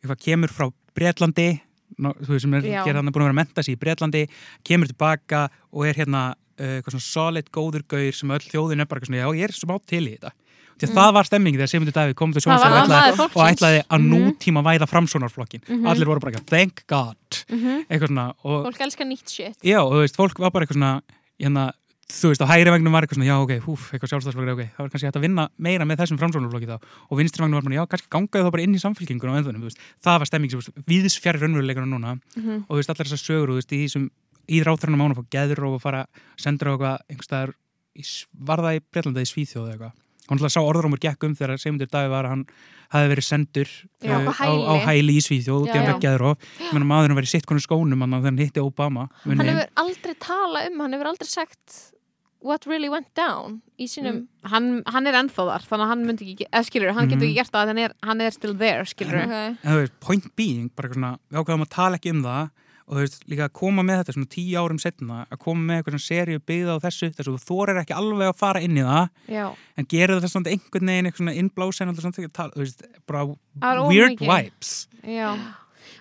eitthvað 0.03 0.23
kemur 0.25 0.49
frá 0.49 0.71
Bretlandi 0.95 1.61
ná, 1.99 2.09
þú 2.13 2.27
veist 2.33 2.41
sem 2.41 2.53
er 2.53 2.61
hann 2.95 3.05
búin 3.05 3.21
að 3.21 3.27
vera 3.27 3.33
að 3.33 3.41
menta 3.41 3.63
sig 3.63 3.75
í 3.75 3.79
Bretlandi 3.79 4.27
kemur 4.63 4.87
tilbaka 4.87 5.49
og 5.73 5.85
er 5.87 5.93
hérna 5.93 6.33
uh, 6.59 6.79
eitthvað 6.81 6.93
svona 6.93 7.09
solid 7.09 7.51
góður 7.51 7.83
gaur 7.87 8.11
sem 8.13 8.29
öll 8.29 8.39
þjóðin 8.39 8.81
er 8.81 8.85
bara 8.85 9.01
svona, 9.01 9.23
já 9.23 9.29
ég 9.33 9.43
er 9.43 9.53
smá 9.57 9.77
til 9.85 10.05
í 10.07 10.17
þetta 10.17 10.31
því 10.73 10.87
að 10.87 10.89
Mhm. 10.89 10.97
það 10.97 11.13
var 11.13 11.23
stemmingin 11.23 11.59
þegar 11.59 11.69
Sigmundur 11.69 11.93
Davíð 11.93 12.15
kom 12.15 12.33
til 12.33 12.41
sjónvarpsins 12.41 13.19
og 13.35 13.45
ætlaði- 13.45 13.85
að 13.89 14.01
Mhm. 14.01 14.09
nútíma 14.13 14.61
væða 14.65 14.87
framsónarflokkin 14.89 15.61
Mhm. 15.69 15.85
allir 15.87 16.05
voru 16.05 16.19
bara 16.19 16.31
eitthvað, 16.33 16.45
thank 16.49 16.83
god 16.87 17.15
-hmm. 17.49 17.85
eitthvað 17.89 18.07
svona 18.09 18.33
og, 18.43 18.65
fólk 18.65 18.81
elskar 18.81 19.05
nýtt 19.07 19.29
shit 19.29 19.57
já, 19.63 19.79
og 19.81 19.93
þú 19.93 20.01
veist, 20.01 20.15
fólk 20.17 20.39
var 20.39 20.51
bara 20.51 20.65
eitthvað 20.65 20.77
svona 20.77 21.01
hérna, 21.39 21.71
þú 22.11 22.31
veist, 22.31 22.43
á 22.43 22.47
hægri 22.49 22.73
vagnum 22.73 22.95
var 22.95 23.05
eitthvað 23.05 23.19
svona 23.19 23.29
já, 23.29 23.35
ok, 23.39 23.53
húf, 23.63 23.85
eitthvað 23.93 24.11
sjálfstæðsflokkur, 24.11 24.53
ok 24.53 24.63
það 24.73 24.81
var 24.83 24.91
kannski 24.93 25.07
hægt 25.07 25.19
að 25.19 25.25
vinna 25.25 25.45
meira 25.57 25.87
með 25.87 26.03
þessum 26.03 26.19
framsónarflokki 26.21 26.69
þá. 26.69 26.77
Og 27.09 27.19
vinstri 27.19 27.43
vagnum 27.43 27.59
var 27.59 27.67
bara, 27.67 27.77
já, 27.79 27.85
kannski 27.93 28.11
gangaði 28.13 28.43
þá 28.43 28.51
bara 28.55 28.65
inn 28.67 28.75
í 28.75 28.83
samfélkingun 28.83 29.33
á 29.33 29.37
endanum, 29.39 29.63
þú 29.63 29.69
veist, 29.71 29.81
það 30.03 30.19
var 30.19 30.29
stemming 30.29 30.51
sem 30.53 30.83
viðs 30.89 31.17
fjari 31.23 31.41
raunveruleikana 31.41 31.89
núna. 31.89 32.17
Mhm. 32.35 32.65
og 32.67 32.75
þú 32.75 32.81
veist, 32.81 32.93
allar 32.93 33.07
þessar 33.07 33.23
sögur, 33.23 33.53
þú 33.53 33.57
veist, 33.61 33.71
í 33.71 33.81
þessum 33.87 34.09
í 34.51 34.63
ráþrænum 34.63 34.99
mánu 34.99 35.15
fór 35.15 35.27
geður 35.31 35.63
og 35.71 35.81
fara 35.81 36.05
sendur 36.35 36.67
á 36.67 36.71
eitthvað, 36.75 36.97
einhverstaðar 37.09 37.53
var 38.33 38.59
það 38.59 38.77
í 38.77 38.83
Breitlanda 38.91 39.23
í 39.23 39.29
Svíþjóð 39.29 39.67
eða 39.69 39.73
eitthvað 39.73 40.02
hann 40.29 40.39
sá 40.49 40.61
orðrómur 40.63 41.01
gekk 41.03 41.23
um 41.27 41.33
þegar 41.35 41.59
Sigmundur 41.59 41.89
Davíð 41.91 42.09
var 42.13 42.25
að 42.27 42.33
hann 42.35 42.43
hafi 42.93 43.09
verið 43.13 43.27
sendur 43.27 43.69
Já, 44.03 44.17
uh, 44.19 44.29
á 44.39 44.49
á, 44.49 44.73
hæli 44.87 45.17
í 45.19 45.23
Svíþjóð 45.25 45.65
út 45.65 45.73
í 45.73 45.75
Já, 45.75 45.81
hann 45.83 45.97
já. 45.97 46.03
geður 46.05 46.37
menn 46.73 46.87
maðurinn 46.87 47.17
var 47.19 47.27
í 47.27 47.31
sitt 47.33 47.45
konur 47.49 47.63
skónum 47.65 47.99
hann 48.05 48.15
þegar 48.15 48.29
hann 48.31 48.43
hitti 48.43 48.63
Obama 48.63 49.07
hann 49.25 49.43
hefur 49.43 49.67
aldrei 49.83 50.13
talað 50.23 50.69
um, 50.71 50.79
hann 50.85 50.95
hefur 50.95 51.11
aldrei 51.11 51.27
sagt 51.27 51.79
what 52.43 52.65
really 52.67 52.89
went 52.91 53.07
down 53.15 53.61
í 53.79 53.85
sínum 53.87 54.25
hann, 54.51 54.81
hann 54.91 55.07
er 55.07 55.15
ennþá 55.15 55.45
þar 55.47 55.63
þannig 55.67 55.85
að 55.85 55.91
hann 55.93 56.01
myndi 56.07 56.25
ekki, 56.33 56.47
eða 56.51 56.65
skilur, 56.67 56.91
hann 56.97 57.07
getur 57.07 57.23
Mhm. 57.23 57.29
ekki 57.29 57.37
gert 57.39 57.51
það 57.55 57.69
hann 57.71 57.77
er, 57.85 57.93
hann 58.03 58.21
er 58.25 58.31
still 58.35 58.55
there, 58.59 58.83
skilur 58.83 59.15
Ok. 59.23 59.31
en 59.31 59.57
þú 59.63 59.77
veist, 59.79 59.93
point 60.03 60.27
being, 60.35 60.67
bara 60.75 60.89
eitthvað 60.89 60.99
svona 60.99 61.13
við 61.31 61.39
ákveðum 61.39 61.63
að 61.67 61.71
tala 61.77 61.95
ekki 62.01 62.11
um 62.11 62.23
það 62.23 62.49
og 62.83 62.97
þú 62.97 63.01
veist, 63.01 63.17
líka 63.31 63.47
að 63.47 63.55
koma 63.59 63.85
með 63.87 64.01
þetta 64.01 64.15
svona 64.17 64.31
tíu 64.33 64.59
árum 64.59 64.79
setna 64.81 65.19
að 65.29 65.41
koma 65.45 65.65
með 65.67 65.79
eitthvað 65.79 65.95
svona 65.95 66.07
seríu 66.07 66.43
byggða 66.51 66.75
á 66.75 66.83
þessu 66.83 67.09
þess 67.13 67.29
að 67.29 67.33
þú 67.33 67.43
þorir 67.47 67.81
ekki 67.83 67.97
alveg 67.97 68.31
að 68.31 68.39
fara 68.43 68.63
inn 68.63 68.79
í 68.79 68.85
það 68.87 69.33
já, 69.37 69.45
en 69.79 69.89
gerir 69.93 70.19
það 70.19 70.33
svona 70.33 70.53
einhvern 70.53 70.91
veginn 70.91 71.09
eitthvað 71.09 72.01
svona 72.03 72.29
tala, 72.33 72.53
þú 72.53 72.63
veist, 72.63 72.87
bara 73.07 73.25
of 73.25 73.91
weird 73.91 74.17
mikið. 74.17 74.29
vibes. 74.29 74.73
Já. 75.03 75.29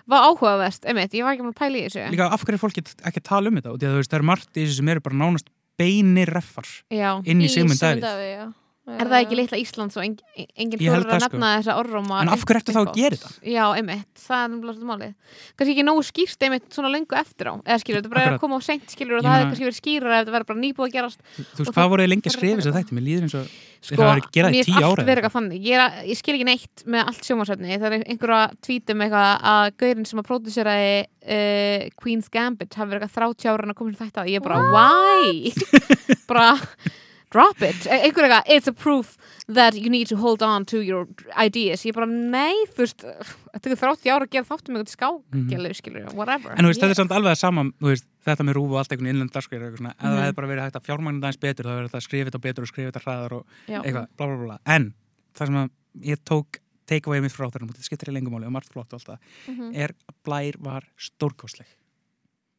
Var 0.03 0.25
áhugavert, 0.27 0.85
einmitt, 0.87 1.13
ég 1.15 1.23
var 1.23 1.35
ekki 1.35 1.45
með 1.45 1.53
að 1.53 1.59
pæla 1.61 1.79
í 1.79 1.83
þessu. 1.87 2.05
Líka 2.11 2.25
af 2.27 2.41
hverju 2.43 2.57
er 2.57 2.61
fólk 2.61 2.79
ekki 2.81 3.21
að 3.21 3.27
tala 3.29 3.51
um 3.51 3.59
þetta? 3.59 3.71
Og 3.71 3.77
því 3.79 3.87
að 3.87 3.93
þú 3.93 4.01
veist, 4.01 4.11
það 4.11 4.19
eru 4.19 4.27
margt 4.27 4.49
í 4.57 4.65
þessu 4.65 4.75
sem 4.79 4.91
eru 4.91 5.03
bara 5.05 5.19
nánast 5.21 5.47
beinir 5.79 6.31
reffar 6.33 6.67
já, 6.91 7.09
inn 7.23 7.43
í 7.43 7.47
Sigmund 7.51 7.79
Sigmund 7.79 8.03
Davíð. 8.03 8.51
Er 8.83 9.07
það 9.07 9.21
ekki 9.23 9.35
litla 9.39 9.57
Íslands 9.61 9.95
og 9.95 10.03
engin, 10.03 10.47
engin 10.59 10.81
held 10.83 10.91
þorur 10.91 11.07
að 11.07 11.13
það, 11.13 11.21
sko. 11.23 11.37
nefna 11.37 11.49
þessa 11.55 11.75
orðróma 11.79 12.17
en 12.19 12.31
af 12.33 12.41
hverju 12.43 12.59
ertu 12.59 12.73
þá 12.75 12.81
að 12.81 12.89
gera 12.97 13.15
þetta? 13.15 13.29
Já, 13.53 13.65
einmitt, 13.79 14.11
það 14.19 14.39
er 14.43 14.47
náttúrulega 14.51 14.89
málið. 14.89 15.13
Kannski 15.55 15.71
ekki 15.73 15.85
nógu 15.87 16.01
skýrt 16.03 16.39
einmitt 16.47 16.67
svona 16.75 16.91
löngu 16.91 17.15
eftir 17.15 17.45
á. 17.47 17.53
Eða 17.63 17.79
skilur, 17.79 17.99
þetta 18.01 18.11
bara 18.11 18.23
er 18.23 18.35
að 18.35 18.43
koma 18.43 18.55
á 18.59 18.61
seint 18.67 18.87
skilur 18.91 19.15
og 19.15 19.23
það 19.23 19.35
hefði 19.39 19.47
kannski 19.53 19.67
verið 19.69 19.79
skýrara 19.79 20.15
ef 20.17 20.19
þetta 20.23 20.35
verið 20.35 20.47
bara 20.51 20.59
nýbúið 20.63 20.87
að 20.89 20.95
gerast. 20.97 21.19
Þú 21.23 21.29
veist, 21.39 21.63
hvað 21.63 21.79
það- 21.79 21.91
voru 21.93 22.01
þið 22.03 22.11
lengi 22.11 22.27
að 22.27 22.27
það 22.27 22.37
skrifa 22.39 22.57
þess 22.59 22.67
að 22.67 22.77
þetta? 22.79 22.91
Mér 22.93 23.05
líður 23.07 23.23
eins 23.23 23.37
og 23.39 23.45
sko, 23.83 23.95
hafa 23.95 24.11
verið 24.11 24.23
að 24.23 24.35
gera 24.35 24.47
það 24.47 24.53
í 24.53 24.55
tíu 24.59 24.67
finnst 24.67 24.83
ár 24.83 24.83
allt 24.83 24.99
eða 24.99 25.07
verið 25.07 25.23
eitthvað. 25.23 25.35
þannig. 25.37 25.59
Ég, 25.63 25.75
er 25.79 25.79
ég 26.07 26.17
skil 26.19 26.33
ekki 26.35 26.47
neitt 26.51 26.77
með 26.83 27.01
allt 27.07 27.23
sjómasefni 27.23 27.71
það 27.79 27.87
er 27.87 27.95
einhverja 28.03 28.43
tvítum 28.63 28.99
eitthvað 29.03 29.29
að 29.43 29.67
gaurin 37.33 37.41
sem 37.41 37.41
að 37.41 37.41
próduseraði 37.41 37.41
Queen's 37.41 37.41
Gambit 37.41 37.41
hafi 37.41 37.41
verið 37.41 37.41
eitthvað 37.41 37.41
30 37.41 37.41
ára 37.41 37.41
en 37.41 37.41
að 37.41 37.41
koma 37.41 37.41
til 37.41 37.41
þetta 37.41 37.41
ég 37.41 37.41
bara, 37.41 37.41
why? 37.41 37.41
bara 37.41 37.41
drop 37.41 37.61
it, 37.61 37.87
E- 37.87 38.01
einhver 38.03 38.23
eitthvað 38.23 38.43
it's 38.47 38.67
a 38.67 38.73
proof 38.73 39.17
that 39.47 39.75
you 39.75 39.89
need 39.89 40.07
to 40.07 40.15
hold 40.17 40.41
on 40.43 40.65
to 40.65 40.81
your 40.81 41.07
ideas, 41.37 41.83
ég 41.83 41.93
bara, 41.93 42.05
nei 42.07 42.55
þú 42.73 42.77
veist, 42.77 43.03
þetta 43.53 43.69
er 43.69 43.75
30 43.75 44.11
ára 44.13 44.25
að 44.25 44.31
gera 44.31 44.45
þáttum 44.45 44.77
eitthvað 44.77 44.95
skákjælu, 44.97 45.73
skilur, 45.75 46.13
whatever 46.13 46.51
Mhm. 46.51 46.59
En 46.59 46.65
þú 46.65 46.69
veist, 46.69 46.79
Ég- 46.79 46.83
þetta 46.83 46.89
er 46.89 47.01
samt 47.01 47.11
alveg 47.11 47.31
að 47.31 47.37
sama, 47.37 47.63
þú 47.63 47.87
veist, 47.91 48.05
þetta 48.25 48.43
með 48.43 48.53
rúf 48.53 48.71
og 48.71 48.77
allt 48.77 48.91
einhvern 48.91 49.07
eitthvað 49.29 49.77
svona, 49.77 49.91
ef 49.91 49.99
það 49.99 50.13
Mhm. 50.13 50.23
hefði 50.23 50.35
bara 50.35 50.47
verið 50.47 50.63
hægt 50.63 50.77
að 50.79 50.85
fjármagna 50.87 51.19
það 51.21 51.29
eins 51.33 51.39
betur, 51.43 51.65
það 51.65 51.77
verið 51.79 51.89
hægt 51.89 51.99
að 51.99 52.07
skrifa 52.07 52.29
þetta 52.29 52.41
betur 52.41 52.61
og 52.63 52.67
skrifa 52.67 52.91
þetta 52.91 53.03
hraðar 53.03 53.31
og 53.33 53.45
Já. 53.67 53.81
eitthvað, 53.83 54.07
bla 54.17 54.25
bla 54.27 54.37
bla. 54.45 54.59
En 54.65 54.93
það 55.35 55.45
sem 55.47 55.55
að 55.55 55.69
ég 56.01 56.17
tók 56.25 56.59
take 56.87 57.07
away 57.07 57.19
mitt 57.21 57.31
frá 57.31 57.49
þeirra, 57.51 57.67
þetta 57.69 57.83
skiptir 57.89 58.09
í 58.11 58.13
lengumáli 58.13 58.45
og 58.45 58.51
margt 58.51 58.69
flott 58.71 58.91
og 58.93 58.99
allt 58.99 59.07
það, 59.07 59.19
Mhm. 59.47 59.75
er 59.75 59.89
að 59.89 60.15
blær 60.25 60.55
var 60.59 60.83
stórkostleg. 60.97 61.65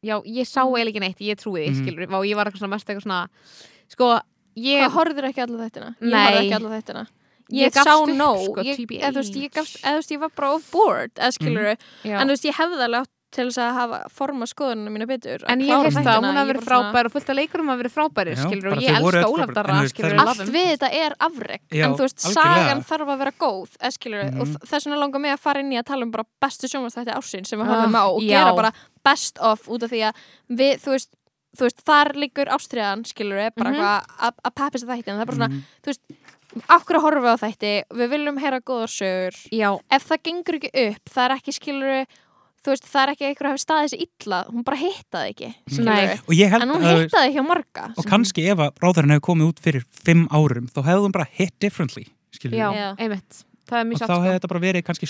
já, 0.03 0.21
ég 0.25 0.45
sá 0.45 0.61
eiginlega 0.65 0.99
neitt, 0.99 1.17
ég 1.19 1.35
trúi 1.35 1.65
því, 1.65 1.69
Mhm. 1.71 1.81
skilur 1.85 2.13
og 2.13 2.25
ég 2.25 2.35
var 2.35 2.45
eitthvað 2.45 2.59
svona 2.61 2.69
mest 2.69 2.87
eitthvað 2.87 3.03
svona 3.03 3.27
sko, 3.89 4.21
ég 4.55 4.81
Hvað 4.85 4.95
horfður 4.97 5.29
ekki 5.29 5.41
alla 5.45 5.57
þættina? 5.69 5.95
Ég 6.01 6.11
Nei. 6.11 6.25
horfði 6.25 6.43
ekki 6.45 6.55
alla 6.59 6.69
þættina 6.81 7.07
Ég 7.53 7.61
Ég, 7.67 7.73
gafst 7.75 7.85
sá 7.87 7.93
upp, 8.01 8.09
nóg 8.09 8.39
sko, 8.47 8.61
ég, 8.65 8.79
eða, 8.89 9.11
þú 9.13 9.19
veist, 9.21 9.35
ég, 9.37 9.51
gafst, 9.53 9.75
eða, 9.83 9.91
þú 9.91 9.99
veist, 10.01 10.11
ég 10.15 10.19
var 10.19 10.29
bara 10.35 10.53
of 10.55 10.71
bored 10.71 11.11
eða 11.15 11.31
skilur 11.35 11.75
Mhm. 11.75 11.77
já. 12.09 12.19
en 12.21 12.27
þú 12.27 12.31
veist, 12.33 12.45
ég 12.49 12.55
hefði 12.57 12.81
alveg 12.87 13.01
átt 13.05 13.09
til 13.35 13.45
þess 13.51 13.57
að 13.59 13.73
hafa 13.75 13.97
forma 14.09 14.45
skoðunum 14.47 14.93
mína 14.95 15.05
betur 15.05 15.43
að 15.43 15.49
En 15.51 15.59
ég 15.59 15.67
klára 15.67 15.83
heist 15.91 15.97
að 16.07 16.23
hún 16.23 16.33
hafi 16.33 16.39
Ég 16.39 16.49
verið 16.55 16.65
frábær 16.65 17.05
og 17.05 17.11
fullt 17.11 17.29
af 17.29 17.35
leikurum 17.35 17.67
hafi 17.69 17.81
verið 17.83 17.93
frábæri, 17.97 18.31
og 18.31 18.53
ég 18.55 18.61
þau 18.63 18.71
elska 18.71 19.11
öll 19.11 19.27
Ólaf 19.27 19.45
frábær, 19.45 19.53
Darra, 19.53 19.69
en 19.69 19.75
þú 19.75 19.81
veist, 19.85 19.93
skilur, 19.95 20.09
það 20.09 20.15
er- 20.15 20.25
allt 20.25 20.53
við 20.55 20.67
þetta 20.71 20.89
er 21.05 21.11
afreg 21.19 21.59
en 21.71 21.93
þú 21.93 22.01
veist, 22.05 22.17
algjörlega. 22.25 22.33
sagan 22.33 22.81
þarf 22.89 23.07
að 23.13 23.17
vera 23.19 23.31
góð 23.45 23.69
eða 23.77 23.91
skilur 23.97 24.23
við, 24.23 24.39
og 24.41 24.47
Mhm. 24.47 24.57
þess 24.65 24.85
vegna 24.85 24.99
langar 25.03 25.19
mig 25.21 25.31
að 25.35 25.39
fara 25.39 25.59
inn 25.59 25.71
í 25.73 25.77
að 25.77 25.85
tala 25.85 26.01
um 26.03 26.11
bara 26.11 26.25
bestu 26.41 26.65
sjónvastætti 26.71 27.13
ársinn 27.13 27.45
sem 27.45 27.59
við 27.59 27.67
Ah, 27.67 27.69
horfum 27.75 27.93
á 27.95 28.03
og 28.09 28.21
já. 28.23 28.27
gera 28.29 28.55
bara 28.55 28.71
best 29.03 29.37
of 29.39 29.67
út 29.67 29.83
af 29.83 29.91
því 29.91 30.01
að 30.09 30.13
við, 30.49 30.73
þú 30.81 30.89
veist, 30.95 31.09
þú 31.55 31.67
veist 31.67 31.81
þar 31.85 32.13
liggur 32.15 32.51
ástriðan, 32.55 33.05
skilur 33.07 33.39
við, 33.39 33.51
bara 33.55 33.69
Mhm. 33.71 33.79
eitthvað 33.79 34.05
að- 34.19 34.39
að 34.45 34.55
peppisa 34.55 34.85
þætti, 34.91 35.07
en 35.07 35.15
það 35.17 35.21
er 35.21 35.25
bara 35.25 35.37
svona, 35.37 35.49
Mhm. 35.49 35.63
þú 35.83 35.87
veist 35.91 36.01
okkur 36.69 36.95
að 36.95 37.01
horfa 37.05 37.33
á 37.35 37.37
þætti, 37.45 37.73
við 37.91 38.09
viljum 38.13 38.37
heyra 38.39 38.59
góðar 38.61 38.91
sögur, 38.91 39.35
Já, 39.51 39.79
ef 39.91 40.07
það 40.09 40.23
gengur 40.23 40.55
ekki 40.59 40.71
upp 40.91 41.05
það 41.09 41.25
er 41.25 41.35
ekki, 41.37 41.51
skilur 41.59 41.89
við 41.95 42.05
þú 42.65 42.71
veist, 42.73 42.85
það 42.89 43.01
er 43.05 43.09
ekki 43.13 43.25
einhver 43.29 43.45
að 43.45 43.51
hafi 43.53 43.65
staðið 43.65 43.89
sér 43.93 44.05
illa 44.25 44.43
hún 44.49 44.63
bara 44.65 44.77
hittaði 44.77 45.29
ekki, 45.35 45.49
skilur 45.69 45.85
Nei. 45.85 46.07
við 46.07 46.19
og 46.25 46.33
ég 46.35 46.49
held 46.49 46.61
en 46.63 46.69
hún 46.69 46.81
að 46.81 47.03
hittaði 47.05 47.33
hjá 47.35 47.43
marga 47.45 47.93
og 47.97 48.05
kannski 48.05 48.47
ef 48.49 48.57
að 48.57 48.71
ráðurinn 48.81 49.11
hefur 49.13 49.27
komið 49.29 49.47
út 49.51 49.59
fyrir 49.61 49.83
fimm 49.91 50.27
árum 50.31 50.65
þá 50.73 50.81
hefði 50.83 51.03
hún 51.05 51.11
bara 51.11 51.27
hit 51.31 51.53
differently 51.59 52.07
skilur 52.33 52.57
já, 52.57 52.73
Já. 52.73 52.95
einmitt 52.97 53.43
Það 53.45 53.45
og 53.81 53.87
mjög 53.89 53.97
þá 53.97 54.05
satt, 54.05 54.09
hefði 54.25 54.33
sko 54.33 54.35
þetta 54.39 54.47
bara 54.51 54.59
verið 54.65 54.83
kannski 54.85 55.07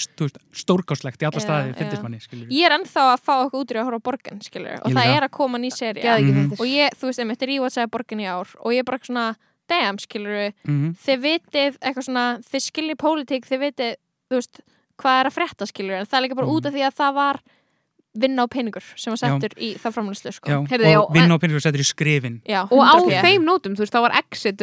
stórkáslegt 0.56 1.22
í 1.22 1.26
alla 1.28 1.39
Já, 1.41 1.45
staði 1.45 1.68
já. 1.72 1.76
fyndist 1.80 2.03
manni 2.06 2.20
skilur 2.24 2.47
ég 2.56 2.66
er 2.66 2.76
ennþá 2.78 3.03
að 3.16 3.24
fá 3.26 3.34
okkur 3.45 3.60
út 3.66 3.72
í 3.72 3.80
að 3.82 3.86
horfa 3.89 3.99
á 3.99 4.08
borgin 4.08 4.41
skilur, 4.45 4.78
og 4.82 4.89
Ég 4.91 4.95
það 4.95 5.16
er 5.18 5.24
að 5.28 5.32
koma 5.32 5.58
ný 5.58 5.72
seri 5.74 6.01
Mhm. 6.01 6.49
þættir. 6.49 6.60
og 6.60 6.66
ég, 6.68 6.89
þú 6.95 7.06
veist, 7.10 7.20
einmitt, 7.20 7.41
rewatchaði 7.41 7.91
borgin 7.91 8.20
í 8.22 8.28
ár 8.30 8.47
og 8.64 8.72
ég 8.72 8.80
er 8.80 8.84
bara 8.84 8.99
svona, 8.99 9.36
damn, 9.68 9.97
skilur 9.97 10.53
mm 10.68 10.95
þið 11.06 11.20
vitið 11.26 11.78
eitthvað 11.82 12.06
svona 12.08 12.26
þið 12.45 12.62
skiljið 12.70 12.97
pólitík, 13.01 13.43
þið 13.45 13.60
vitið 13.66 13.95
þú 14.30 14.36
veist, 14.39 14.62
hvað 14.97 15.20
er 15.20 15.26
að 15.30 15.36
frétta, 15.36 15.66
skilur 15.68 15.99
en 15.99 16.06
það 16.06 16.18
er 16.18 16.24
líka 16.30 16.36
bara 16.36 16.47
Mhm. 16.47 16.56
út 16.56 16.66
af 16.66 16.74
því 16.74 16.82
að 16.88 16.95
það 16.95 17.14
var 17.14 17.39
vinna 18.16 18.43
á 18.43 18.47
peningur 18.47 18.84
sem 18.95 19.12
var 19.12 19.18
settur 19.20 19.51
í 19.60 19.76
það 19.76 19.91
framlæslu 19.91 20.32
sko. 20.32 20.47
já, 20.49 20.56
og 20.56 20.70
já, 20.70 21.01
vinna 21.12 21.34
og 21.36 21.41
pinnur 21.41 21.60
settur 21.60 21.84
í 21.84 21.84
skrifin 21.84 22.41
Já, 22.47 22.64
Og 22.72 22.80
á 22.80 22.95
100%. 22.95 23.22
þeim 23.22 23.43
nótum, 23.43 23.76
þú 23.76 23.84
veist, 23.84 23.91
þá 23.91 23.99
var 24.01 24.12
Exit 24.16 24.56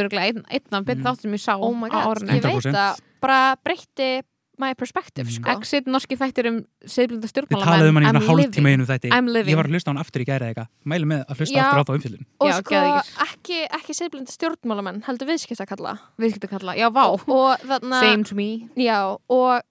einn, 0.49 0.63
af 0.73 0.85
betur 0.87 1.03
Mm. 1.03 1.05
þáttum 1.05 1.21
sem 1.21 1.33
ég 1.33 1.43
sá 1.45 1.55
oh 1.61 1.75
á 1.75 1.89
god, 1.91 2.17
árinu 2.17 2.31
ég 2.33 2.43
veit 2.43 2.65
100%. 2.65 2.73
að 2.73 3.01
bara 3.23 3.57
breytti 3.63 4.21
my 4.63 4.75
perspective 4.79 5.27
Mm. 5.27 5.33
sko. 5.41 5.51
Exit, 5.59 5.87
norski 5.91 6.15
þættir 6.21 6.47
um 6.51 6.59
seðblunda 6.87 7.25
við 7.27 7.31
stjórnmálamenn 7.33 7.67
talaðum 7.67 7.97
um 7.97 8.05
hann 8.05 8.17
í 8.17 8.21
I'm 8.21 8.87
þætti 8.87 9.09
I'm 9.11 9.27
living. 9.33 9.51
ég 9.55 9.57
var 9.59 9.67
að 9.67 9.73
hlusta 9.75 9.89
á 9.89 9.93
hann 9.93 10.03
aftur 10.03 10.23
í 10.23 10.27
gæra 10.29 10.51
eitthvað 10.53 10.69
mælu 10.93 11.07
með 11.09 11.23
að 11.27 11.41
hlusta 11.41 11.57
Já. 11.57 11.63
aftur 11.65 11.81
á 11.81 11.85
þá 11.89 11.95
umfyllun 11.97 12.27
og 12.39 12.47
Já, 12.47 12.55
sko 12.61 12.83
ekki, 13.25 13.59
ekki 13.81 13.97
seðblindi 13.97 14.35
stjórnmálamenn 14.37 15.01
heldur 15.09 15.27
viðskiptakalla 15.33 15.95
Viðskiptakalla, 16.21 16.77
já, 16.79 16.87
vá 16.93 17.05
og 17.09 17.65
þarna 17.65 18.01
Same 18.05 18.25
to 18.29 18.35
me 18.39 18.69
já, 18.77 19.17
og 19.31 19.63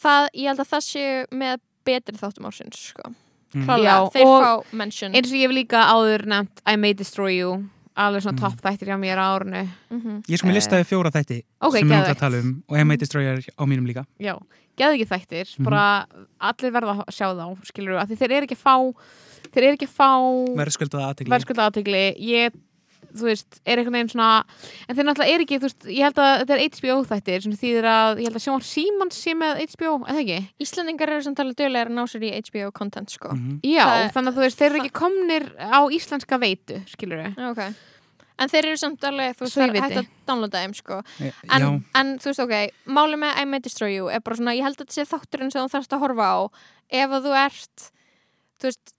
það, 0.00 0.28
ég 0.34 0.48
held 0.50 0.64
að 0.64 0.72
það 0.72 0.84
séu 0.88 1.26
með 1.30 1.60
betri 1.86 2.16
þáttum 2.18 2.48
ársins 2.48 2.80
sko. 2.96 3.12
Mm. 3.54 3.62
klálega, 3.68 3.84
Já, 3.84 4.10
þeir 4.16 4.26
og 4.26 4.42
fá 4.42 4.74
mention 4.74 5.14
Eins 5.14 5.30
og 5.30 5.36
ég 5.38 5.46
hef 5.46 5.54
líka 5.54 5.84
áður 5.92 6.26
nefnt 6.26 6.64
I 6.66 6.74
May 6.76 6.94
Destroy 6.98 7.36
You 7.38 7.68
Alveg 7.96 8.22
svona 8.22 8.36
Mm. 8.36 8.40
topp 8.44 8.60
þættir 8.60 8.88
hjá 8.90 8.96
mér 9.00 9.16
á 9.16 9.26
árinu 9.38 9.68
Mhm. 9.90 10.22
ég 10.28 10.36
sko 10.38 10.46
með 10.48 10.56
listaði 10.58 10.84
fjóra 10.84 11.10
þætti 11.10 11.42
Ok, 11.62 11.72
sem 11.78 11.88
ég 11.88 11.92
náttúrulega 11.92 12.18
tala 12.18 12.36
um 12.40 12.62
og 12.68 12.76
M.A. 12.78 12.96
Destroyer 12.96 13.38
á 13.40 13.62
mínum 13.64 13.86
líka 13.88 14.04
Já, 14.20 14.36
geðu 14.76 15.00
ekki 15.00 15.08
þættir 15.08 15.46
Mhm. 15.58 15.64
Bara 15.64 16.06
allir 16.40 16.70
verða 16.72 17.04
að 17.04 17.08
sjá 17.08 17.32
þá 17.32 17.56
Skilur 17.64 17.96
þú, 18.04 18.16
þeir 18.16 18.30
eru 18.36 18.46
ekki 18.46 18.56
að 18.56 18.64
fá 18.66 18.94
Þeir 19.52 19.62
eru 19.62 19.76
ekki 19.78 19.86
að 19.88 19.96
fá 19.96 20.10
verðskuldaða 20.56 21.14
aðtegli 21.14 21.30
verðskulda 21.32 21.70
aðtegli 21.70 22.04
Ég, 22.20 22.52
þú 23.20 23.26
veist, 23.30 23.58
er 23.66 23.80
einhvern 23.80 23.96
veginn 23.96 24.12
svona 24.12 24.28
En 24.88 24.96
þeir 24.96 25.06
náttúrulega 25.08 25.34
er 25.34 25.44
ekki, 25.46 25.58
þú 25.62 25.68
veist 25.70 25.88
Ég 25.90 26.02
held 26.06 26.20
að 26.22 26.32
þetta 26.42 26.56
er 26.56 26.62
HBO 26.76 26.96
þættir 27.10 27.42
Sem 27.46 27.56
þýðir 27.62 27.88
að, 27.90 28.20
ég 28.22 28.28
held 28.30 28.38
að 28.40 28.44
sjónvar 28.46 28.66
Símans 28.68 29.18
sé 29.24 29.34
með 29.34 29.62
HBO, 29.74 29.92
eða 30.06 30.22
ekki? 30.24 30.38
Íslendingar 30.66 31.12
eru 31.16 31.26
samt 31.26 31.42
alveg 31.44 31.58
dögulegar 31.62 31.90
að 31.92 31.96
ná 31.98 32.04
sér 32.12 32.26
í 32.28 32.32
HBO 32.36 32.70
content 32.76 33.10
sko. 33.10 33.32
Mhm. 33.34 33.58
Já, 33.64 33.84
Það- 33.86 34.12
þannig 34.16 34.32
að 34.32 34.36
þú 34.40 34.44
veist, 34.46 34.58
þeir 34.62 34.70
eru 34.70 34.80
ekki 34.84 34.94
komnir 35.02 35.44
á 35.60 35.80
íslenska 35.98 36.38
veitu, 36.40 36.80
skilur 36.92 37.22
Já, 37.26 37.50
ok 37.50 37.74
En 38.38 38.50
þeir 38.52 38.66
eru 38.68 38.76
samt 38.76 39.00
alveg, 39.08 39.32
þú 39.38 39.46
veist, 39.46 39.54
það 39.56 39.62
er 39.70 39.80
hægt 39.80 39.96
að 39.96 40.08
downloada 40.28 40.60
þeim, 40.60 40.72
sko. 40.76 40.96
E- 41.24 41.32
En, 41.56 41.62
en 41.96 42.10
þú 42.20 42.28
veist, 42.28 42.42
ok, 42.44 42.54
máli 42.92 43.16
með 43.16 43.38
I 43.40 43.44
May 43.48 43.60
Destroy 43.64 43.94
You 43.94 44.10
er 44.12 44.20
bara 44.20 44.36
svona, 44.36 44.52
ég 44.52 44.60
held 44.66 44.76
að 44.76 44.82
þetta 44.84 44.92
sé 44.92 45.06
þátturinn 45.08 45.52
sem 45.54 45.64
þú 45.64 45.72
þarfst 45.72 45.94
að 45.96 46.02
horfa 46.04 46.26
á 46.28 46.38
ef 47.00 47.14
að 47.16 47.24
þú 47.24 47.32
ert, 47.46 47.86
þú 48.60 48.68
veist, 48.68 48.92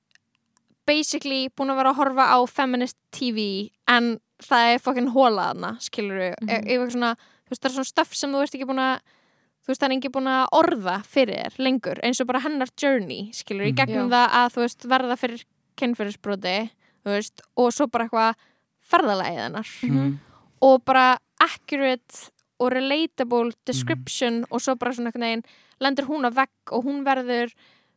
basically 0.88 1.50
búin 1.50 1.70
að 1.74 1.80
vera 1.82 1.92
að 1.94 2.00
horfa 2.00 2.26
á 2.32 2.38
feminist 2.50 2.98
TV 3.12 3.70
en 3.92 4.18
það 4.44 4.74
er 4.74 4.80
fokkin 4.80 5.12
hólaðna, 5.14 5.76
skilur 5.84 6.18
við. 6.18 6.34
Mm 6.42 6.48
Mhm. 6.48 6.68
-hmm. 6.68 6.92
svona, 6.92 7.16
þú 7.46 7.50
veist, 7.52 7.62
það 7.62 7.70
er 7.70 7.76
svona 7.76 7.92
stöff 7.94 8.16
sem 8.16 8.32
þú 8.32 8.42
ert 8.44 8.56
ekki 8.56 8.68
búin 8.70 8.80
að, 8.80 9.00
þú 9.64 9.68
veist, 9.68 9.82
það 9.82 9.90
er 9.92 9.98
ekki 9.98 10.12
búin 10.16 10.28
að 10.28 10.48
orða 10.54 10.96
fyrir 11.04 11.36
þér 11.44 11.58
lengur, 11.60 11.98
eins 12.04 12.22
og 12.22 12.28
bara 12.28 12.40
hennar 12.40 12.70
journey, 12.82 13.32
skilur 13.34 13.64
við, 13.66 13.68
í 13.68 13.74
Mhm. 13.74 13.78
gegnum 13.78 14.10
Já. 14.10 14.14
það 14.16 14.30
að, 14.32 14.54
þú 14.54 14.62
veist, 14.62 14.88
verða 14.88 15.18
fyrir 15.18 15.44
kynfyrirsbroti, 15.78 16.70
þú 17.06 17.10
veist, 17.16 17.42
og 17.58 17.72
svo 17.74 17.88
bara 17.88 18.06
eitthvað 18.08 18.36
ferðalagið 18.88 19.44
hennar 19.44 19.68
Mhm. 19.84 20.20
og 20.62 20.86
bara 20.86 21.18
accurate 21.40 22.32
og 22.60 22.72
relatable 22.72 23.52
description 23.66 24.46
og 24.52 24.60
svo 24.62 24.76
bara 24.78 24.92
svona 24.92 25.12
veginn 25.14 25.44
lendur 25.80 26.06
hún 26.08 26.26
að 26.26 26.34
vegg 26.34 26.72
og 26.72 26.84
hún 26.86 27.04
verður 27.06 27.52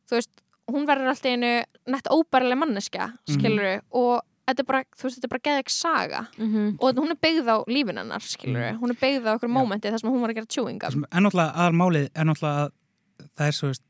þú 0.08 0.16
veist, 0.16 0.30
hún 0.72 0.88
verður 0.88 1.12
alltaf 1.12 1.30
einu 1.30 1.52
nett 1.90 2.10
óbærileg 2.10 2.60
manneska, 2.60 3.12
skilur 3.28 3.80
og 3.90 4.20
þetta 4.50 4.64
er 4.64 4.68
bara, 4.68 4.82
þú 4.96 5.06
veist, 5.06 5.18
þetta 5.18 5.28
er 5.28 5.34
bara 5.34 5.44
geðveik 5.48 5.70
saga. 5.70 6.20
Mm 6.38 6.48
-hmm. 6.52 6.76
og 6.80 6.96
hún 6.96 7.10
er 7.10 7.20
byggð 7.26 7.46
á 7.54 7.56
lífin 7.68 7.98
hennar, 7.98 8.22
skilur 8.22 8.78
hún 8.80 8.90
er 8.90 8.98
byggð 9.04 9.28
á 9.28 9.32
okkur 9.36 9.50
Já. 9.50 9.56
mómenti 9.58 9.90
þar 9.90 10.00
sem 10.00 10.10
hún 10.10 10.20
var 10.20 10.30
að 10.30 10.34
gera 10.34 10.46
chewing 10.54 10.80
það 10.80 10.90
gum 10.90 10.92
sem 10.92 11.06
er 11.10 11.22
náttúrulega 11.22 11.54
aðalmálið 11.54 12.08
er 12.14 12.24
náttúrulega 12.24 12.64
að 12.64 12.70
það 13.36 13.46
er 13.46 13.52
svo 13.52 13.68
veist 13.68 13.84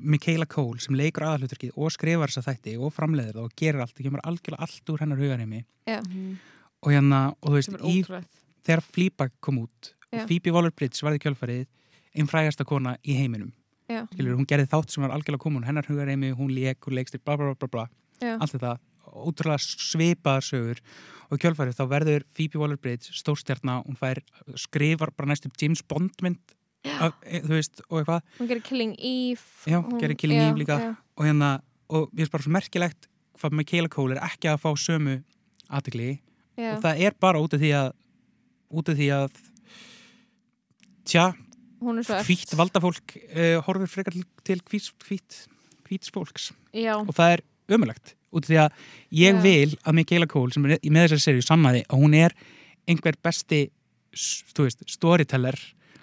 Michaela 0.00 0.46
Cole 0.46 0.80
sem 0.80 0.94
leikur 0.94 1.26
aðalhutverkið 1.26 1.72
og 1.76 1.92
skrifar 1.92 2.32
þessa 2.32 2.52
þætti 2.52 2.76
og 2.78 2.92
framleiðir 2.94 3.34
það 3.34 3.44
og 3.48 3.56
gerir 3.56 3.82
allt, 3.82 3.96
það 3.96 4.08
kemur 4.08 4.24
algjörlega 4.24 4.62
allt 4.66 4.92
úr 4.92 5.02
hennar 5.02 5.20
hugarheimi. 5.20 5.64
Og 6.82 6.92
hérna, 6.92 7.20
og 7.40 7.50
þú 7.50 7.56
veist, 7.58 7.76
í, 7.82 7.96
þegar 8.66 8.84
Fleabag 8.86 9.32
kom 9.40 9.58
út 9.64 9.92
og 10.12 10.28
Phoebe 10.28 10.54
Waller-Bridge 10.54 11.04
varði 11.04 11.22
kjölfarið 11.24 11.66
einn 12.16 12.30
frægasta 12.30 12.64
kona 12.64 12.96
í 13.04 13.16
heiminum. 13.18 13.52
Skilur, 13.86 14.36
hún 14.38 14.48
gerði 14.48 14.68
þátt 14.72 14.90
sem 14.92 15.04
var 15.04 15.14
algjörlega 15.14 15.42
komun 15.42 15.66
hennar 15.66 15.86
hugarheimi, 15.86 16.32
hún 16.36 16.50
lék, 16.54 16.80
hún 16.86 16.96
leikst 16.98 17.18
bla 17.24 17.36
bla 17.38 17.54
bla 17.54 17.68
bla, 17.70 17.86
Já. 18.20 18.36
allt 18.40 18.56
þetta 18.56 18.76
ótrúlega 19.16 19.62
svipaðar 19.62 20.44
sögur 20.44 20.80
og 21.30 21.40
kjölfarið 21.42 21.78
þá 21.78 21.84
verður 21.90 22.26
Phoebe 22.36 22.60
Waller-Bridge 22.60 23.14
stórstjarna, 23.16 23.80
hún 23.86 23.98
fær 23.98 24.20
skrifar 24.58 25.12
bara 25.16 25.30
næstum 25.32 25.54
James 25.60 25.82
Bond 25.82 26.14
mynd 26.22 26.38
af, 26.86 27.14
e, 27.26 27.40
þú 27.42 27.54
veist, 27.56 27.80
og 27.88 28.00
eitthvað 28.02 28.22
hún 28.38 28.50
gerir 28.50 28.62
Killing 28.66 28.94
Eve 28.98 29.70
Já, 29.70 29.80
hún, 29.80 29.98
gerir 30.02 30.18
Killing 30.18 30.42
Eve 30.42 30.60
líka. 30.62 30.78
já. 30.78 30.92
og 31.16 31.24
hérna, 31.26 31.60
og 31.88 32.10
mér 32.12 32.26
finnst 32.26 32.32
bara 32.32 32.42
svo 32.46 32.52
merkilegt 32.54 33.08
hvað 33.40 33.56
Michaela 33.58 33.88
Cole 33.88 34.16
er 34.16 34.22
ekki 34.26 34.48
að 34.50 34.62
fá 34.62 34.70
sömu 34.78 35.22
aðtegli 35.70 36.20
Já. 36.56 36.76
og 36.76 36.82
það 36.84 37.02
er 37.06 37.16
bara 37.20 37.40
út 37.42 37.54
af 37.54 37.60
því 37.60 37.72
að 37.74 37.90
út 38.76 38.88
af 38.88 38.96
því 38.98 39.08
að 39.14 39.40
tja, 41.06 41.26
hún 41.82 42.00
er 42.00 42.06
svo 42.08 42.18
hvítt 42.26 42.54
valdafólk 42.58 43.16
uh, 43.16 43.58
horfir 43.66 43.90
frekar 43.92 44.16
til- 44.44 44.62
hvíts 45.86 46.10
fólks. 46.12 46.50
Já, 46.74 46.96
og 46.98 47.12
það 47.14 47.36
er 47.36 47.42
ömulegt 47.76 48.14
út 48.34 48.44
af 48.44 48.50
því 48.50 48.58
að 48.64 48.70
ég 49.16 49.34
Já. 49.36 49.42
vil 49.42 49.76
að 49.86 49.96
Michaela 50.00 50.26
Cole 50.30 50.52
sem 50.52 50.64
er 50.66 50.78
með 50.82 51.06
þessari 51.06 51.24
serið 51.26 51.46
sannaði 51.46 51.82
að 51.86 52.02
hún 52.02 52.14
er 52.18 52.34
einhver 52.86 53.16
besti 53.22 53.60
veist, 54.56 54.82
storyteller 54.90 55.56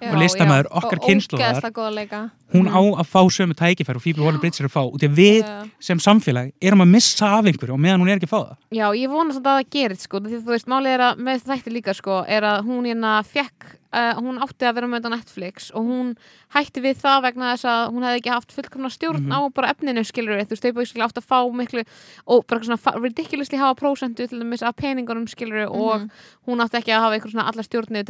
og 0.04 0.18
listamæður 0.20 0.68
okkar 0.76 1.00
og 1.00 1.06
kynnslóðar 1.08 1.54
ógeðslega 1.54 1.76
góða 1.78 1.94
leika 1.96 2.22
hún 2.54 2.66
Mhm. 2.70 2.76
á 2.78 2.82
að 3.02 3.08
fá 3.10 3.22
sömu 3.30 3.54
tækifæri 3.58 3.96
og 3.96 4.02
Phoebe 4.04 4.22
Waller-Bridge 4.22 4.62
er 4.62 4.68
að 4.70 4.76
fá 4.78 4.82
út 4.86 4.96
af 4.96 5.00
því 5.02 5.08
að 5.10 5.16
við 5.18 5.44
Já. 5.44 5.70
sem 5.80 5.98
samfélag 6.00 6.52
erum 6.62 6.82
að 6.82 6.90
missa 6.94 7.26
af 7.38 7.46
einhverju 7.46 7.74
og 7.74 7.80
meðan 7.80 8.00
hún 8.02 8.10
er 8.10 8.18
ekki 8.20 8.30
að 8.30 8.36
fá 8.36 8.42
það 8.48 8.58
já, 8.72 8.88
ég 8.94 9.10
vona 9.10 9.34
samt 9.34 9.46
að 9.46 9.60
það 9.60 9.70
gerist 9.72 10.02
sko, 10.02 10.20
því 10.20 10.36
að 10.38 10.44
þú 10.44 10.54
veist, 10.54 10.68
málið 10.68 10.94
er 10.94 11.00
að 11.00 11.18
með 11.18 11.44
þætti 11.44 11.72
líka 11.74 11.94
sko, 11.96 12.24
er 12.28 12.42
að 12.44 12.64
hún 12.66 12.86
hérna 12.86 13.24
fekk 13.26 13.78
uh, 13.94 14.14
hún 14.18 14.40
átti 14.42 14.66
að 14.66 14.74
vera 14.74 14.88
með 14.90 15.02
þetta 15.04 15.10
Netflix 15.14 15.72
og 15.74 15.84
hún 15.86 16.16
hætti 16.56 16.82
við 16.82 16.96
það 16.98 17.22
vegna 17.22 17.52
þess 17.54 17.66
að 17.70 17.92
hún 17.94 18.04
hefði 18.08 18.18
ekki 18.22 18.32
haft 18.34 18.52
fullkomna 18.52 18.90
stjórn 18.90 19.22
Mhm. 19.22 19.32
á 19.34 19.40
bara 19.54 19.70
efninu 19.74 20.02
skilur 20.04 20.34
við, 20.38 20.48
þú 20.50 20.54
veist, 20.54 20.64
þau 20.64 20.74
bara 20.74 21.08
átti 21.08 21.22
að 21.22 21.30
fá 21.30 21.40
miklu 21.54 21.84
og 22.28 22.48
bara 22.48 22.60
svona 22.62 23.02
ridiculously 23.04 23.58
hafa 23.60 23.76
prósentu 23.80 24.28
til 24.28 24.40
dæmis 24.42 24.64
af 24.66 24.76
peningunum 24.76 25.28
skilur 25.30 25.66
við 25.68 25.70
og 25.70 26.00
Mhm. 26.02 26.10
hún 26.48 26.62
átti 26.62 26.78
ekki 26.82 26.90
að 26.94 27.02
hafa 27.02 27.14
eitthvað 27.20 27.34
svona 27.34 27.48
allar 27.50 27.64
stjórnið 27.64 28.06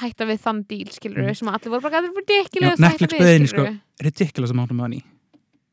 hætta 0.00 0.26
við 0.26 0.40
þann 0.42 0.64
díl 0.66 0.88
skilur 0.92 1.22
við 1.22 1.30
Mhm. 1.32 1.36
sem 1.36 1.48
allir 1.48 1.70
voru 1.70 1.82
bara 1.82 2.00
þetta 2.00 2.08
er 2.10 2.16
ridiculous 2.16 2.78
Netflix 2.80 3.12
skilurðu. 3.12 3.48
sko. 3.48 3.80
ridiculous 4.02 4.50
amount 4.50 4.70
of 4.70 4.76
money 4.76 5.02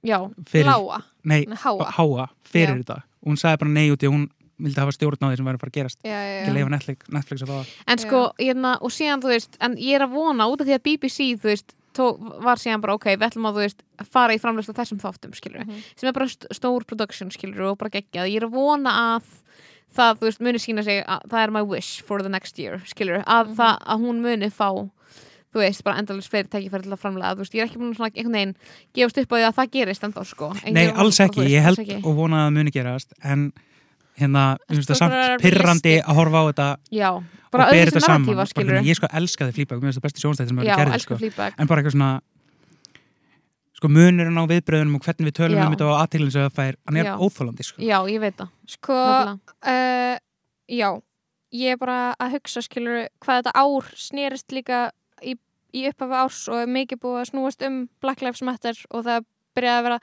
já, 0.03 0.19
fyrir, 0.45 0.65
lága, 0.67 1.03
nei, 1.23 1.45
háa 1.45 1.91
háa 1.97 2.29
fyrir 2.43 2.75
Já. 2.75 2.83
þetta 2.83 2.97
og 3.23 3.27
hún 3.31 3.37
sagði 3.39 3.59
bara 3.59 3.71
nei 3.71 3.89
út 3.91 4.03
í 4.03 4.07
að 4.07 4.13
hún 4.13 4.29
vildi 4.59 4.79
hafa 4.79 4.91
stjórn 4.91 5.17
á 5.23 5.27
því 5.31 5.37
sem 5.37 5.45
væri 5.45 5.55
að 5.57 5.59
fara 5.59 5.71
að 5.71 5.77
gerast 5.79 5.99
já, 6.03 6.09
já, 6.11 6.41
ekki 6.43 6.53
leifa 6.53 6.69
Netflix, 6.69 6.99
Netflix 7.09 7.41
að 7.41 7.47
fá 7.47 7.55
það 7.63 7.67
En 7.87 7.97
sko, 7.97 8.19
hérna, 8.39 8.77
og 8.81 8.91
síðan, 8.91 9.21
þú 9.23 9.27
veist, 9.33 9.57
en 9.59 9.75
ég 9.77 9.95
er 9.95 10.01
að 10.07 10.11
vona 10.13 10.47
út 10.47 10.61
af 10.61 10.67
því 10.67 10.75
að 10.77 10.83
BBC, 10.83 11.35
þú 11.35 11.47
veist, 11.51 11.73
tó, 11.93 12.17
var 12.41 12.57
síðan 12.57 12.81
bara, 12.81 12.93
ok, 12.93 13.05
við 13.15 13.27
ætlum 13.29 13.45
að, 13.49 13.53
þú 13.53 13.61
veist, 13.65 13.81
fara 14.09 14.33
í 14.33 14.39
framlega 14.39 14.73
þessum 14.73 14.99
þáttum, 15.01 15.33
skilur 15.35 15.65
Mhm. 15.65 15.83
sem 15.95 16.07
er 16.07 16.13
bara 16.13 16.27
st 16.27 16.45
stór 16.53 16.85
production, 16.85 17.29
skilur 17.31 17.71
og 17.71 17.77
bara 17.77 17.89
geggjað. 17.89 18.29
Ég 18.31 18.37
er 18.41 18.47
að 18.47 18.51
vona 18.51 18.89
að 19.17 19.23
það, 19.95 20.17
þú 20.19 20.27
veist, 20.29 20.41
muni 20.41 20.59
sína 20.59 20.83
sig 20.83 21.03
að 21.05 21.19
það 21.29 21.43
er 21.43 21.51
my 21.51 21.61
wish 21.61 22.01
for 22.03 22.21
the 22.21 22.29
next 22.29 22.59
year, 22.59 22.81
skilur 22.85 23.23
að, 23.23 23.47
Mhm. 23.47 23.55
það, 23.55 23.77
að 23.85 23.99
hún 24.07 24.21
muni 24.21 24.49
fá 24.49 24.69
þú 25.53 25.61
veist, 25.61 25.83
bara 25.85 25.99
endalins 26.01 26.27
fleiri 26.29 26.47
tækifæri 26.49 26.81
til 26.83 26.91
að 26.95 26.97
framlega, 27.03 27.35
þú 27.35 27.43
veist, 27.43 27.53
ég 27.53 27.61
er 27.61 27.67
ekki 27.67 27.77
búin 27.77 27.93
að 27.93 28.09
einhvern 28.17 28.33
veginn 28.33 28.55
gefast 28.95 29.17
upp 29.21 29.29
á 29.29 29.35
því 29.37 29.45
að 29.49 29.55
það 29.59 29.71
gerist 29.71 30.01
ennþá, 30.07 30.25
sko 30.25 30.49
Engin 30.63 30.73
Nei, 30.73 30.87
alls 30.89 31.17
bara, 31.19 31.27
ekki, 31.29 31.37
þú 31.37 31.43
veist, 31.43 31.53
ég 31.53 31.61
held 31.61 31.79
ekki. 31.83 31.97
og 32.05 32.15
vona 32.17 32.35
að 32.41 32.47
það 32.49 32.53
muni 32.57 32.71
gerast 32.73 33.13
en 33.23 33.53
hérna, 34.17 34.57
þú 34.69 34.81
það 34.81 34.97
samt 34.97 35.11
bara 35.13 35.37
pirrandi 35.37 35.93
realistic? 35.93 36.05
að 36.09 36.15
horfa 36.15 36.37
á 36.37 36.43
þetta 36.49 36.67
Já, 36.91 37.09
og 37.13 37.23
bara 37.51 37.63
bera 37.69 37.73
öðru 37.73 37.91
þetta 37.93 38.01
sem 38.01 38.01
saman 38.01 38.25
Bara 38.25 38.81
ég 38.81 38.95
sko 38.97 39.07
elskaði 39.13 39.53
flýbæk, 39.53 39.77
mér 39.77 39.89
finnst 39.93 39.99
það 40.01 40.05
besti 40.07 40.21
sjónstætti 40.25 40.47
sem 40.49 40.57
Já, 40.57 40.61
maður 40.63 40.77
gerði 40.81 40.93
elsku 40.97 41.17
sko. 41.17 41.51
en 41.57 41.67
bara 41.67 41.81
eitthvað 41.81 41.91
svona 41.97 42.11
sko 43.83 43.91
munurinn 43.91 44.39
á 44.39 44.47
viðbröðunum 44.47 44.95
og 44.95 45.03
hvernig 45.03 45.27
við 45.27 45.35
tölum 45.41 45.59
Já. 45.59 45.63
um 45.65 45.73
þetta 45.73 45.87
og 45.89 45.97
aðtilin 45.99 46.29
sem 46.31 46.45
það 46.45 46.53
fær, 46.55 46.75
hann 46.87 46.99
er 47.01 47.09
óþólandi 47.19 47.65
sko. 47.67 47.81
Já, 47.83 47.97
ég 48.07 48.21
veit 48.23 48.37
það, 48.39 48.51
Sko, 48.71 48.99
uh, 49.67 50.13
já, 50.71 50.89
ég 51.51 51.75
er 51.75 51.81
bara 51.81 51.97
að 52.15 52.37
hugsa, 52.37 52.63
skilur, 52.63 53.01
hvað 53.19 53.41
þetta 53.41 53.55
ár 53.59 53.89
snerist 53.99 54.55
líka 54.55 54.79
í, 55.19 55.35
í 55.75 55.83
upphafi 55.89 56.19
árs 56.21 56.39
og 56.47 56.61
er 56.61 56.71
mikið 56.71 57.01
búið 57.03 57.19
að 57.25 57.29
snúast 57.33 57.67
um 57.67 57.81
Black 57.99 58.23
Lives 58.23 58.43
Matter 58.47 58.79
og 58.87 59.03
það 59.09 59.27
byrjaði 59.57 59.81
að 59.81 59.87
vera, 59.89 59.99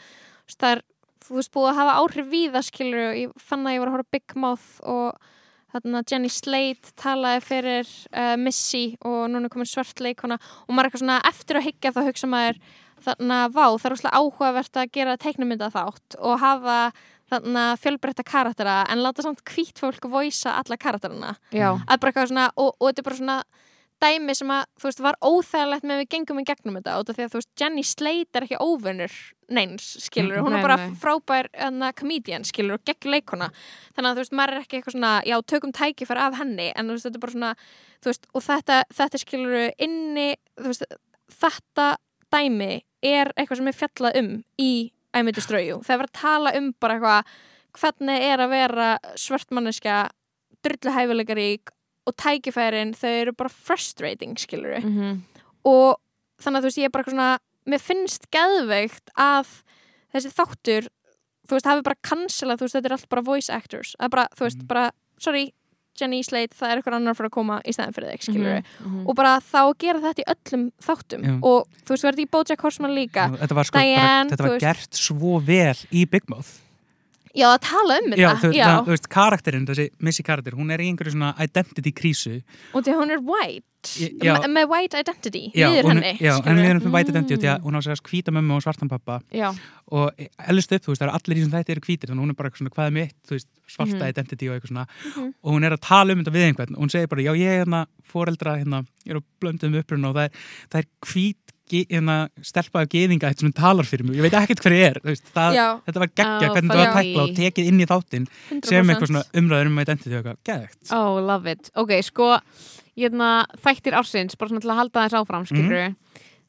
það 0.53 0.75
er, 0.75 0.83
þú 1.25 1.39
veist, 1.39 1.53
búið 1.57 1.71
að 1.73 1.81
hafa 1.81 1.97
áhrif 2.03 2.31
við 2.35 2.49
það, 2.59 2.67
skilur, 2.69 3.03
og 3.07 3.21
ég 3.23 3.45
fann 3.49 3.65
að 3.65 3.79
ég 3.79 3.81
var 3.81 3.93
að 3.93 3.97
horfa 3.97 4.11
á 4.13 4.15
Big 4.19 4.37
Mouth 4.45 4.69
og 4.85 5.31
þarna 5.71 6.05
Jenny 6.05 6.29
Slate 6.29 6.93
talaði 6.99 7.43
fyrir 7.47 7.91
uh, 8.13 8.37
Missy 8.37 8.85
og 9.07 9.29
núna 9.31 9.49
komin 9.49 9.69
svart 9.71 10.03
leikona 10.03 10.37
og 10.37 10.75
maður 10.75 10.83
er 10.83 10.91
eitthvað 10.91 11.05
svona 11.05 11.19
eftir 11.31 11.61
að 11.61 11.67
hyggja 11.69 11.93
þá 11.95 12.01
hugsa 12.09 12.31
maður 12.31 12.59
þarna, 13.05 13.39
vá, 13.55 13.65
það 13.79 13.87
er 13.91 13.97
óslega 13.97 14.21
áhugavert 14.21 14.77
að 14.83 14.93
gera 14.97 15.17
teiknumynda 15.21 15.71
þátt 15.75 16.19
og 16.19 16.39
hafa 16.43 16.77
þarna 17.31 17.65
fjölbreytta 17.79 18.25
karaktera 18.27 18.81
en 18.91 19.03
láta 19.05 19.23
samt 19.23 19.43
hvít 19.47 19.79
fólk 19.79 20.07
voisa 20.11 20.57
alla 20.59 20.77
karakterina 20.77 21.37
Já, 21.55 21.73
að 21.87 22.01
bara 22.03 22.11
eitthvað 22.13 22.31
svona, 22.33 22.47
og, 22.59 22.73
og 22.81 22.89
þetta 22.91 23.01
er 23.05 23.09
bara 23.11 23.21
svona 23.21 23.43
dæmi 24.01 24.33
sem 24.35 24.49
að, 24.49 24.63
þú 24.81 24.87
veist, 24.89 25.01
var 25.05 25.17
óþægilegt 25.21 25.85
með 25.85 25.99
við 26.01 26.07
gengum 26.15 26.39
í 26.41 26.45
gegnum 26.49 26.79
þetta, 26.79 26.95
af 26.97 27.11
því 27.19 27.25
að 27.27 27.33
þú 27.35 27.41
veist 27.43 27.51
Jenny 27.61 27.83
Slate 27.85 28.39
er 28.41 28.47
ekki 28.47 28.59
óvinnur 28.65 29.17
neins 29.53 29.89
skilur, 30.07 30.39
Mm, 30.39 30.45
hún 30.47 30.55
nei, 30.55 30.59
er 30.59 30.65
bara 30.65 30.77
nei. 30.81 30.95
frábær 31.03 31.49
hana, 31.59 31.93
comedian, 31.93 32.47
skilur, 32.49 32.79
og 32.81 32.85
gegn 32.89 33.11
leikona 33.13 33.51
þannig 33.93 34.09
að 34.09 34.15
þú 34.17 34.23
veist, 34.25 34.37
maður 34.41 34.55
er 34.57 34.63
ekki 34.65 34.79
eitthvað 34.79 34.97
svona 34.97 35.13
já, 35.29 35.37
tökum 35.53 35.73
tækifæri 35.77 36.25
af 36.25 36.39
henni, 36.41 36.71
en 36.75 36.89
þú 36.89 36.97
veist, 36.97 37.07
þetta 37.11 37.21
er 37.21 37.25
bara 37.27 37.37
svona 37.37 37.53
þú 38.01 38.11
veist, 38.11 38.27
og 38.33 38.47
þetta, 38.49 38.79
þetta 39.03 39.21
skilur 39.21 39.71
inni, 39.87 40.29
þú 40.57 40.73
veist, 40.73 40.87
þetta 41.41 41.89
dæmi 42.33 42.73
er 43.03 43.33
eitthvað 43.37 43.61
sem 43.61 43.71
er 43.71 43.79
fjallað 43.81 44.19
um 44.21 44.31
í 44.61 44.71
æmyndu 45.17 45.43
strauju. 45.43 45.81
Það 45.85 45.95
er 45.95 46.01
verið 46.03 46.11
að 46.11 46.21
tala 46.21 46.53
um 46.59 46.73
bara 46.81 46.97
eitthvað 46.99 47.35
hvernig 47.81 48.25
er 48.27 48.43
að 48.45 48.51
vera 48.55 48.89
svartmanniska 49.19 49.97
drullu 50.65 50.95
hæfileikarík 50.95 51.71
og 52.07 52.17
tækifærin 52.19 52.95
þau 52.99 53.11
eru 53.11 53.33
bara 53.37 53.53
frustrating 53.53 54.37
skilur 54.41 54.81
mhm, 54.83 55.21
og 55.69 56.01
þannig 56.43 56.59
að 56.59 56.63
þú 56.65 56.69
veist 56.71 56.81
ég 56.81 56.89
er 56.89 56.95
bara 56.95 57.05
eitthvað 57.05 57.15
svona 57.17 57.71
mér 57.71 57.85
finnst 57.85 58.27
geðveikt 58.35 59.13
að 59.21 59.51
þessi 60.15 60.33
þáttur 60.35 60.89
þú 61.47 61.57
veist 61.57 61.67
hafi 61.71 61.83
bara 61.87 62.01
cancelað, 62.07 62.59
þú 62.61 62.67
veist 62.67 62.77
þetta 62.79 62.89
er 62.91 62.95
allt 62.97 63.09
bara 63.11 63.23
voice 63.27 63.51
actors. 63.53 63.95
Það 63.99 64.07
er 64.07 64.13
bara, 64.15 64.27
þú 64.37 64.45
veist 64.47 64.59
Mhm. 64.61 64.67
bara, 64.71 64.85
sorry 65.19 65.53
Jenny 65.99 66.23
Slate, 66.25 66.57
það 66.57 66.73
er 66.73 66.81
eitthvað 66.81 66.97
annar 67.01 67.19
fyrir 67.19 67.31
að 67.31 67.35
koma 67.35 67.59
í 67.65 67.75
stæðin 67.75 67.97
fyrir 67.97 68.13
þig, 68.13 68.25
skilur 68.29 68.57
mhm. 68.63 69.03
og 69.05 69.19
bara 69.19 69.37
þá 69.45 69.61
gera 69.83 70.03
þetta 70.07 70.25
í 70.25 70.29
öllum 70.35 70.65
þáttum 70.87 71.29
Já. 71.29 71.35
og 71.51 71.85
þú 71.85 71.95
veist, 71.95 72.09
verði 72.09 72.27
í 72.27 72.31
Bojack 72.37 72.67
Horseman 72.67 72.97
líka 72.97 73.29
þetta 73.37 73.59
var, 73.59 73.71
sko, 73.71 73.79
bara, 73.79 73.91
Diane, 73.91 74.33
þetta 74.33 74.47
var 74.47 74.57
veist. 74.57 74.67
gert 74.67 75.01
svo 75.05 75.39
vel 75.45 75.79
í 75.91 76.07
Big 76.11 76.29
Mouth 76.33 76.59
já, 77.35 77.47
að 77.55 77.61
tala 77.63 77.99
um 78.03 78.13
já, 78.13 78.29
þetta, 78.35 78.41
þú, 78.43 78.53
já, 78.57 78.67
það, 78.67 78.85
þú 78.87 78.95
veist, 78.97 79.09
karakterinn, 79.09 79.67
þessi 79.69 79.89
Missy 80.01 80.23
karakter 80.27 80.53
hún 80.59 80.71
er 80.75 80.81
í 80.83 80.89
einhverju 80.91 81.13
svona 81.15 81.35
identity 81.41 81.93
krísu 81.93 82.41
og 82.75 82.83
því 82.85 82.95
hún 82.99 83.11
er 83.15 83.21
white 83.23 83.67
já. 84.21 84.35
me- 84.43 84.49
með 84.61 84.67
white 84.69 84.99
identity, 85.01 85.51
já, 85.57 85.69
hún, 85.83 85.95
henni 86.03 86.19
já, 86.21 86.35
henni 86.45 86.67
er 86.69 86.77
um 86.83 86.93
white 86.93 87.09
identity 87.09 87.35
og 87.35 87.41
því 87.41 87.49
Mm. 87.49 87.55
að 87.57 87.63
hún 87.65 87.79
á 87.79 87.81
sér 87.81 87.95
að 87.97 88.03
hvíta 88.11 88.31
mömmu 88.35 88.57
og 88.59 88.63
svartan 88.67 88.89
pappa 88.91 89.21
Já, 89.33 89.55
og 89.91 90.13
elst 90.49 90.73
upp, 90.73 90.83
þú 90.85 90.93
veist, 90.93 91.01
það 91.01 91.07
eru 91.09 91.17
allir 91.17 91.37
í 91.39 91.45
sem 91.47 91.51
þetta 91.55 91.71
eru 91.77 91.81
hvítir 91.87 92.11
þannig 92.11 92.21
hún 92.27 92.31
er 92.31 92.39
bara 92.43 92.51
svona, 92.51 92.71
hvað 92.75 92.87
er 92.87 92.91
mitt, 92.99 93.15
þú 93.27 93.31
veist, 93.39 93.49
svarta 93.71 93.97
Mhm. 93.97 94.09
identity 94.11 94.49
og 94.49 94.55
eitthvað 94.61 94.73
svona 94.75 94.87
Mhm. 95.17 95.35
og 95.43 95.53
hún 95.55 95.65
er 95.65 95.71
að 95.77 95.81
tala 95.81 96.13
um 96.13 96.19
þetta 96.25 96.35
við 96.35 96.47
einhvern 96.51 96.77
hún 96.77 96.91
segir 96.91 97.09
bara, 97.09 97.23
já, 97.23 97.33
ég 97.33 97.47
er 97.47 97.65
hérna 97.65 97.87
foreldra 98.05 98.59
hérna, 98.59 98.85
ég 99.07 99.15
er 99.15 99.17
á 99.17 99.23
blönduðum 99.41 99.79
uppruna 99.81 100.09
og 100.11 100.15
það 100.17 100.25
er, 100.25 100.31
það 100.71 100.79
er 100.81 100.87
hvít 101.07 101.50
hérna, 101.79 102.17
stelpaðu 102.45 102.91
geðinga 102.95 103.33
sem 103.39 103.55
talar 103.57 103.89
fyrir 103.89 104.09
mig, 104.09 104.19
ég 104.19 104.27
veit 104.27 104.37
ekkert 104.41 104.63
hver 104.65 104.77
ég 104.77 104.87
er 104.91 105.01
veist, 105.07 105.25
það, 105.35 105.61
þetta 105.87 106.03
var 106.03 106.13
geggja, 106.13 106.51
Ó, 106.51 106.53
hvernig 106.55 106.75
það 106.75 106.83
var 106.83 106.93
tækla 106.97 107.25
og 107.25 107.33
tekið 107.39 107.71
inn 107.71 107.81
í 107.81 107.89
þáttinn 107.91 108.29
100% 108.29 108.71
sem 108.73 108.93
eitthvað 108.93 109.13
svona 109.13 109.25
umræður 109.43 109.73
um 109.73 109.81
identity 109.85 110.13
og 110.13 110.21
eitthvað, 110.21 110.43
geðvegt 110.51 110.95
oh, 110.97 111.21
love 111.31 111.55
it. 111.55 111.73
Ok, 111.81 111.97
sko, 112.07 112.31
hérna, 112.99 113.31
þættir 113.65 113.99
ársins 114.01 114.39
bara 114.41 114.53
svona 114.53 114.65
til 114.65 114.75
að 114.75 114.83
halda 114.85 115.07
þess 115.07 115.21
áfram, 115.23 115.49
skilur 115.49 115.91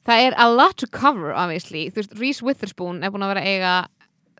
Það 0.01 0.23
er 0.25 0.33
a 0.41 0.47
lot 0.49 0.79
to 0.81 0.87
cover, 0.89 1.29
obviously. 1.37 1.83
Þú 1.93 1.99
veist, 1.99 2.13
Reese 2.17 2.45
Witherspoon 2.45 3.03
er 3.05 3.11
búin 3.13 3.21
að 3.21 3.35
vera 3.35 3.43
eiga 3.45 3.73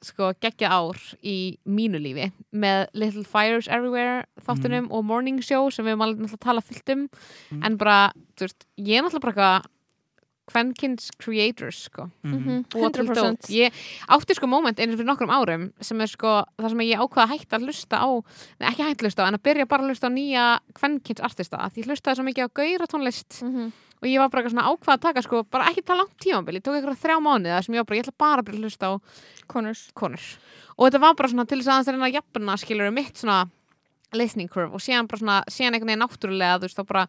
sko, 0.02 0.32
geggja 0.42 0.72
ár 0.74 0.98
í 1.22 1.58
mínu 1.70 2.00
lífi 2.02 2.32
með 2.50 2.88
Little 2.98 3.26
Fires 3.28 3.70
Everywhere 3.70 4.24
þáttunum 4.48 4.90
og 4.90 5.06
Morning 5.06 5.42
Show 5.46 5.70
sem 5.74 5.86
við 5.86 6.00
náttúrulega 6.00 6.40
að 6.40 6.46
tala 6.48 6.64
fullt 6.66 6.94
um. 6.96 7.04
Mm. 7.52 7.62
en 7.68 7.78
bara, 7.82 8.00
þú 8.34 8.48
veist, 8.48 8.66
ég 8.82 8.98
er 8.98 9.06
náttúrulega 9.06 9.28
bara 9.28 9.36
eitthvað 9.36 9.70
Kvenkins 10.50 11.12
creators, 11.22 11.84
sko. 11.88 12.10
Mhm, 12.26 12.66
búa 12.74 12.90
til 12.92 13.06
100% 13.06 13.16
dót. 13.16 13.50
Ég 13.54 13.72
átti 14.10 14.36
sko 14.36 14.48
moment 14.48 14.80
einu 14.80 14.98
fyrir 14.98 15.08
nokkrum 15.08 15.30
árum 15.32 15.68
sem 15.80 16.02
er 16.02 16.08
sko 16.08 16.44
það 16.60 16.70
sem 16.74 16.82
ég 16.90 17.00
ákvaða 17.00 17.28
að 17.28 17.34
hætta 17.36 17.56
að 17.60 17.68
hlusta 17.70 18.00
á 18.02 18.10
nei, 18.60 18.68
ekki 18.72 18.84
hætta 18.84 19.00
að 19.00 19.06
hlusta 19.06 19.24
á 19.24 19.28
en 19.30 19.38
að 19.38 19.44
byrja 19.48 19.68
bara 19.70 19.84
að 19.84 19.90
hlusta 19.94 20.10
á 20.10 20.12
nýja 20.12 20.46
kvenkins 20.74 21.22
artista 21.22 21.58
af 21.62 21.72
því 21.74 21.84
ég 21.84 21.88
hlustaði 21.92 22.16
svo 22.18 22.26
mikið 22.28 22.48
á 22.48 22.56
gauðra 22.58 22.88
tónlist. 22.90 23.42
Mhm. 23.44 23.72
og 24.02 24.08
ég 24.10 24.18
var 24.18 24.30
bara 24.30 24.42
eitthvað 24.42 24.56
svona 24.58 24.70
ákvaða 24.74 24.98
að 24.98 25.02
taka 25.02 25.22
sko 25.22 25.44
bara 25.44 25.66
ekki 25.70 25.84
það 25.86 25.98
langt 26.02 26.18
tímabil, 26.18 26.56
ég 26.58 26.64
tók 26.66 26.74
eitthvað 26.74 27.02
þrjá 27.06 27.18
mánuði 27.22 27.64
sem 27.64 27.76
ég 27.76 27.78
var 27.78 27.86
bara, 27.86 27.98
ég 27.98 28.04
ætla 28.04 28.18
bara 28.18 28.42
að 28.42 28.46
byrja 28.46 28.58
að 28.58 28.66
hlusta 28.66 28.86
á 28.90 28.94
konurs 29.48 29.92
konur. 29.94 30.24
Og 30.80 30.90
þetta 30.90 31.00
var 31.00 31.14
bara 31.14 31.30
svona 31.30 31.46
til 31.48 31.60
þess 31.62 31.68
að 31.70 31.74
aðeins 31.76 31.88
að 31.88 31.94
reyna 31.94 32.10
að 32.10 32.18
jafna 32.18 32.58
skilur 32.58 32.92
mitt 32.92 33.14
svona 33.14 33.50
listening 34.18 34.50
curve 34.50 34.74
og 34.74 34.82
síðan 34.82 35.08
bara 35.08 35.20
svona, 35.22 35.44
síðan 35.48 35.76
einhvern 35.78 35.92
veginn 35.94 36.04
náttúrulega 36.04 36.58
þú 36.58 36.66
veist 36.68 36.80
þá 36.82 36.88
bara 36.88 37.08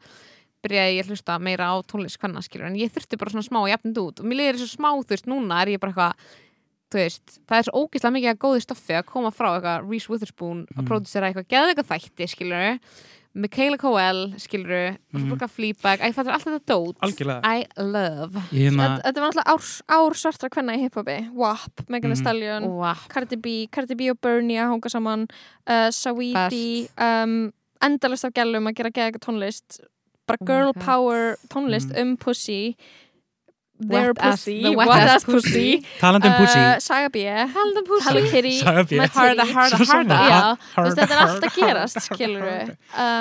byrjaði 0.63 0.97
ég 0.97 1.05
að 1.05 1.11
hlusta 1.13 1.39
meira 1.43 1.69
á 1.71 1.75
tónlist 1.83 2.19
hvenna 2.23 2.43
skilur 2.43 2.67
en 2.71 2.77
ég 2.79 2.93
þurfti 2.95 3.19
bara 3.19 3.31
svona 3.35 3.47
smá 3.49 3.61
að 3.65 3.73
þetta 3.75 4.05
út. 4.07 4.21
Og 4.23 4.27
mér 4.27 4.39
liðir 4.41 4.61
þessu 4.61 4.77
smá 4.79 4.91
veist 5.17 5.27
núna 5.31 5.63
er 5.63 5.75
ég 5.75 5.81
bara 5.83 5.93
eitthvað 5.93 6.13
þú 6.93 7.01
veist, 7.01 7.39
það 7.49 7.57
er 7.59 7.65
svo 7.69 7.81
ógeðslega 7.87 8.15
mikið 8.19 8.31
að 8.35 8.43
góði 8.45 8.61
stoffi 8.67 8.95
að 8.99 9.07
koma 9.09 9.31
frá 9.33 9.49
eitthvað 9.57 9.89
Reese 9.91 10.09
Witherspoon 10.13 10.67
að 10.77 10.83
Mm. 10.83 10.87
pródusera 10.91 11.31
eitthvað, 11.33 11.49
geða 11.49 11.73
eitthvað 11.73 11.91
þætti 11.93 12.29
skilur 12.29 12.79
Michaela 13.35 13.79
Coel 13.81 14.35
skilur 14.37 14.99
svo 15.17 15.37
bara 15.41 15.49
Fleabag, 15.49 16.03
æ, 16.05 16.13
það 16.13 16.27
er 16.29 16.35
allt 16.37 16.45
þetta 16.45 16.69
dót. 16.69 16.97
I 17.49 17.65
love. 17.81 18.35
Ég 18.53 18.69
hérna, 18.69 19.01
Þetta 19.01 19.07
þetta 19.09 19.21
var 19.23 19.31
náttúrulega 19.33 19.55
ár, 19.55 19.63
ár 19.89 20.13
kvenna 20.53 20.75
í 20.77 20.83
hiphopi. 20.85 21.17
WAP, 21.33 21.89
Megan 21.89 22.11
Thee 22.13 22.21
Mhm. 22.21 22.21
Stallion 22.21 22.63
wow. 22.77 22.95
Cardi 23.09 23.37
B, 23.37 23.47
Cardi 23.73 23.95
B 23.95 24.11
og 24.11 24.21
Bernie 24.21 24.59
að 24.61 24.69
hanga 24.75 24.91
saman. 24.91 25.27
Uh, 25.67 25.89
Saweetie 25.89 26.91
um, 27.01 27.53
endalist 27.81 28.25
af 28.29 28.35
gælum 28.35 28.69
að 28.69 28.75
gera 28.77 28.91
geða 28.91 29.13
eitthvað 29.13 29.25
tónlist 29.25 29.81
bara 30.27 30.39
Oh 30.41 30.47
girl 30.47 30.73
God. 30.73 30.85
power 30.85 31.37
tónlist 31.49 31.91
Mhm. 31.93 32.01
um 32.03 32.17
pussy. 32.17 32.77
Their 33.83 34.13
Wet 34.15 34.19
ass- 34.23 34.45
pussy, 34.45 34.63
the 34.63 34.71
wet 34.79 34.87
wet 34.89 34.99
ass 35.03 35.11
ass 35.17 35.25
pussy. 35.25 35.83
Talandi 36.01 36.29
um 36.31 36.35
pussy. 36.39 36.59
Uh, 36.61 36.79
Saga 36.79 37.09
B. 37.11 37.25
Pussy. 37.89 38.05
Hello 38.09 38.23
Kitty. 38.31 38.53
Sem 38.63 38.67
þú 38.69 39.09
Hard, 39.17 39.75
veist, 39.75 40.99
þetta 41.01 41.17
er 41.17 41.23
allt 41.25 41.43
að 41.49 41.57
gerast, 41.57 41.99
skilur 42.07 42.45
við 42.47 42.77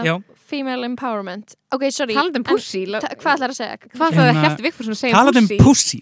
Já. 0.06 0.14
Female 0.52 0.86
empowerment. 0.86 1.56
Ok, 1.72 1.88
sorry. 1.90 2.14
Talandi 2.14 2.38
um 2.38 2.44
pussy 2.46 2.86
Hvað 2.86 3.18
ætlar 3.40 3.50
að 3.50 3.58
segja? 3.58 3.78
Hvað 3.88 4.12
ætlaði 4.12 4.28
Hérna, 4.28 4.44
Hjalti 4.46 4.66
Vigfússon 4.68 4.94
að 4.94 5.00
segja 5.02 5.16
talandi 5.16 5.42
um 5.42 5.48
pussy? 5.48 6.02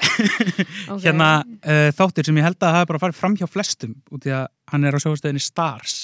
Hérna 1.04 1.30
uh, 1.44 1.90
þáttir 1.96 2.28
sem 2.28 2.36
ég 2.40 2.44
held 2.46 2.60
að 2.64 2.74
hafa 2.76 2.88
bara 2.92 3.00
farið 3.02 3.18
fram 3.20 3.36
hjá 3.38 3.46
flestum 3.50 3.94
út 4.12 4.26
í 4.28 4.32
að 4.34 4.46
hann 4.72 4.84
er 4.88 4.96
á 4.96 5.00
sjóðstöðinni 5.00 5.42
Stars. 5.44 5.96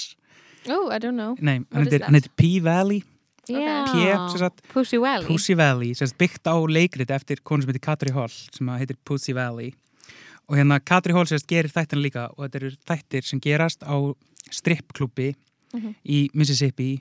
Oh, 0.69 0.89
I 0.91 0.97
don't 0.99 1.15
know. 1.17 1.35
Hann 1.37 1.67
heitir 1.85 2.29
P-Valley 2.39 3.03
Sagt, 4.37 4.61
Pussy 4.73 4.97
Valley. 5.01 5.27
Pussy 5.27 5.55
Valley 5.57 5.93
byggt 6.19 6.47
á 6.47 6.55
leikrit 6.67 7.11
eftir 7.11 7.39
konu 7.43 7.61
sem 7.63 7.71
heitir 7.71 7.85
Katri 7.85 8.11
Hall 8.15 8.29
sem 8.29 8.67
að 8.67 8.79
heitir 8.83 8.97
Pussy 9.05 9.33
Valley. 9.33 9.73
Og 10.47 10.55
hérna 10.57 10.79
Katri 10.79 11.13
Hall 11.13 11.25
sem 11.27 11.37
sagt 11.39 11.49
gerir 11.51 11.71
þættina 11.71 12.01
líka 12.03 12.27
og 12.37 12.45
þetta 12.45 12.59
eru 12.61 12.71
þættir 12.87 13.23
sem 13.27 13.39
gerast 13.43 13.83
á 13.83 13.95
strippklubbi 14.51 15.33
Mhm. 15.73 15.95
í 16.07 16.29
Mississippi 16.33 16.93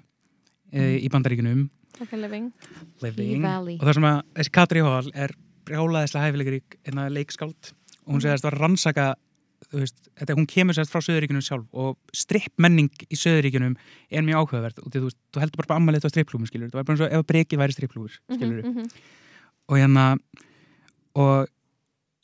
uh, 0.75 0.97
í 0.99 1.07
bandaríkunum 1.09 1.69
Ok, 2.03 2.13
living. 2.19 2.53
Living. 3.01 3.45
Og 3.81 3.87
það 3.87 3.95
sem 3.95 4.03
að 4.05 4.17
þessi 4.35 4.51
Katri 4.53 4.81
Hall 4.85 5.11
er 5.15 5.31
brjálaðislega 5.65 6.27
hæfilegur 6.27 6.57
í 6.59 6.63
einna 6.91 7.07
leikskáld. 7.09 7.71
Og 8.05 8.13
hún 8.17 8.21
segist 8.21 8.45
að 8.45 8.59
rannsaka 8.59 9.07
þú 9.15 9.17
veist, 9.73 9.97
þetta, 10.19 10.37
hún 10.39 10.47
kemur 10.51 10.77
sérst 10.77 10.93
frá 10.93 11.01
Söðuríkunum 11.05 11.43
sjálf 11.45 11.67
og 11.73 11.97
strippmenning 12.15 12.91
í 13.11 13.17
Söðuríkunum 13.19 13.75
er 14.11 14.25
mjög 14.27 14.43
áhugaverð 14.47 14.81
og 14.85 14.93
þú, 14.95 15.11
þú 15.35 15.43
heldur 15.43 15.63
bara 15.65 15.79
ammalið 15.81 16.07
á 16.07 16.11
strippklúfum 16.13 16.49
skilur, 16.51 16.71
það 16.71 16.81
var 16.81 16.89
bara 16.89 16.97
eins 16.97 17.05
og 17.07 17.19
ef 17.19 17.27
brekið 17.33 17.63
væri 17.63 17.77
strippklúfur 17.77 18.17
skilur 18.37 18.63
Mhm, 18.63 18.73
mhm. 18.73 18.89
og 19.69 19.79
hérna 19.81 20.07
og 21.17 21.49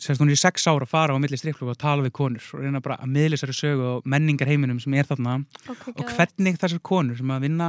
sérst 0.02 0.20
hún 0.20 0.30
er 0.32 0.36
í 0.36 0.40
sex 0.42 0.66
ára 0.66 0.82
að 0.84 0.90
fara 0.90 1.14
á 1.14 1.18
milli 1.22 1.38
strippklúfa 1.38 1.76
og 1.76 1.78
tala 1.78 2.02
við 2.02 2.12
konur 2.18 2.42
og 2.54 2.62
reyna 2.64 2.80
bara 2.82 2.98
að 2.98 3.12
miðla 3.14 3.38
þessari 3.38 3.54
sögu 3.58 3.88
og 3.96 4.06
menningar 4.06 4.50
heiminum 4.50 4.80
sem 4.82 4.94
er 4.98 5.06
þarna. 5.06 5.44
Ok, 5.70 5.84
og 5.94 6.10
hvernig 6.10 6.58
þessar 6.58 6.82
konur 6.82 7.16
sem 7.16 7.30
að 7.30 7.44
vinna, 7.46 7.68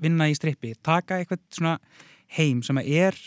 vinna 0.00 0.28
í 0.30 0.36
strippi 0.36 0.72
taka 0.82 1.20
eitthvað 1.20 1.42
svona 1.52 1.74
heim 2.38 2.62
sem 2.64 2.80
að 2.80 2.88
er 2.96 3.18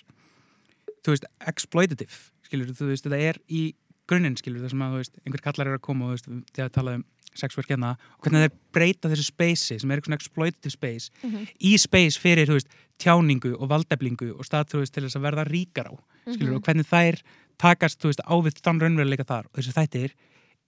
þú 1.05 1.13
veist, 1.13 1.29
exploitative 1.47 2.17
skilur, 2.49 2.73
þú 2.73 2.89
veist, 2.89 3.05
þetta 3.05 3.21
er 3.29 3.37
í 3.47 3.61
grunninn 4.09 4.35
skilur, 4.39 4.63
það 4.65 4.73
sem 4.73 4.83
að, 4.85 4.91
þú 4.95 4.99
veist, 5.03 5.15
einhver 5.25 5.43
kallar 5.45 5.69
eru 5.71 5.79
að 5.79 5.85
koma 5.87 6.05
og 6.09 6.11
þú 6.11 6.17
veist, 6.17 6.51
þegar 6.57 6.73
tala 6.79 6.95
um 6.99 7.05
sexwork 7.39 7.69
hérna 7.69 7.91
og 8.17 8.25
hvernig 8.25 8.41
þeir 8.47 8.55
breyta 8.73 9.09
þessu 9.11 9.25
spacei 9.29 9.77
sem 9.79 9.91
er 9.91 9.99
eitthvað 9.99 10.09
svona 10.09 10.17
exploitative 10.19 10.73
space 10.73 11.11
Mhm. 11.23 11.43
í 11.61 11.73
space 11.79 12.17
fyrir, 12.19 12.47
þú 12.49 12.57
veist, 12.57 12.71
tjáningu 12.99 13.53
og 13.59 13.69
valdeflingu 13.69 14.31
og 14.35 14.43
stað, 14.49 14.71
þú 14.73 14.81
veist, 14.81 14.93
til 14.93 15.03
þess 15.05 15.15
að 15.19 15.25
verða 15.29 15.45
ríkar 15.47 15.87
á 15.87 15.95
skilur, 16.33 16.49
Mhm. 16.49 16.55
og 16.57 16.63
hvernig 16.65 16.87
þær 16.89 17.21
takast, 17.59 17.99
þú 18.01 18.09
veist, 18.09 18.21
á 18.25 18.33
við 18.41 18.61
þann 18.65 18.79
raunveruleika 18.81 19.25
þar. 19.29 19.45
Og 19.45 19.53
þessi 19.61 19.73
þættir 19.77 20.11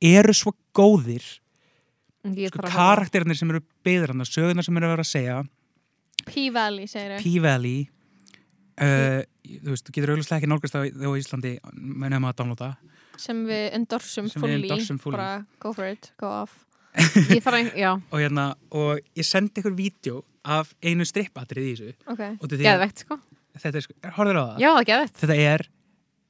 eru 0.01 0.33
svo 0.33 0.53
góðir 0.75 1.39
Ég 2.23 2.49
sko, 2.51 2.61
karakterinir 2.61 3.35
sem 3.35 3.49
eru 3.49 3.61
byggðir 3.83 4.07
hann 4.13 4.21
sögurnar 4.21 4.63
sem 4.63 4.77
eru 4.77 4.85
að 4.85 4.93
vera 4.93 5.01
að 5.01 5.09
segja. 5.09 5.37
P-Valley, 6.27 6.85
segir 6.85 7.17
þau 7.17 7.23
P-Valley 7.23 7.89
uh, 8.81 9.21
þú 9.41 9.71
veist, 9.73 9.87
þú 9.87 9.95
getur 9.95 10.13
auðvitað 10.13 10.37
ekki 10.37 10.49
nálgast 10.51 10.75
það 10.75 10.85
á 11.01 11.09
Íslandi 11.17 11.53
með 11.73 12.13
nefnum 12.13 12.29
að 12.29 12.35
downloada 12.41 12.69
sem 13.21 13.43
við 13.47 13.63
endorsum 13.77 14.27
Sem 14.31 14.41
við 14.41 14.45
fully, 14.47 14.67
endorsum 14.69 14.99
fully. 15.01 15.17
bara 15.17 15.45
go 15.63 15.71
for 15.77 15.87
it, 15.87 16.11
go 16.21 16.27
off. 16.41 16.57
Ég 17.31 17.39
þarf 17.45 17.55
að, 17.61 17.69
já, 17.79 17.91
og, 17.95 18.17
hérna, 18.19 18.45
og 18.75 18.99
ég 19.15 19.23
sendi 19.27 19.61
ykkur 19.61 19.75
vídeo 19.77 20.23
af 20.43 20.73
einu 20.83 21.05
strippatrið 21.07 21.67
í 21.69 21.75
þessu. 21.77 21.93
Ok, 22.11 22.23
og 22.41 22.49
því 22.51 22.57
að 22.59 22.65
geðvegt 22.67 23.03
sko. 23.05 23.17
Þetta 23.61 23.77
er, 23.79 23.85
sko, 23.85 23.95
horfður 24.17 24.39
á 24.41 24.43
það? 24.43 24.57
Já, 24.63 24.69
það 24.75 24.87
geðvegt 24.89 25.21
Þetta 25.21 25.37
er, 25.45 25.63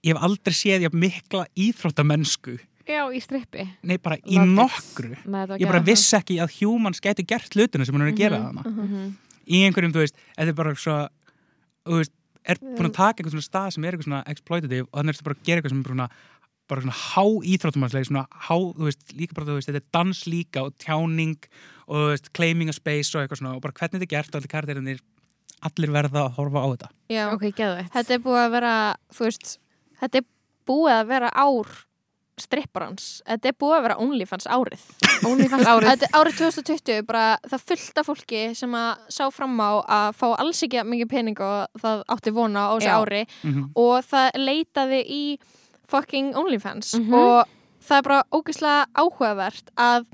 ég 0.05 0.13
hef 0.13 0.27
aldrei 0.27 0.55
séð 0.59 0.85
jafn 0.85 1.01
mikla 1.01 1.45
íþróttamennsku. 1.65 2.57
Já, 2.91 3.01
í 3.13 3.19
strippi. 3.23 3.65
Nei, 3.87 3.97
bara 4.01 4.17
í 4.21 4.35
it. 4.37 4.53
nokkru. 4.57 5.11
Nei, 5.29 5.41
ég 5.61 5.69
bara 5.69 5.81
vissi 5.85 6.15
ekki 6.17 6.37
að 6.43 6.55
humans 6.59 6.99
gæti 7.01 7.25
gert 7.29 7.53
hlutuna 7.55 7.85
sem 7.87 7.95
hún 7.95 8.03
er 8.05 8.11
að 8.11 8.17
gera 8.21 8.39
Mhm, 8.41 8.57
þarna. 8.61 8.85
Mhm. 8.85 9.11
í 9.51 9.61
einhverjum, 9.65 9.93
þú 9.95 10.01
veist, 10.03 10.15
þetta 10.37 10.47
er 10.53 10.57
bara 10.57 10.73
svo 10.75 10.95
þú 11.85 11.97
veist, 12.01 12.11
er 12.45 12.57
búin 12.61 12.89
að 12.89 12.93
taka 12.97 13.21
einhvern 13.23 13.33
svona 13.37 13.49
stað 13.49 13.73
sem 13.73 13.85
er 13.85 13.93
eitthvað 13.95 14.07
svona 14.09 14.23
exploitative 14.33 14.85
og 14.91 14.97
þannig 14.99 15.09
er 15.09 15.17
þetta 15.17 15.27
bara 15.29 15.35
að 15.37 15.43
gera 15.45 15.61
eitthvað 15.61 15.73
sem 15.73 15.81
er 15.81 15.89
svona 15.91 16.09
bara 16.69 16.83
svona 16.83 16.97
há 16.97 17.23
íþróttumannslega 17.53 18.09
svona 18.09 18.25
há, 18.29 18.55
þú 18.55 18.87
veist, 18.87 19.05
líka 19.17 19.37
bara, 19.37 19.47
þú 19.49 19.57
veist, 19.59 19.69
þetta 19.71 19.81
er 19.81 19.87
dans 19.97 20.21
líka 20.31 20.65
og 20.67 20.75
tjáning 20.81 21.37
og 21.87 21.95
þú 21.97 22.09
veist, 22.13 22.31
claiming 22.37 22.71
a 22.71 22.75
space 22.75 23.15
og 23.15 23.23
eitthvað 23.23 23.41
svona 23.41 23.55
og 23.57 23.63
bara 23.65 23.75
hvernig 23.79 23.99
þetta 23.99 24.07
er 24.09 24.13
gert 24.15 24.35
og 24.35 24.41
allir 24.41 24.53
karakterinir 24.55 25.01
allir 25.61 25.91
verða 25.93 26.25
að 26.25 26.35
horfa 26.39 26.63
á 26.63 26.67
þetta. 26.71 26.91
Já. 27.13 27.23
Ok, 27.35 27.47
geðvegt 27.53 27.93
þetta 27.93 28.15
er 28.17 28.21
búið 28.25 28.41
að 28.45 28.51
vera, 28.55 28.75
þú 29.13 29.27
veist 29.27 29.55
þetta 30.01 30.21
er 30.21 30.27
búið 30.71 30.95
að 30.95 31.07
vera 31.11 31.31
ár 31.37 31.73
stripparans, 32.41 33.07
þetta 33.27 33.49
er 33.51 33.55
búið 33.61 33.75
að 33.75 33.83
vera 33.85 33.95
OnlyFans 34.01 34.47
árið. 34.49 34.85
OnlyFans 35.29 35.67
árið 35.69 35.89
Þetta 35.91 36.07
er 36.07 36.15
árið. 36.17 36.37
2020, 36.39 37.03
bara 37.05 37.25
það 37.51 37.65
fullta 37.69 38.03
fólki 38.07 38.41
sem 38.57 38.77
að 38.79 39.03
sá 39.13 39.23
fram 39.35 39.59
á 39.61 39.71
að 39.83 40.07
fá 40.17 40.27
alls 40.31 40.63
ekki 40.65 40.81
mikið 40.87 41.11
pening 41.11 41.43
og 41.45 41.83
það 41.83 42.01
átti 42.15 42.33
vona 42.33 42.63
á 42.65 42.73
þessu 42.79 42.95
ári 42.95 43.21
mm 43.43 43.67
og 43.81 44.07
það 44.07 44.39
leitaði 44.41 45.01
í 45.05 45.23
fucking 45.91 46.33
OnlyFans 46.39 46.93
Mhm. 46.99 47.13
og 47.13 47.47
það 47.81 47.97
er 47.97 48.07
bara 48.07 48.23
ógeðslega 48.31 48.85
áhugavert 48.95 49.71
að 49.77 50.05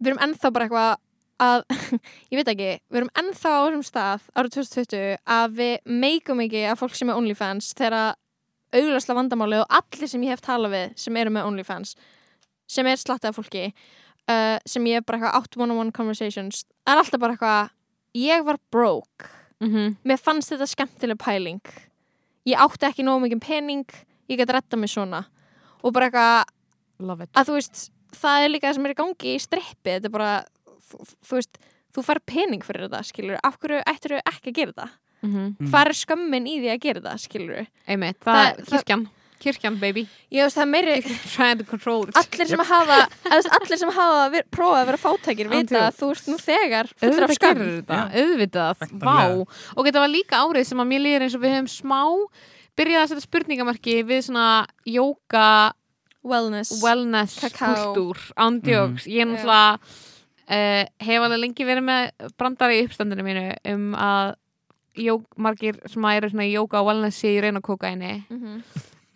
við 0.00 0.10
erum 0.12 0.22
ennþá 0.26 0.52
bara 0.52 0.66
eitthvað 0.68 0.96
að, 1.44 1.64
ég 2.32 2.38
veit 2.38 2.50
ekki, 2.54 2.68
við 2.90 3.00
erum 3.00 3.10
ennþá 3.20 3.50
á 3.54 3.60
þessum 3.66 3.86
stað 3.88 4.20
árið 4.38 4.52
2020 4.58 5.16
að 5.26 5.56
við 5.58 5.74
meikum 6.04 6.40
ekki 6.44 6.62
að 6.70 6.78
fólk 6.80 6.94
sem 6.98 7.10
er 7.10 7.18
OnlyFans 7.18 7.72
þegar 7.74 8.14
auglastla 8.74 9.14
vandamáli 9.18 9.60
og 9.62 9.66
allir 9.70 10.08
sem 10.10 10.22
ég 10.26 10.34
hef 10.34 10.40
talað 10.42 10.72
við 10.74 10.94
sem 10.98 11.16
eru 11.20 11.30
með 11.30 11.46
OnlyFans 11.50 11.94
sem 12.66 12.86
er 12.90 12.96
slattað 12.98 13.36
fólki 13.36 13.64
uh, 14.30 14.58
sem 14.66 14.86
ég 14.88 14.96
er 14.98 15.04
bara 15.06 15.18
eitthvað 15.20 15.36
átt 15.42 15.58
one-on-one 15.60 15.92
conversations 15.94 16.64
er 16.88 16.96
alltaf 16.98 17.20
bara 17.20 17.36
eitthvað 17.36 17.70
ég 18.18 18.44
var 18.46 18.58
broke 18.72 19.30
Mhm. 19.62 19.96
mér 20.04 20.18
fannst 20.18 20.50
þetta 20.50 20.66
skemmtileg 20.66 21.18
pæling 21.22 21.60
ég 22.46 22.58
átti 22.58 22.84
ekki 22.88 23.04
nógu 23.06 23.22
mikið 23.28 23.40
pening 23.40 23.84
ég 24.28 24.38
gæti 24.40 24.52
retta 24.56 24.76
mig 24.76 24.90
svona. 24.92 25.24
Og 25.84 25.92
bara 25.92 26.08
eitthvað 26.10 26.44
Love 27.04 27.24
it. 27.26 27.32
að 27.34 27.48
þú 27.50 27.56
veist 27.58 27.90
það 28.14 28.44
er 28.44 28.52
líka 28.54 28.68
það 28.70 28.74
sem 28.78 28.86
er 28.86 28.94
í 28.94 28.98
gangi 29.02 29.32
í 29.34 29.40
strippi 29.42 29.90
þetta 29.96 30.04
er 30.10 30.14
bara, 30.14 30.44
þú, 30.90 30.98
þú 31.26 31.38
veist 31.40 31.58
þú 31.94 32.04
fær 32.06 32.20
pening 32.26 32.62
fyrir 32.66 32.86
þetta, 32.88 33.02
skilur 33.06 33.38
af 33.44 33.58
hverju 33.58 33.82
ættir 33.90 34.20
ekki 34.22 34.50
að 34.52 34.54
gera 34.60 34.72
þetta 34.72 34.88
Mhm. 35.24 35.56
Mm. 35.58 35.68
hvað 35.72 35.86
er 35.88 35.94
skömmin 35.96 36.46
í 36.46 36.54
því 36.60 36.68
að 36.74 36.80
gera 36.84 37.00
þetta, 37.00 37.18
skilur 37.18 37.66
Einmitt, 37.88 38.18
Það- 38.20 38.34
það 38.34 38.46
er 38.46 38.64
það- 38.64 38.72
kirkjan. 38.84 39.04
Kirkjan, 39.44 39.78
baby. 39.80 40.02
Ég 40.32 40.44
veist 40.44 40.56
það 40.56 40.62
er 40.62 40.70
meiri 40.72 41.02
Trying 41.34 41.58
to 41.58 41.64
control 41.64 42.04
it. 42.08 42.14
Allir 42.16 42.46
sem 42.48 42.58
hafa, 42.58 43.08
þú 43.24 43.30
veist, 43.34 43.48
allir 43.58 43.78
sem 43.78 43.90
hafa 43.90 44.30
ver, 44.32 44.42
prófað 44.50 44.78
að 44.80 44.86
vera 44.86 45.00
fátækir 45.02 45.48
vita 45.50 45.80
að 45.90 45.96
þú 45.98 46.10
ert 46.14 46.28
nú 46.28 46.36
þegar 46.40 46.88
fullur 46.94 47.24
af 47.24 47.30
Auðvitað 47.30 47.34
skam 47.34 47.58
auðvitað, 48.14 49.00
vá. 49.00 49.46
Og 49.76 49.84
þetta 49.84 50.00
var 50.04 50.08
líka 50.08 50.40
árið 50.44 50.66
sem 50.66 50.78
að 50.78 50.88
mér 50.92 51.00
líður 51.04 51.22
eins 51.26 51.34
og 51.34 51.40
við 51.42 51.54
höfum 51.56 51.68
smá 51.68 52.00
byrjað 52.78 53.02
að 53.04 53.08
setja 53.12 53.24
spurningamarki 53.26 53.98
við 54.06 54.22
svona 54.28 54.46
jóka 54.88 55.46
wellness, 56.24 56.72
wellness 56.82 57.36
kultúr 57.54 58.18
ándjóks, 58.40 59.06
ég 59.06 59.20
er 59.24 59.28
náttúrulega 59.28 59.78
uh, 59.78 60.82
hef 61.04 61.26
alveg 61.26 61.40
lengi 61.42 61.66
verið 61.68 61.84
með 61.90 62.32
brandari 62.40 62.80
í 62.80 62.86
uppstandinu 62.88 63.26
mínu 63.26 63.44
um 63.74 63.86
að 63.94 64.34
jók, 65.04 65.24
margir 65.36 65.78
sem 65.90 66.04
að 66.06 66.16
eru 66.20 66.30
svona 66.32 66.46
í 66.48 66.54
jóka 66.54 66.80
og 66.80 66.88
wellness 66.90 67.18
sé 67.20 67.34
í 67.36 67.40
reyna 67.44 67.60
kókaini 67.64 68.24
Mhm. 68.30 68.60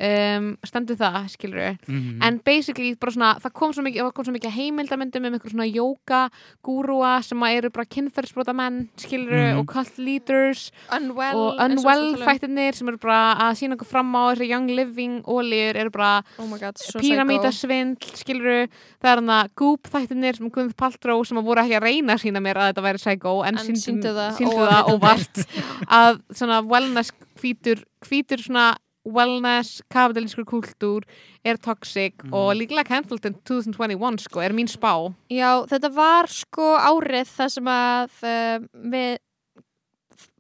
Um, 0.01 0.57
stendur 0.65 0.97
það, 0.97 1.29
skilur 1.33 1.59
við 1.59 1.77
-hmm. 1.89 2.19
en 2.23 2.39
basically 2.45 2.95
bara 2.95 3.13
svona, 3.13 3.31
það 3.43 3.53
kom 3.53 3.73
svo 3.73 3.83
mikið, 3.83 4.13
kom 4.15 4.25
svo 4.25 4.33
mikið 4.33 4.51
heimildamöndum 4.55 5.25
um 5.27 5.35
einhver 5.35 5.51
svona 5.51 5.67
jóka 5.67 6.31
gúrúa 6.63 7.23
sem 7.23 7.43
eru 7.43 7.71
bara 7.71 7.85
kynferðsbrota 7.85 8.55
menn 8.55 8.89
skilur 8.97 9.33
Mhm. 9.53 9.59
og 9.59 9.67
cult 9.67 9.99
leaders 9.99 10.71
unwell, 10.93 11.37
og 11.37 11.61
unwell 11.61 12.17
fættirnir 12.17 12.75
sem 12.75 12.89
eru 12.89 12.99
bara 12.99 13.35
að 13.35 13.57
sína 13.59 13.75
okkur 13.77 13.87
fram 13.87 14.13
á 14.15 14.35
þessi 14.35 14.49
young 14.49 14.69
living 14.71 15.23
ólíur 15.25 15.77
eru 15.77 15.91
bara 15.91 16.23
oh 16.39 16.47
my 16.47 16.59
god, 16.59 16.77
svo 16.79 17.01
píramítasvindl 17.01 18.07
skilur 18.15 18.69
það 19.03 19.11
er 19.13 19.17
hann 19.17 19.29
að 19.31 19.49
goop 19.57 19.89
þættirnir 19.89 20.37
sem 20.37 20.51
Guðmund 20.51 20.77
Paltró 20.77 21.25
sem 21.27 21.39
að 21.39 21.45
voru 21.45 21.61
ekki 21.61 21.77
að 21.77 21.83
reyna 21.83 22.13
að 22.15 22.23
sína 22.23 22.41
mér 22.41 22.57
að 22.57 22.73
þetta 22.73 22.83
væri 22.83 22.99
psycho 22.99 23.43
en, 23.45 23.59
En 23.59 23.65
sýndu, 23.65 23.83
sýndu 23.85 24.15
það 24.15 24.37
sýndu 24.39 24.69
það 24.69 24.91
óvart 24.95 25.47
að 25.89 26.21
svona 26.35 26.63
wellness 26.63 27.13
hvítur 27.41 27.85
hvítur 28.07 28.39
svona 28.43 28.77
wellness 29.15 29.81
kapitalískur 29.93 30.45
kultúr 30.49 31.07
er 31.45 31.57
toxic 31.57 32.15
Mhm. 32.25 32.33
og 32.35 32.55
líklega 32.57 32.85
cancelled 32.89 33.25
in 33.27 33.35
2021 33.45 34.19
sko, 34.21 34.41
er 34.41 34.53
mín 34.53 34.69
spá. 34.69 35.15
Já, 35.31 35.65
þetta 35.67 35.91
var 35.95 36.27
sko 36.27 36.77
árið 36.77 37.27
þar 37.37 37.51
sem 37.51 37.65
að 37.65 38.11
uh, 38.23 38.67
við 38.93 39.19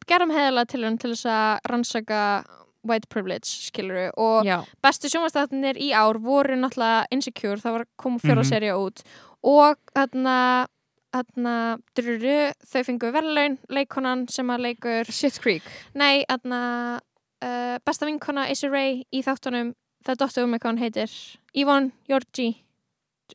gerum 0.08 0.30
heðalega 0.32 0.68
til 0.72 0.84
til 0.98 1.10
þess 1.12 1.26
að 1.28 1.58
rannsaka 1.68 2.22
white 2.88 3.08
privilege, 3.10 3.44
skiluru 3.68 4.10
og 4.16 4.46
Já, 4.46 4.62
bestu 4.82 5.10
sjónvastættinir 5.10 5.76
í 5.76 5.90
ár 5.92 6.16
voru 6.22 6.56
náttúrulega 6.56 7.06
Insecure, 7.10 7.60
það 7.60 7.72
var 7.76 7.84
koma 7.96 8.18
fjóra 8.22 8.40
mm 8.40 8.48
út 8.78 9.02
og 9.42 9.76
þarna 9.94 10.66
þarna, 11.12 11.52
druru, 11.96 12.52
þau 12.68 12.82
fengu 12.84 13.10
verðlaun 13.12 13.58
leikonan 13.72 14.26
sem 14.28 14.46
að 14.52 14.60
leikur 14.66 15.08
Shit's 15.08 15.40
Creek. 15.40 15.62
Nei, 15.94 16.24
þarna 16.28 17.00
uh, 17.44 17.76
besta 17.86 18.08
vinkona 18.08 18.48
Issa 18.52 18.70
Rae 18.72 19.02
í 19.10 19.22
þáttunum. 19.26 19.74
Það 20.06 20.14
er 20.14 20.22
dottir 20.22 20.46
um 20.46 20.54
mig 20.54 20.62
hvað 20.62 20.72
hún 20.72 20.82
heitir 20.82 21.14
Yvonne 21.58 21.92
Georgi. 22.08 22.48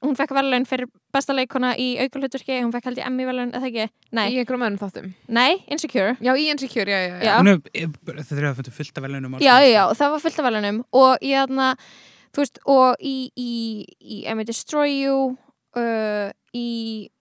Hún 0.02 0.18
fekk 0.18 0.34
verðlaun 0.34 0.66
fyrir 0.66 0.90
besta 1.14 1.36
leikona 1.38 1.76
í 1.78 1.92
aukulhuturki, 2.02 2.56
hún 2.64 2.72
fekk 2.74 2.88
held 2.90 3.02
ég 3.04 3.10
Emmy 3.10 3.28
verðlaun 3.28 3.52
eða 3.54 3.68
ekki, 3.70 3.84
nei, 4.18 4.24
í 4.34 4.40
einhverjum 4.42 4.66
öðrum 4.66 4.80
þáttum. 4.82 5.12
Nei, 5.38 5.60
Insecure. 5.70 6.16
Já, 6.24 6.32
í 6.34 6.48
Insecure, 6.50 6.90
já, 6.90 7.02
já, 7.04 7.20
já. 7.28 7.36
Er, 7.78 7.92
þetta 8.24 8.40
er 8.40 8.48
að 8.50 8.64
af 8.64 9.04
velunum 9.06 9.38
já, 9.38 9.54
já, 9.62 9.70
já, 9.70 9.84
það 10.00 10.16
var 10.16 10.24
fullt 10.24 10.40
af 10.40 10.48
verðlaunum. 10.48 10.80
Og 10.98 11.28
ég 11.28 11.44
þarna, 11.44 11.68
þú 12.34 12.42
veist 12.42 12.62
og 12.74 13.06
í, 13.06 13.18
í, 13.38 13.52
í 14.02 14.24
Emmy 14.32 14.48
Destroy 14.50 14.96
You 14.96 15.20
uh, 15.78 16.32
í 16.58 16.68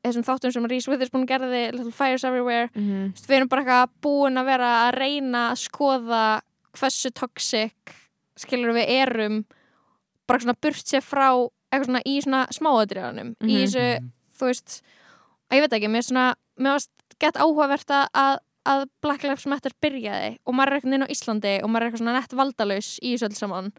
þessum 0.05 0.24
þáttum 0.26 0.55
sem 0.55 0.70
Reese 0.72 0.91
Witherspoon 0.93 1.28
gerði 1.28 1.66
Little 1.74 1.93
Fires 1.93 2.24
Everywhere. 2.24 2.70
Þú 2.72 3.12
veist, 3.12 3.28
við 3.28 3.39
erum 3.39 3.53
bara 3.53 3.66
eitthvað 3.66 3.93
búin 4.09 4.41
að 4.41 4.49
vera 4.53 4.72
að 4.87 4.97
reyna 4.97 5.45
að 5.51 5.61
skoða 5.66 6.24
hversu 6.78 7.10
toxic 7.14 7.72
skilur 8.36 8.72
við 8.76 8.88
erum 8.88 9.44
bara 10.28 10.38
svona 10.40 10.56
burt 10.60 10.86
sér 10.88 11.02
frá 11.04 11.28
eitthvað 11.72 11.88
svona 11.88 12.02
í 12.08 12.14
svona 12.24 12.46
smáadriðanum 12.52 13.34
í 13.42 13.52
Mhm. 13.52 13.62
þessu, 13.64 14.10
þú 14.38 14.48
veist 14.50 14.82
að 15.50 15.56
ég 15.58 15.60
veit 15.66 15.72
ekki, 15.78 15.88
mér 15.92 16.02
er 16.02 16.08
svona 16.08 16.26
mér 16.58 16.72
varst 16.76 16.90
gett 17.18 17.34
áhugavert 17.36 17.86
að, 18.14 18.38
að 18.66 18.88
Black 19.02 19.22
Lives 19.24 19.46
Matter 19.46 19.72
byrjaði 19.82 20.38
og 20.46 20.54
maður 20.54 20.68
er 20.72 20.80
eitthvað 20.80 20.94
inn 20.94 21.06
á 21.06 21.12
Íslandi 21.12 21.54
og 21.62 21.68
maður 21.70 21.82
er 21.82 21.90
eitthvað 21.90 22.02
svona 22.04 22.16
nett 22.20 22.32
valdalaus 22.32 22.98
í 23.02 23.12
þessu 23.14 23.28
öll 23.28 23.36
saman 23.36 23.72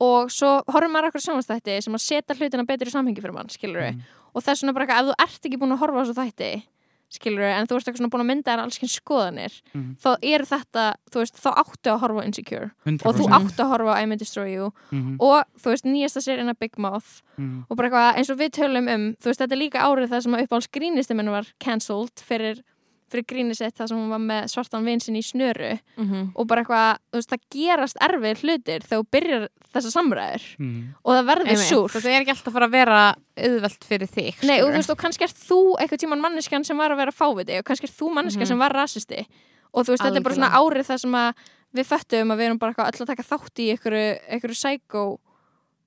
og 0.00 0.30
svo 0.30 0.62
horfum 0.68 0.92
maður 0.94 1.10
eitthvað 1.10 1.26
sjónastætti 1.26 1.82
sem 1.82 1.94
að 1.94 2.04
setja 2.06 2.36
hlutina 2.38 2.66
betur 2.66 2.86
í 2.86 2.94
samhengi 2.94 3.20
fyrir 3.22 3.34
mann, 3.34 3.48
skilur 3.48 3.82
við 3.82 3.94
Mhm. 3.94 4.02
og 4.34 4.42
þess 4.44 4.62
vegna 4.62 4.74
bara 4.74 4.86
eitthvað, 4.86 5.00
ef 5.00 5.06
þú 5.08 5.14
ert 5.24 5.42
ekki 5.48 5.58
búin 5.58 5.72
að 5.74 5.78
horfa 5.78 5.98
á 5.98 6.04
þessu 6.04 6.18
þætti 6.22 6.62
skilur 7.10 7.40
við, 7.40 7.52
en 7.56 7.66
þú 7.66 7.76
ert 7.78 7.86
eitthvað 7.88 8.00
svona 8.02 8.10
búin 8.12 8.24
að 8.24 8.28
mynda 8.30 8.52
þér 8.52 8.62
alls 8.64 8.78
kyn 8.78 8.88
skoðanir, 8.92 9.54
Mhm. 9.74 9.96
þá 10.02 10.10
er 10.22 10.44
þetta 10.44 10.84
þú 11.10 11.22
veist, 11.22 11.36
þá 11.40 11.50
áttu 11.62 11.88
að 11.92 12.00
horfa 12.02 12.24
Insecure 12.26 12.70
100%. 12.84 13.06
og 13.06 13.14
þú 13.16 13.28
áttu 13.38 13.60
að 13.64 13.70
horfa 13.72 13.96
I 14.02 14.06
May 14.06 14.16
Destroy 14.16 14.52
You 14.52 14.72
Mhm, 14.92 15.16
og 15.20 15.44
þú 15.58 15.72
veist, 15.72 15.84
nýjasta 15.84 16.20
seríuna 16.20 16.54
Big 16.58 16.76
Mouth 16.78 17.22
mhm. 17.38 17.64
og 17.70 17.76
bara 17.76 17.88
eitthvað 17.88 18.16
eins 18.18 18.30
og 18.30 18.38
við 18.38 18.50
tölum 18.50 18.88
um 18.94 19.14
þú 19.16 19.24
veist, 19.24 19.40
þetta 19.40 19.52
er 19.52 19.62
líka 19.64 19.80
árið 19.80 20.08
það 20.10 20.22
sem 20.22 20.34
að 20.34 20.42
uppáhalds 20.46 20.68
grínisti 20.70 21.16
minn 21.16 21.30
var 21.30 21.46
cancelled 21.58 22.14
fyrir 22.16 22.62
fyrir 23.10 23.24
gríni 23.26 23.54
sitt 23.56 23.74
þar 23.78 23.88
sem 23.88 23.98
hún 23.98 24.10
var 24.12 24.20
með 24.20 24.48
svartan 24.52 24.84
vin 24.84 25.00
sinn 25.00 25.16
í 25.16 25.22
snöru. 25.24 25.78
Mhm. 25.96 26.32
og 26.36 26.46
bara 26.46 26.62
eitthvað, 26.62 26.98
þú 27.12 27.18
veist, 27.20 27.30
það 27.30 27.44
gerast 27.56 27.96
erfið 28.00 28.42
hlutir 28.44 28.80
þegar 28.86 29.02
þú 29.02 29.06
byrjar 29.10 29.48
þessa 29.74 29.90
samræður. 29.92 30.44
Mm. 30.58 30.94
og 31.04 31.12
það 31.14 31.26
verður 31.28 31.62
súr 31.62 31.88
Þetta 31.92 32.08
er 32.14 32.20
ekki 32.22 32.30
alltaf 32.34 32.48
að 32.48 32.56
fara 32.58 32.66
að 32.68 32.76
vera 32.78 33.00
auðvelt 33.38 33.84
fyrir 33.84 34.08
þig 34.08 34.42
Nei, 34.48 34.60
og 34.62 34.70
þú 34.70 34.76
veist, 34.78 34.90
og 34.90 34.98
kannski 34.98 35.24
er 35.28 35.34
þú 35.34 35.60
eitthvað 35.78 36.02
tíman 36.04 36.20
manneskjan 36.24 36.64
sem 36.64 36.76
var 36.78 36.90
að 36.90 36.96
vera 37.02 37.12
fáviti 37.12 37.58
og 37.58 37.64
kannski 37.68 37.84
er 37.88 37.94
þú 37.98 38.10
manneskja 38.14 38.42
Mhm. 38.44 38.48
sem 38.48 38.58
var 38.58 38.72
rasisti. 38.72 39.26
Og 39.74 39.84
þú 39.84 39.92
veist, 39.92 40.02
þetta 40.04 40.16
er 40.16 40.22
bara 40.24 40.34
svona 40.34 40.54
árið 40.56 40.86
þar 40.88 40.98
sem 41.00 41.12
að 41.12 41.34
við 41.76 41.84
föttum 41.84 42.32
að 42.32 42.38
við 42.40 42.46
erum 42.48 42.58
bara 42.58 42.72
eitthvað 42.72 42.88
öll 42.94 43.02
að 43.04 43.10
taka 43.12 43.22
þátt 43.22 43.60
í 43.60 43.66
einhverju, 43.76 44.56
sækó 44.56 45.18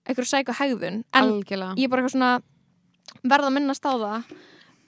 einhverju 0.05 0.30
sækó 0.30 0.53
hegðun. 0.53 1.03
En 1.13 1.24
Algjörlega. 1.24 1.76
ég 1.78 1.84
er 1.86 1.89
bara 1.89 2.01
eitthvað 2.03 2.15
svona 2.15 2.41
verða 3.26 3.47
að 3.49 3.53
minnast 3.57 3.86
á 3.86 3.93
það 3.97 4.24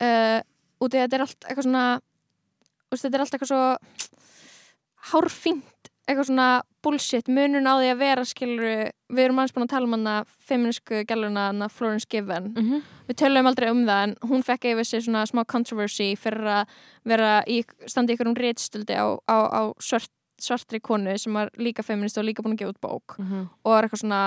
uh, 0.03 0.39
að 0.83 0.89
þetta 0.93 1.13
er 1.17 1.23
allt 1.25 1.45
eitthvað 1.49 1.63
svona 1.67 1.83
veist, 2.93 3.05
þetta 3.07 3.17
er 3.19 3.25
allt 3.25 3.35
eitthvað 3.37 3.51
svo 3.53 3.63
hárfínt 5.11 5.89
eitthvað 6.03 6.27
svona 6.27 6.47
bullshit, 6.83 7.29
munun 7.31 7.63
á 7.63 7.79
því 7.79 7.89
að 7.93 7.99
vera 8.01 8.23
skilur, 8.27 8.63
við 9.07 9.21
erum 9.23 9.37
aðeins 9.39 9.53
búin 9.55 9.63
að 9.63 9.71
tala 9.71 9.87
um 9.87 9.93
hana 9.95 10.15
feminísku 10.49 10.97
gæluna, 11.07 11.45
hana 11.53 11.69
Florence 11.71 12.07
Given 12.11 12.49
Mhm. 12.57 12.81
við 13.07 13.15
töluðum 13.21 13.47
aldrei 13.47 13.69
um 13.71 13.85
það 13.87 14.03
en 14.03 14.15
hún 14.27 14.43
fekk 14.43 14.65
yfir 14.73 14.85
sig 14.85 15.01
svona 15.05 15.23
smá 15.25 15.45
controversy 15.47 16.15
fyrir 16.19 16.43
að 16.43 16.67
vera 17.05 17.43
í, 17.47 17.63
standa 17.87 18.11
ykkur 18.13 18.27
um 18.27 18.35
réttstöldi 18.35 18.95
á, 18.99 19.15
á, 19.31 19.37
á 19.47 19.61
svart, 19.79 20.09
svartri 20.43 20.79
konu 20.83 21.13
sem 21.17 21.33
var 21.33 21.49
líka 21.57 21.83
feminist 21.83 22.17
og 22.19 22.25
líka 22.27 22.43
búin 22.43 22.53
að 22.57 22.59
gefa 22.63 22.73
út 22.73 22.81
bók 22.83 23.17
Mhm. 23.19 23.49
og 23.63 23.71
var 23.71 23.83
eitthvað 23.87 24.01
svona 24.03 24.21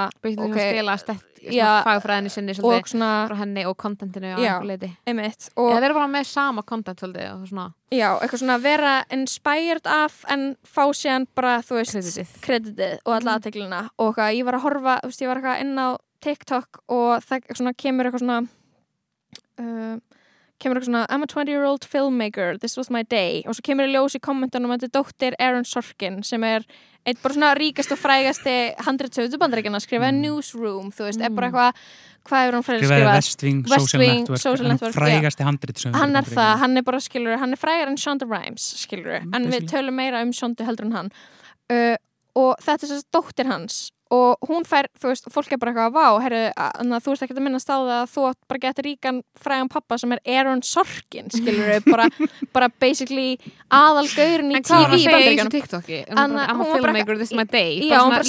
Ok. 0.46 0.50
okay. 0.50 0.72
stela 0.72 0.96
stett 0.96 1.22
Já. 1.52 1.82
fagfræðinni 1.84 2.30
sinni 2.32 2.50
og 2.50 2.56
svolítið 2.56 2.88
svona, 2.90 3.10
frá 3.28 3.36
henni 3.36 3.64
og 3.66 3.76
kontentinu 3.76 4.34
á 4.34 4.38
Já. 4.40 4.54
einmitt 5.06 5.50
og 5.56 5.66
og 5.70 5.76
þeir 5.78 5.84
eru 5.90 5.94
bara 5.94 6.06
með 6.08 6.26
sama 6.26 6.62
og 7.36 7.46
svona 7.48 7.72
já, 7.92 8.18
eitthvað 8.20 8.40
svona 8.42 8.58
vera 8.62 9.04
inspired 9.10 9.86
af 9.86 10.24
en 10.28 10.56
fá 10.64 10.82
síðan 10.92 11.26
bara, 11.34 11.60
þú 11.62 11.76
veist 11.80 11.94
Kreditið. 12.40 12.98
og 13.06 13.12
alla 13.14 13.30
Mhm. 13.30 13.40
aðteklina 13.42 13.90
og 13.98 14.16
eitthvað, 14.16 14.34
ég 14.36 14.44
var 14.44 14.54
að 14.54 14.62
horfa, 14.62 15.00
þú 15.02 15.06
veist, 15.06 15.20
ég 15.22 15.28
var 15.28 15.36
eitthvað 15.36 15.60
inn 15.60 15.76
á 15.78 15.96
TikTok 16.20 16.66
og 16.88 17.20
það 17.22 17.40
svona 17.54 17.74
kemur 17.76 18.04
eitthvað 18.06 18.24
svona 18.24 18.48
uh, 19.58 19.98
kemur 20.62 20.78
eitthvað 20.80 20.88
svona 20.90 21.06
I'm 21.12 21.22
a 21.22 21.26
20 21.26 21.50
year 21.52 21.64
old 21.68 21.84
filmmaker, 21.84 22.58
this 22.60 22.76
was 22.76 22.90
my 22.90 23.02
day 23.02 23.42
og 23.46 23.54
svo 23.56 23.62
kemur 23.62 23.86
í 23.88 23.92
ljós 23.94 24.16
í 24.16 24.20
kommentunum 24.20 24.72
að 24.72 24.86
þetta 24.86 24.90
er 24.90 24.96
dóttir 25.02 25.34
Aaron 25.38 25.64
Sorkin 25.68 26.22
sem 26.24 26.44
er 26.44 26.64
eitt 27.06 27.20
bara 27.22 27.34
svona 27.36 27.52
ríkast 27.54 27.92
og 27.94 27.98
frægasti 28.02 28.54
handriðsöfðu 28.82 29.38
bandaríkjana 29.38 29.78
skrifaði 29.84 30.16
Mm. 30.16 30.22
Newsroom, 30.26 30.88
þú 30.90 31.04
veist, 31.06 31.20
er 31.22 31.30
bara 31.30 31.50
Mm. 31.50 31.54
eitthvað 31.54 31.72
hvað 32.26 32.40
hefur 32.42 32.54
hann 32.56 32.66
fræðið 32.66 32.82
Skrifaði 32.82 33.02
skrifað? 33.06 33.70
West 33.70 33.94
Wing, 34.00 34.26
Social 34.36 34.68
Network, 34.68 34.94
frægasti 34.96 35.44
handrit 35.46 35.78
sem 35.78 35.92
hann 35.94 36.16
er 36.16 36.22
það, 36.26 36.56
hann 36.58 36.76
er 36.76 36.82
bara 36.82 36.98
skilur 36.98 37.38
hann 37.38 37.52
er 37.52 37.56
frægar 37.56 37.86
en 37.88 37.96
Shonda 37.96 38.26
Rhimes 38.26 38.64
skilur 38.82 39.20
Mm, 39.22 39.34
en 39.36 39.46
við 39.52 39.68
tölum 39.70 39.94
meira 39.94 40.22
um 40.22 40.32
Shonda 40.32 40.64
heldur 40.66 40.86
en 40.86 40.92
hann 40.92 41.10
uh, 41.70 41.96
og 42.34 42.56
þetta 42.60 42.84
er 42.90 42.96
að 42.98 43.04
dóttir 43.14 43.46
hans 43.46 43.92
og 44.14 44.38
hún 44.46 44.62
fær, 44.68 44.86
þú 45.00 45.10
veist, 45.10 45.26
fólk 45.34 45.50
er 45.54 45.58
bara 45.58 45.72
eitthvað 45.72 45.94
vá, 45.96 46.06
herru, 46.22 46.42
að 46.54 47.00
þú 47.02 47.12
veist 47.12 47.24
ekki 47.26 47.34
að 47.34 47.42
minnast 47.42 47.70
á 47.70 47.74
það 47.74 47.92
að 47.96 48.12
þú 48.12 48.26
bara 48.46 48.60
getur 48.62 48.86
ríkan 48.86 49.18
frægan 49.42 49.70
pappa 49.72 49.98
sem 49.98 50.14
er 50.14 50.20
Aaron 50.36 50.62
Sorkin, 50.62 51.30
skilur 51.34 51.82
bara, 51.92 52.06
bara 52.54 52.68
basically 52.82 53.34
aðal 53.66 54.06
gaurin 54.12 54.54
í 54.54 54.60
En 54.60 54.66
hvað 54.68 54.84
var 54.84 54.94
TV 54.94 55.10
að 55.10 55.24
segja 55.26 55.46
í 55.46 55.52
TikToki? 55.56 56.00
A 56.06 56.26
hún 56.26 56.36
var 56.38 56.54
bara- 56.54 56.76
filmmaker, 56.76 57.18
this 57.18 57.32
is 57.32 57.38
my 57.38 57.46
day. 57.50 57.82
Já, 57.82 57.98
hún 58.04 58.14
bara 58.14 58.22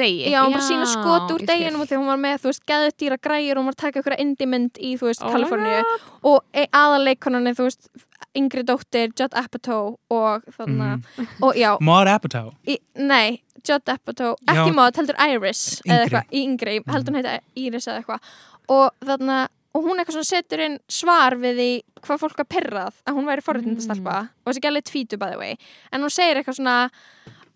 degi 0.00 0.32
Já, 0.32 0.40
hún 0.46 0.56
bara 0.56 0.68
sína 0.70 0.88
skot 0.88 1.36
úr 1.36 1.44
deginum 1.44 1.84
og 1.84 1.90
því 1.92 2.00
hún 2.00 2.08
var 2.14 2.22
með, 2.24 2.40
þú 2.42 2.52
veist, 2.52 2.64
geðut 2.72 2.98
dýra 3.04 3.20
græjur 3.20 3.58
og 3.58 3.62
hún 3.62 3.70
var 3.72 3.76
að 3.76 3.82
taka 3.84 4.02
ykkur 4.02 4.18
indie 4.24 4.48
mynd 4.48 4.80
í, 4.80 4.96
þú 4.96 5.10
veist, 5.10 5.28
Kaliforníu 5.28 5.84
og 6.32 6.40
e 6.56 6.64
aðaleikonan 6.72 7.52
þú 7.58 7.68
veist, 7.68 7.90
yngri 8.36 8.62
dóttir 8.66 9.12
Judd 9.18 9.34
Apatow 9.34 9.96
og 10.10 10.42
þannig 10.56 11.04
Mhm. 11.16 11.28
og 11.42 11.54
já, 11.54 11.76
Maud 11.80 12.08
Apatow? 12.08 12.54
Í, 12.66 12.78
nei, 12.96 13.42
Judd 13.66 13.88
Apatow. 13.88 14.36
Ekki 14.46 14.74
Maud, 14.74 14.94
heldur 14.96 15.14
Iris 15.18 15.80
Yngri. 15.86 16.22
yngri, 16.32 16.80
heldur 16.86 17.12
hún 17.14 17.22
heita 17.22 17.38
Iris 17.56 17.86
eða 17.86 18.02
eitthvað. 18.04 18.20
Og 18.68 18.90
þannig 19.04 19.48
og 19.74 19.84
hún 19.84 19.98
eitthvað 20.00 20.16
svona 20.16 20.24
setur 20.32 20.60
inn 20.64 20.78
svar 20.88 21.32
við 21.38 21.56
því 21.58 21.82
hvað 22.02 22.18
fólk 22.22 22.36
var 22.38 22.46
perrað 22.46 22.92
að 23.06 23.14
hún 23.14 23.26
væri 23.28 23.42
forréttindastelpa. 23.44 24.28
Og 24.46 24.52
þessi 24.54 24.60
gæli 24.64 24.82
tvítu 24.82 25.18
by 25.18 25.30
the 25.30 25.38
way. 25.38 25.56
En 25.92 26.00
hún 26.02 26.10
segir 26.10 26.36
eitthvað 26.42 26.56
svona 26.58 26.90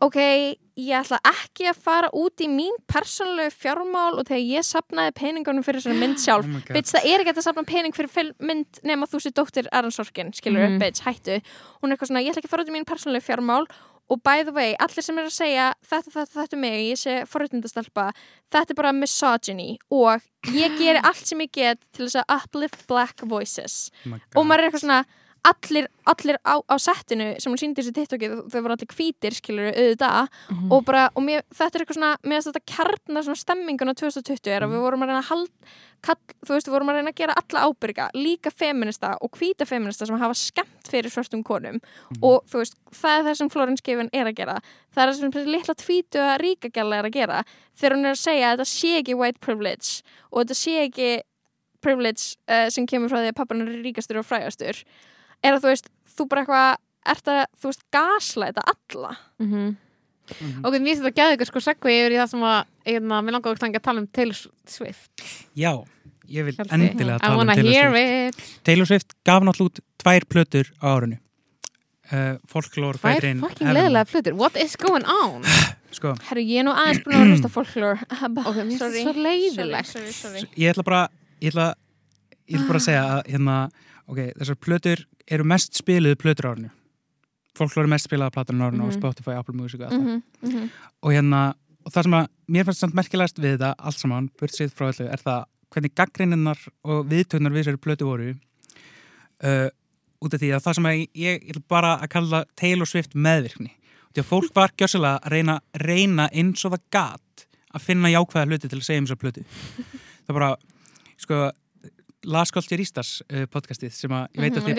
ok, 0.02 0.18
ég 0.82 0.96
ætla 0.96 1.18
ekki 1.28 1.66
að 1.70 1.78
fara 1.84 2.08
út 2.16 2.40
í 2.42 2.48
mín 2.50 2.74
persónulegu 2.90 3.52
fjármál 3.54 4.16
og 4.18 4.24
þegar 4.28 4.42
ég 4.48 4.66
sapnaði 4.66 5.12
peningunum 5.18 5.62
fyrir 5.66 5.82
þessari 5.82 6.00
mynd 6.00 6.18
sjálf. 6.24 6.48
Oh 6.48 6.72
bitch, 6.74 6.92
það 6.96 7.06
er 7.12 7.22
ekki 7.24 7.34
að 7.36 7.44
sapna 7.46 7.64
pening 7.68 7.94
fyrir 7.96 8.32
mynd 8.40 8.80
nema 8.88 9.06
þú 9.10 9.20
sér 9.22 9.36
dóttir 9.38 9.68
Aron 9.72 9.92
Sorkin 9.94 10.32
skilur 10.34 10.66
Mhm. 10.68 10.80
bitch, 10.82 11.02
hættu. 11.06 11.38
Hún 11.82 11.90
er 11.92 11.96
eitthvað 11.96 12.10
svona, 12.12 12.24
ég 12.24 12.32
ætla 12.32 12.42
ekki 12.42 12.50
að 12.50 12.54
fara 12.56 12.64
út 12.66 12.72
í 12.72 12.76
mín 12.76 12.88
persónulegu 12.88 13.26
fjármál 13.28 13.66
og 14.10 14.20
by 14.24 14.42
the 14.42 14.52
way, 14.52 14.74
allir 14.80 15.02
sem 15.04 15.16
er 15.18 15.24
að 15.24 15.32
segja 15.36 15.66
þetta, 15.88 16.10
þetta, 16.12 16.32
þetta 16.34 16.52
er 16.56 16.60
mig, 16.60 16.80
ég 16.90 16.98
sé 17.00 17.12
forréttindastelpa 17.30 18.10
þetta 18.52 18.70
er 18.74 18.74
bara 18.76 18.92
misogyny. 18.92 19.78
Og 19.90 20.20
ég 20.52 20.74
geri 20.76 20.98
allt 21.00 21.24
sem 21.26 21.38
ég 21.38 21.52
get 21.52 21.78
til 21.94 22.06
þess 22.08 22.18
að 22.24 22.42
uplift 22.42 22.86
black 22.88 23.22
voices. 23.24 23.90
Oh 24.06 24.18
og 24.40 24.46
maður 24.46 24.58
er 24.66 24.70
eitthvað 24.70 24.84
svona 24.84 25.04
allir, 25.42 25.88
allir 26.06 26.38
á, 26.46 26.54
á 26.62 26.76
settinu 26.78 27.32
sem 27.42 27.50
hún 27.50 27.58
síndi 27.58 27.82
þessi 27.82 27.94
TikToki, 27.96 28.28
þau 28.46 28.58
voru 28.62 28.76
allir 28.76 28.90
hvítir 28.94 29.34
skilur 29.34 29.70
auðvitað. 29.72 30.28
Mhm. 30.50 30.72
og 30.72 30.84
bara, 30.86 31.08
og 31.16 31.22
mér, 31.22 31.42
þetta 31.50 31.74
er 31.74 31.84
eitthvað 31.84 31.98
svona, 31.98 32.12
mér 32.22 32.36
finnst 32.38 32.50
þetta 32.52 32.74
kjarnar 32.74 33.24
svona 33.26 33.42
stemminguna 33.42 33.94
2020 33.98 34.52
er 34.54 34.62
að 34.62 34.74
við 34.74 34.84
vorum 34.86 35.02
að 35.02 35.10
reyna 35.10 35.22
að 35.22 35.30
hald, 35.30 35.50
kall, 36.02 36.22
þú 36.46 36.54
veist, 36.54 36.66
við 36.66 36.74
vorum 36.76 36.92
að 36.92 36.96
reyna 36.98 37.10
að 37.10 37.18
gera 37.22 37.38
alla 37.42 37.64
ábyrga, 37.66 38.10
líka 38.14 38.50
feminista 38.50 39.16
og 39.20 39.30
hvíta 39.38 39.66
feminista 39.66 40.06
sem 40.06 40.18
hafa 40.18 40.34
skemmt 40.34 40.88
fyrir 40.90 41.10
svörstum 41.10 41.42
konum. 41.42 41.80
Og 42.22 42.42
þú 42.46 42.62
veist, 42.62 42.78
það 42.90 43.18
er 43.18 43.26
það 43.26 43.36
sem 43.38 43.50
Florence 43.50 43.82
Given 43.82 44.10
er 44.12 44.26
að 44.26 44.38
gera. 44.38 44.60
Það 44.94 45.02
er 45.02 45.12
það 45.12 45.20
sem 45.20 45.50
litla 45.50 45.74
tvítu 45.74 46.18
að 46.22 46.40
ríka 46.42 46.70
gæla 46.70 46.98
er 46.98 47.06
að 47.06 47.14
gera 47.18 47.44
þegar 47.78 47.96
hún 47.96 48.06
er 48.06 48.16
að 48.16 48.22
segja 48.22 48.50
að 48.50 48.56
þetta 48.58 48.70
sé 48.72 48.96
ekki 48.98 49.14
white 49.18 49.40
privilege 49.40 50.02
og 50.30 50.42
þetta 50.42 50.58
sé 50.58 50.74
ekki 50.86 51.22
privilege 51.82 52.36
uh, 52.46 52.68
sem 52.70 52.86
kemur 52.86 53.10
frá 53.10 53.22
því 53.22 53.32
að 53.32 53.38
pappan 53.38 53.64
er 53.64 53.80
ríkastur 53.82 54.20
og 54.20 54.28
frægastur 54.28 54.82
er 55.42 55.56
að 55.56 55.62
þú 55.64 55.70
veist, 55.72 55.88
þú 56.16 56.28
bara 56.30 56.42
eitthvað 56.44 56.76
ert 57.12 57.30
að, 57.32 57.40
þú 57.60 57.70
veist, 57.72 57.82
gaslæta 57.92 58.62
alla 58.74 59.16
Mhm. 59.42 59.76
Mhm. 60.32 60.60
Ok, 60.64 60.74
mér 60.78 60.86
finnst 60.94 61.02
þetta 61.02 61.18
gæði 61.18 61.34
ykkur 61.36 61.48
sko 61.50 61.60
segvi 61.60 61.92
yfir 61.98 62.12
í 62.14 62.18
það 62.20 62.28
sem 62.30 62.40
að 62.46 62.60
hérna, 62.86 63.16
mér 63.26 63.32
langar 63.34 63.56
að 63.58 63.82
tala 63.82 64.00
um 64.00 64.06
Taylor 64.06 64.38
Swift 64.66 65.24
Já, 65.58 65.72
ég 66.30 66.44
vil 66.46 66.54
Hjalti. 66.54 66.70
endilega 66.78 67.18
tala 67.18 67.42
um 67.42 67.48
Taylor 67.48 67.90
Swift 67.90 68.38
it 68.38 68.64
Taylor 68.64 68.86
Swift 68.86 69.14
gaf 69.26 69.42
náttúrulega 69.42 69.66
út 69.72 69.80
tvær 69.98 70.24
plötur 70.30 70.70
á 70.80 70.86
árinu 70.94 71.18
uh, 72.12 72.38
Folklore 72.46 72.98
Hvað 73.02 73.18
er 73.24 73.40
fucking 73.42 73.72
leðilega 73.74 74.06
flutur? 74.08 74.34
What 74.38 74.56
is 74.56 74.76
going 74.76 75.04
on? 75.04 75.42
Sko, 75.92 76.14
Herru, 76.30 76.40
ég 76.40 76.62
er 76.62 76.64
nú 76.64 76.72
aðeins 76.72 77.02
búin 77.04 77.18
að 77.18 77.26
hlusta 77.34 77.50
folklore 77.52 77.98
Ok, 78.48 78.56
mér 78.62 78.70
finnst 78.70 78.78
Sorry. 78.78 79.02
þetta 79.02 79.12
svo 79.12 79.26
leiðilegt 79.26 80.56
ég 80.56 80.70
ætla 80.72 80.86
bara 80.86 81.02
ég 81.42 81.50
ætla, 81.52 81.66
ég 82.48 82.56
ætla 82.56 82.68
bara 82.70 82.80
að 82.80 82.86
segja 82.86 83.02
að 83.10 83.26
hérna, 83.34 83.56
ok, 84.08 84.20
þessar 84.38 84.60
plötur 84.62 85.02
eru 85.30 85.44
mest 85.44 85.74
spiluðu 85.78 86.16
plötur 86.20 86.50
árinu 86.52 86.70
Folklore 87.56 87.84
er 87.84 87.92
mest 87.92 88.08
spilaða 88.08 88.32
platan 88.32 88.60
á 88.64 88.68
árinu 88.70 88.82
Mhm. 88.82 88.88
og 88.88 88.92
Spotify, 88.96 89.34
Apple 89.36 89.54
Music 89.54 89.80
og 89.80 89.86
allt 89.92 90.00
það 90.00 90.06
Mhm, 90.06 90.22
mhm. 90.42 90.70
og 91.02 91.10
hérna, 91.12 91.54
og 91.84 91.92
það 91.92 92.02
sem 92.02 92.12
að 92.12 92.28
mér 92.48 92.64
fannst 92.64 92.80
samt 92.80 92.94
merkilegast 92.94 93.38
við 93.38 93.58
þetta 93.58 93.74
allt 93.78 93.98
saman, 93.98 94.30
burt 94.38 94.50
séð 94.52 94.72
frá 94.74 94.88
öllu, 94.92 95.08
er 95.12 95.18
það 95.18 95.44
hvernig 95.72 95.94
gaggrinninnar 95.94 96.58
og 96.84 97.06
viðtögnar 97.08 97.52
við 97.52 97.64
þessari 97.64 97.80
plötu 97.80 98.04
voru 98.04 98.34
uh, 99.44 99.68
út 100.22 100.34
af 100.34 100.40
því 100.40 100.50
að 100.54 100.62
það 100.66 100.74
sem 100.78 100.84
að 100.86 100.96
ég, 100.98 101.08
ég 101.14 101.48
ætla 101.50 101.62
bara 101.68 101.92
að 102.02 102.08
kalla 102.14 102.44
Taylor 102.56 102.86
Swift 102.86 103.14
meðvirkni 103.14 103.70
því 104.12 104.20
að 104.22 104.28
fólk 104.28 104.54
var 104.54 104.70
gjössalega 104.76 105.20
að 105.22 105.32
reyna, 105.32 105.60
reyna 105.80 106.28
eins 106.32 106.64
og 106.64 106.72
það 106.76 106.84
gat 106.92 107.46
að 107.74 107.80
finna 107.86 108.08
jákvæða 108.12 108.46
hluti 108.50 108.68
til 108.68 108.78
að 108.78 108.84
segja 108.84 109.00
um 109.02 109.06
þessar 109.06 109.22
plötu 109.22 109.44
það 110.28 110.34
bara, 110.38 110.50
sko 111.18 111.40
Las 112.30 112.52
Koltjuristas 112.54 113.08
uh, 113.26 113.44
podcastið 113.50 113.90
sem 113.96 114.12
að 114.14 114.26
ég 114.36 114.44
veit 114.44 114.58
að 114.58 114.62
Mhm. 114.62 114.78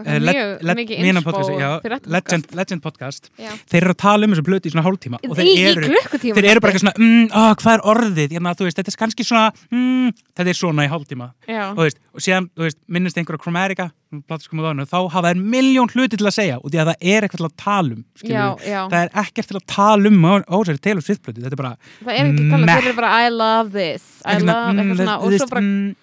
Eh, 0.00 1.10
inspo 1.10 1.32
podcast, 1.32 1.50
já, 1.60 1.70
fyrir 1.82 1.96
þetta 1.98 2.10
Legend, 2.14 2.44
podcast. 2.46 2.56
Legend 2.56 2.82
podcast 2.82 3.30
Já. 3.38 3.50
þeir 3.70 3.82
eru 3.84 3.92
að 3.94 3.98
tala 4.00 4.24
um 4.26 4.32
þessu 4.34 4.44
plötu 4.46 4.70
í 4.70 4.72
svona 4.72 4.84
hálftíma 4.86 5.20
og 5.28 5.36
þeir 5.36 5.50
eru 5.70 5.90
þeir 5.90 6.48
eru 6.50 6.60
bara 6.60 6.72
eitthvað 6.72 6.84
svona, 6.84 6.94
mm, 6.96 7.26
á, 7.30 7.42
hvað 7.60 7.74
er 7.74 7.84
orðið 7.92 8.34
Hérna, 8.36 8.54
þú 8.56 8.64
veist, 8.68 8.78
þetta 8.80 8.92
er 8.94 9.00
kannski 9.02 9.26
svona 9.26 9.52
mm, 9.70 10.12
þetta 10.38 10.48
er 10.54 10.58
svona 10.60 10.86
í 10.86 10.90
hálftíma 10.90 11.26
og, 11.70 11.82
veist, 11.84 11.98
og 12.14 12.20
síðan, 12.24 12.48
veist, 12.56 12.78
minnist 12.88 13.16
einhver 13.20 13.36
á 13.36 13.42
Chromatica 13.44 13.90
þá 14.10 14.98
hafa 15.12 15.30
þeir 15.30 15.42
miljón 15.44 15.90
hluti 15.92 16.16
til 16.18 16.26
að 16.26 16.34
segja 16.34 16.56
og 16.58 16.70
því 16.70 16.80
að 16.82 16.88
það 16.90 16.98
er 17.14 17.22
eitthvað 17.26 17.40
til 17.40 17.48
að 17.50 17.56
tala 17.62 17.94
um 17.94 18.04
já, 18.24 18.46
já 18.66 18.80
það 18.90 19.00
er 19.04 19.10
ekkert 19.22 19.46
til 19.52 19.58
að 19.60 19.66
tala 19.70 20.08
um 20.10 20.24
á, 20.26 20.32
á 20.42 20.56
þessari 20.58 20.80
Taylor 20.82 21.04
Swift 21.04 21.22
plötu, 21.22 21.42
þetta 21.44 21.54
er 21.54 21.62
bara 21.62 21.76
Það 22.00 22.14
er 22.16 22.24
ekki 22.26 22.46
talað, 22.50 22.66
Meh. 22.66 22.74
þeir 22.80 22.88
eru 22.90 22.96
bara 22.98 23.10
I 23.20 23.28
love 23.30 23.70
this 23.70 24.02
I 24.24 24.38
love, 24.40 24.72
mm, 24.74 24.80
eitthvað 24.80 24.96
svona 25.04 25.18
þú 25.20 25.30
og 25.30 25.38
svo 25.38 25.50
bara 25.52 25.62
mm, 25.62 25.94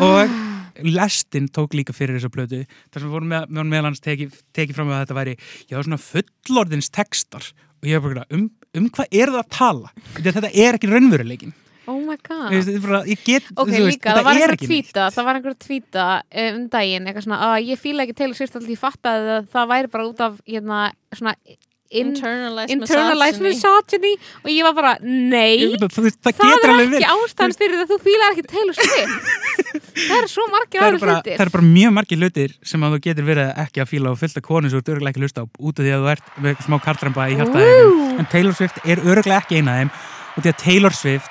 og 0.00 0.36
lestin 0.88 1.48
tók 1.52 1.76
líka 1.76 1.94
fyrir 1.96 2.16
þessa 2.16 2.32
plötu 2.32 2.62
þar 2.64 2.98
sem 2.98 3.08
við 3.08 3.16
vorum 3.16 3.32
með, 3.32 3.48
með 3.52 3.70
meðal 3.74 3.90
hans 3.90 4.04
tekið 4.04 4.38
teki 4.56 4.76
fram 4.76 4.92
að 4.92 5.02
þetta 5.04 5.18
væri, 5.18 5.36
já 5.68 5.78
svona 5.80 6.00
fullorðins 6.00 6.92
textar. 6.94 7.50
Og 7.82 7.90
ég 7.90 7.98
var 7.98 8.14
bara 8.14 8.28
um, 8.36 8.46
um 8.78 8.86
hvað 8.94 9.18
er 9.18 9.34
það 9.34 9.42
að 9.42 9.52
tala? 9.58 9.92
Þetta 10.22 10.52
er 10.52 10.78
ekki 10.78 10.92
raunveruleikin 10.92 11.56
Oh 11.90 11.98
my 11.98 12.14
god. 12.22 12.52
Veist, 12.52 12.68
ég 13.10 13.22
get, 13.26 13.48
Ok, 13.56 13.72
þú 13.72 13.80
veist, 13.88 13.96
líka, 13.96 14.12
það 14.14 14.26
var 14.28 14.54
tvíta 14.60 15.06
það 15.10 15.26
var 15.26 15.38
einhver 15.38 15.56
tvíta 15.58 16.04
um 16.44 16.60
daginn 16.70 17.08
eitthvað 17.08 17.26
svona, 17.26 17.38
að 17.48 17.70
ég 17.72 17.80
fíla 17.82 18.04
ekki 18.04 18.14
Taylor 18.20 18.38
Swift 18.38 18.58
alltaf 18.58 18.70
ég 18.70 18.80
fattaði 18.80 19.32
að 19.40 19.48
það 19.56 19.72
væri 19.72 19.90
bara 19.96 20.06
út 20.06 20.22
af 20.22 20.36
hérna, 20.46 20.82
svona 21.10 21.34
in, 21.92 22.10
Internalized, 22.12 22.72
internalized 22.72 23.42
misogyny. 23.44 24.12
misogyny. 24.16 24.40
Og 24.42 24.50
ég 24.52 24.66
var 24.66 24.74
bara, 24.78 24.92
nei 25.04 25.60
Ég 25.62 25.74
veit 25.74 25.84
að 25.86 25.92
þú 25.96 26.04
veist, 26.06 26.18
það, 26.24 26.36
það 26.38 26.52
getur 26.52 26.68
er 26.68 26.72
alveg 26.74 26.96
ekki 26.98 27.10
ástæðan 27.14 27.54
fyrir 27.60 27.82
að 27.82 27.92
þú 27.92 27.98
fílar 28.06 28.34
ekki 28.34 28.44
Taylor 28.52 28.78
Swift. 28.78 29.30
Það 29.92 30.16
er 30.16 30.28
svo 30.32 30.44
margir 30.52 30.80
það 30.80 30.88
eru 30.88 31.00
bara, 31.02 31.14
hlutir. 31.18 31.36
það 31.36 31.44
eru 31.44 31.52
bara 31.54 31.66
mjög 31.68 31.92
margir 31.96 32.20
hlutir 32.22 32.54
sem 32.68 32.84
að 32.84 32.94
þú 32.94 33.00
getur 33.06 33.26
verið 33.28 33.50
ekki 33.62 33.82
að 33.82 33.88
fíla 33.92 34.12
og 34.12 34.18
fullt 34.20 34.38
af 34.40 34.44
konur 34.46 34.72
sem 34.72 34.78
þú 34.78 34.82
ert 34.82 34.90
örgulega 34.94 35.12
ekki 35.12 35.20
að 35.20 35.26
hlusta 35.26 35.44
á 35.44 35.46
út 35.52 35.80
af 35.82 35.84
því 35.86 35.92
að 35.92 36.02
þú 36.04 36.10
ert 36.12 36.30
með 36.46 36.62
smá 36.66 36.76
kartramba 36.86 37.26
í 37.28 37.36
hjartaðinu 37.38 38.06
en 38.22 38.28
Taylor 38.32 38.56
Swift 38.56 38.80
er 38.84 39.02
örgulega 39.04 39.38
ekki 39.42 39.60
eina 39.60 39.74
af 39.74 39.80
þeim. 39.82 39.92
Og 40.32 40.44
því 40.46 40.52
að 40.52 40.58
Taylor 40.64 40.96
Swift 40.96 41.30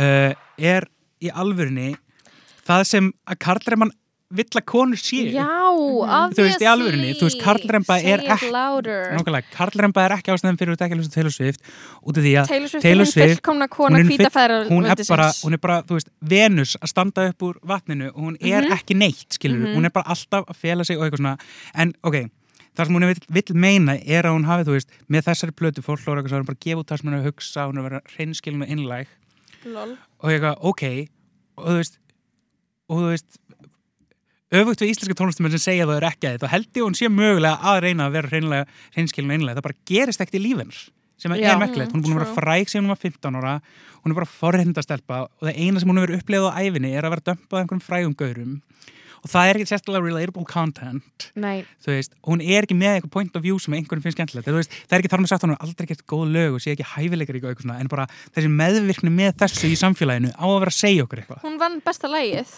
uh, 0.00 0.32
er 0.72 0.88
í 1.22 1.32
alvörinni 1.44 1.90
það 2.68 2.84
sem 2.92 3.10
að 3.28 3.40
kartramban 3.46 3.92
vill 4.32 4.48
að 4.58 4.64
konur 4.64 4.96
séu. 5.00 5.28
Já, 5.32 5.46
Þú 6.32 6.44
veist, 6.46 6.62
í 6.64 6.68
alvörunni, 6.68 7.10
þú 7.18 7.26
veist, 7.28 7.40
karlremba 7.42 7.96
er 8.02 8.22
ekki- 8.24 8.50
Nákvæmlega, 8.52 9.44
karlremba 9.52 10.04
er 10.06 10.14
ekki 10.16 10.32
ástæðan 10.34 10.58
fyrir 10.60 10.74
að 10.76 10.84
ekki 10.86 10.98
hlusta 10.98 11.14
Taylor 11.14 11.30
Swift 11.36 11.60
út 12.02 12.16
af 12.18 12.22
því 12.24 12.32
að 12.40 12.46
Taylor 12.48 12.68
Swift 12.68 12.82
Taylor 12.82 13.06
er 13.06 13.34
fullkomna 13.36 13.68
hún 13.68 13.96
er 13.96 14.04
hún 14.68 15.08
bara, 15.08 15.28
hún 15.44 15.52
er 15.52 15.58
bara, 15.58 15.82
þú 15.82 15.98
veist, 15.98 16.08
Venus 16.20 16.76
að 16.80 16.88
standa 16.88 17.28
upp 17.28 17.42
úr 17.42 17.54
vatninu 17.62 18.08
og 18.08 18.20
hún 18.22 18.36
er 18.40 18.62
Mhm. 18.62 18.72
ekki 18.72 18.94
neitt, 18.96 19.28
skilur 19.38 19.58
Mhm. 19.66 19.74
hún 19.76 19.84
er 19.84 19.90
bara 19.90 20.08
alltaf 20.08 20.46
að 20.46 20.56
fela 20.56 20.84
sig 20.84 20.96
og 20.98 21.04
eitthvað 21.04 21.18
svona. 21.20 21.38
En 21.74 21.92
ok, 22.02 22.14
það 22.76 22.86
sem 22.86 22.94
hún 22.96 23.06
vill, 23.06 23.26
vill 23.28 23.54
meina 23.54 23.92
er 24.06 24.22
að 24.22 24.34
hún 24.36 24.44
hafi, 24.46 24.64
þú 24.64 24.72
veist, 24.78 24.88
með 25.10 25.22
þessari 25.28 25.52
plötu 25.52 25.82
fólk 25.82 26.00
hlóra 26.04 26.22
eitthvað, 26.22 26.28
svo 26.30 26.36
er 26.36 26.42
hún 26.42 26.46
bara 26.46 26.56
að 26.56 26.64
gefa 26.66 26.80
út 26.80 26.86
það 26.88 26.98
sem 27.00 27.10
hún 27.10 27.14
er 27.14 27.20
að 27.22 27.26
hugsa 27.32 27.66
hún 27.68 27.76
er 27.76 27.80
að 27.82 27.88
vera 27.90 28.00
hreinskilin 28.16 28.62
og 28.62 28.68
innlæg. 28.68 29.06
Lol. 29.64 29.96
og 30.22 30.30
eitthvað, 30.30 30.56
ok 30.60 31.08
og 31.58 31.66
þú 31.66 31.76
veist, 31.78 31.98
og 32.90 32.96
þú 32.98 33.08
veist 33.12 33.38
öfugt 34.52 34.82
við 34.82 34.92
íslenska 34.92 35.16
tónlistumenn 35.18 35.54
sem 35.54 35.62
segja 35.62 35.86
að 35.86 35.92
það 35.92 36.00
er 36.00 36.08
ekki 36.10 36.28
að 36.28 36.34
þetta, 36.36 36.50
held 36.52 36.78
ég 36.78 36.86
hún 36.86 36.98
sé 36.98 37.08
mögulega 37.12 37.70
að 37.72 37.78
reyna 37.86 38.08
að 38.08 38.16
vera 38.18 38.32
hreinlega, 38.32 38.66
hreinskilin 38.96 39.32
og 39.32 39.38
innlæg 39.38 39.58
það 39.58 39.66
bara 39.68 39.80
gerist 39.88 40.24
ekkert 40.24 40.38
í 40.38 40.42
lífins 40.46 40.82
sem 41.22 41.34
Já. 41.38 41.52
er 41.52 41.60
merkilegt, 41.60 41.92
hún 41.94 42.02
er 42.02 42.06
búin 42.06 42.16
að 42.16 42.22
vera 42.24 42.36
fræg 42.36 42.70
sem 42.70 42.82
hún 42.82 42.92
var 42.92 42.98
15 42.98 43.38
ára, 43.38 43.54
hún 44.02 44.12
er 44.12 44.18
bara 44.18 44.32
forrindastelpa 44.32 45.20
og 45.28 45.46
það 45.46 45.60
eina 45.62 45.82
sem 45.82 45.92
hún 45.92 46.00
hefur 46.02 46.16
upplegað 46.18 46.50
á 46.50 46.60
æfinni 46.66 46.92
er 46.92 47.06
að 47.06 47.14
vera 47.14 47.26
dömpað 47.30 47.58
af 47.58 47.62
einhverjum 47.62 47.84
frægum 47.86 48.16
gaurum 48.18 48.56
og 49.22 49.30
það 49.30 49.48
er 49.48 49.58
ekki 49.60 49.70
sérstaklega 49.70 50.04
relatable 50.06 50.44
content. 50.50 51.28
Nei, 51.38 51.62
þú 51.82 51.94
veist, 51.94 52.16
hún 52.26 52.42
er 52.44 52.66
ekki 52.66 52.76
með 52.78 52.96
eitthvað 52.96 53.14
point 53.14 53.38
of 53.38 53.44
view 53.44 53.58
sem 53.62 53.76
einhverjum 53.78 54.04
finnst 54.04 54.18
skemmtilegt, 54.18 54.48
þú 54.48 54.58
veist, 54.58 54.76
það 54.84 54.96
er 54.96 55.04
ekki 55.04 55.12
þar 55.14 55.24
með 55.24 55.32
sagt 55.32 55.46
hún 55.46 55.54
er 55.54 55.64
aldrei 55.66 55.90
gett 55.92 56.04
góð 56.12 56.24
lög 56.36 56.58
og 56.58 56.64
sé 56.64 56.74
ekki 56.74 56.88
hæfileikar 56.92 57.38
í 57.38 57.42
eitthvað 57.42 57.64
svona, 57.66 57.78
en 57.82 57.90
bara 57.92 58.08
þessi 58.34 58.52
meðvirkni 58.60 59.14
með 59.14 59.34
þessu 59.44 59.72
í 59.72 59.80
samfélaginu 59.80 60.34
á 60.34 60.44
að 60.48 60.58
vera 60.64 60.74
að 60.74 60.78
segja 60.78 61.06
okkur 61.06 61.22
eitthvað. 61.22 61.42
Hún 61.46 61.58
vann 61.62 61.80
besta 61.86 62.10
lægið 62.12 62.54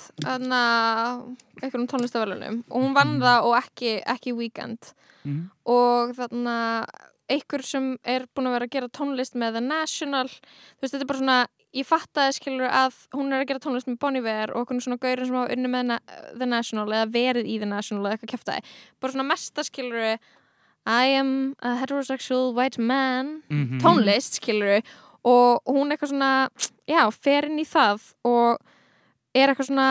einhverjum 1.62 1.88
tónlistavælunum 1.88 2.62
og 2.68 2.78
hún 2.82 2.94
vann 2.96 3.18
það 3.22 3.48
og 3.48 3.58
ekki, 3.60 3.98
ekki 4.10 4.34
weekend. 4.36 4.94
Mm. 5.24 5.44
og 5.64 6.10
þannig 6.18 6.50
að 6.52 7.12
einhver 7.32 7.62
sem 7.64 7.86
er 8.04 8.26
búin 8.36 8.50
að 8.50 8.56
vera 8.58 8.66
að 8.68 8.74
gera 8.74 8.90
tónlist 8.92 9.36
með 9.40 9.56
The 9.56 9.62
National 9.64 10.28
þú 10.28 10.84
veist, 10.84 10.92
þetta 10.92 11.00
er 11.00 11.08
bara 11.08 11.20
svona 11.22 11.36
ég 11.74 11.86
fattaði 11.88 12.36
skilur 12.36 12.70
að 12.70 12.96
hún 13.16 13.32
er 13.32 13.42
að 13.42 13.48
gera 13.50 13.62
tónlist 13.64 13.88
með 13.90 13.98
Bon 14.02 14.16
Iver 14.18 14.52
og 14.54 14.64
okkur 14.64 14.80
svona 14.84 15.00
gaurin 15.02 15.28
sem 15.28 15.36
hafa 15.38 15.56
unni 15.56 15.70
með 15.72 15.94
The 16.38 16.48
National 16.48 16.86
eða 16.90 17.10
verið 17.14 17.50
í 17.50 17.58
The 17.62 17.68
National 17.70 18.04
eða 18.06 18.16
eitthvað 18.16 18.34
kæftæði 18.34 18.74
bara 19.02 19.14
svona 19.14 19.28
mesta 19.30 19.66
skilur 19.66 20.18
I 20.84 21.16
am 21.16 21.32
a 21.64 21.74
heterosexual 21.80 22.52
white 22.54 22.80
man 22.80 23.42
Mm 23.50 23.80
tónlist, 23.82 24.38
skilur 24.40 24.82
og 25.24 25.62
hún 25.64 25.90
eitthvað 25.90 26.12
svona, 26.12 26.48
já, 26.86 27.00
fer 27.10 27.48
inn 27.48 27.58
í 27.58 27.64
það 27.64 28.02
og 28.28 28.60
er 29.34 29.48
eitthvað 29.48 29.70
svona 29.70 29.88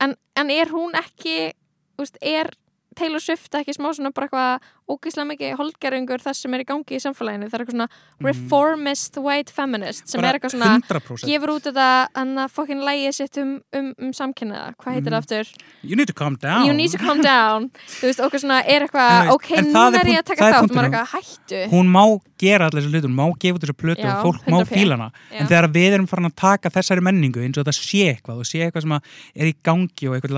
en, 0.00 0.16
en 0.36 0.50
er 0.50 0.72
hún 0.72 0.96
ekki 0.96 1.52
úst, 2.00 2.16
er 2.20 2.50
Taylor 2.96 3.20
Swift 3.20 3.54
ekki 3.54 3.74
smá 3.74 3.90
svona 3.92 4.12
bara 4.14 4.26
eitthvað 4.28 4.70
ógeðslega 4.84 5.28
mikið 5.30 5.54
holdgerðingur 5.58 6.20
þess 6.20 6.42
sem 6.44 6.54
er 6.54 6.60
í 6.60 6.66
gangi 6.68 6.96
í 6.98 7.00
samfélaginu. 7.00 7.46
Það 7.48 7.54
er 7.56 7.62
eitthvað 7.64 7.76
svona 7.78 7.88
reformist 8.28 9.16
white 9.24 9.52
feminist 9.54 10.08
sem 10.12 10.20
er 10.24 10.36
eitthvað 10.36 10.52
svona 10.54 10.72
100% 10.82 11.24
gefur 11.30 11.52
út 11.54 11.64
þetta 11.70 11.86
hann 12.18 12.34
að 12.44 12.52
fokkin 12.52 12.82
lægið 12.84 13.14
sitt 13.16 13.38
um, 13.40 13.54
um, 13.76 13.88
um 13.98 14.12
samkynniða, 14.12 14.74
hvað 14.76 14.98
heitir 14.98 15.08
Mhm. 15.08 15.14
það 15.14 15.22
aftur? 15.22 15.46
you 15.82 15.96
need 15.96 16.06
to 16.06 16.12
calm 16.12 16.36
down. 16.36 16.66
You 16.66 16.72
need 16.74 16.90
to 16.92 16.98
calm 16.98 17.20
down. 17.22 17.70
Þú 18.00 18.10
veist, 18.10 18.20
okkur 18.20 18.40
svona 18.44 18.60
er 18.66 18.80
eitthvað 18.86 19.30
ok, 19.32 19.48
það 19.72 19.98
er 20.00 20.06
ég 20.12 20.18
að 20.20 20.24
taka 20.24 20.42
það 20.44 20.52
þátt. 20.52 20.74
maður 20.74 20.84
er 20.84 20.90
eitthvað 20.90 21.08
hættu. 21.14 21.70
Hún 21.70 21.86
má 21.88 22.20
gera 22.38 22.66
allir 22.68 22.82
þessu 22.82 22.90
hlutur, 22.92 23.08
hún 23.08 23.16
má 23.16 23.26
gefa 23.40 23.58
þessu 23.58 23.76
plötu 23.78 24.04
Já, 24.04 24.12
og 24.18 24.24
fólk 24.26 24.44
má 24.52 24.58
100p. 24.60 24.74
fíla 24.74 24.96
hana. 24.98 25.10
En 25.32 25.46
þegar 25.46 25.68
við 25.72 25.92
erum 25.94 26.06
farin 26.08 26.26
að 26.28 26.34
taka 26.36 26.68
þessari 26.70 27.00
menningu 27.00 27.40
eins 27.40 27.56
og 27.56 27.64
það 27.64 27.78
sé 27.80 28.04
eitthvað 28.12 28.36
og 28.38 28.44
sé 28.44 28.58
eitthvað 28.68 28.82
sem 28.82 28.92
er 28.92 29.46
í 29.48 29.54
gangi 29.64 30.08
og 30.08 30.14
eitthvað 30.20 30.34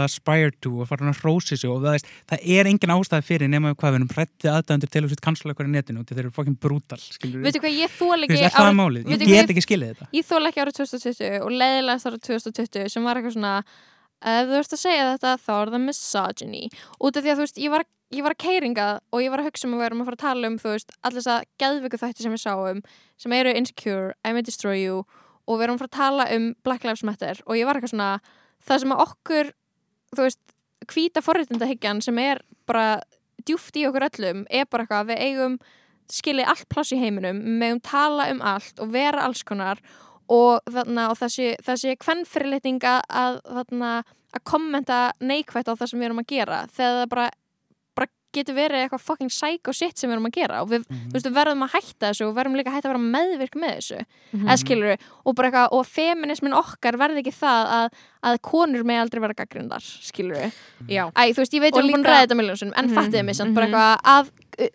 það, 4.41 4.47
það 4.47 4.53
er 4.53 4.77
hrættið 4.77 4.91
aðdæðandur 4.91 5.07
að 5.07 5.13
sitt 5.13 5.21
kansla 5.25 5.53
eitthvað 5.53 5.67
í 5.67 5.73
netinu 5.75 6.01
og 6.03 6.07
þeir 6.11 6.21
eru 6.23 6.31
fokkin 6.37 6.57
brútal 6.61 6.99
veitu 7.47 7.61
hvað, 7.63 7.77
ég 7.77 7.91
þól 7.97 8.19
ekki 8.27 8.39
er 8.41 8.51
það 8.51 8.67
árið- 8.67 8.79
málið? 8.81 9.05
Ég 9.07 9.19
get 9.19 9.29
ég- 9.29 9.51
ekki 9.55 9.65
skilið 9.67 9.89
þetta. 9.95 10.09
ég 10.13 10.25
þól 10.27 10.47
ekki 10.51 10.63
árið 10.63 10.77
2020 10.81 11.41
og 11.43 11.51
leiðilegast 11.51 12.07
árið 12.07 12.23
2020 12.29 12.89
sem 12.93 13.05
var 13.05 13.17
eitthvað 13.17 13.37
svona 13.37 13.65
ef 14.27 14.49
þú 14.49 14.57
ert 14.61 14.73
að 14.77 14.83
segja 14.83 15.05
þetta 15.17 15.33
þá 15.47 15.53
er 15.63 15.71
það 15.75 15.85
misogyny. 15.87 16.63
Út 17.01 17.17
af 17.17 17.23
því 17.25 17.31
að 17.31 17.37
þú 17.37 17.45
veist, 17.47 17.59
ég 17.61 17.71
var, 17.71 17.85
ég 18.13 18.23
var 18.23 18.33
að 18.35 18.43
keiringa 18.47 18.87
og 19.13 19.21
ég 19.23 19.31
var 19.31 19.41
að 19.43 19.49
hugsa 19.51 19.67
um 19.69 19.75
að 19.75 19.81
við 19.83 19.87
erum 19.91 20.01
að 20.01 20.09
fara 20.09 20.17
að 20.17 20.25
tala 20.27 20.47
um 20.47 20.59
þú 20.59 20.73
veist, 20.73 20.91
allir 21.05 21.21
þess 21.21 21.33
að 21.35 21.45
geðviku 21.61 22.01
þætti 22.01 22.23
sem 22.25 22.33
við 22.33 22.43
sáum 22.47 22.83
sem 23.19 23.33
eru 23.33 23.53
Insecure, 23.55 24.15
I 24.25 24.33
May 24.33 24.43
Destroy 24.43 24.79
You 24.83 25.05
og 25.47 25.59
við 25.61 25.65
erum 25.69 25.79
að 25.79 25.91
tala 25.91 26.27
um 26.35 26.55
Black 26.65 26.85
Lives 26.85 27.05
Matter. 27.05 27.37
Og 27.47 27.57
ég 27.57 27.67
var 27.67 27.77
eitthvað 27.77 27.93
svona 27.95 28.21
það 28.67 28.81
sem 28.81 28.91
að 28.97 29.03
okkur, 29.07 29.53
þú 30.17 30.23
veist 30.27 30.41
hvíta 30.87 31.23
forréttindahyggjan 31.23 32.03
sem 32.03 32.19
er 32.19 32.41
bara 32.67 33.01
djúft 33.47 33.79
í 33.79 33.87
okkur 33.89 34.09
öllum 34.11 34.45
er 34.51 34.67
bara 34.71 34.87
eitthvað 34.87 35.05
að 35.05 35.13
við 35.13 35.23
eigum 35.27 35.59
skilið 36.13 36.51
allt 36.53 36.69
pláss 36.71 36.95
í 36.95 37.01
heiminum, 37.01 37.41
við 37.43 37.57
megum 37.63 37.81
tala 37.83 38.29
um 38.33 38.43
allt 38.45 38.83
og 38.83 38.93
vera 38.95 39.25
alls 39.27 39.43
konar 39.47 39.81
og, 40.31 40.61
þarna, 40.71 41.09
og 41.13 41.19
þessi, 41.21 41.55
þessi 41.67 41.97
kvennfyrirlitning 42.03 42.83
að, 42.87 43.03
að, 43.47 43.75
að 44.35 44.45
kommenta 44.47 45.01
neikvætt 45.23 45.71
á 45.71 45.75
það 45.75 45.91
sem 45.91 46.01
við 46.01 46.09
erum 46.09 46.23
að 46.23 46.31
gera. 46.31 46.61
Þegar 46.75 47.01
það 47.01 47.11
bara 47.15 47.27
getur 48.37 48.55
verið 48.57 48.83
eitthvað 48.85 49.03
fucking 49.07 49.31
psycho 49.33 49.73
shit 49.77 49.99
sem 49.99 50.11
við 50.11 50.17
erum 50.17 50.29
að 50.29 50.35
gera 50.37 50.61
og 50.63 50.69
við, 50.71 50.85
Mhm. 50.87 51.09
þú 51.11 51.17
veist, 51.17 51.27
við 51.31 51.37
verðum 51.41 51.65
að 51.67 51.73
hætta 51.77 52.11
þessu 52.11 52.27
og 52.29 52.35
verðum 52.37 52.57
líka 52.61 52.71
að 52.71 52.77
hætta 52.77 52.89
að 52.89 52.95
vera 52.95 53.05
meðvirk 53.17 53.57
með 53.63 53.75
þessu 53.77 54.59
skilur 54.63 54.89
við, 54.93 55.01
og 55.27 55.35
bara 55.37 55.51
eitthvað 55.51 55.73
og 55.73 55.87
feminismin 55.87 56.57
okkar 56.57 56.99
verði 57.01 57.23
ekki 57.25 57.35
það 57.41 57.73
að, 57.79 58.01
að 58.31 58.41
konur 58.43 58.85
með 58.85 59.01
aldrei 59.05 59.21
vera 59.27 59.35
gaggrindar 59.41 59.81
skilur 59.83 60.37
við, 60.37 60.53
Já, 60.89 61.05
æ, 61.17 61.23
þú 61.33 61.41
veist, 61.43 61.55
ég 61.57 61.61
veit 61.67 61.73
Og 61.75 61.81
að 61.81 61.83
við 61.83 61.91
erum 61.91 62.03
búin 62.03 62.07
að 62.07 62.13
ræða 62.13 62.27
þetta 62.27 62.41
miljónsum 62.41 62.73
en 62.77 62.87
Mhm, 62.87 62.95
fattiði 62.97 63.25
mig 63.25 63.35
samt, 63.37 63.55
bara 63.55 63.67
mhm. 63.67 63.75
eitthvað 63.75 64.01
að 64.05 64.31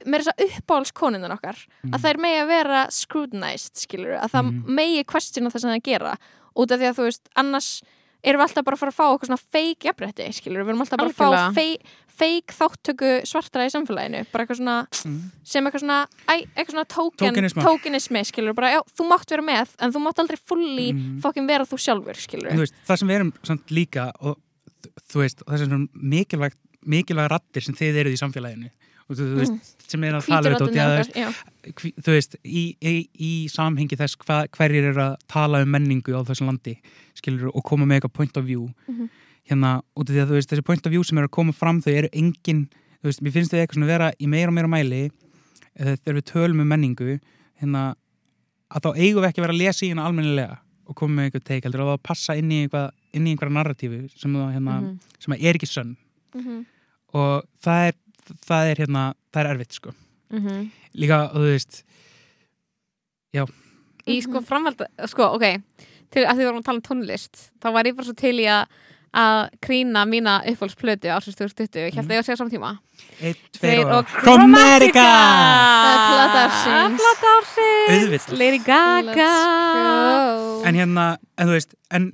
með 0.05 0.21
þess 0.21 0.29
að 0.29 0.43
uppáhalds 0.61 0.91
konundan 0.93 1.31
okkar 1.33 1.57
Mhm. 1.83 1.93
að 1.95 2.01
þær 2.05 2.17
megi 2.21 2.37
að 2.43 2.47
vera 2.47 2.87
scrutinized 2.91 3.75
skilur 3.81 4.11
við, 4.13 4.19
að 4.21 4.31
það 4.35 4.51
megi 4.67 5.03
question 5.05 5.47
á 5.47 5.49
það 5.49 5.61
sem 5.61 5.71
það 5.71 5.83
gera 5.83 6.17
út 6.55 6.71
af 6.71 6.79
því 6.79 6.87
að 6.91 6.95
þú 6.99 7.03
veist, 7.07 7.21
annars 7.35 7.81
erum 8.23 8.41
við 8.41 8.45
alltaf 8.47 8.63
bara 8.67 8.75
að 8.77 8.79
fara 8.79 8.91
að 8.91 8.99
fá 8.99 9.05
eitthvað 9.09 9.29
svona 9.31 9.45
fake 9.51 9.83
jafnrétti, 9.89 10.27
skilur 10.37 10.61
við, 10.61 10.69
erum 10.69 10.81
alltaf 10.85 10.97
bara 11.01 11.09
að 11.09 11.17
fá 11.17 11.25
Algjörlega. 11.31 11.77
Fake, 12.21 12.51
fake 12.51 12.55
þáttöku 12.57 13.11
svartra 13.27 13.65
í 13.65 13.71
samfélaginu, 13.73 14.25
bara 14.31 14.45
eitthvað 14.45 14.59
svona 14.61 14.77
Mhm. 15.05 15.31
sem 15.43 15.65
eitthvað 15.65 15.83
svona, 15.83 15.99
eitthvað 16.29 16.73
svona 16.75 16.87
token, 16.87 17.33
Tókenisma. 17.35 17.63
tokenismi, 17.65 18.21
skilur 18.29 18.53
bara, 18.55 18.71
já, 18.75 18.81
þú 18.97 19.07
mátt 19.09 19.29
vera 19.29 19.41
með, 19.41 19.75
en 19.79 19.91
þú 19.91 20.01
mátt 20.05 20.19
aldrei 20.21 20.37
fulli 20.37 20.93
Mhm. 20.93 21.21
fokkin 21.21 21.47
vera 21.47 21.65
þú 21.65 21.77
sjálfur, 21.77 22.15
skilur 22.15 22.51
þú 22.51 22.63
veist, 22.65 22.73
það 22.87 22.97
sem 22.99 23.07
við 23.07 23.15
erum 23.19 23.33
samt 23.43 23.65
líka 23.71 24.11
og 24.21 24.37
þú 25.09 25.17
veist, 25.25 25.41
og 25.47 25.53
þessi 25.53 25.89
mikilvægt 25.95 26.57
mikilvæg 26.85 27.29
rattir 27.29 27.61
sem 27.63 27.75
þið 27.75 27.95
eruð 28.01 28.13
í 28.13 28.21
samfélaginu 28.21 28.69
og 29.09 29.17
þú, 29.17 29.35
veist, 29.37 29.75
sem 29.87 30.03
er 30.03 30.13
að 30.13 30.25
tala 30.25 30.49
um 30.49 30.55
þetta 30.55 31.33
þú 32.01 32.11
veist, 32.15 32.35
í, 32.45 32.75
í, 32.81 33.09
í 33.19 33.31
samhengi 33.49 33.97
þess 33.97 34.15
hva, 34.17 34.47
hverjir 34.49 34.89
eru 34.91 35.01
að 35.01 35.17
tala 35.27 35.61
um 35.61 35.69
menningu 35.69 36.13
á 36.15 36.21
þessu 36.25 36.45
landi, 36.47 36.77
skilur 37.15 37.51
og 37.53 37.63
koma 37.63 37.85
með 37.85 37.99
eitthvað 38.01 38.13
point 38.13 38.37
of 38.37 38.45
view 38.45 38.69
Mhm. 38.89 39.09
Hérna, 39.51 39.71
út 39.95 40.09
af 40.09 40.15
því 40.15 40.21
að 40.23 40.29
þú 40.31 40.37
veist, 40.39 40.49
þessi 40.51 40.65
point 40.67 40.85
of 40.87 40.91
view 40.93 41.03
sem 41.07 41.17
eru 41.21 41.27
að 41.29 41.35
koma 41.37 41.53
fram, 41.55 41.81
þau 41.83 41.91
eru 41.93 42.09
engin 42.13 42.65
þú 43.01 43.09
veist, 43.09 43.21
mér 43.25 43.33
finnst 43.35 43.51
þau 43.53 43.59
eitthvað 43.61 43.77
svona 43.79 43.91
vera 43.91 44.09
í 44.21 44.27
meira 44.31 44.51
og 44.51 44.55
meira 44.57 44.71
mæli 44.71 45.01
eða 45.79 45.95
þegar 46.01 46.17
við 46.19 46.25
tölum 46.31 46.61
um 46.63 46.67
menningu 46.71 47.19
hérna, 47.61 47.83
að 48.71 48.85
þá 48.85 48.89
eigum 48.97 49.21
við 49.23 49.29
ekki 49.29 49.41
að 49.41 49.45
vera 49.47 49.55
að 49.57 49.61
lesa 49.63 49.85
í 49.85 49.89
hérna 49.91 50.05
almennilega 50.09 50.57
og 50.91 50.95
koma 50.99 51.15
með 51.21 51.29
eitthvað 51.29 51.45
teik, 51.47 51.63
heldur 51.67 51.83
að 51.85 51.91
það 51.93 52.03
passa 52.09 52.35
inn 52.39 52.51
í 52.51 52.59
eitthvað 52.65 52.89
inn 53.15 53.27
í 53.27 53.31
einhverja 53.35 53.55
narratífu 53.55 53.99
sem, 54.17 54.33
það, 54.35 54.53
hérna, 54.55 54.75
Mhm. 54.81 54.99
sem 55.19 55.33
er 55.37 55.55
ekki 55.59 55.67
sönn. 55.69 55.95
Mhm, 56.35 56.65
og 57.13 57.43
það 57.63 57.87
er, 57.87 57.95
það 58.47 58.71
er 58.71 58.75
hérna, 58.81 59.03
það 59.33 59.41
er 59.45 59.49
erfitt 59.55 59.73
sko. 59.73 59.93
Mhm. 60.31 60.71
líka, 60.95 61.17
og 61.31 61.35
þú 61.39 61.47
veist, 61.51 61.83
í 64.11 64.17
sko 64.23 64.41
framhald 64.43 64.81
sko, 65.07 65.27
ok 65.37 65.45
til 66.11 66.25
að 66.25 66.35
því 66.35 66.41
við 66.41 66.47
vorum 66.49 66.61
að 66.61 66.67
tala 66.67 66.79
um 66.81 66.85
tónlist 66.87 67.43
þá 67.61 67.67
var 67.71 67.87
ég 67.87 67.95
bara 67.95 68.07
svo 68.09 68.15
til 68.19 68.33
í 68.41 68.47
að 68.51 68.65
að 69.11 69.41
krýna 69.63 70.05
mína 70.07 70.37
uppáhaldsplötu 70.47 71.11
ársins 71.11 71.35
2020, 71.39 71.81
ég 71.89 71.97
held 71.99 72.07
að 72.07 72.15
ég 72.15 72.21
að 72.21 72.27
segja 72.29 72.39
saman 72.39 72.53
tíma. 72.53 72.71
Einn, 73.19 73.41
Tveir 73.57 73.91
og 73.91 74.07
Chromatica. 74.21 75.03
Það 75.03 75.91
er 75.91 76.01
plata 76.07 76.43
ársins. 76.45 77.03
Plata 77.03 77.33
ársins. 77.35 77.91
Auðvitað. 77.97 78.37
Lady 78.39 78.61
Gaga. 78.65 79.31
En 80.69 80.79
hérna, 80.79 81.07
en 81.37 81.49
þú 81.49 81.57
veist 81.57 81.75
En 81.91 82.11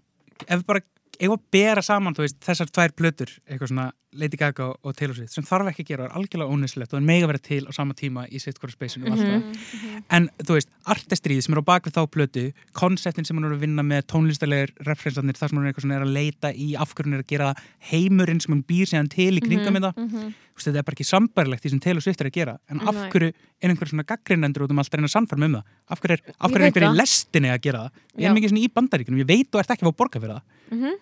ef 0.47 0.59
við 0.59 0.65
bara, 0.69 0.81
ef 1.17 1.33
að 1.33 1.43
bera 1.53 1.83
saman 1.85 2.17
þú 2.17 2.25
veist, 2.25 2.39
þessar 2.45 2.71
tvær 2.73 2.95
plötur, 2.97 3.31
eitthvað 3.47 3.71
svona 3.73 3.87
Lady 4.15 4.37
Gaga 4.39 4.69
og 4.83 4.95
Taylor 4.95 5.13
Swift, 5.17 5.33
sem 5.35 5.43
þarf 5.43 5.67
ekki 5.67 5.83
að 5.83 5.87
gera 5.89 6.03
og 6.05 6.11
er 6.11 6.15
algjörlega 6.15 6.53
ónýslegt 6.55 6.93
og 6.93 6.99
er 7.01 7.05
mega 7.05 7.27
verið 7.27 7.41
til 7.43 7.65
á 7.67 7.71
sama 7.75 7.93
tíma 7.93 8.23
í 8.31 8.39
sitt 8.39 8.55
spacinu 8.57 9.11
og 9.11 9.17
Mhm. 9.17 9.19
alltaf 9.19 10.03
en 10.09 10.29
þú 10.39 10.53
veist, 10.55 10.69
artistrið 10.87 11.41
sem 11.43 11.53
er 11.53 11.59
á 11.59 11.65
bakvið 11.67 11.91
þá 11.97 12.07
plötu 12.07 12.53
konseptin 12.71 13.25
sem 13.25 13.35
hún 13.37 13.45
er 13.45 13.55
að 13.57 13.59
vinna 13.59 13.83
með 13.83 14.03
tónlistalegir 14.07 14.71
referensarnir, 14.87 15.35
þar 15.35 15.49
sem 15.49 15.57
hún 15.59 15.65
er 15.67 15.73
eitthvað 15.73 15.83
svona 15.83 15.95
er 15.99 16.05
að 16.07 16.13
leita 16.13 16.53
í 16.55 16.75
af 16.79 16.95
hverju 16.95 17.05
hún 17.11 17.13
er 17.19 17.23
að 17.23 17.27
gera 17.27 17.53
heimurinn 17.91 18.39
sem 18.41 18.53
hún 18.55 18.63
býr 18.63 18.87
síðan 18.87 19.09
til 19.09 19.35
í 19.35 19.41
kringum 19.43 19.75
mm 19.75 19.75
Mhm. 19.75 19.83
þetta 19.83 19.93
þú 19.97 20.55
veist, 20.55 20.67
þetta 20.67 20.77
er 20.77 20.83
bara 20.83 20.95
ekki 20.95 21.11
sambærilegt 21.11 21.61
því 21.63 21.69
sem 21.69 21.79
Taylor 21.79 22.01
Swift 22.01 22.21
er 22.21 22.25
að 22.29 22.33
gera 22.33 22.57
en 22.69 22.79
af 22.79 22.95
Nei. 22.95 23.09
hverju 23.11 23.33
er 23.61 23.69
einhver 23.69 23.87
svona 23.91 24.03
gaggrinendur 24.07 24.63
út 24.63 24.71
um 24.71 24.79
allt 24.79 24.89
að 24.89 24.97
reyna 24.99 25.07
sannfæra 25.11 25.43
um 25.45 25.53
það 25.53 25.63
af 25.91 25.99
hverju 25.99 26.11
er, 26.13 26.21
af 26.39 26.51
hverju 26.51 26.63
er 26.63 26.71
einhver 26.71 26.83
í 26.83 26.87
það. 26.87 26.95
lestinni 26.97 27.49
að 27.51 27.61
gera 27.61 27.79
það 27.79 27.91
ég 28.17 28.23
Já. 28.23 28.29
er 28.31 28.35
mikið 28.39 28.49
svona 28.49 28.63
í 28.63 28.73
bandaríkunum, 28.73 29.19
ég 29.19 29.27
veit 29.27 29.49
og 29.53 29.59
ert 29.59 29.67
ekki 29.75 29.83
að 29.83 29.87
fá 29.87 29.93
að 29.93 29.97
borga 29.99 30.19
fyrir 30.21 30.35
það 30.39 30.41
Mhm. 30.71 30.93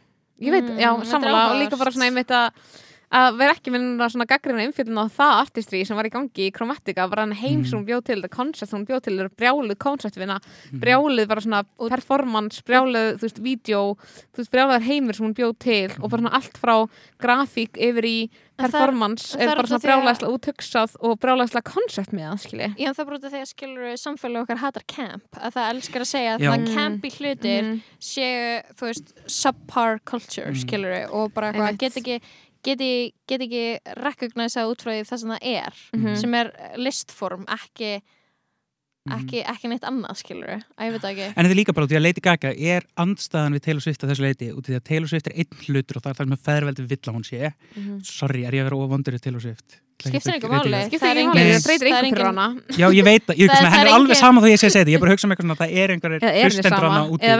Ég 0.41 0.51
veit, 0.51 0.63
Mm, 0.67 0.77
já, 0.77 0.89
er 0.99 1.05
sammála 1.05 1.51
og 1.51 1.61
líka 1.63 1.77
bara 1.79 1.91
svona 1.91 2.09
einmitt 2.11 2.27
að 2.27 2.51
að 3.15 3.37
vera 3.39 3.53
ekki 3.55 3.71
minna 3.71 4.07
svona 4.11 4.25
gaggrina 4.27 4.65
umfjöldin 4.67 4.99
á 4.99 5.05
það 5.07 5.33
artistri 5.45 5.81
sem 5.87 5.95
var 5.95 6.09
í 6.09 6.11
gangi 6.13 6.47
í 6.49 6.53
Chromatica 6.55 7.05
bara 7.09 7.23
hann 7.23 7.31
heim 7.39 7.61
Mm. 7.61 7.65
sem 7.69 7.79
hún 7.79 7.87
bjóð 7.87 8.03
til, 8.09 8.21
það 8.21 8.29
koncept 8.35 8.69
sem 8.69 8.79
hún 8.79 8.87
bjóð 8.89 9.03
til 9.03 9.29
brjáluð 9.39 9.77
konceptvinna, 9.79 10.39
Mhm. 10.41 10.79
brjáluð 10.81 11.27
bara 11.27 11.41
svona 11.41 11.63
performance, 11.89 12.61
brjáluð, 12.67 13.15
þú 13.19 13.23
veist, 13.25 13.39
vídeo 13.41 13.97
þú 14.33 14.37
veist, 14.43 14.51
brjáluðar 14.51 14.81
heimur 14.83 15.15
sem 15.15 15.25
hún 15.27 15.35
bjóð 15.35 15.59
til 15.59 15.91
og 16.03 16.09
bara 16.11 16.21
svona 16.21 16.33
allt 16.33 16.57
frá 16.59 16.89
grafík 17.19 17.77
yfir 17.77 18.03
í 18.03 18.29
er- 18.57 18.69
performance 18.71 19.35
það 19.35 19.41
er 19.41 19.55
bara 19.55 19.67
svona 19.67 19.83
brjálæðislega 19.85 20.33
úthugsað 20.35 20.95
og 21.01 21.19
brjálæðislega 21.19 21.63
koncept 21.63 22.11
með 22.15 22.25
það, 22.29 22.39
skilji 22.45 22.75
Já, 22.79 22.89
það 22.95 23.05
því 23.31 23.41
að 23.41 23.51
skilur 23.51 23.97
samfélag 23.99 24.41
okkar 24.45 24.57
hatar 24.57 24.83
camp 24.87 25.23
að 25.35 25.53
það 25.55 25.69
elskar 25.73 26.01
að 26.01 26.11
segja 26.11 26.37
að 26.37 26.45
það 26.45 26.75
campi 26.75 27.09
hlutir 27.17 27.63
Mhm. 27.63 27.81
séu, 27.99 28.63
þú 28.75 28.83
veist, 28.87 29.13
subpar 29.27 29.99
culture, 30.05 30.51
Mm. 30.51 30.61
skilur 30.63 31.09
og 31.13 31.33
bara 31.33 31.51
get 31.77 31.93
ekki 31.95 32.21
geti, 32.65 32.89
get 33.29 33.41
ekki 33.45 33.63
recognisa 34.01 34.65
út 34.69 34.81
frá 34.83 34.91
því 34.95 35.05
það 35.09 35.19
sem 35.23 35.33
það 35.35 35.47
er 35.53 35.73
Mhm. 35.93 36.15
sem 36.21 36.33
er 36.41 36.51
listform, 36.81 37.45
ekki 37.45 38.01
Mhm. 39.05 39.13
ekki, 39.19 39.43
ekki 39.45 39.69
neitt 39.69 39.83
annað, 39.85 40.17
skilur 40.17 40.49
að 40.49 40.87
ég 40.87 40.91
veit 40.95 41.03
ekki 41.11 41.25
En 41.37 41.45
þetta 41.45 41.51
er 41.53 41.59
líka 41.61 41.73
bara 41.77 41.85
út 41.85 41.91
í 41.93 41.97
að 41.99 42.01
Lady 42.07 42.21
Gaga 42.25 42.53
er 42.57 42.81
andstæðan 42.97 43.53
við 43.53 43.61
Taylor 43.61 43.81
Swift 43.85 44.01
að 44.01 44.09
þessu 44.15 44.25
leiti 44.25 44.47
út 44.51 44.65
í 44.65 44.71
því 44.73 44.77
að 44.79 44.83
Taylor 44.89 45.07
Swift 45.07 45.27
er 45.27 45.35
einn 45.37 45.59
hlutur 45.61 45.97
og 45.97 46.01
það 46.01 46.09
er 46.09 46.15
það 46.15 46.25
sem 46.25 46.37
að 46.37 46.45
feðrveldi 46.47 46.87
vill 46.89 46.97
að 47.05 47.13
hún 47.13 47.25
sé 47.29 47.53
Mhm. 47.77 48.05
Sorry, 48.05 48.45
er 48.45 48.51
ég 48.51 48.61
að 48.65 48.69
vera 48.71 48.77
ofavondur 48.81 49.13
í 49.13 49.21
Taylor 49.21 49.41
Swift? 49.41 49.79
Skiptir 49.95 50.35
ég 50.35 50.43
máli. 50.51 50.71
það? 50.99 51.05
Er 51.05 51.17
máli, 51.25 51.39
Nei. 51.39 51.51
það 51.55 51.65
breytir 51.65 51.87
er 51.87 52.05
ykkur 52.05 52.15
fyrir 52.15 52.27
hana. 52.27 52.47
Já, 52.75 52.87
ég 52.93 53.03
veit 53.05 53.23
það, 53.25 53.35
ég, 53.39 53.47
Það- 53.55 53.75
er 53.79 53.89
alveg 53.95 54.17
sama 54.19 54.41
þó 54.43 54.47
ég 54.51 54.59
sé 54.59 54.67
að 54.67 54.73
segja 54.75 54.83
þetta 54.85 54.91
Ég 54.91 54.95
er 54.95 55.01
bara 55.01 55.09
að 55.09 55.15
hugsa 55.15 55.25
um 55.25 55.31
eitthvað 55.31 55.45
svona, 55.45 55.55
það 55.55 55.69
er 55.71 55.89
er 55.95 56.21
þið 56.25 56.45
hlustendur 56.45 56.85
hana 56.85 57.01
úti. 57.05 57.23
Það 57.25 57.31
er 57.35 57.39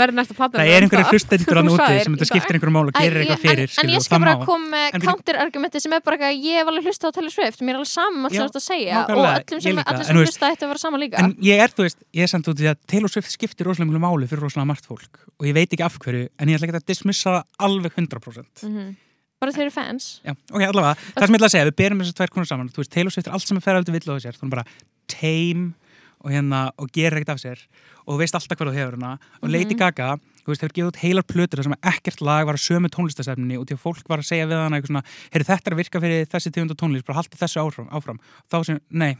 einhverjir 0.85 1.05
það- 1.05 1.13
hlustendur 1.15 1.55
hana 1.59 1.71
úti 1.75 1.93
sem 2.05 2.13
þetta 2.15 2.27
skiptir 2.31 2.53
einhverjum 2.55 2.75
mál 2.75 2.87
og 2.87 2.95
gerir 2.95 3.17
eitthvað 3.21 3.41
fyrir 3.45 3.69
en, 3.75 3.89
ég 3.91 4.01
skal 4.05 4.19
bara 4.23 4.35
koma 4.45 4.65
með 4.71 4.87
counter-argumenti 5.05 5.77
sem 5.83 5.91
er 5.93 6.01
bara 6.05 6.15
eitthvað, 6.15 6.33
ég 6.41 6.55
hef 6.61 6.67
alveg 6.71 6.83
hlusta 6.89 7.05
á 7.05 7.11
Taylor 7.15 7.33
Swift 7.35 7.59
mér 7.61 7.75
er 7.75 7.79
alveg 7.83 7.91
saman 7.91 8.25
allt 8.25 8.33
sem 8.33 8.39
Já, 8.39 8.41
þú 8.41 8.49
ert 8.49 8.55
að 8.55 8.65
segja 8.65 8.95
og 9.05 9.09
öllum 9.35 9.59
sem, 9.61 9.75
hlusta 10.15 10.49
ætti 10.55 10.63
að 10.65 10.69
vera 10.71 10.81
sama 10.81 10.97
líka. 10.97 11.19
En 11.21 11.35
ég 11.43 11.59
er, 11.59 11.69
þú 11.75 11.81
veist, 11.85 11.99
ég 12.15 12.23
er 12.23 12.31
samt 12.31 12.47
út 12.47 12.55
í 12.55 12.65
að 12.71 12.77
Taylor 12.87 13.11
Swift 13.11 13.29
skiptir 13.35 13.67
rosalega 13.67 13.91
mjög 13.91 14.03
máli 14.07 14.25
fyrir 19.53 19.71
rosalega 19.71 19.93
margt 19.93 20.15
fólk 20.15 20.23
og 20.25 20.61
ég 20.61 20.71
veit 20.71 20.95
ekki 20.95 20.95
af 20.95 20.95
hverju, 20.95 20.95
en 20.95 20.95
ég 20.95 20.95
ætla 20.95 20.95
ekki 20.95 20.95
að 20.95 20.95
dismissa 20.95 20.95
það 20.95 21.05
alveg 21.05 21.05
100% 21.05 21.05
bara 21.05 21.05
þeir 21.05 21.05
eru 21.05 21.05
fans. 21.05 21.05
Já, 21.05 21.05
ok, 21.05 21.05
allavega, 21.05 21.09
það 21.13 21.25
sem 21.25 21.35
ég 21.35 21.39
ætla 21.39 21.49
að 21.49 21.55
segja, 21.55 21.65
við 21.65 21.77
berum 21.81 21.99
þessar 22.01 22.17
tvær 22.19 22.31
konur 22.35 22.49
saman, 22.49 22.69
þú 22.69 22.81
veist, 22.81 22.91
Taylor 22.91 23.13
Swift 23.13 23.27
er 23.27 23.35
allt 23.35 23.47
sem 23.47 23.57
er 23.57 23.65
ferðaldi 23.65 23.95
vill 23.95 24.09
á 24.09 24.23
sér, 24.23 24.35
þú 24.35 24.45
er 24.45 24.53
bara 24.55 24.65
tame 25.05 25.73
og 26.25 26.31
hérna, 26.33 26.71
og 26.81 26.89
gerir 26.89 27.19
ekkert 27.19 27.35
af 27.35 27.41
sér. 27.41 27.59
Og 28.05 28.15
þú 28.15 28.21
veist 28.23 28.37
alltaf 28.37 28.57
hvað 28.57 28.71
þú 28.71 28.79
hefur 28.79 28.95
hana. 28.97 29.11
Og 29.43 29.51
Lady 29.53 29.75
Gaga, 29.77 30.15
þú 30.41 30.49
veist, 30.49 30.63
hefur 30.63 30.73
gefið 30.73 30.89
út 30.89 31.01
heilar 31.03 31.25
plötur 31.29 31.61
þar 31.61 31.67
sem 31.67 31.77
ekkert 31.91 32.23
lag 32.25 32.47
var 32.49 32.57
að 32.57 32.63
sömu 32.65 32.89
tónlistastefninni 32.89 33.59
og 33.59 33.67
því 33.69 33.77
að 33.77 33.83
fólk 33.83 34.09
var 34.09 34.23
að 34.23 34.29
segja 34.31 34.47
við 34.49 34.57
hana 34.57 34.79
eitthvað 34.79 34.91
svona 34.93 35.03
heyrðu 35.35 35.47
þetta 35.51 35.69
er 35.69 35.75
að 35.75 35.81
virka 35.81 36.01
fyrir 36.01 36.27
þessi 36.33 36.53
tegund 36.55 36.73
og 36.73 36.79
tónlist 36.81 37.05
bara 37.05 37.19
haldi 37.19 37.41
þessu 37.41 37.61
áfram, 37.61 37.91
áfram. 37.93 38.19
þá 38.49 38.57
sem, 38.65 38.81
nei 38.89 39.13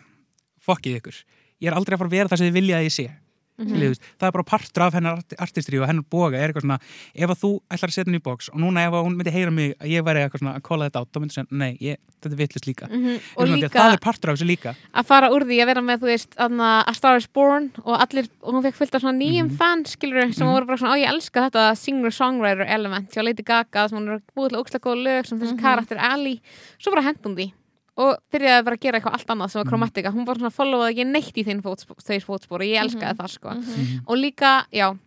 fokkið 0.66 1.00
ykkur, 1.00 1.22
ég 1.62 1.70
er 1.70 1.78
aldrei 1.78 1.96
að 1.96 2.02
fara 2.02 2.12
að 2.12 2.18
vera 2.18 2.32
það 2.32 2.42
sem 2.42 2.50
þið 2.50 2.58
vilja 2.60 2.80
að 2.80 2.88
ég 2.88 2.96
sé. 2.96 3.08
Mm 3.58 3.66
-hmm. 3.68 4.00
það 4.20 4.28
er 4.28 4.32
bara 4.32 4.44
partur 4.44 4.84
af 4.84 4.94
hennar 4.94 5.18
art 5.18 5.34
artistri 5.40 5.80
og 5.80 5.88
hennar 5.88 6.04
boga 6.10 6.38
er 6.38 6.50
eitthvað 6.50 6.62
svona, 6.66 6.80
ef 7.16 7.30
að 7.30 7.40
þú 7.44 7.52
ætlar 7.72 7.90
að 7.90 7.94
setja 7.96 8.06
henni 8.06 8.18
í 8.20 8.24
box 8.24 8.50
og 8.50 8.60
núna 8.60 8.86
ef 8.88 8.94
að 8.94 9.04
hún 9.06 9.16
myndi 9.16 9.32
heyra 9.32 9.52
mig 9.52 9.74
að 9.80 9.88
ég 9.88 10.04
væri 10.04 10.20
eitthvað 10.24 10.40
svona 10.40 10.56
að 10.56 10.62
kóla 10.62 10.86
þetta 10.90 11.00
át, 11.02 11.08
þá 11.14 11.20
myndi 11.20 11.34
segja, 11.34 11.48
nei, 11.52 11.78
ég, 11.82 11.98
þetta 12.22 12.34
er 12.34 12.38
vittlust 12.38 12.68
líka 12.68 12.86
og 12.86 13.42
og 13.42 13.48
líka 13.48 13.70
það 13.70 13.94
er 13.94 14.00
partur 14.00 14.30
af 14.30 14.36
þessu 14.38 14.46
líka 14.48 14.76
að 14.94 15.06
fara 15.06 15.30
úr 15.30 15.44
því 15.46 15.58
að 15.62 15.66
vera 15.66 15.82
með, 15.82 15.98
þú 16.02 16.08
veist, 16.12 16.36
aðna, 16.38 16.84
A 16.88 16.94
Star 16.94 17.18
is 17.18 17.28
Born 17.28 17.72
og 17.84 17.96
allir, 18.02 18.28
og 18.42 18.54
hún 18.54 18.64
fekk 18.64 18.76
fullt 18.76 18.96
af 18.96 19.02
svona 19.02 19.18
nýjum 19.20 19.50
Mhm. 19.50 19.58
fans, 19.58 19.96
skilur 19.96 20.34
sem 20.34 20.48
Mhm. 20.48 20.54
voru 20.54 20.66
bara 20.66 20.78
svona, 20.78 20.96
á 20.96 21.02
ég 21.04 21.10
elska 21.10 21.50
þetta 21.50 21.76
singer-songwriter 21.76 22.66
element 22.68 23.10
hjá 23.12 23.24
Lady 23.24 23.44
Gaga, 23.44 23.88
sem 23.90 23.98
hún 23.98 24.10
er 24.14 24.22
búið 24.36 24.50
til 24.50 24.60
ókslega 24.60 24.84
góð 24.86 25.04
lög 25.04 25.26
sem 25.26 25.40
þessi 25.40 25.54
Mhm. 25.54 25.62
karakter 25.62 25.98
Ali, 26.00 26.42
svo 26.80 26.92
bara 26.92 27.02
hendum 27.04 27.36
því 27.36 27.52
og 27.98 28.18
byrjaði 28.34 28.66
bara 28.68 28.76
að 28.76 28.84
gera 28.84 29.00
eitthvað 29.00 29.14
allt 29.18 29.30
annað 29.32 29.52
sem 29.52 29.60
var 29.60 29.66
Mhm. 29.66 29.72
Chromatica, 29.72 30.12
hún 30.12 30.26
bara 30.26 30.40
svona 30.40 30.52
followaði 30.52 30.92
ekki 30.96 31.06
neitt 31.12 31.38
í 31.40 31.46
þeim 31.48 31.62
fótspor, 31.64 31.96
þeir 32.04 32.24
fótspor 32.28 32.60
og 32.60 32.68
ég 32.68 32.82
elskaði 32.84 33.16
það 33.16 33.30
sko. 33.32 33.50
Mhm. 33.56 34.02
og 34.08 34.18
líka, 34.18 34.66
já 34.74 34.98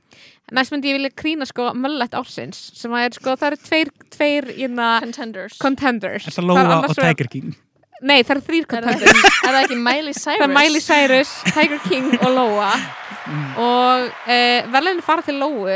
næst 0.52 0.72
myndi 0.72 0.88
ég 0.88 0.96
vilja 0.96 1.10
krýna 1.12 1.46
sko 1.46 1.72
möllett 1.76 2.14
ársins 2.16 2.56
sem 2.74 2.90
að 2.90 3.04
er 3.04 3.10
sko, 3.12 3.36
það 3.36 3.46
eru 3.52 3.56
tveir, 3.56 3.90
tveir 4.10 4.44
hérna, 4.56 5.00
contenders. 5.00 5.58
contenders. 5.58 6.26
Er 6.26 6.32
það 6.32 6.38
er 6.38 6.48
Lóa 6.48 6.88
og 6.88 6.94
Tiger 6.96 7.28
King? 7.28 7.54
Nei, 8.00 8.22
það 8.22 8.30
eru 8.30 8.40
þrýr 8.46 8.62
er 8.62 8.70
contenders. 8.72 9.24
er 9.44 9.52
það 9.52 9.64
ekki 9.64 9.78
Miley 9.82 10.14
Cyrus 10.14 10.38
Það 10.40 10.48
er 10.48 10.54
Miley 10.54 10.80
Cyrus, 10.80 11.30
Tiger 11.52 11.78
King 11.88 12.14
og 12.22 12.32
Lóa. 12.38 12.72
Mm. 13.28 13.58
og 13.60 14.10
e, 14.26 14.62
verðinni 14.72 15.02
fara 15.04 15.20
til 15.22 15.34
Lóu. 15.34 15.68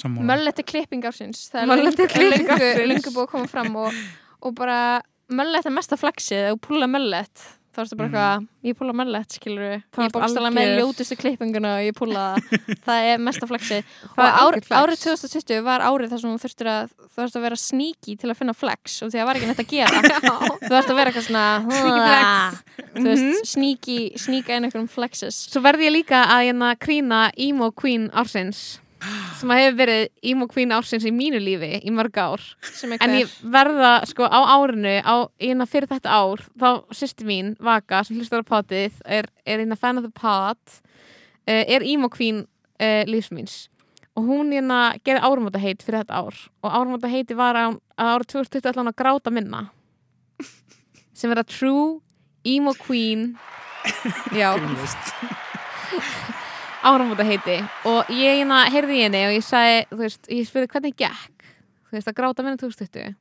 Möllett 0.00 0.58
er 0.58 0.64
klipping 0.64 1.02
ársins. 1.04 1.50
Það 1.52 1.68
er 1.68 2.86
löngu 2.88 3.10
búið 3.12 3.26
að 3.26 3.32
koma 3.34 3.48
fram 3.50 3.74
og, 3.76 3.92
og 4.40 4.54
bara 4.56 5.02
Möllett 5.30 5.66
er 5.66 5.74
mesta 5.74 5.96
flexið 6.00 6.52
og 6.54 6.60
púla 6.66 6.88
Möllett 6.90 7.48
þá 7.70 7.84
erstu 7.84 7.94
bara 7.94 8.08
Mm. 8.08 8.14
eitthvað, 8.14 8.46
ég 8.66 8.74
púla 8.80 8.92
Möllett 8.98 9.34
skilur 9.36 9.74
Það 9.94 10.00
ég 10.02 10.08
ert 10.08 10.14
bókstala 10.16 10.48
með 10.50 10.70
ljótustu 10.80 11.16
klippinguna 11.20 11.74
og 11.78 11.84
ég 11.86 11.94
púla 11.94 12.24
það. 12.34 12.64
Það 12.86 13.10
er 13.12 13.20
mesta 13.22 13.46
Það 13.46 13.84
og 14.10 14.40
ár, 14.42 14.58
árið 14.80 14.98
2020 15.04 15.62
var 15.62 15.84
árið 15.86 16.10
þar 16.10 16.22
sem 16.24 16.32
þú 16.34 16.42
þurftir 16.42 16.70
að 16.72 16.90
þú 16.98 17.14
þurftir 17.20 17.38
að 17.40 17.46
vera 17.46 17.60
sneaky 17.62 18.16
til 18.18 18.30
að 18.32 18.38
finna 18.40 18.56
flex 18.58 18.98
og 19.06 19.12
því 19.12 19.20
það 19.20 19.28
var 19.30 19.38
ekki 19.38 19.50
neitt 19.52 19.62
að 19.62 19.70
gera. 19.70 20.02
Þú 20.66 20.72
þurftir 20.74 20.90
að 20.90 20.98
vera 20.98 21.12
eitthvað 21.14 21.28
svona 21.30 21.46
þú 22.98 23.14
sneaky, 23.46 23.98
sneaka 24.18 24.56
inn 24.58 24.66
einhverjum 24.66 24.90
flexes 24.90 25.44
Svo 25.52 25.62
verði 25.62 25.86
ég 25.86 25.94
líka 25.94 26.24
að 26.26 26.48
hérna 26.50 26.74
krýna 26.74 27.20
Emo 27.38 27.70
Queen 27.70 28.10
ársins 28.10 28.80
sem 29.38 29.52
að 29.52 29.62
hefur 29.62 29.78
verið 29.78 30.02
Emo 30.32 30.48
Queen 30.50 30.74
ársins 30.76 31.06
í 31.08 31.12
mínu 31.14 31.40
lífi 31.42 31.72
í 31.86 31.92
mörg 31.94 32.18
ár. 32.20 32.44
Sem 32.76 32.92
en 32.96 33.16
ég 33.16 33.32
verða 33.40 33.92
sko 34.08 34.28
á 34.28 34.40
árinu 34.56 34.94
á 35.00 35.16
eina 35.40 35.66
fyrir 35.68 35.90
þetta 35.90 36.12
ár 36.12 36.44
þá 36.60 36.70
sýsti 36.94 37.26
mín, 37.28 37.54
Vaka, 37.60 38.04
sem 38.04 38.20
hlustar 38.20 38.44
á 38.44 38.50
potið 38.50 39.00
er, 39.04 39.30
er 39.46 39.64
eina 39.64 39.78
fan 39.78 40.00
of 40.00 40.06
the 40.06 40.12
pot 40.14 40.80
uh, 41.48 41.64
er 41.64 41.84
Emo 41.86 42.10
Queen 42.12 42.44
uh, 42.44 43.02
lífsmýns 43.08 43.68
og 44.18 44.26
hún 44.26 44.52
hérna 44.52 44.80
gerði 45.06 45.24
árumóta 45.24 45.60
heit 45.62 45.84
fyrir 45.84 46.02
þetta 46.02 46.20
ár. 46.20 46.40
Og 46.64 46.72
árumóta 46.74 47.10
heiti 47.10 47.36
var 47.38 47.56
að, 47.56 47.78
að 47.96 48.14
árið 48.14 48.32
2020 48.34 48.70
ætla 48.70 48.82
hún 48.82 48.92
að 48.92 48.98
gráta 49.00 49.34
minna. 49.34 49.62
Sem 51.16 51.32
er 51.32 51.42
að 51.42 51.52
True 51.54 51.86
Emo 52.44 52.74
Queen. 52.76 53.30
Já, 54.36 54.52
áramóta 56.82 57.24
heiti. 57.26 57.58
Og 57.90 58.08
ég 58.14 58.40
hérna 58.40 58.62
heyrði 58.72 58.96
í 58.98 59.02
henni 59.04 59.24
og 59.28 59.34
ég 59.36 59.44
sagði, 59.44 59.86
þú 59.90 59.98
veist, 60.04 60.28
ég 60.32 60.46
spurði 60.48 60.70
hvernig 60.74 60.96
gekk 60.96 61.44
þú 61.90 61.96
veist, 61.98 62.08
að 62.08 62.14
gráta 62.20 62.42
minna 62.46 62.56
2020 62.60 63.14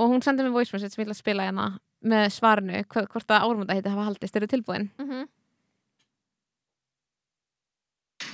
og 0.00 0.08
hún 0.08 0.22
sendi 0.24 0.42
mér 0.42 0.54
voice 0.54 0.72
message 0.72 0.94
sem 0.94 1.02
ég 1.02 1.06
ætla 1.08 1.14
að 1.18 1.20
spila 1.22 1.44
hérna 1.46 1.66
með 2.02 2.30
svarinu 2.32 2.80
hva- 2.88 3.06
hvort 3.12 3.28
að 3.30 3.44
áramóta 3.44 3.74
heiti 3.76 3.88
hafa 3.92 4.06
haldist, 4.08 4.36
eru 4.36 4.46
tilbúin? 4.48 4.88
Mhm. 4.98 5.26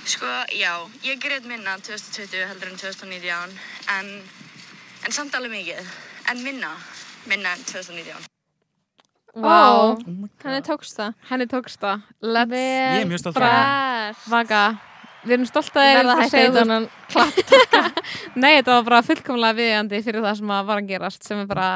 Sko, 0.09 0.25
já, 0.57 0.73
ég 1.03 1.19
greit 1.21 1.45
minna 1.45 1.75
2020 1.77 2.47
heldur 2.49 2.71
en 2.71 2.77
2019 2.77 3.59
en, 3.97 4.07
en 5.05 5.11
samt 5.11 5.35
alveg 5.37 5.51
mikið. 5.51 5.91
En 6.31 6.41
minna, 6.43 6.71
minna 7.29 7.51
en 7.53 7.63
2019 7.65 8.25
Ó, 8.25 8.38
Vá, 9.35 9.95
henni 10.43 10.61
tókst 10.65 10.95
það. 10.97 11.13
Henni 11.29 11.45
tókst 11.51 11.79
það. 11.83 12.05
Let's 12.25 12.55
Ég 12.55 13.01
er 13.03 13.09
mjög 13.09 13.19
stolt 13.21 13.37
af 13.37 13.41
Bara 13.43 14.13
vaka. 14.31 14.61
Við 15.19 15.33
erum 15.35 15.45
stolt 15.49 15.75
að 15.75 15.83
Ég 15.85 15.97
þér 15.99 16.07
að 16.09 16.21
að 16.23 16.23
í 16.39 16.43
þú 16.47 16.53
þannan 16.55 16.85
klapp 17.11 17.39
Nei, 18.39 18.53
þetta 18.55 18.71
var 18.77 18.85
bara 18.87 19.01
fullkomlega 19.03 19.57
viðjandi 19.57 19.99
fyrir 20.05 20.23
það 20.23 20.37
sem 20.39 20.53
að 20.55 20.69
var 20.69 20.79
að 20.79 20.87
gerast 20.93 21.27
sem 21.27 21.41
er 21.43 21.49
bara 21.49 21.67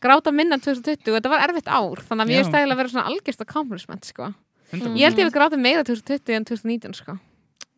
gráta 0.00 0.32
minna 0.32 0.56
2020 0.56 1.10
og 1.12 1.18
þetta 1.18 1.32
var 1.34 1.44
erfitt 1.44 1.68
ár 1.68 2.00
þannig 2.08 2.24
að 2.24 2.32
er 2.40 2.48
stæðilega 2.48 2.72
að 2.72 2.80
vera 2.80 2.92
svona 2.94 3.06
algjörst 3.12 3.44
accomplishment 3.44 4.08
sko. 4.08 4.30
100%. 4.72 4.96
Ég 4.96 5.04
held 5.10 5.20
ég 5.20 5.28
við 5.28 5.36
gráta 5.36 5.60
meira 5.60 5.84
2020 5.84 6.38
en 6.40 6.48
2019 6.48 6.96
sko. 7.02 7.18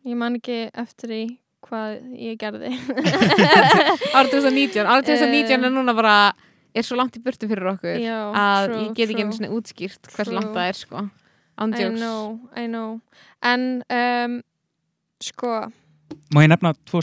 Ég 0.07 0.15
man 0.23 0.39
ekki 0.39 0.61
eftir 0.71 1.11
í 1.13 1.21
hvað 1.67 1.97
ég 2.15 2.39
gerði. 2.39 2.71
Árið 4.15 4.31
2019 4.39 4.87
árið 4.87 5.09
2019 5.11 5.51
Eh. 5.51 5.67
er 5.67 5.75
núna 5.75 5.93
bara 5.99 6.15
er 6.75 6.85
svo 6.85 6.95
langt 6.99 7.17
í 7.17 7.23
burtu 7.23 7.47
fyrir 7.49 7.71
okkur 7.73 7.97
Já, 8.01 8.19
að 8.35 8.67
true, 8.69 8.83
ég 8.85 8.95
get 8.99 9.09
ekki 9.09 9.25
einu 9.25 9.33
sinni 9.37 9.49
útskýrt 9.55 10.11
hversu 10.15 10.35
langt 10.35 10.53
það 10.53 10.67
er 10.69 10.77
sko. 10.79 11.09
I 11.59 11.89
know, 11.99 12.39
I 12.55 12.67
know. 12.67 13.01
En 13.43 13.83
um, 13.91 14.41
sko. 15.19 15.57
Má 16.33 16.41
ég 16.45 16.49
nefna 16.49 16.71
tvo 16.87 17.01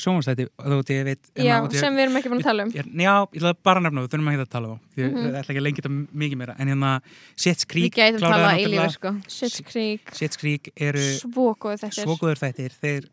ég 0.90 1.05
veit 1.06 1.28
Já, 1.38 1.59
í- 1.66 1.78
sem 1.78 1.94
við 1.94 2.05
erum 2.06 2.16
ekki 2.18 2.30
búin 2.32 2.40
að 2.40 2.47
tala 2.48 2.64
um. 2.64 2.70
Ég- 2.74 2.88
Já, 3.02 3.12
ég 3.34 3.40
ætla 3.43 3.52
bara 3.68 3.80
að 3.80 3.84
nefna, 3.86 4.01
það, 4.01 4.06
við 4.06 4.14
þurfum 4.14 4.30
ekki 4.32 4.44
að 4.47 4.51
tala 4.55 4.68
um 4.70 4.78
það. 4.78 5.02
Ég 5.02 5.12
Mhm. 5.12 5.26
ætla 5.26 5.51
ekki 5.52 5.60
að 5.60 5.66
lengi 5.66 5.82
þetta 5.82 5.93
mikið 6.22 6.36
meira. 6.40 6.55
En 6.59 6.68
hérna, 6.72 6.93
við 7.36 7.64
Creek 7.66 7.93
gætum 7.94 8.18
kláraði 8.22 8.47
talað 8.47 8.62
í 8.62 8.70
lífi 8.72 8.93
sko. 8.97 9.12
Shit's 9.28 9.60
Creek. 9.66 10.14
Sitz 10.14 10.36
Creek 10.40 10.72
eru 10.76 11.05
Svo 11.20 11.55
góð 11.55 11.78
þetta 11.84 12.02
svo 12.06 12.16
góður 12.16 12.40
þættir. 12.43 12.72
Þeir, 12.82 13.09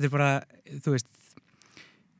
þeir 0.00 0.10
bara, 0.10 0.30
þú 0.80 0.96
veist 0.96 1.06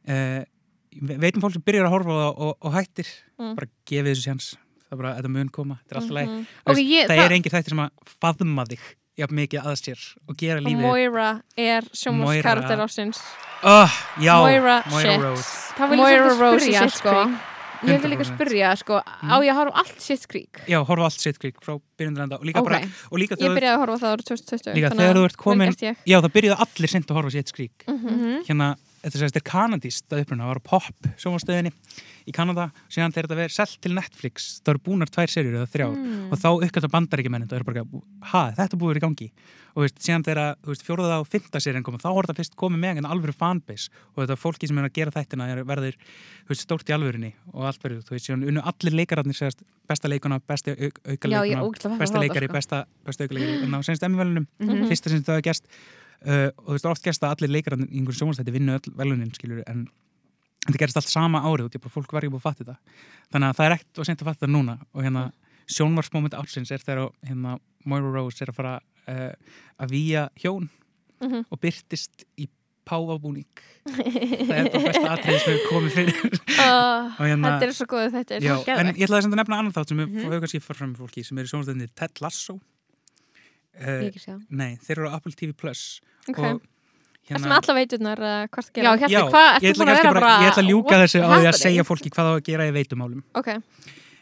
uh, 0.09 0.45
veitum 0.93 1.43
fólk 1.45 1.53
sem 1.55 1.63
byrjar 1.63 1.87
að 1.87 1.95
horfa 1.95 2.11
á 2.11 2.19
það 2.21 2.41
og, 2.47 2.57
og 2.61 2.73
hættir 2.75 3.07
Mm. 3.41 3.55
bara 3.57 3.67
gefið 3.89 4.11
þessu 4.11 4.23
sjans 4.27 4.47
það 4.91 4.93
er 4.93 4.97
bara, 5.01 5.11
þetta 5.17 5.29
mun 5.33 5.49
koma, 5.49 5.77
þetta 5.85 5.95
er 5.95 6.01
alltaf 6.01 6.17
leið 6.19 6.29
Mhm. 6.29 6.47
Ok, 6.67 6.77
ég- 6.79 7.07
það, 7.09 7.17
það- 7.17 7.25
er 7.25 7.33
engin 7.37 7.53
þættir 7.55 7.69
sem 7.69 7.79
að 7.79 7.91
faðma 8.21 8.65
þig 8.69 8.81
jafn 9.21 9.35
mikið 9.37 9.63
að 9.65 9.77
sér 9.81 10.01
og 10.29 10.37
gera 10.37 10.59
Og 10.61 10.65
lífið 10.67 10.81
Moira 10.81 11.43
er 11.57 11.83
sjónvarskarakter 11.93 12.77
Moira. 12.77 12.85
ásins 12.87 13.19
oh, 13.63 13.93
já, 14.21 14.35
Moira 14.41 14.83
Moira. 14.91 15.17
Rose 15.23 15.97
Moira 15.97 16.35
Rose 16.41 16.69
í 16.69 16.91
sko 16.91 17.11
Creek. 17.11 17.39
ég 17.81 18.03
vil 18.03 18.11
líka 18.11 18.25
100%. 18.25 18.37
spyrja 18.37 18.77
sko 18.77 19.01
á 19.01 19.37
ég 19.41 19.51
að 19.53 19.57
horfa 19.57 19.77
allt 19.81 20.01
Shit's 20.05 20.27
Creek 20.29 20.61
já, 20.69 20.85
horfa 20.85 21.05
allt 21.09 21.21
Sitz 21.21 21.39
Creek 21.39 21.57
frá 21.65 21.81
byrjundur 21.97 22.23
enda 22.27 22.37
og 22.37 22.45
líka, 22.45 22.61
ok, 22.61 22.69
bara, 22.69 22.81
og 23.11 23.19
líka, 23.19 23.37
Ég 23.41 23.57
byrjaði 23.57 23.73
að 23.73 23.81
horfa 23.81 23.99
það 24.05 24.13
árið 24.17 24.27
2020 24.29 24.75
líka 24.77 24.91
þegar 24.93 25.17
þú 25.17 25.25
ert 25.25 25.37
komin 25.37 25.73
já, 26.05 26.21
það 26.21 26.33
byrjuði 26.37 26.59
allir 26.61 26.89
sent 26.93 27.07
að 27.09 27.17
horfa 27.17 27.29
á 27.29 27.33
Sitz 27.33 27.53
Creek 27.53 27.85
Mhm. 27.89 28.05
Mhm. 28.05 28.45
hérna, 28.49 28.77
þetta 29.03 29.41
er 29.41 29.45
kanadíst 29.51 30.13
að 30.13 30.23
uppruna, 30.25 30.45
það 30.45 30.53
var 30.55 30.61
pop 30.71 31.09
sjónvarstöðinni 31.23 31.73
í 32.29 32.35
Kanada 32.37 32.67
síðan 32.93 33.15
þegar 33.15 33.29
þetta 33.29 33.39
verið 33.41 33.55
selt 33.57 33.79
til 33.81 33.95
Netflix 33.97 34.49
það 34.61 34.75
eru 34.75 34.83
búnar 34.87 35.11
tvær 35.11 35.31
serjur 35.33 35.57
eða 35.61 35.71
þrjár 35.73 35.97
Mm. 36.01 36.33
og 36.33 36.39
þá 36.39 36.49
uppgæta 36.53 36.89
bandaríkjumennin 36.93 37.49
það 37.51 37.59
er 37.61 37.65
bara, 37.65 37.85
ha, 38.33 38.43
þetta 38.57 38.77
búið 38.79 38.93
verið 38.93 39.01
í 39.01 39.05
gangi 39.07 39.29
og 39.71 39.85
veist, 39.85 39.99
síðan 40.03 40.25
þegar 40.27 40.57
fjóruða 40.83 41.21
og 41.23 41.29
fymta 41.31 41.61
serien 41.63 41.83
koma, 41.87 41.99
þá 42.03 42.11
var 42.15 42.27
þetta 42.27 42.39
fyrst 42.41 42.57
komið 42.59 42.81
með 42.83 43.01
en 43.01 43.09
alvöru 43.11 43.35
fanbase 43.37 43.89
og 44.15 44.25
þetta 44.25 44.37
fólki 44.41 44.67
sem 44.69 44.79
er 44.79 44.89
að 44.89 44.95
gera 44.99 45.11
er, 45.51 45.63
verður 45.65 45.97
veist, 46.51 46.65
stórt 46.67 46.91
í 46.91 46.95
alvörinni 46.97 47.33
og 47.55 47.67
allt 47.71 47.83
verður, 47.83 48.03
þú 48.07 48.17
veist, 48.17 48.27
síðan 48.27 48.47
unnu 48.51 48.65
allir 48.67 48.97
leikararnir 48.99 49.35
segast 49.39 49.63
besta 49.89 50.09
leikuna, 50.11 50.41
besta 50.43 50.75
auk, 50.75 51.01
auka 51.07 51.29
er 51.29 51.31
leikuna 51.31 51.65
ógæslega 51.67 51.99
besta 51.99 52.19
leikari, 52.23 52.49
besta, 52.51 52.85
auka 53.27 53.35
leikari 53.39 53.63
en 53.63 53.75
á 53.75 53.81
senst 53.87 54.03
emmivelunum, 54.03 54.47
Mhm. 54.61 54.89
fyrsta 54.91 55.11
sem 55.11 55.23
þetta 55.23 55.39
uh, 56.27 56.49
og 56.57 56.67
þú 56.67 56.77
veist, 56.77 56.87
oft 56.93 57.03
gerst 57.05 57.23
að 57.25 57.35
allir 57.37 57.53
leikararnir 57.57 57.89
í 57.91 57.99
einhverjum 58.01 58.19
sjónvastætti 58.21 58.53
vinnu 58.57 58.77
öll 58.79 58.95
velunin 58.99 59.33
skilur, 59.35 59.63
en 59.67 59.87
þetta 60.67 60.79
gerist 60.83 60.97
allt 61.01 61.09
sama 61.13 61.41
árið 61.47 61.69
og 61.71 61.81
bara, 61.81 61.95
fólk 61.97 62.13
var 62.13 62.23
ekki 62.27 62.35
búið 62.35 62.43
að 62.43 62.49
fatta 62.49 62.65
þetta 62.65 62.77
þannig 63.33 63.49
að 63.49 63.57
það 63.61 63.67
er 63.71 63.75
ekkert 63.79 63.99
og 64.03 64.07
sent 64.11 64.21
að 64.23 64.29
fatta 64.31 64.41
þetta 64.47 64.53
núna 64.53 64.79
og 64.93 65.03
hérna 65.07 65.25
sjónvarsmoment 65.71 66.35
ársins 66.35 66.71
er 66.75 66.83
þegar 66.85 67.11
hérna, 67.27 67.59
Moira 67.87 68.11
Rose 68.13 68.43
er 68.45 68.51
að 68.53 68.59
fara 68.61 68.75
uh, 69.09 69.33
að 69.81 69.91
výja 69.97 70.29
hjón 70.43 70.69
Mhm. 71.21 71.43
og 71.53 71.59
byrtist 71.61 72.23
í 72.41 72.47
páfabúning 72.89 73.45
það 73.85 74.55
er 74.57 74.69
það 74.73 74.85
besta 74.87 75.11
atrið 75.13 75.35
sem 75.43 75.53
hefur 75.53 75.67
komið 75.69 75.91
fyrir 75.99 76.21
og 76.65 77.19
hérna, 77.21 77.51
Þetta 77.61 77.67
er 77.67 77.75
svo 77.77 77.87
góð 77.93 78.07
þetta 78.15 78.39
já, 78.41 78.55
geðveikt. 78.57 78.71
en 78.81 78.93
ég 78.97 79.05
ætlaði 79.05 79.29
að 79.29 79.37
nefna 79.37 79.59
annan 79.61 79.75
þátt 79.77 79.93
sem 79.93 80.01
Mhm. 80.01 80.15
hefur 80.17 80.33
mm 80.39 80.41
kannski 80.47 80.61
fara 80.65 80.79
fram 80.79 80.95
með 80.95 81.03
fólki 81.03 81.25
sem 81.29 81.39
eru 81.43 81.51
sjónvarstöðinni 81.53 81.89
Ted 81.95 82.23
Lasso 82.25 82.57
uh, 83.81 84.37
nei, 84.51 84.75
þeir 84.85 84.99
eru 84.99 85.09
á 85.11 85.17
Apple 85.19 85.33
TV 85.39 85.55
Plus 85.57 86.01
Ok. 86.29 86.39
og 86.39 86.61
Ertu 87.31 87.47
með 87.47 87.53
alla 87.61 87.75
veiturnar 87.77 88.21
uh, 88.27 88.37
hvort 88.51 88.69
já, 88.71 88.75
gera? 88.81 88.93
Hjalti, 88.99 89.15
Já, 89.15 89.21
hvað, 89.31 89.49
ég 89.63 89.71
ertu 89.71 89.71
ætla 89.71 89.85
búin 89.85 89.93
að 89.93 89.99
vera 90.01 90.11
bara, 90.11 90.21
bara 90.21 90.43
ég 90.43 90.51
ætla 90.51 90.63
að 90.65 90.71
ljúka 90.73 90.97
þessu 91.05 91.21
á 91.23 91.29
því 91.31 91.49
að 91.51 91.59
segja 91.61 91.85
fólki 91.87 92.11
hvað 92.11 92.27
á 92.27 92.33
að 92.33 92.41
gera 92.49 92.67
í 92.67 92.73
veitumálum. 92.75 93.21
Ok, 93.39 93.51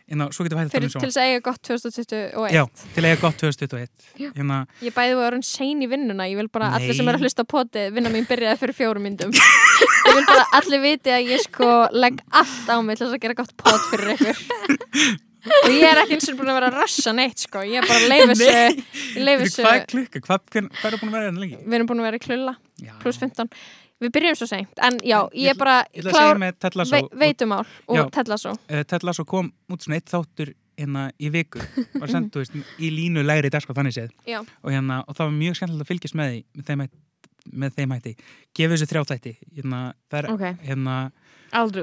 en 0.09 0.25
svo 0.33 0.45
getur 0.45 0.57
við 0.59 0.63
hægt 0.65 0.75
það 0.75 0.85
til 0.89 1.09
þess 1.09 1.21
að 1.21 1.29
eiga 1.29 1.41
gott 1.45 1.63
2021 1.69 2.53
Já, 2.53 2.63
til 2.95 3.03
að 3.05 3.09
eiga 3.09 3.21
gott 3.23 3.39
2021 3.43 3.89
Já. 4.23 4.29
hérna, 4.37 4.59
Ég 4.85 4.95
bæði 4.97 5.17
var 5.19 5.27
orðin 5.31 5.45
sein 5.45 5.85
í 5.85 5.89
vinnuna 5.91 6.29
Ég 6.29 6.41
vil 6.41 6.49
bara 6.53 6.71
Nei. 6.73 6.77
allir 6.79 6.97
sem 6.97 7.09
er 7.13 7.19
að 7.19 7.25
hlusta 7.27 7.45
á 7.45 7.53
potið 7.53 7.91
Vinna 7.97 8.13
mín 8.13 8.29
byrjaði 8.29 8.61
fyrir 8.63 8.79
fjórum 8.79 9.05
myndum. 9.05 9.33
Ég 9.37 10.17
vil 10.17 10.25
bara 10.29 10.47
allir 10.61 10.81
viti 10.85 11.13
að 11.13 11.29
ég 11.33 11.45
sko 11.45 11.71
legg 11.93 12.21
allt 12.33 12.73
á 12.73 12.77
mig 12.81 12.97
til 12.97 13.05
þess 13.07 13.19
að 13.19 13.25
gera 13.27 13.39
gott 13.43 13.57
pot 13.61 13.89
fyrir 13.93 14.15
ykkur 14.17 15.19
Og 15.47 15.71
ég 15.71 15.87
er 15.87 16.01
ekki 16.03 16.17
eins 16.19 16.31
og 16.33 16.39
búin 16.39 16.51
að 16.51 16.59
vera 16.59 16.71
að 16.73 16.79
rössa 16.83 17.13
neitt 17.15 17.45
sko. 17.45 17.63
Ég 17.67 17.83
er 17.83 17.87
bara 17.87 18.01
að 18.03 18.09
leifa 18.11 19.45
þessu 19.45 19.65
hvað 19.65 19.75
er 19.75 19.85
klukka? 19.93 20.23
Hvað, 20.25 20.47
hvað 20.51 20.89
er 20.89 20.97
búin 21.03 21.13
að 21.13 21.19
vera 21.19 21.29
hérna 21.29 21.45
lengi? 21.45 21.61
Við 21.63 21.79
erum 21.79 21.91
búin 21.91 22.03
að 22.03 22.09
vera 22.09 22.19
í 22.19 22.25
klulla 22.25 22.55
Já. 22.83 22.95
Plus 23.03 23.21
15 23.21 23.53
Við 23.99 24.13
byrjum 24.15 24.37
svo 24.39 24.47
seint. 24.47 24.71
En 24.87 24.99
já, 25.03 25.19
ég 25.35 25.51
er 25.51 25.59
bara 25.59 25.81
Ég 25.91 26.07
klár 26.07 26.39
vei, 26.39 27.03
Veitumál 27.19 27.65
og 27.91 28.13
Ted 28.15 28.31
Lasso. 28.31 28.53
Uh, 28.71 28.85
Ted 28.87 29.03
Lasso 29.07 29.25
kom 29.27 29.51
út 29.73 29.83
svona 29.83 29.99
eitt 29.99 30.13
þáttur 30.13 30.53
hérna 30.79 31.09
í 31.19 31.33
viku. 31.35 31.59
Var 31.99 32.13
veist, 32.37 32.55
í 32.79 32.93
línu 32.95 33.25
lægri 33.27 33.51
dagskrá 33.51 33.75
þannig 33.75 33.97
séð. 33.97 34.13
Já. 34.29 34.39
og, 34.45 34.71
hérna, 34.71 35.01
og 35.03 35.19
það 35.19 35.25
var 35.27 35.37
mjög 35.41 35.59
skemmtilegt 35.59 35.83
að 35.87 35.91
fylgjast 35.91 36.19
með 36.19 36.31
því 36.31 36.43
með 36.55 36.69
þeim, 36.71 36.85
hætti- 36.85 37.55
með 37.65 37.79
þeim 37.79 37.97
hætti. 37.97 38.15
Gefið 38.55 38.77
þessu 38.77 38.91
þrjá 38.93 39.05
þætti 39.11 39.37
hérna, 39.57 39.81
það 40.07 40.21
er, 40.21 40.59
hérna, 40.69 40.99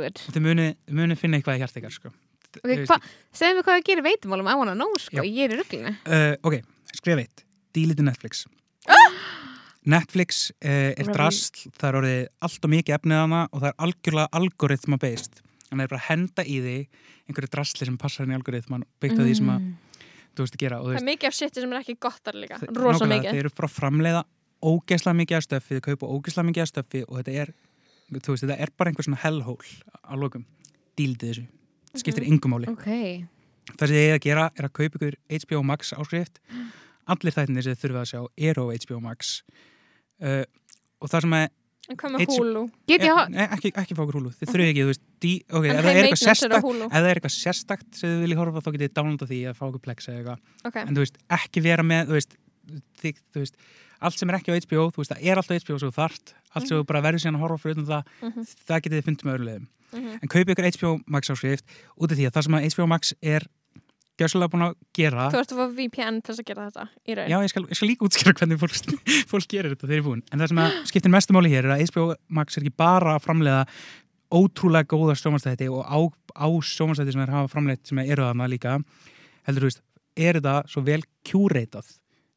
it. 0.07 0.23
Og 0.29 0.37
þið 0.37 0.45
muni, 0.47 0.69
muni 0.87 1.19
finna 1.19 1.41
eitthvað 1.41 1.59
í 1.59 1.65
hjart 1.65 1.81
ykkar 1.81 2.15
sko. 2.55 2.65
ok, 2.67 2.85
hva, 2.89 2.97
segðu 3.35 3.59
mig 3.59 3.65
hvað 3.67 3.77
það 3.79 3.85
gerir 3.91 4.05
veitumálum 4.09 4.49
I 4.51 4.57
wanna 4.59 4.75
know, 4.79 4.95
sko, 5.01 5.21
Já. 5.21 5.27
ég 5.27 5.45
er 5.49 5.55
í 5.55 5.59
rugglinu 5.61 5.93
uh, 5.93 6.33
ok, 6.47 6.59
skrifa 6.95 7.25
eitt. 7.25 7.45
Dílið 7.75 7.99
til 7.99 8.05
Netflix. 8.07 8.45
Netflix 9.85 10.45
uh, 10.65 10.91
er 10.97 11.09
drasl 11.13 11.67
það 11.77 11.87
er 11.91 11.97
orðið 11.99 12.21
allt 12.47 12.63
og 12.65 12.71
mikið 12.73 12.95
efnið 12.97 13.19
hana 13.21 13.41
og 13.51 13.59
það 13.61 13.67
er 13.69 13.75
algjörlega 13.85 14.39
algoritma 14.39 14.97
based. 15.01 15.41
Þannig 15.67 15.73
að 15.73 15.75
það 15.75 15.85
er 15.85 15.91
bara 15.91 16.01
að 16.01 16.07
henda 16.09 16.45
í 16.45 16.55
því 16.63 16.77
einhverju 17.25 17.51
drasli 17.53 17.87
sem 17.89 17.97
passar 18.01 18.25
henni 18.25 18.37
algoritman 18.39 18.85
byggt 19.01 19.19
á 19.21 19.23
því 19.25 19.35
sem 19.41 19.51
að 19.53 19.59
Mm. 19.65 19.73
þú 20.35 20.43
veist 20.43 20.55
að 20.57 20.63
gera 20.65 20.77
Það 20.81 20.89
veist, 20.91 21.01
er 21.01 21.07
mikið 21.07 21.27
af 21.29 21.35
shiti 21.37 21.61
sem 21.63 21.73
er 21.73 21.79
ekki 21.79 21.93
gottar 22.03 22.35
líka. 22.35 22.57
Rosa 22.75 23.05
mikið. 23.07 23.29
þeir 23.31 23.39
eru 23.45 23.51
frá 23.55 23.67
að 23.69 23.75
framleiða 23.77 24.23
ógeðslega 24.65 25.15
mikið 25.21 25.37
af 25.37 25.43
stöffi, 25.45 25.77
þau 25.77 25.85
kaupa 25.85 26.09
ógeðslega 26.11 26.47
mikið 26.49 26.63
af 26.65 26.71
stöffi 26.73 27.03
og 27.07 27.19
þetta 27.21 27.35
er, 27.43 27.51
þú 28.11 28.33
veist, 28.33 28.43
þetta 28.43 28.57
er 28.65 28.71
bara 28.75 28.91
einhver 28.91 29.07
svona 29.07 29.21
hellhól 29.21 29.63
á 30.03 30.13
lokum. 30.19 30.43
Díldið 30.99 31.29
þessu, 31.31 31.45
skiptir 32.01 32.23
Mhm. 32.25 32.31
engum 32.33 32.51
máli. 32.55 32.67
Ok, 32.71 32.87
það 33.77 33.87
sem 33.87 33.95
ég 33.97 34.09
er 34.13 34.17
að 34.19 34.23
gera 34.27 34.45
er 34.57 34.67
að 34.69 34.73
kaupa 34.73 34.97
ykkur 34.99 35.15
HBO 35.29 35.63
Max 35.63 35.93
áskrift. 35.93 36.39
Allir 37.11 37.31
þættinir 37.35 37.63
sem 37.63 37.75
þið 37.75 37.81
þurfið 37.85 38.01
að 38.01 38.09
sjá 38.11 38.21
eru 38.49 38.65
á 38.65 38.67
HBO 38.81 38.99
Max. 39.01 39.43
Uh, 40.21 40.43
og 41.01 41.09
það 41.11 41.21
sem 41.27 41.33
er 41.33 41.49
En 41.87 41.97
hvað 42.01 42.11
með 42.15 42.21
ha- 43.13 43.27
nei, 43.29 43.43
ekki, 43.45 43.69
ekki 43.77 43.93
fá 43.93 43.99
okkur 44.01 44.15
húlu, 44.17 44.31
þið 44.33 44.49
þurfið 44.49 44.69
ekki 44.71 44.81
þú 44.81 44.87
veist, 44.89 45.01
dí, 45.21 45.33
okay, 45.53 45.69
En 45.69 45.75
ef 45.77 45.83
það 45.85 45.89
er 45.91 45.99
eitthvað 45.99 46.15
er 46.15 46.21
sérstakt 46.25 46.63
ef 46.87 46.95
það 46.95 47.09
er 47.11 47.19
eitthvað 47.19 47.35
sérstakt 47.35 47.99
sem 47.99 48.09
þið 48.09 48.23
viljið 48.25 48.39
horfa 48.41 48.63
þá 48.65 48.69
getið 48.73 48.85
þið 48.87 48.95
downloada 48.97 49.27
því 49.29 49.39
að 49.51 49.53
fá 49.59 49.63
okkur 49.67 49.83
plex 49.85 50.07
eða 50.09 50.17
eitthvað. 50.17 50.39
Ok, 50.65 50.75
en 50.81 50.95
þú 50.95 51.03
veist, 51.05 51.17
ekki 51.37 51.61
vera 51.67 51.83
með 51.85 52.09
þú 52.09 52.15
veist, 52.17 52.33
þig, 53.03 53.21
þú 53.35 53.43
veist, 53.43 53.55
allt 54.05 54.19
sem 54.21 54.29
er 54.31 54.37
ekki 54.39 54.53
á 54.53 54.57
HBO 54.61 54.87
þú 54.93 55.01
veist, 55.03 55.11
það 55.13 55.25
er 55.31 55.41
alltaf 55.41 55.61
HBO 55.65 55.77
svo 55.81 55.89
þú 55.91 55.97
þart 55.99 56.33
allt 56.55 56.67
sem 56.69 56.77
þú 56.77 56.85
bara 56.91 57.01
verður 57.05 57.23
síðan 57.25 57.37
að 57.39 57.43
horfa 57.45 57.61
fyrir 57.65 57.77
utan 57.79 57.89
það 57.91 58.03
Mhm. 58.21 58.47
það 58.69 58.81
getið 58.85 58.97
þið 58.99 59.05
fundið 59.09 59.25
með 59.29 59.35
öðru 59.37 59.45
leiðum 59.49 59.67
Mhm. 59.95 60.17
en 60.21 60.27
kaupi 60.33 60.51
ykkur 60.55 60.69
HBO 60.75 60.93
Max 61.07 61.29
áskrift 61.29 61.65
út 61.99 62.11
af 62.11 62.17
því 62.17 62.25
að 62.27 62.33
það 62.35 62.43
sem 62.49 62.57
að 62.59 62.65
HBO 62.75 62.87
Max 62.87 63.13
er 63.21 63.47
gjössalega 64.15 64.51
búin 64.53 64.63
að 64.69 64.75
gera 64.95 65.25
þú 65.31 65.39
ert 65.41 65.51
að 65.51 65.59
fá 65.59 65.65
VPN 65.75 66.21
til 66.23 66.31
þess 66.35 66.39
að 66.39 66.47
gera 66.49 66.65
þetta 66.69 66.85
í 67.05 67.15
raun 67.19 67.29
Já, 67.29 67.37
ég 67.43 67.49
skal, 67.51 67.63
ég 67.67 67.75
skal 67.75 67.89
líka 67.89 68.05
útskýra 68.07 68.33
hvernig 68.39 68.59
fólk, 68.61 68.75
fólk 69.31 69.47
gerir 69.51 69.73
þetta 69.75 69.87
þegar 69.89 69.97
ég 69.99 70.03
er 70.03 70.07
búin. 70.07 70.23
En 70.31 70.39
það 70.39 70.47
sem 70.53 70.61
að 70.63 70.77
skiptir 70.91 71.11
mestu 71.11 71.33
máli 71.35 71.51
hér 71.51 71.65
er 71.67 71.73
að 71.75 71.83
HBO 71.91 72.05
Max 72.29 72.55
er 72.57 72.63
ekki 72.63 72.75
bara 72.79 73.15
að 73.17 73.25
framleiða 73.27 73.65
ótrúlega 74.35 74.87
góða 74.89 75.15
sjómanstætti 75.19 75.67
og 75.69 75.83
á, 75.85 75.99
á 76.35 76.47
sjómanstætti 76.63 77.11
sem 77.13 77.21
þeir 77.25 77.33
hafa 77.35 77.51
framleitt 77.51 77.85
sem 77.87 77.99
eru 78.05 78.23
þarna 78.25 78.47
líka 78.49 78.77
heldur 79.47 79.65
þú 79.65 79.69
veist, 79.69 79.81
er 80.17 80.39
þetta 80.39 80.55
svo 80.71 80.81
vel 80.87 81.01
kjúreitað 81.27 81.91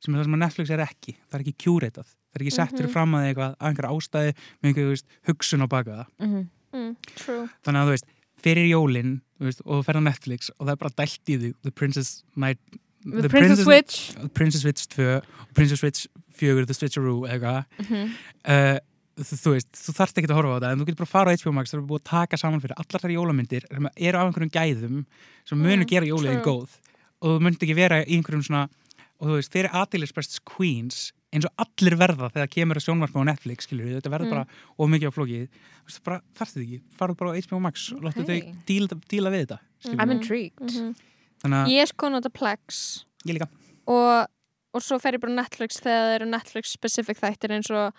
sem 0.05 0.15
er 0.15 0.19
það 0.21 0.25
sem 0.29 0.35
að 0.39 0.43
Netflix 0.45 0.71
er 0.71 0.83
ekki. 0.85 1.15
Það 1.29 1.39
er 1.39 1.45
ekki 1.45 1.57
kjúreitað, 1.65 2.09
það 2.09 2.39
er 2.39 2.45
ekki 2.45 2.53
sett 2.55 2.73
fyrir 2.77 2.87
Mhm. 2.89 2.93
fram 2.93 3.15
að 3.19 3.27
eitthvað 3.29 3.57
að 3.57 3.69
einhver 3.69 3.89
ástæði 3.91 4.35
með 4.63 4.69
einhver 4.71 4.85
þú 4.85 4.93
veist, 4.95 5.07
hugsun 5.29 5.65
á 5.65 5.67
baka 5.69 5.91
það. 5.91 6.07
Mhm. 6.21 6.49
mm, 6.75 6.97
True. 7.17 7.49
Þannig 7.65 7.81
að 7.83 7.87
þú 7.89 7.95
veist, 7.97 8.05
fyrir 8.43 8.69
jólin 8.71 9.21
þú 9.41 9.45
veist, 9.49 9.61
og 9.67 9.73
þú 9.81 9.85
fer 9.85 9.97
á 9.99 10.03
Netflix 10.03 10.51
og 10.59 10.67
það 10.67 10.73
er 10.73 10.77
bara 10.77 10.95
dælt 10.99 11.25
í 11.29 11.39
því 11.39 11.55
The 11.63 11.71
Princess 11.73 12.23
Night 12.37 12.59
The 13.05 13.29
Princess 13.29 13.63
Switch. 13.65 14.15
Princess 14.35 14.63
Switch 14.63 14.87
2 14.89 15.17
og 15.17 15.55
Princess 15.55 15.81
Switch 15.81 16.07
4, 16.35 16.65
The 16.67 16.75
Switcheroo 16.75 17.27
eitthvað. 17.27 17.65
Mhm. 17.79 18.11
uh, 18.45 18.79
þú, 19.19 19.35
þú 19.43 19.51
veist, 19.55 19.73
þú 19.73 19.93
þarft 19.99 20.19
ekki 20.19 20.29
að 20.31 20.37
horfa 20.39 20.55
á 20.55 20.61
það 20.63 20.73
en 20.73 20.79
þú 20.79 20.87
getur 20.87 20.99
bara 21.03 21.09
að 21.09 21.15
fara 21.17 21.31
á 21.31 21.35
HBO 21.39 21.53
Max 21.53 21.71
það 21.73 21.79
er 21.81 21.87
búið 21.89 21.99
að 22.03 22.05
taka 22.05 22.37
saman 22.39 22.61
fyrir 22.61 22.77
allar 22.79 23.03
þær 23.03 23.15
jólamyndir 23.17 23.65
sem 23.73 23.89
eru 23.97 24.19
af 24.19 24.27
einhverjum 24.29 24.53
gæðum 24.55 25.07
sem 25.45 25.59
munu 25.59 25.83
Mm, 25.83 25.89
gera 25.89 26.07
jóliðin 26.07 26.43
góð. 26.45 26.69
Og 27.23 27.41
þú 27.41 27.43
myndi 27.43 27.59
ekki 27.67 27.75
vera 27.75 28.05
í 28.05 28.15
einhverjum 28.15 28.45
svona 28.47 28.69
og 29.21 29.27
þú 29.29 29.37
veist, 29.39 29.53
fyrir 29.53 29.71
aðeinsprestis 29.75 30.41
Queens 30.45 31.13
eins 31.35 31.45
og 31.45 31.53
allir 31.61 31.97
verða 32.01 32.31
þegar 32.33 32.49
kemur 32.49 32.79
að 32.81 32.85
sjónvarpa 32.87 33.21
á 33.21 33.29
Netflix, 33.29 33.67
skilur 33.69 34.01
þetta 34.01 34.11
verður 34.15 34.27
Mm. 34.27 34.31
bara 34.31 34.47
of 34.79 34.89
mikið 34.89 35.09
á 35.11 35.13
flókið, 35.13 35.49
þú 35.49 35.89
veist, 35.89 36.05
bara 36.05 36.21
þarft 36.35 36.55
þið 36.57 36.63
ekki 36.65 36.81
farðu 36.97 37.17
bara 37.19 37.31
á 37.31 37.35
HBO 37.43 37.61
Max 37.61 37.93
og 37.93 38.01
láttu 38.03 38.23
Ok. 38.23 38.29
þau 38.29 38.65
díla, 38.67 38.89
díla 39.09 39.31
við 39.35 39.47
þetta, 39.47 39.59
skilur 39.83 39.99
I'm 40.01 40.09
Mhm. 40.09 40.17
intrigued 40.17 40.95
þannig 41.43 41.59
að 41.59 41.69
Ég 41.69 41.81
er 41.83 41.87
sko 41.87 42.09
nota 42.09 42.31
Plex 42.31 43.05
ég 43.27 43.35
líka 43.39 43.49
og, 43.87 44.27
og 44.75 44.81
svo 44.83 44.99
fer 45.01 45.13
ég 45.13 45.21
bara 45.21 45.35
Netflix 45.35 45.81
þegar 45.81 46.07
það 46.09 46.15
eru 46.21 46.31
Netflix 46.31 46.65
specific 46.73 47.19
þættir 47.21 47.51
eins 47.51 47.71
og 47.71 47.93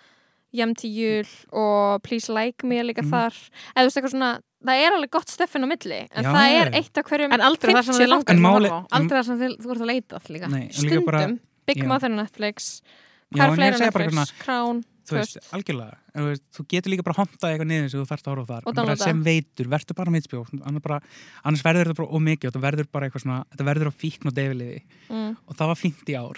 Jem 0.52 0.74
til 0.74 0.90
jul 0.90 1.28
og 1.54 2.02
Please 2.02 2.28
Like 2.28 2.64
Me 2.66 2.80
er 2.80 2.84
líka 2.84 3.04
Mhm. 3.06 3.12
þar 3.12 3.34
eða 3.78 3.86
þú 3.86 3.86
veist 3.86 3.98
eitthvað 3.98 4.14
svona, 4.16 4.42
það 4.66 4.84
er 4.86 4.96
alveg 4.98 5.12
gott 5.16 5.32
steffin 5.32 5.64
á 5.66 5.68
milli 5.72 6.00
en 6.10 6.26
Já, 6.26 6.32
það 6.36 6.56
er 6.60 6.72
eitt 6.80 6.98
af 7.00 7.06
hverjum 7.10 7.34
En 7.36 7.42
aldrei 7.48 7.74
það 7.74 7.84
sem 7.88 7.96
þið 7.96 8.06
50 8.06 8.14
langar 8.14 8.36
En 8.36 8.42
máli- 8.44 8.70
horfa 8.70 8.80
á. 8.80 8.88
Aldrei 9.00 9.18
það 9.20 9.26
sem 9.30 9.40
þið- 9.40 9.58
þú 9.64 9.72
ert 9.74 9.84
að 9.86 9.92
leita 9.94 10.20
að 10.20 10.30
líka 10.36 10.50
Nei, 10.50 10.64
og 10.64 10.70
líka 10.70 10.80
stundum, 10.84 11.06
bara, 11.06 11.22
Big 11.70 11.78
já. 11.84 11.88
Mother 11.88 12.10
á 12.10 12.18
Netflix 12.20 12.82
Já, 13.30 13.46
hvað 13.46 13.54
en 13.54 13.60
er 13.60 13.74
ég 13.74 13.78
fleira 13.78 13.90
á 13.90 13.94
bara 13.94 14.10
Netflix? 14.10 14.44
Crown 14.44 14.84
þú 15.10 15.16
veist, 15.18 15.38
algjörlega 15.54 15.96
En 16.14 16.22
þú, 16.22 16.28
veist, 16.30 16.44
þú 16.54 16.66
getur 16.74 16.92
líka 16.94 17.04
bara 17.08 17.18
hontað 17.18 17.50
eitthvað 17.50 17.70
niður 17.70 17.90
sem 17.90 18.00
þú 18.02 18.08
þarft 18.10 18.28
að 18.28 18.34
horfa 18.34 18.44
á 18.46 18.50
þar 18.50 18.64
Og 18.66 18.70
En 18.70 18.76
bara 18.76 18.86
downloada. 18.90 19.04
sem 19.10 19.24
veitur, 19.24 19.68
verður 19.70 19.96
bara 19.96 20.12
með 20.12 20.28
HBO 20.30 20.44
annars, 20.66 20.84
bara, 20.86 21.00
annars 21.46 21.64
verður 21.66 21.86
þetta 21.90 22.00
bara 22.02 22.14
ómikið 22.20 22.46
og 22.46 22.54
þetta 22.54 22.66
verður 22.68 22.88
bara 22.92 23.08
eitthvað 23.10 23.24
svona, 23.26 23.40
þetta 23.54 23.68
verður 23.70 23.90
á 23.90 23.94
fíkn 23.96 24.28
og 24.30 24.34
deyfiliði 24.38 24.82
mm. 25.10 25.32
og 25.48 25.56
það 25.56 25.68
var 25.72 25.80
fínt 25.80 26.10
í 26.10 26.16
ár 26.20 26.38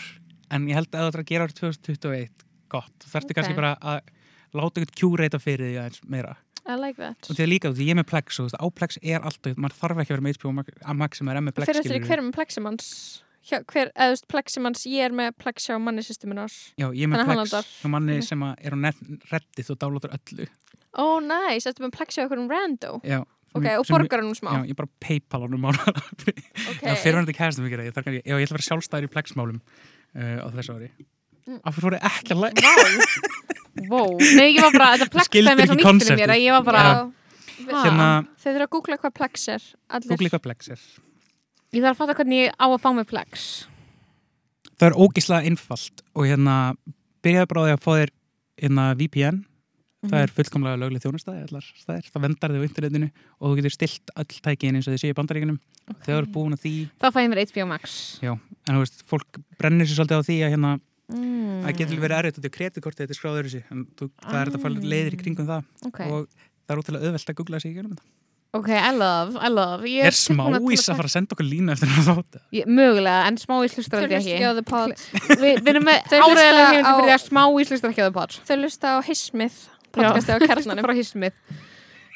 en 0.52 0.68
ég 0.68 0.76
held 0.76 0.91
að 0.91 1.11
það 1.11 1.19
að 1.22 1.27
gera 1.31 1.48
árið 1.48 1.60
2021 1.60 2.30
gott, 2.72 2.93
þú 3.02 3.11
þarftu 3.11 3.31
Ok. 3.31 3.35
kannski 3.39 3.56
bara 3.56 3.73
að 3.81 3.99
láta 4.56 4.80
eitthvað 4.81 4.98
kjúreita 4.99 5.39
fyrir 5.41 5.68
því 5.72 5.77
aðeins 5.81 6.02
meira 6.07 6.35
I 6.69 6.75
like 6.77 6.97
that. 7.01 7.17
Og 7.29 7.33
því 7.35 7.43
að 7.45 7.49
líka, 7.49 7.71
ég 7.81 7.89
er 7.93 7.97
með 7.97 8.07
Plex 8.11 8.38
og 8.43 8.53
á 8.53 8.65
Plex 8.69 8.99
er 9.01 9.23
alltaf, 9.25 9.57
maður 9.57 9.77
þarf 9.79 10.01
ekki 10.03 10.13
að 10.13 10.17
vera 10.19 10.25
með 10.27 10.38
HBO 10.38 10.51
Max- 11.01 11.17
sem 11.17 11.31
er 11.31 11.39
með 11.41 11.55
Plex 11.57 11.71
fyrir 11.81 12.05
hver 12.05 12.17
er 12.19 12.25
með 12.27 12.35
Pleximans 12.38 12.89
Hjá, 13.41 13.57
hver, 13.65 13.89
eða 13.97 14.17
Pleximans, 14.29 14.83
ég 14.85 15.01
er 15.07 15.13
með 15.17 15.31
Plex 15.41 15.65
á 15.73 15.75
manni 15.81 16.03
systeminu 16.05 16.43
Já, 16.77 16.88
ég 16.93 17.07
er 17.07 17.09
með 17.09 17.23
hann 17.25 17.39
Plex 17.41 17.71
hjá 17.81 17.89
manni 17.89 18.17
sem 18.21 18.43
er 18.45 18.75
á 18.77 18.93
reddit 19.31 19.71
og 19.73 19.79
downloadar 19.81 20.13
öllu. 20.13 20.45
Ó 21.01 21.17
næs, 21.25 21.65
þetta 21.65 21.88
með 21.88 21.95
Plex 21.97 22.19
á 22.21 22.25
okkur 22.27 22.43
um 22.43 22.51
rando 22.51 22.91
Já, 23.01 23.23
ok, 23.57 23.65
og 23.79 23.89
borgar 23.89 24.21
hann 24.21 24.29
um 24.29 24.38
smá. 24.38 24.51
Já, 24.59 24.69
ég 24.69 24.77
bara 24.77 24.91
paypal 25.01 25.41
honum 25.47 25.65
mánu 25.65 25.81
ok, 25.81 26.85
Já, 26.85 26.93
fyrir 27.01 27.17
hann 27.17 27.25
þetta 27.25 27.39
kæðast 27.39 27.63
um 27.63 27.65
ekki 27.65 27.81
kannski- 27.97 28.21
já, 28.21 28.35
ég 28.38 28.45
ætla 28.45 28.53
að 28.53 28.59
vera 28.59 28.67
sjálfstæður 28.69 29.09
í 29.09 29.11
Plex-málum 29.15 29.57
uh, 29.57 30.38
á 30.45 30.47
þessu 30.53 30.77
ári 30.77 30.91
Mm. 31.47 31.59
Af 31.65 31.73
hverju 31.76 31.88
voru 31.88 31.99
ekki 32.11 32.35
að 32.35 32.41
læra? 32.43 32.73
Vó, 33.89 34.01
nei 34.38 34.51
ég 34.53 34.61
var 34.61 34.76
bara, 34.76 34.89
þetta 35.01 35.26
dæmi 35.31 35.63
er 35.63 35.69
svo 35.72 35.77
nýtt 35.80 36.03
fyrir 36.05 36.19
mér 36.22 36.34
að 36.35 36.43
ég 36.43 36.53
var 36.57 36.65
bara, 36.68 36.84
Hérna, 37.61 38.07
Þau 38.41 38.47
þurfa 38.51 38.65
að 38.65 38.72
googla 38.73 38.97
hvað 38.97 39.13
Plex 39.19 39.43
er. 39.53 39.65
Allir. 39.93 40.09
Google 40.15 40.30
hvað 40.34 40.41
Plex 40.47 40.72
er. 40.73 40.81
Ég 41.72 41.84
þarf 41.85 41.93
að 41.93 41.99
fatta 42.01 42.15
hvernig 42.18 42.39
ég 42.41 42.55
á 42.57 42.65
að 42.68 42.80
fá 42.84 42.89
mig 42.97 43.05
plex 43.07 43.43
Það 44.81 44.88
er 44.89 44.95
ógislega 44.97 45.45
einfalt 45.47 46.01
og 46.18 46.26
hérna 46.27 46.55
byrjaði 47.23 47.47
bara 47.51 47.61
á 47.61 47.65
því 47.69 47.73
að 47.77 47.84
fá 47.85 47.91
þér 48.01 48.11
hérna 48.65 48.85
VPN 48.99 49.38
það 50.01 50.09
Mhm. 50.09 50.18
er 50.23 50.31
fullkomlega 50.34 50.80
lögleg 50.81 51.01
þjónustæði 51.03 51.41
allar 51.45 51.65
staðir, 51.77 52.07
það 52.09 52.22
vendar 52.26 52.49
þig 52.55 52.57
á 52.57 52.68
internetinu 52.68 53.09
og 53.38 53.45
þú 53.51 53.57
getur 53.59 53.73
stilt 53.76 54.13
öll 54.18 54.39
tækin 54.41 54.76
eins 54.80 54.88
og 54.89 54.95
þið 54.95 55.01
séu 55.03 55.13
í 55.13 55.18
bandaríkunum 55.19 55.59
þegar 56.01 56.15
þú 56.18 56.22
er 56.26 56.30
búin 56.34 56.55
að 56.57 56.63
því. 56.65 56.72
Þá 56.97 57.07
fæ 57.13 57.19
ég 57.22 57.30
mér 57.30 57.41
HBO 57.45 57.65
Max. 57.69 58.19
Já, 58.26 58.31
en 58.34 58.73
þú 58.73 58.80
veist, 58.81 59.03
fólk 59.05 59.38
brennir 59.61 59.85
sér 59.85 59.99
svolítið 60.01 60.18
á 60.18 60.26
því 60.26 60.38
að 60.41 60.51
hérna, 60.55 60.72
mm. 61.17 61.59
það 61.65 61.77
getur 61.81 62.01
verið 62.05 62.17
og 62.31 62.39
þetta 62.39 62.53
kreditkortið 62.57 63.03
þetta 63.05 63.15
er 63.15 63.19
skráður 63.19 63.49
þessi 63.49 63.61
en 63.71 63.85
þú, 63.99 64.09
það 64.21 64.39
er 64.39 64.51
þetta 64.51 64.61
að 64.61 64.65
fara 64.65 64.89
leiðir 64.95 65.13
í 65.17 65.21
kringum 65.21 65.51
það. 65.51 65.69
Ok, 65.89 66.01
og 66.07 66.25
það 66.31 66.73
er 66.75 66.81
útrúlega 66.83 67.11
auðvelt 67.11 67.31
að 67.33 67.39
googla 67.41 67.61
sig 67.61 67.71
í 67.71 67.77
gerum 67.77 67.93
þetta. 67.95 68.09
Ok, 68.51 68.67
I 68.67 68.91
love, 68.91 69.39
I 69.39 69.47
love. 69.47 69.88
Ég 69.88 70.09
Er 70.09 70.15
smávís 70.15 70.83
til 70.83 70.91
að 70.91 70.97
fara 70.99 71.07
að 71.07 71.13
senda 71.13 71.35
okkur 71.38 71.47
lína 71.47 71.71
eftir 71.71 71.88
að 71.88 72.07
þátt? 72.09 72.39
Ég- 72.51 72.67
Mögulega, 72.67 73.21
en 73.29 73.38
smávís 73.39 73.77
hlustar 73.79 74.01
Þau 74.01 74.03
held 74.03 74.11
ég 74.11 74.19
hlusta 74.19 74.33
ekki 74.35 74.43
á 74.43 74.51
ekki 74.51 74.57
The 74.57 74.65
Pod 74.67 75.39
Vi, 75.39 75.51
Við 75.55 75.69
erum 75.71 75.85
með 75.88 76.01
Þau 76.11 76.17
hlusta 76.17 76.35
áræðilega 76.35 76.65
á- 76.67 76.73
fyrir 76.75 77.07
því 77.07 77.13
að 77.15 77.23
smávís 77.29 77.71
hlustar 77.71 77.93
ekki 77.93 78.03
á 78.03 78.07
það 78.09 78.17
pod 78.17 78.35
Þau 78.49 78.57
lusta 78.59 78.91
á 78.91 78.97
Hismith 79.07 79.57
podcasti 79.95 80.35
á 80.35 80.38
kernanum 80.43 80.83
Frá 80.83 80.93
hismið 80.99 81.31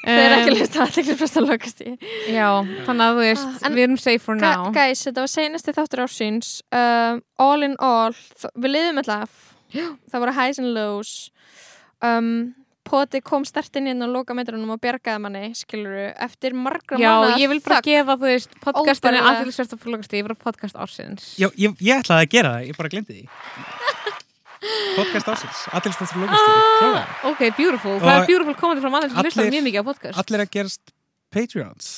Þau 0.05 0.17
eru 0.21 0.35
ekki 0.37 0.51
að 0.53 0.57
lusta 0.59 0.81
að 0.85 0.99
allir 1.01 1.17
fresta 1.19 1.41
lokasti 1.45 1.87
Já, 2.29 2.49
þannig 2.85 3.05
að 3.05 3.15
þú 3.15 3.23
veist, 3.25 3.47
Ah, 3.49 3.65
en- 3.69 3.73
við 3.79 3.83
erum 3.87 3.97
safe 3.97 4.21
for 4.21 4.35
now. 4.39 4.67
Guys, 4.75 5.01
þetta 5.07 5.23
var 5.25 5.31
seinasti 5.33 5.73
þáttur 5.73 6.03
ársins. 6.05 6.51
Um, 6.71 7.23
All 7.41 7.63
in 7.65 7.75
all 7.79 8.13
Við 8.53 8.69
liðum 8.75 9.01
alltaf 9.01 9.41
Það 9.75 10.21
voru 10.21 10.33
highs 10.37 10.59
and 10.61 10.73
lows. 10.77 11.15
Um, 12.05 12.53
Poti 12.85 13.17
kom 13.25 13.41
stert 13.49 13.73
inn 13.79 13.87
inn 13.89 14.03
á 14.05 14.05
lokametrunum 14.05 14.69
og 14.75 14.79
bjargaði 14.79 15.19
manni, 15.23 15.47
skiluru, 15.57 16.03
eftir 16.21 16.53
margra 16.53 16.99
Já, 17.01 17.07
mánaða 17.17 17.39
ég 17.41 17.49
vil 17.49 17.59
bara 17.65 17.79
gefa, 17.81 18.13
þú 18.21 18.27
veist, 18.29 18.51
podcastinu 18.61 19.17
Óbærilega. 19.17 19.31
aðeinsverst 19.41 19.73
að 19.73 19.81
fólkast 19.81 20.13
yfir 20.13 20.35
á 20.35 20.37
podcast 20.37 20.77
ársins. 20.77 21.25
Já, 21.41 21.49
ég, 21.57 21.73
ég 21.81 22.03
ætlaði 22.03 22.27
að 22.27 22.29
gera 22.35 22.51
það, 22.59 22.67
ég 22.69 22.77
bara 22.77 22.91
glemdi 22.93 23.17
því 23.17 23.25
Podcast 24.95 25.29
ásins, 25.33 25.61
frá 25.69 26.19
lókastíði 26.23 26.65
Klálega 26.79 27.05
Ok, 27.31 27.41
beautiful, 27.57 27.95
það 28.01 28.15
er 28.15 28.27
beautiful 28.29 28.55
komandi 28.59 28.83
frá 28.83 28.91
mann 28.93 29.07
sem 29.09 29.21
hlustar 29.21 29.49
mjög 29.53 29.65
mikið 29.67 29.81
á 29.81 29.85
podcast. 29.89 30.19
Allir 30.23 30.43
að 30.45 30.51
gerast 30.55 30.93
Patreons. 31.35 31.89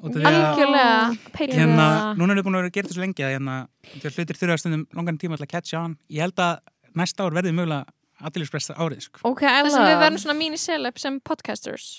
Að 0.00 0.20
Algjörlega 0.30 0.92
Patreon. 1.30 1.58
hérna, 1.60 1.86
núna 2.16 2.32
er 2.32 2.40
þið 2.40 2.46
búin 2.46 2.56
að 2.56 2.62
vera 2.62 2.70
að 2.70 2.76
gera 2.78 2.90
þessu 2.90 3.02
lengi 3.04 3.24
að 3.26 3.34
hérna, 3.36 3.56
að 4.00 4.14
hlutir 4.16 4.38
þurfa 4.40 4.58
stundum 4.62 4.84
langan 4.96 5.18
tíma 5.20 5.36
til 5.36 5.44
að 5.44 5.52
catcha 5.54 5.82
on 5.84 5.96
ég 6.08 6.24
held 6.24 6.40
að 6.40 6.60
næsta 6.96 7.26
ár 7.26 7.36
verði 7.36 7.52
mögulega 7.52 7.84
aðeinspresta 8.20 8.76
árið 8.80 9.04
sko. 9.06 9.20
Ok, 9.28 9.44
I 9.44 9.60
Það 9.60 9.70
sem 9.74 9.86
við 9.86 10.00
verðum 10.00 10.22
svona 10.24 10.38
mini-celeb 10.40 11.00
sem 11.00 11.20
podcasters 11.24 11.90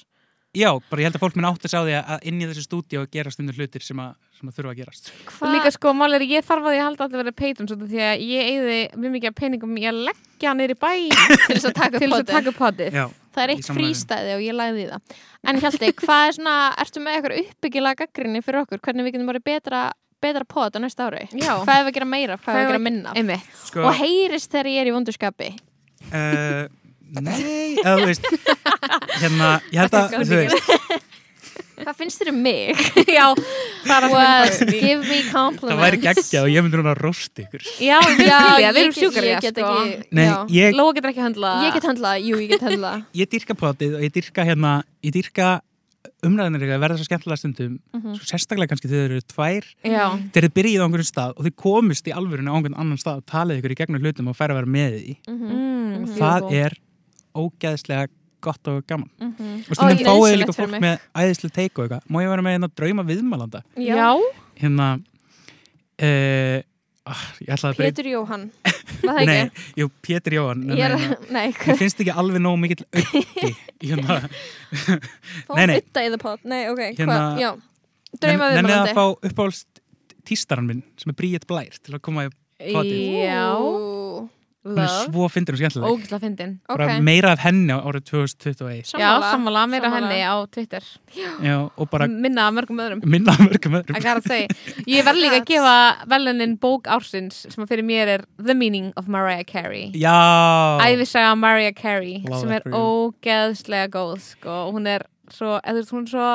já, 0.58 0.70
bara 0.92 1.02
ég 1.02 1.08
held 1.08 1.18
að 1.18 1.24
fólk 1.24 1.38
minn 1.38 1.48
átt 1.48 1.68
að 1.68 1.74
sá 1.74 1.80
því 1.80 1.96
að 2.02 2.28
inn 2.32 2.42
í 2.42 2.50
þessu 2.50 2.66
stúdíu 2.66 3.02
að 3.04 3.12
gera 3.16 3.32
stundum 3.34 3.56
hlutir 3.58 3.86
sem 3.86 4.02
að, 4.04 4.12
sem 4.40 4.52
að 4.52 4.58
þurfa 4.58 4.74
að 4.74 4.82
gerast 4.82 5.12
Og 5.38 5.48
líka 5.56 5.72
sko, 5.76 5.94
mál 5.96 6.12
er 6.18 6.26
ég 6.28 6.46
þarf 6.48 6.68
að 6.68 6.78
ég 6.78 6.86
halda 6.88 7.06
að 7.06 7.16
þetta 7.16 7.24
verið 7.24 7.64
út 7.66 7.86
af 7.86 7.94
því 7.94 8.04
að 8.08 8.26
ég 8.28 8.52
eigði 8.52 8.78
mjög 8.98 9.16
mikið 9.16 9.32
af 9.32 9.40
peningum 9.40 9.80
í 9.80 9.88
að 9.88 10.04
leggja 10.10 10.56
í 10.76 10.78
bæ 10.82 10.92
til 11.48 11.56
þess 11.56 11.70
að 11.72 11.80
taka 11.80 12.92
já, 12.92 13.06
Það 13.32 13.44
er 13.46 13.54
eitt 13.54 13.70
frístæði 13.72 14.32
og 14.36 14.42
ég 14.44 14.56
lagði 14.58 14.86
það. 14.90 15.20
En 15.48 15.60
Hjalti, 15.62 15.92
hvað 16.02 16.24
er 16.28 16.36
svona, 16.36 16.56
ertu 16.84 17.04
með 17.04 17.18
eitthvað 17.18 17.42
uppbyggilega 17.46 18.00
gaggrinni 18.04 18.42
fyrir 18.44 18.66
okkur? 18.66 18.82
Hvernig 18.84 19.08
við 19.08 19.16
getum 19.16 19.32
verið 19.32 19.46
betra, 19.48 19.84
betra 20.22 20.48
pod 20.52 20.76
á 20.76 20.80
næsta 20.84 21.08
ári? 21.08 21.24
Já. 21.32 21.54
Hvað 21.64 21.72
er 21.78 21.86
við 21.86 21.92
að 21.94 21.96
gera 21.98 22.10
meira? 22.12 22.38
Hvað 22.42 22.52
er 22.52 22.60
við 22.60 22.66
að 22.66 22.74
gera 22.74 22.84
minna? 22.90 23.38
Sko, 23.62 23.86
Og 23.88 24.02
heyrist 24.02 24.52
þegar 24.52 24.72
ég 24.74 24.84
er 24.84 24.92
í 24.92 24.96
vondurskapi. 24.98 25.50
uh, 26.12 26.66
nei, 27.20 27.76
eða 27.82 27.96
þú 28.00 28.06
veist 28.08 28.28
hérna, 29.22 29.50
ég 29.72 29.80
held 29.82 29.98
að 30.00 30.14
þú 30.22 30.38
veist, 30.42 30.62
Hvað 31.82 31.96
finnst 31.98 32.20
þér 32.22 32.30
um 32.30 32.36
mig? 32.46 32.78
Já, 33.10 33.24
það 33.88 33.94
er 33.96 34.06
að 34.06 34.12
What? 34.14 34.60
Give 34.70 35.00
me 35.02 35.16
compliments. 35.32 35.72
það 35.72 35.80
væri 35.82 36.00
geggja 36.04 36.42
og 36.44 36.50
ég 36.54 36.62
myndi 36.62 36.78
núna 36.78 36.92
að 36.94 37.00
rosta 37.02 37.42
ykkur. 37.42 37.64
Já, 37.82 37.98
Já, 38.22 38.38
við 38.68 38.68
erum 38.84 38.92
get- 38.94 39.00
sjúkar 39.00 39.26
ég 39.26 39.42
get 39.42 39.58
sko. 39.58 39.72
ekki- 40.14 40.68
Lóa 40.78 40.94
getur 40.94 41.10
ekki 41.10 41.24
handla 41.26 41.54
Ég 41.66 41.74
get 41.80 41.88
handla, 41.90 42.12
jú, 42.22 42.38
ég 42.38 42.54
get 42.54 42.62
handla. 42.68 42.92
ég 43.18 43.32
dyrka 43.34 43.58
potið 43.58 43.96
og 43.98 44.06
ég 44.06 44.14
dyrka 44.14 44.46
hérna 44.46 44.76
ég 45.02 45.16
dyrka 45.18 45.50
umræðinir 46.22 46.70
að 46.76 46.84
verða 46.86 47.00
svo 47.02 47.08
skemmtilega 47.10 47.42
stundum 47.42 47.74
Mhm. 47.98 48.14
svo 48.20 48.30
sérstaklega 48.30 48.70
kannski 48.76 48.90
þegar 48.92 49.02
þau 49.02 49.10
eru 49.18 49.26
tvær. 49.34 49.66
Já, 49.82 50.06
þegar 50.38 50.46
þið 50.48 50.56
byrjið 50.60 50.78
á 50.78 50.86
einhverjum 50.86 51.10
stað 51.10 51.34
og 51.34 51.46
þið 51.50 51.56
komist 51.66 52.06
í 52.06 52.14
alvörinu 52.14 52.54
á 52.54 52.56
einhvern 52.62 52.78
annan 52.78 53.02
stað 53.02 53.24
og 53.24 53.26
talið 53.26 53.58
ykkur 53.64 53.74
í 53.74 53.80
gegnum 53.82 54.06
hlutum 54.06 54.30
og 54.30 54.38
færa 54.38 54.54
að 54.54 54.62
vera 54.62 54.70
með 54.78 54.96
því 55.02 55.18
Mhm, 55.34 55.50
mm, 55.50 56.08
það 56.22 56.54
er 56.62 56.78
ógeðslega 57.38 58.10
gott 58.42 58.68
og 58.72 58.82
gaman 58.90 59.10
mhm. 59.22 59.62
og 59.70 59.78
stundum 59.78 60.02
fáið 60.08 60.40
líka 60.42 60.56
fólk 60.56 60.76
með 60.82 61.06
æðislega 61.14 61.56
teik 61.60 61.78
og 61.78 61.86
eitthvað 61.86 62.10
má 62.10 62.20
ég 62.24 62.34
vera 62.34 62.46
með 62.46 62.58
hérna 62.58 62.70
drauma 62.82 63.06
viðmælanda 63.08 63.64
Já, 63.78 64.10
hérna 64.62 64.88
uh, 66.02 66.58
ah, 67.12 67.26
ég 67.46 67.52
breyta 67.52 67.74
Pétur 67.78 68.10
Jóhann. 68.12 68.48
Var 69.06 69.18
það 69.18 69.30
nei, 69.30 69.36
ekki? 69.46 69.66
jú, 69.82 69.90
Pétur 70.06 70.38
Jóhann 70.38 70.64
Ég 70.74 70.86
er, 70.88 70.98
hérna, 70.98 71.20
nei, 71.38 71.48
mér 71.54 71.80
finnst 71.80 72.04
ekki 72.04 72.16
alveg 72.24 72.44
nóg 72.44 72.58
mikill 72.62 72.86
auki 72.90 73.54
hérna, 73.82 74.22
Nei, 75.58 75.66
nei. 75.66 75.78
ytta 75.82 76.06
í 76.06 76.12
the 76.14 76.20
pot. 76.22 76.42
Nei, 76.46 76.64
ok, 76.72 76.84
Hérna- 77.00 77.18
hvað? 77.18 77.42
Já. 77.42 77.52
Drauma 78.12 78.52
nennið 78.52 78.76
að 78.76 78.86
viðmælandi. 78.90 78.96
fá 78.98 79.32
uppáhalds 79.32 79.64
tístaran 80.28 80.68
minn 80.68 80.84
sem 81.02 81.14
er 81.14 81.18
Bríett 81.18 81.48
Blær 81.50 81.80
til 81.80 81.96
að 81.98 82.04
koma 82.06 82.28
í 82.28 82.76
Potið. 82.76 83.00
já 83.26 83.46
Ú, 84.62 84.70
hún 84.70 84.78
er 84.78 84.86
Love, 84.86 85.06
svo 85.10 85.28
fyndin 85.34 85.56
og 85.56 85.58
skemmtileg. 85.58 85.90
Ógislega 85.90 86.20
fyndin. 86.22 86.52
Bara 86.70 86.86
Ok, 86.86 87.02
meira 87.02 87.32
af 87.34 87.40
henni 87.42 87.74
á 87.74 87.82
árið 87.82 88.04
2021 88.12 88.92
Já, 88.94 88.94
sammála. 88.94 89.32
sammála. 89.32 89.64
Meira 89.72 89.90
Sammála. 89.90 90.10
henni 90.12 90.22
á 90.22 90.36
Twitter. 90.54 90.84
Já, 91.42 91.56
og 91.78 91.90
bara 91.90 92.08
Minna 92.08 92.46
af 92.48 92.54
mörgum 92.54 92.78
öðrum. 92.84 93.02
Minna 93.06 93.32
af 93.34 93.40
mörgum 93.42 93.80
öðrum. 93.80 93.98
I 93.98 94.00
gotta 94.06 94.22
say 94.22 94.48
Ég 94.86 95.02
verð 95.04 95.18
líka 95.24 95.40
að 95.42 95.48
gefa 95.50 96.06
velunin 96.14 96.58
bók 96.62 96.86
ársins 96.86 97.42
sem 97.50 97.64
að 97.66 97.72
fyrir 97.74 97.84
mér 97.90 98.08
er 98.20 98.26
The 98.38 98.54
Meaning 98.54 98.94
of 98.98 99.08
Mariah 99.08 99.44
Carey. 99.50 99.92
Já, 99.98 100.78
Æfisaga 100.86 101.34
Mariah 101.38 101.74
Carey 101.74 102.22
Love 102.30 102.42
sem 102.42 102.52
er 102.52 102.62
ógeðslega 102.70 103.90
góð 103.90 104.20
sko. 104.22 104.50
og 104.68 104.74
hún 104.76 104.86
er 104.88 105.08
svo, 105.32 105.58
eða 105.64 105.74
þú 105.74 105.82
veist, 105.82 105.92
hún 105.96 106.06
er 106.06 106.12
svo 106.14 106.30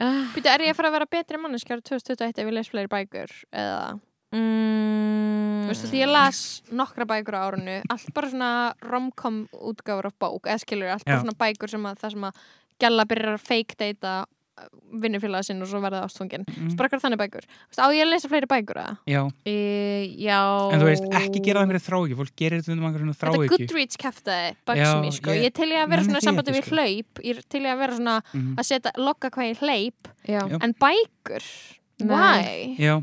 uh, 0.00 0.24
Býtu, 0.34 0.48
er 0.48 0.64
ég 0.64 0.72
að 0.72 0.76
fara 0.80 0.88
að 0.88 0.96
vera 1.00 1.06
betri 1.10 1.36
manneskjár 1.42 1.80
2021 1.84 2.38
ef 2.40 2.46
ég 2.48 2.52
les 2.54 2.68
fleiri 2.72 2.88
bækur? 2.88 3.32
Eða, 3.52 4.00
mm, 4.32 5.72
því 5.76 6.00
ég 6.02 6.10
las 6.10 6.62
nokkra 6.72 7.06
bækur 7.08 7.36
á 7.38 7.40
árinu, 7.50 7.80
allt 7.90 8.12
bara 8.14 8.30
svona 8.32 8.52
rom-com 8.82 9.44
útgáfur 9.52 10.06
af 10.10 10.16
bók, 10.18 10.46
eða 10.46 10.62
skilur, 10.62 10.88
allt 10.94 11.04
bara 11.04 11.18
Já. 11.20 11.24
svona 11.26 11.36
bækur 11.38 11.68
sem 11.70 11.84
að 11.86 12.00
það 12.02 12.10
sem 12.16 12.24
að 12.30 12.40
gæla 12.80 13.04
byrjar 13.08 13.34
að 13.38 13.46
fake 13.46 13.76
data 13.78 14.24
vinnufélaga 14.96 15.44
sinn 15.44 15.60
og 15.60 15.68
svo 15.68 15.82
verða 15.84 15.98
ástfungin. 16.06 16.46
Mm. 16.48 16.54
mm, 16.70 16.76
eitthvað 16.80 17.02
þannig 17.02 17.18
bækur. 17.20 17.44
Veist, 17.68 17.76
á 17.76 17.92
ég 17.92 18.00
að 18.06 18.08
lesa 18.08 18.28
fleiri 18.32 18.48
bækur 18.48 18.78
eða? 18.80 18.94
já 19.04 19.20
e, 19.44 19.56
Já 20.16 20.38
En 20.72 20.80
þú 20.80 20.86
veist, 20.88 21.04
ekki 21.12 21.42
gera 21.44 21.60
það 21.60 21.66
einhverju 21.66 21.84
þráiki 21.84 22.16
Fólk 22.16 22.32
gerir 22.40 22.62
þetta 22.64 22.72
um 22.72 22.86
einhverju 22.88 23.10
Þetta 23.12 23.26
þráiki 23.34 23.50
Goodreads 23.52 24.00
kæftaði 24.00 24.78
Já, 24.80 24.88
me, 25.02 25.10
sko. 25.12 25.30
ég- 25.36 25.44
Ég, 25.44 25.52
til 25.52 25.68
ég 25.68 25.82
að 25.84 25.90
vera 25.92 26.06
svona 26.08 26.22
sambandi 26.24 26.54
ekki, 26.54 26.56
við 26.56 26.64
sko. 26.64 26.76
hlaup, 26.80 27.22
ég 27.28 27.42
til 27.52 27.60
ég 27.60 27.72
að 27.74 27.78
vera 27.84 27.92
svona 28.00 28.16
Mhm. 28.32 28.54
að 28.56 28.64
setja, 28.64 28.92
logga 28.96 29.30
hvað 29.30 29.50
ég 29.52 29.58
hleyp, 29.60 30.08
Já. 30.24 30.40
En 30.64 30.72
bækur, 30.72 31.44
why? 32.00 32.76
Já, 32.80 33.02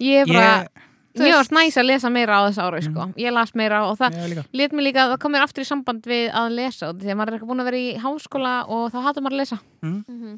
Ég 0.00 0.22
er 0.22 0.26
bara 0.26 0.52
ég, 0.62 0.84
Mjög 1.18 1.34
veist- 1.34 1.50
snæs 1.50 1.76
að 1.80 1.86
lesa 1.88 2.10
meira 2.14 2.36
á 2.38 2.42
þessu 2.46 2.62
ári 2.62 2.82
sko. 2.84 3.06
Ég 3.18 3.32
las 3.32 3.54
meira 3.54 3.80
og 3.90 3.96
það 3.98 4.44
let 4.52 4.70
mér 4.72 4.84
líka, 4.86 5.08
það 5.10 5.18
kom 5.18 5.32
mér 5.32 5.42
aftur 5.42 5.64
í 5.64 5.66
samband 5.66 6.02
við 6.06 6.30
að 6.32 6.52
lesa 6.54 6.92
því 6.94 7.08
að 7.10 7.16
maður 7.18 7.32
er 7.32 7.38
ekki 7.38 7.48
búin 7.48 7.60
að 7.64 7.68
vera 7.70 7.80
í 7.82 7.88
háskóla 7.98 8.52
og 8.68 8.92
þá 8.92 8.98
hattur 9.02 9.22
maður 9.22 9.34
að 9.34 9.42
lesa 9.42 9.58
Mhm. 9.82 10.36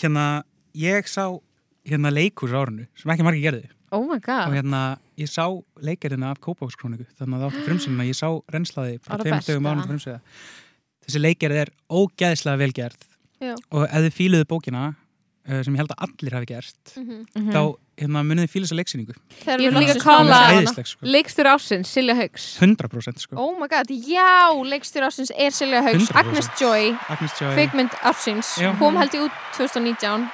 Hérna, 0.00 0.42
ég 0.74 1.06
sá 1.06 1.38
hérna 1.86 2.10
leikur 2.10 2.50
á 2.50 2.58
árinu 2.64 2.86
sem 2.96 3.10
ekki 3.12 3.22
margir 3.26 3.44
gerði 3.52 3.68
Oh 3.92 4.06
my 4.08 4.14
og 4.16 4.54
hérna, 4.56 4.96
ég 5.18 5.28
sá 5.28 5.44
leikarina 5.84 6.30
af 6.32 6.40
Kópavókskróniku 6.40 7.04
þannig 7.18 7.36
að 7.36 7.42
það 7.42 7.50
áttu 7.50 7.64
frumsýnina, 7.68 8.06
ég 8.08 8.16
sá 8.16 8.28
er 8.32 8.98
frá 8.98 9.18
tveim 9.20 9.36
besta. 9.36 9.52
dögum 9.52 9.66
ánum 9.68 9.86
frumsýða 9.90 10.20
þessi 11.04 11.20
leikarið 11.20 11.60
er 11.60 11.70
ógeðslega 11.90 12.58
velgerð 12.62 13.00
Já. 13.42 13.54
og 13.70 13.84
ef 13.84 14.00
þið 14.06 14.16
fíluðu 14.16 14.44
bókina 14.48 14.96
uh, 15.48 15.62
sem 15.62 15.74
ég 15.74 15.82
held 15.82 15.90
að 15.92 16.06
allir 16.08 16.32
hafi 16.32 16.46
gerst 16.46 16.96
Mhm. 16.96 17.26
Mhm. 17.36 17.52
þá 17.52 17.76
hérna, 18.02 18.22
munið 18.26 18.44
þið 18.46 18.52
fíla 18.52 18.66
þessa 18.68 18.78
leiksýningu 18.80 19.14
Þegar 19.42 19.60
Ég 19.62 19.72
við 19.72 19.78
vil 19.78 19.82
líka 19.86 19.96
kalla- 20.02 20.38
að 20.42 20.58
æðisleg 20.60 20.90
sko. 20.92 21.06
Leikstur 21.14 21.48
ásins, 21.52 21.92
Silja 21.96 22.14
Haugs 22.18 22.46
100% 22.60 23.18
sko. 23.24 23.36
Oh 23.38 23.52
my 23.58 23.68
god, 23.72 23.88
já, 23.90 24.50
leikstjóri 24.72 25.06
ársins 25.08 25.32
er 25.36 25.50
Silja 25.56 25.82
Haugs 25.86 26.10
100%. 26.10 26.16
Agnes 26.22 26.48
Joy, 26.60 26.92
Agnes 27.08 27.32
Joy 27.40 27.54
kvikmynd 27.56 27.96
ársins 28.02 28.52
Já. 28.60 28.72
kom 28.78 28.96
held 29.00 29.12
ég 29.14 29.26
út 29.28 29.40
2019 29.56 30.28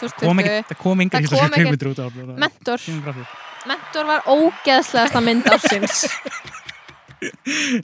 kom 0.00 0.08
2020 0.08 0.40
ekki, 0.40 0.66
það 0.72 0.78
kom 0.82 1.00
engar 1.04 1.20
Það 1.20 1.24
íslenskar 1.26 1.38
kom 1.38 1.50
ekkert- 1.50 1.60
kvikmyndir 1.60 1.88
út 1.92 1.98
á 2.00 2.04
árinu. 2.08 2.38
Mentor, 2.40 2.78
Kemur 2.78 3.02
frá 3.04 3.12
því. 3.14 3.24
Mentor 3.70 4.04
var 4.08 4.20
ógeðslegasta 4.26 5.20
mynd 5.22 5.44
ársins 5.52 6.08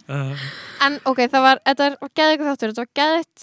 Uh, 0.08 0.32
En 0.86 0.94
ok, 1.04 1.18
það 1.28 1.42
var, 1.44 1.58
þetta 1.66 1.90
var 2.00 2.10
geðið 2.16 2.44
þáttur 2.46 2.70
Þetta 2.72 2.84
var 2.86 2.92
geðið 2.96 3.42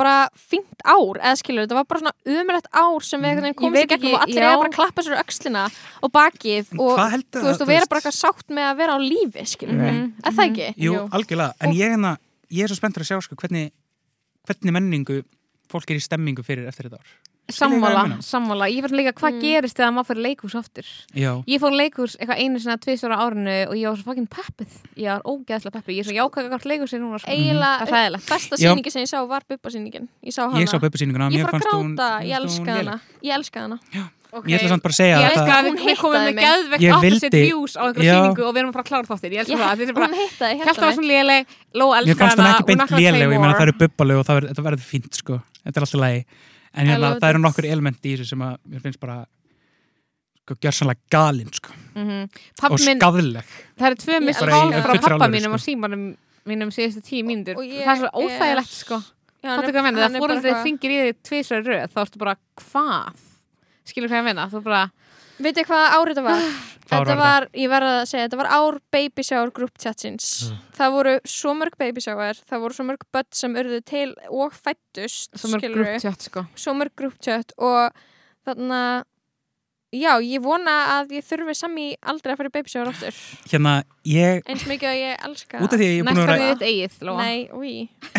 bara 0.00 0.28
fínt 0.34 0.80
ár 0.84 1.18
eða 1.20 1.36
skilur, 1.38 1.64
þetta 1.66 1.76
var 1.78 1.84
bara 1.90 2.00
svona 2.02 2.40
umrætt 2.40 2.66
ár 2.74 3.04
sem 3.06 3.22
við 3.22 3.44
Ég 3.44 3.54
komum 3.60 3.76
sér 3.78 3.86
gegnum 3.92 4.14
og 4.16 4.24
allir 4.24 4.40
já. 4.42 4.48
eiga 4.48 4.58
bara 4.58 4.70
að 4.70 4.74
klappa 4.74 5.02
sér 5.06 5.14
á 5.14 5.22
öxlina 5.22 5.62
og 6.02 6.12
bakið 6.12 6.72
og 6.78 6.98
þú 6.98 7.44
veist, 7.44 7.62
og 7.62 7.68
vera 7.70 7.86
bara 7.90 8.00
eitthvað 8.00 8.18
sátt 8.18 8.48
með 8.50 8.66
að 8.72 8.76
vera 8.82 8.96
á 8.96 8.98
lífi 8.98 9.44
skilur 9.46 9.78
við, 9.78 9.92
Mhm, 9.94 10.12
er 10.24 10.32
það 10.32 10.50
ekki? 10.50 10.68
Jú, 10.76 10.92
Jú. 10.94 11.08
algjörlega, 11.14 11.54
en 11.60 11.70
ég, 11.72 11.90
hérna, 11.94 12.16
ég 12.50 12.64
er 12.64 12.68
svo 12.68 12.76
spenntur 12.80 13.02
að 13.04 13.10
sjá 13.12 13.20
sko, 13.22 13.36
hvernig, 13.36 13.70
hvernig 14.48 14.72
menningu 14.72 15.22
fólk 15.70 15.90
er 15.90 15.96
í 15.96 16.02
stemmingu 16.02 16.42
fyrir 16.44 16.66
eftir 16.68 16.88
þetta 16.90 16.98
ár 16.98 17.14
Sammála, 17.52 18.22
sammála. 18.24 18.66
Ég 18.72 18.80
verð 18.80 18.94
líka 18.96 19.12
hvað 19.12 19.34
Mm. 19.34 19.40
gerist 19.42 19.76
þegar 19.76 19.92
maður 19.92 20.08
fyrir 20.08 20.22
leikhús 20.24 20.54
aftur? 20.56 20.86
Já, 21.14 21.44
Ég 21.46 21.60
fór 21.60 21.72
leikhús 21.76 22.16
eitthvað 22.16 22.38
einu 22.40 22.58
sinna 22.58 22.76
tvisvara 22.78 23.18
árinu 23.20 23.68
og 23.68 23.74
ég 23.76 23.84
var 23.88 23.96
svo 23.96 24.04
fucking 24.08 24.28
peppuð 24.32 24.72
Ég 24.96 25.08
var 25.12 25.20
ógeðslega 25.28 25.72
peppuð 25.76 25.92
Ég 25.92 26.00
er 26.00 26.04
svo 26.08 26.28
gart 26.48 26.64
leikhúsi 26.64 26.96
núna 26.98 27.18
sko. 27.20 27.28
Eiginlega, 27.30 27.78
Það 27.84 27.88
er 27.88 27.92
hræðilegt. 27.92 28.28
Besta 28.32 28.56
Já. 28.56 28.72
sýningi 28.72 28.90
sem 28.90 29.02
ég 29.02 29.08
sá 29.12 29.20
var 29.28 29.42
Bubba-sýningin. 29.48 30.08
Ég 30.24 30.32
sá 30.32 30.42
hana, 30.48 30.58
ég 30.60 30.68
sá 30.72 30.78
Bubba-sýninguna 30.80 31.28
ég 31.28 31.36
mér 31.36 31.44
fór 31.44 31.48
að 31.48 31.60
fannst 31.60 31.68
hún- 31.68 31.94
gráta, 31.96 32.18
mér 32.20 32.24
ég 32.24 32.32
fannst 32.32 32.58
hún 32.58 32.64
elska 32.64 32.72
hana. 32.80 33.00
Ég 33.22 33.32
elska 33.36 33.60
hana. 33.60 33.78
Okay. 34.34 34.50
Ég 34.50 34.58
ætla 34.58 34.68
samt 34.68 34.82
bara 34.82 34.90
að 34.90 34.96
segja 34.98 35.14
Ég 35.14 35.24
að 35.30 35.30
að 35.46 35.62
Hún 35.62 35.76
við, 35.78 35.84
við 35.84 35.96
komum 36.00 36.16
hittaði 36.18 36.34
með 36.34 36.42
Ég 36.82 36.90
opposite 36.96 37.30
vildi- 37.30 37.44
views 37.46 37.76
á 37.76 37.82
einhverja 37.86 38.10
Já. 38.10 38.18
sýningu 38.18 38.42
og 38.42 38.50
við 38.54 38.58
erum 38.58 38.72
bara 38.72 38.82
að 38.82 38.88
klára 38.88 39.06
þáttir 39.06 39.30
Ég 39.30 39.38
elska 39.38 39.54
Og 46.74 46.86
meina 46.86 46.94
og 46.94 47.04
en 47.04 47.12
hérna, 47.14 47.20
það 47.22 47.28
eru 47.34 47.38
nokkur 47.44 47.64
element 47.70 48.00
í 48.04 48.12
þessu 48.16 48.26
sem 48.32 48.44
að 48.44 48.56
mér 48.68 48.80
finnst 48.84 49.00
bara 49.00 49.16
sko, 50.44 50.56
gjörsanlega 50.60 51.00
galinn 51.10 51.52
sko, 51.54 51.72
Mhm. 51.94 52.22
og 52.24 52.60
Pabbi 52.60 52.84
minn, 52.84 52.98
skafðileg 53.00 53.44
það 53.78 53.86
eru 53.86 53.96
tvö 53.96 54.20
það. 54.74 54.82
frá 54.84 55.00
pappa 55.08 55.28
mínum 55.28 55.52
sko. 55.54 55.54
og 55.54 55.64
símanum 55.66 56.16
mínum 56.46 56.68
síðustu 56.74 57.00
tíu 57.00 57.24
mínútur 57.24 57.56
Og 57.56 57.64
ég 57.64 57.84
Það 57.84 57.94
er 57.94 58.00
svo 58.02 58.10
óþægilegt 58.20 58.74
sko 58.74 58.94
er- 59.96 60.10
það 60.10 60.44
er 60.44 60.54
eitthvað- 60.54 60.62
fingir 60.64 60.90
í 60.90 60.98
þig 61.04 61.16
tvisar 61.22 61.62
röð 61.64 61.88
þá 61.92 61.98
ertu 62.04 62.18
bara, 62.18 62.36
hvað? 62.56 63.16
Skilur 63.84 64.08
hvað 64.08 64.20
ég 64.20 64.24
menna, 64.24 64.48
þú 64.50 64.62
bara 64.64 64.90
Vitið 65.42 65.66
hvað 65.66 65.84
ár 65.96 66.10
þetta 66.12 66.24
var? 66.24 66.44
Hvað 66.84 66.94
ár 66.94 67.08
þetta? 67.08 67.14
var 67.18 67.22
var, 67.24 67.46
ég 67.58 67.70
verða 67.72 67.92
að 67.98 68.08
segja, 68.10 68.26
þetta 68.28 68.38
var 68.40 68.50
ár 68.54 68.78
baby 68.94 69.24
shower 69.26 69.52
group 69.56 69.78
chatsins. 69.82 70.28
Það 70.76 70.96
voru 70.98 71.14
svo 71.34 71.54
mörg 71.58 71.78
baby 71.80 72.04
shower, 72.04 72.38
það 72.50 72.64
voru 72.66 72.76
svo 72.76 72.86
mörg 72.90 73.06
börn 73.14 73.30
sem 73.34 73.56
urðu 73.62 73.80
til 73.88 74.10
og 74.28 74.54
fættust, 74.54 75.32
Svo 75.34 75.50
mörg 75.54 75.66
group 75.74 76.04
chat 76.04 76.28
sko. 76.28 76.44
Svo 76.54 76.76
mörg 76.78 76.94
group 76.98 77.18
chat 77.24 77.54
og 77.58 77.96
þarna, 78.46 78.80
já, 79.94 80.10
ég 80.26 80.42
vona 80.44 80.74
að 80.98 81.12
ég 81.16 81.24
þurfi 81.28 81.54
sami 81.58 81.86
aldrei 82.02 82.32
að 82.34 82.40
fara 82.40 82.50
í 82.50 82.54
baby 82.54 82.72
shower 82.72 82.90
aftur. 82.90 83.18
hérna, 83.50 83.74
ég, 84.10 84.42
Eins 84.50 84.64
mikið 84.68 84.88
að 84.90 84.96
ég 85.00 85.24
elska. 85.28 85.60
Út 85.62 85.74
af 85.74 85.80
því 85.80 85.86
að 85.86 85.92
ég 85.94 86.00
er 86.00 86.08
búin 86.08 86.10
Næst 86.10 86.18
að 86.18 86.26
vera 86.26 86.38
verðið 86.40 86.54
þitt 86.54 86.66
eigið, 86.70 86.98
Lóa. 87.08 87.16
Nei, 87.24 87.38
úi, 87.54 87.74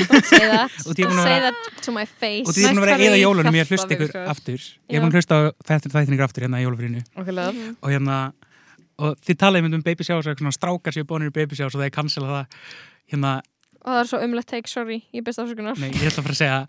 don't 0.10 0.30
say 0.30 0.50
that. 0.50 0.78
Don't 0.86 1.06
að 1.06 1.22
say 1.24 1.40
that 1.46 1.60
to 1.86 1.92
my 1.96 2.06
face. 2.06 2.48
út 2.48 2.54
af 2.54 2.56
því 2.56 2.66
ég 2.66 2.70
er 2.70 2.76
búin 2.76 2.82
að 2.82 2.88
vera 2.88 2.96
Næst 2.96 3.06
eða 3.06 3.12
farið 3.12 3.20
í 3.20 3.26
jólunum 3.26 3.60
ég 3.60 3.66
að 3.68 3.74
hlusta 3.76 3.98
ykkur 3.98 4.16
aftur. 4.36 4.66
Ég 4.90 4.96
er 4.98 5.06
búin 5.06 5.12
að 5.12 5.20
hlusta 5.20 5.36
á 5.36 5.42
þættin 5.70 5.96
þættin 5.96 6.16
ykkur 6.18 6.28
aftur 6.30 6.46
hérna 6.48 6.62
í 6.62 6.66
jólufrínu 6.66 7.04
og 7.16 7.92
hérna 7.92 8.20
og 8.96 9.18
þið 9.28 9.40
talaði 9.42 9.74
um 9.76 9.84
baby 9.84 10.08
showers 10.08 10.30
og 10.32 10.40
svona 10.40 10.56
strákar 10.56 10.96
séu 10.96 11.04
bónir 11.08 11.28
í 11.32 11.36
baby 11.36 11.58
showers 11.58 11.76
og 11.76 11.82
það 11.84 11.90
er 11.90 11.96
cancela 11.98 12.32
það. 12.32 12.62
Hérna, 13.12 13.34
Og 13.86 13.92
það 13.94 14.00
er 14.02 14.08
svo 14.10 14.20
umlegt 14.26 14.48
take, 14.50 14.70
sorry, 14.72 15.04
ég 15.14 15.22
best 15.26 15.38
afsökunar. 15.38 15.78
nei, 15.78 15.92
ég 15.94 16.08
ætla 16.10 16.24
að 16.24 16.26
fara 16.26 16.34
að 16.34 16.40
segja 16.40 16.62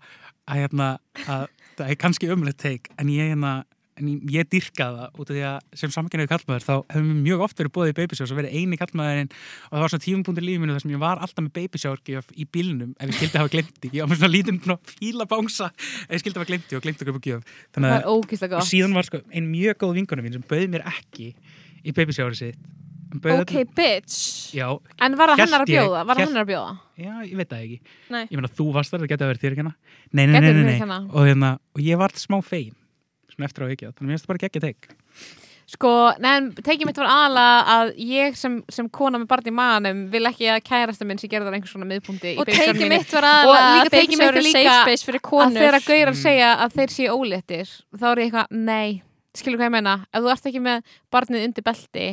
að 0.47 0.59
hérna, 0.61 0.89
að 1.25 1.45
það 1.79 1.89
er 1.89 1.97
kannski 2.03 2.29
umlegt 2.29 2.59
teik 2.61 2.91
en 3.01 3.09
ég 3.09 3.31
hérna 3.31 3.53
en 3.97 4.09
ég, 4.29 4.47
dyrka 4.51 4.87
það 4.93 5.19
út 5.21 5.31
af 5.31 5.35
því 5.35 5.43
að 5.49 5.77
sem 5.81 5.93
samkynniðu 5.93 6.31
kallmaður 6.31 6.65
þá 6.67 6.73
hefum 6.93 7.09
við 7.11 7.19
mjög 7.27 7.43
oft 7.47 7.61
verið 7.61 7.73
bóðið 7.77 7.91
í 7.91 7.97
baby 7.97 8.17
showers 8.19 8.33
og 8.33 8.39
verið 8.39 8.55
eini 8.57 8.79
kallmaðurinn 8.81 9.31
og 9.33 9.73
það 9.73 9.83
var 9.83 9.93
svona 9.93 10.05
tífumbúndir 10.05 10.47
lífinu 10.47 10.75
þar 10.77 10.83
sem 10.85 10.93
ég 10.93 11.01
var 11.03 11.23
alltaf 11.25 11.43
með 11.45 11.53
baby 11.57 11.81
shower 11.81 12.01
í 12.37 12.47
bílnum 12.57 12.93
ef 12.97 13.11
ég 13.11 13.19
skildi 13.19 13.41
hafa 13.41 13.53
glemti 13.55 13.91
ég 13.91 14.01
var 14.03 14.11
með 14.13 14.21
svona 14.21 14.33
lítinn 14.35 14.61
svona 14.63 14.93
fíla 14.93 15.27
bángsa 15.33 15.69
ef 15.73 16.15
ég 16.15 16.23
skildi 16.23 16.41
hafa 16.41 16.51
glemti 16.51 16.77
og 16.79 16.85
glemti 16.87 17.05
okkur 17.07 17.19
upp 17.19 17.29
gjöf 17.29 17.53
þannig 17.75 17.93
Það 17.97 18.09
að 18.47 18.57
og 18.61 18.67
síðan 18.71 18.97
var 18.97 19.07
sko 19.09 19.21
ein 19.33 19.51
mjög 19.51 19.79
góð 19.83 19.95
vinkona 20.01 20.25
mín 20.25 20.37
sem 20.37 20.45
bauð 20.49 20.67
mér 20.73 20.85
ekki 20.93 21.31
í 21.83 21.95
baby 21.97 22.15
shower 22.15 22.37
sitt 22.37 22.59
Ok, 23.07 23.53
bitch. 23.71 24.51
Já, 24.51 24.67
En 24.99 25.15
var 25.15 25.31
það 25.31 25.45
hennar 25.45 25.63
að 25.63 25.69
bjóða? 25.71 26.01
Var 26.03 26.17
það 26.19 26.25
hennar 26.25 26.43
að 26.43 26.49
bjóða? 26.49 26.73
já, 26.99 27.13
ég 27.23 27.37
veit 27.39 27.49
það 27.53 27.61
ekki 27.63 27.77
Nei. 28.11 28.23
Ég 28.27 28.33
meina 28.35 28.49
þú 28.51 28.65
varst 28.75 28.91
þar, 28.91 29.03
það 29.03 29.11
geti 29.13 29.23
að 29.23 29.31
vera 29.31 29.41
þér 29.43 29.55
ekki 29.55 29.63
hana 29.63 29.73
Nei, 30.11 30.25
nei, 30.25 30.33
nei, 30.33 30.49
nei, 30.49 30.63
nei. 30.67 30.75
hérna. 30.81 30.97
Og, 31.07 31.27
hérna, 31.29 31.51
og 31.71 31.81
ég 31.85 32.01
var 32.01 32.15
smá 32.19 32.37
fein 32.43 32.75
Svona 33.37 33.47
eftir 33.51 33.63
á 33.63 33.67
ekki, 33.69 33.91
þannig 33.93 34.01
að 34.01 34.07
mér 34.07 34.17
finnst 34.17 34.25
það 34.25 34.33
bara 34.33 34.43
geggja 34.47 34.63
teik 34.67 34.89
Sko, 35.67 35.89
neðan, 36.23 36.45
tekið 36.63 36.87
mitt 36.87 36.99
var 37.01 37.09
aðalega 37.11 37.55
að 37.73 37.89
ég 38.07 38.37
sem, 38.39 38.53
sem 38.71 38.85
kona 38.87 39.19
með 39.19 39.27
barn 39.33 39.49
í 39.49 39.51
maðanum 39.51 39.97
vil 40.13 40.21
ekki 40.29 40.45
að 40.53 40.61
kærasta 40.63 41.03
minn 41.09 41.19
sem 41.19 41.27
gerði 41.27 41.49
það 41.49 41.57
einhvers 41.57 41.73
svona 41.75 41.87
miðpunkti 41.89 42.29
í 42.31 42.37
Og 42.39 42.47
teikið 42.47 42.87
mitt 42.93 43.11
var 43.11 43.27
Og 43.27 43.51
aðalega 43.51 43.73
líka 43.73 43.89
að 43.89 43.95
baby 43.97 44.15
mitt 44.21 44.29
er 44.29 44.37
er 44.39 44.45
líka 44.45 44.61
safe 44.61 44.85
space 44.85 45.07
fyrir 45.09 45.19
að 45.27 45.57
þegar 45.59 45.77
gaurar 45.89 46.13
Mm. 46.13 46.21
segja 46.21 46.53
að 46.63 46.77
þeir 46.77 46.93
séu 46.95 47.17
óléttir 47.17 47.73
þá 47.99 48.05
er 48.07 48.21
ég 48.23 48.29
eitthvað, 48.29 48.55
nei, 48.71 49.01
skilur 49.35 49.59
hvað 49.59 49.67
ég 49.67 49.75
meina? 49.75 49.95
Ef 50.07 50.23
þú 50.23 50.31
ert 50.31 50.47
ekki 50.47 50.61
með 50.63 50.93
barnið 51.11 51.45
undir 51.49 51.67
belti 51.67 52.07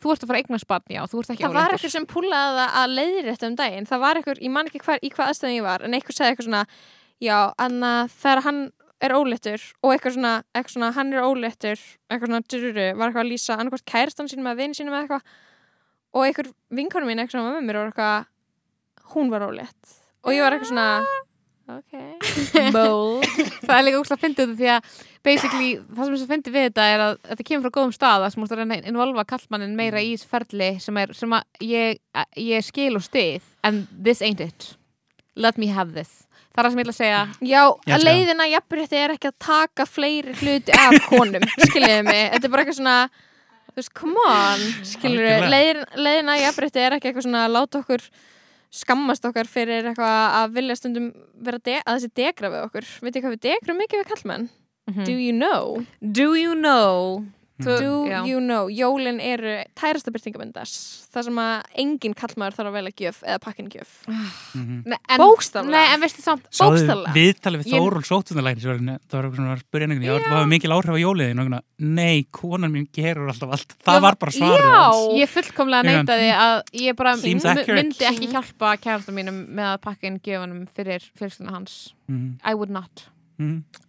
þú 0.00 0.12
ert 0.12 0.22
að 0.26 0.30
fara 0.30 0.42
eignast 0.44 0.68
barn, 0.68 0.84
já, 0.92 1.00
þú 1.08 1.22
ert 1.22 1.32
ekki 1.32 1.44
Það 1.46 1.56
var 1.56 1.74
eitthvað 1.74 1.94
sem 1.96 2.06
púlaði 2.08 2.60
það 2.60 2.76
að 2.82 2.94
leiðrétta 3.00 3.48
um 3.48 3.56
daginn. 3.56 3.88
Það 3.88 4.00
var 4.04 4.20
eitthvað, 4.20 4.38
ég 4.44 4.52
man 4.54 4.68
ekki 4.70 4.80
hver, 4.84 5.00
í 5.00 5.10
hvað 5.12 5.32
aðstæðum 5.32 5.56
ég 5.56 5.64
var, 5.66 5.84
en 5.84 5.96
eitthvað 5.96 6.16
sagði 6.16 6.30
eitthvað 6.34 6.48
svona, 6.48 6.62
já, 7.20 7.36
anna, 7.60 7.90
þegar 8.20 8.42
hann 8.46 8.60
er 9.00 9.14
óléttur 9.16 9.62
og 9.80 9.94
eitthvað 9.94 10.16
svona, 10.16 10.34
eitthvað 10.52 10.74
svona, 10.74 10.90
hann 10.96 11.14
er 11.14 11.24
óléttur, 11.24 11.84
eitthvað 12.10 12.30
svona, 12.30 12.42
dyruru, 12.52 12.86
var 12.98 13.08
eitthvað 13.08 13.24
að 13.24 13.30
lýsa 13.30 13.56
annarkvæmt 13.56 13.88
kærastan 13.88 14.30
sínum 14.30 14.50
eða 14.50 14.60
vini 14.60 14.76
sínum 14.76 14.96
eða 14.96 15.06
eitthvað. 15.06 15.38
Og 16.10 16.26
eitthvað 16.26 16.52
vinkonum 16.76 17.10
mín 17.10 17.22
eitthvað 17.22 17.48
með 17.48 17.66
mér 17.66 17.80
var 17.80 17.90
eitthvað, 17.92 18.30
hún 19.14 19.32
var 19.32 19.46
ólétt. 19.46 19.98
Og 20.26 20.34
ég 20.34 20.44
var 20.44 20.56
eitthvað 20.56 20.72
svona, 20.72 20.88
ok, 21.78 21.94
bold. 22.76 23.28
það 23.64 23.76
er 23.78 23.86
líka 23.86 24.02
úrslega 24.02 24.18
að 24.18 24.24
fyndi 24.26 24.42
þetta 24.42 24.58
því 24.60 24.70
að 24.74 24.94
basically, 25.24 25.70
það 25.80 26.02
sem 26.02 26.14
þess 26.14 26.26
að 26.26 26.34
fyndi 26.34 26.54
við 26.54 26.66
þetta 26.68 26.88
er 26.90 27.04
að 27.06 27.14
þetta 27.30 27.46
kemur 27.50 27.66
frá 27.66 27.76
góðum 27.78 27.94
stað 27.96 28.26
að 28.26 28.34
sem 28.34 28.44
úrst 28.44 28.54
að 28.56 28.62
reyna 28.62 28.78
að 28.80 28.90
involva 28.92 29.26
kallmannin 29.28 29.76
meira 29.78 30.02
í 30.04 30.14
ferli 30.32 30.70
sem 30.82 31.00
er, 31.00 31.14
sem 31.16 31.36
ég, 31.64 32.00
ég 32.40 32.66
skil 32.66 32.94
og 32.98 33.06
stið 33.06 33.46
and 33.64 33.88
this 33.92 34.20
ain't 34.24 34.44
it. 34.44 34.74
Let 35.36 35.56
me 35.56 35.70
have 35.72 35.94
this 35.94 36.26
það 36.50 36.60
er 36.60 36.66
það 36.66 36.70
sem 36.74 36.80
ég 36.80 36.84
ætla 36.86 36.94
að 36.94 37.00
segja. 37.00 37.20
Já, 37.50 37.62
Ég 37.86 37.94
að 37.96 38.04
leiðina 38.08 38.46
jafnrétti 38.50 38.96
er 39.00 39.14
ekki 39.16 39.30
að 39.30 39.36
taka 39.46 39.86
fleiri 39.86 40.34
hluti 40.40 40.72
af 40.76 40.96
konum, 41.08 41.46
skiljiði 41.70 42.02
mig. 42.08 42.22
Þetta 42.34 42.46
er 42.48 42.54
bara 42.54 42.64
eitthvað 42.64 42.78
svona 42.80 42.96
þú 43.70 43.76
veist, 43.80 43.92
come 43.94 44.24
on, 44.26 44.64
skiljiði 44.90 45.30
Algjörlega. 45.30 45.50
leiðin, 45.54 45.84
leiðina 46.08 46.38
jafnrétti 46.42 46.82
er 46.82 46.96
ekki 46.98 47.10
eitthvað 47.12 47.26
svona 47.28 47.44
að 47.46 47.54
láta 47.54 47.80
okkur 47.84 48.06
skammast 48.70 49.24
okkar 49.26 49.48
fyrir 49.50 49.88
eitthvað 49.90 50.36
að 50.40 50.52
vilja 50.58 50.76
stundum 50.78 51.06
vera 51.42 51.58
de 51.66 51.76
að 51.80 51.96
þessi 51.96 52.10
degra 52.20 52.50
við 52.52 52.64
okkur. 52.68 52.88
Veitir 53.02 53.22
hvað 53.24 53.34
við 53.36 53.44
degrum 53.48 53.80
mikið 53.84 54.02
við 54.04 54.10
kallmenn 54.14 54.48
Mhm. 54.90 55.04
do 55.06 55.12
you 55.12 55.30
know, 55.32 55.84
do 56.02 56.34
you 56.34 56.54
know 56.58 57.22
do 57.64 58.06
já. 58.08 58.20
you 58.26 58.40
know 58.40 58.68
jólin 58.68 59.20
eru 59.20 59.54
tærasta 59.78 60.10
byrtingamindars 60.14 60.74
það 61.10 61.26
sem 61.26 61.38
að 61.42 61.62
engin 61.82 62.14
kallmaður 62.14 62.56
þarf 62.58 62.70
að 62.70 62.76
velja 62.78 62.92
gjöf 63.00 63.16
eða 63.26 63.38
pakkin 63.42 63.68
gjöf. 63.72 63.94
Nei, 64.06 64.98
en, 65.10 65.18
Bókstaflega. 65.18 65.72
Nei, 65.74 65.94
en 65.94 66.00
veistu 66.04 66.22
samt 66.22 66.44
Sáðu 66.54 66.76
Bókstaflega. 66.76 67.14
við 67.64 67.66
Ég- 67.66 67.80
Þórul 67.80 68.04
Sótunalækni 68.06 68.62
Það 69.10 69.16
var 69.16 69.26
eitthvað 69.26 69.40
svona 69.40 69.56
veginn 69.80 70.22
Það 70.22 70.36
var 70.38 70.46
mikil 70.46 70.70
áhrif 70.76 70.94
á 70.94 70.98
jóliðin 71.02 71.60
Nei, 71.78 72.26
konan 72.30 72.72
mín 72.72 72.86
gerur 72.94 73.28
alltaf 73.32 73.50
allt 73.56 73.74
Það 73.82 73.98
Já, 73.98 74.00
var 74.06 74.16
bara 74.20 74.30
svarið 74.30 74.66
já. 74.70 75.20
Ég 75.20 75.28
fullkomlega 75.34 75.82
Ég 75.84 76.00
neitaði 76.00 76.30
að 76.36 76.56
ég 76.86 76.96
bara 76.96 77.16
myndi 77.16 78.06
ekki 78.10 78.30
hjálpa 78.30 78.76
kærasta 78.78 79.12
mínum 79.12 79.46
með 79.50 79.74
að 79.74 79.80
pakka 79.82 80.06
inn 80.06 80.20
gjöfunum 80.20 80.66
fyrir 80.76 81.10
fyrirstuna 81.18 81.50
hans 81.50 81.94
Mhm, 82.10 82.40
I 82.44 82.54
would 82.54 82.70
not. 82.70 83.04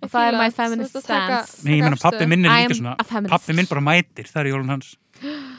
Og 0.01 0.11
það 0.11 0.27
er 0.27 0.37
my 0.39 0.49
feminist 0.55 0.97
stance. 0.97 1.57
Nei, 1.65 1.79
ég 1.79 1.87
taka 1.87 2.01
pappi 2.05 2.27
minn 2.31 2.45
er 2.45 2.67
líka 2.69 2.77
svona 2.79 3.27
Pappi 3.31 3.55
minn 3.57 3.69
bara 3.69 3.83
mætir, 3.87 4.29
það 4.29 4.43
er 4.43 4.51
jólun 4.53 4.73
hans. 4.75 4.93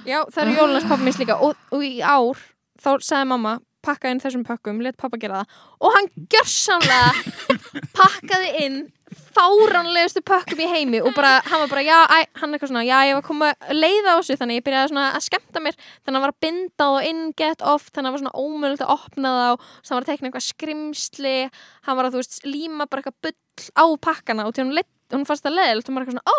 Já, 0.09 0.23
það 0.33 0.41
eru 0.45 0.57
jólunas 0.61 0.89
pappa 0.89 1.03
minns 1.07 1.21
líka 1.21 1.39
og, 1.45 1.59
og 1.71 1.85
í 1.87 2.01
ár 2.01 2.41
þá 2.83 2.91
sagði 2.99 3.29
mamma 3.35 3.59
pakka 3.85 4.11
inn 4.13 4.23
þessum 4.23 4.47
pökkum, 4.47 4.83
let 4.85 4.99
pappa 5.01 5.21
gera 5.21 5.43
það. 5.43 5.63
Og 5.83 5.97
hann 5.97 6.11
gjörsamlega 6.33 7.13
pakkaði 7.99 8.53
inn 8.65 8.83
fáranlegustu 9.33 10.23
pökkum 10.25 10.61
í 10.63 10.69
heimi 10.71 11.01
og 11.05 11.13
bara, 11.17 11.35
hann 11.47 11.63
var 11.65 11.71
bara, 11.73 11.83
já, 11.85 11.99
æ, 12.09 12.29
hann 12.41 12.55
eitthvað 12.55 12.71
svona 12.73 12.85
já, 12.87 12.97
ég 13.09 13.19
var 13.19 13.27
komið 13.27 13.51
að 13.53 13.81
leiða 13.81 14.15
á 14.15 14.19
þessu 14.19 14.37
þannig 14.41 14.59
ég 14.61 14.67
byrjaði 14.67 14.93
svona 14.93 15.07
að 15.17 15.27
skemmta 15.27 15.63
mér, 15.65 15.77
þannig 15.77 16.09
að 16.09 16.17
hann 16.17 16.25
var 16.25 16.35
að 16.35 16.41
binda 16.47 16.89
og 16.95 17.09
in 17.09 17.21
get 17.39 17.65
off, 17.67 17.91
þannig 17.91 18.03
að 18.03 18.09
hann 18.09 18.17
var 18.17 18.23
svona 18.23 18.47
ómögulegt 18.47 18.85
að 18.87 18.95
opna 18.95 19.35
það 19.37 19.53
og 19.53 19.67
þannig 19.67 19.83
að 19.83 19.93
hann 19.93 19.99
var 19.99 20.07
að 20.07 20.11
tekna 20.13 20.31
eitthvað 20.31 20.47
skrimsli 20.49 21.37
hann 21.89 21.99
var 21.99 22.09
að, 22.09 22.17
þú 22.17 22.23
veist, 22.23 22.41
líma 22.49 22.89
bara 22.89 23.05
eitthvað 23.05 23.21
bull 23.29 23.69
á 23.77 23.85
pakkana 24.09 24.49
og 24.49 24.57
til 24.57 24.67
hún, 24.67 24.83
hún 25.13 25.29
fannst 25.29 25.47
það 25.47 25.59
leiðilegt 25.59 25.93
og 25.93 25.97
maður 25.97 26.09
eitthvað 26.09 26.19
svona, 26.19 26.33
ó, 26.33 26.39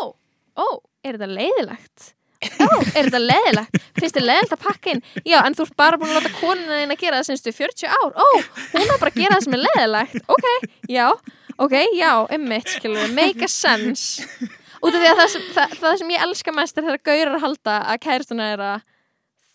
ó, 0.57 0.67
er 1.05 1.17
þetta 1.19 1.33
leiðilegt? 1.37 2.09
Ó, 2.63 2.67
er 2.97 3.07
þetta 3.07 3.21
leðilegt? 3.23 3.77
Finnst 3.99 4.17
þið 4.17 4.25
leðilegt 4.27 4.55
að 4.57 4.61
pakka 4.65 4.91
inn? 4.93 5.01
Já, 5.27 5.37
en 5.47 5.55
þú 5.57 5.65
ert 5.67 5.75
bara 5.79 5.99
búin 6.01 6.11
að 6.13 6.19
láta 6.21 6.31
konuna 6.39 6.79
þín 6.81 6.93
að 6.95 7.01
gera 7.03 7.19
það 7.21 7.27
senstu 7.29 7.53
40 7.57 7.87
ár. 7.93 8.11
Ó, 8.13 8.27
hún 8.73 8.87
var 8.91 8.99
bara 9.03 9.13
að 9.13 9.19
gera 9.21 9.37
það 9.37 9.45
sem 9.47 9.57
er 9.57 9.63
leðilegt. 9.67 10.17
Ok, 10.35 10.47
já, 10.91 11.05
ok, 11.67 11.75
já, 11.99 12.11
emmitt, 12.37 12.73
skilur, 12.77 13.13
make 13.15 13.45
a 13.45 13.51
sense. 13.51 14.27
Út 14.83 14.91
af 14.91 14.99
því 14.99 15.11
að 15.13 15.19
það 15.21 15.29
sem, 15.35 15.45
það, 15.55 15.77
það 15.79 15.97
sem 16.01 16.09
ég 16.15 16.25
elska 16.27 16.51
mest 16.57 16.77
er 16.81 16.87
þegar 16.89 17.03
gaurar 17.07 17.39
halda 17.45 17.77
að 17.93 18.01
kæristuna 18.03 18.49
er 18.57 18.63
að 18.73 18.81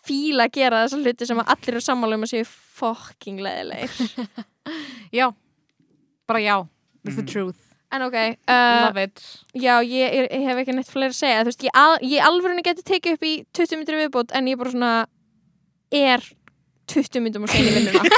fíla 0.09 0.47
að 0.49 0.55
gera 0.57 0.79
þessar 0.87 1.03
hluti 1.05 1.27
sem 1.29 1.41
að 1.43 1.51
allir 1.53 1.75
eru 1.77 1.85
sammála 1.85 2.17
um 2.17 2.25
að 2.25 2.31
séu 2.33 2.47
fucking 2.79 3.43
leðilegir. 3.45 4.27
Já, 5.19 5.27
bara 6.29 6.41
já 6.45 6.57
That's 7.05 7.17
the 7.17 7.23
Mhm. 7.23 7.29
truth, 7.33 7.61
En 7.89 8.03
ok, 8.05 8.17
uh, 8.45 8.85
love 8.85 9.03
it. 9.09 9.23
Já, 9.57 9.79
ég, 9.81 10.13
ég, 10.13 10.27
ég 10.29 10.43
hef 10.45 10.59
ekki 10.61 10.75
neitt 10.77 10.91
fleiri 10.93 11.15
að 11.15 11.21
segja. 11.23 11.39
Þú 11.41 11.49
veist, 11.53 11.63
ég, 11.65 11.77
al, 11.81 11.95
ég 12.05 12.27
alvörunni 12.29 12.65
geti 12.67 12.85
tekið 12.85 13.17
upp 13.17 13.25
í 13.25 13.35
20 13.57 13.81
minnir 13.81 14.03
viðbót 14.03 14.35
en 14.37 14.51
ég 14.51 14.59
bara 14.61 14.75
svona 14.75 14.91
er 15.97 16.27
20 16.93 17.25
minnum 17.25 17.47
og 17.49 17.53
segja 17.53 17.71
í 17.71 17.77
vinnuna. 17.79 18.03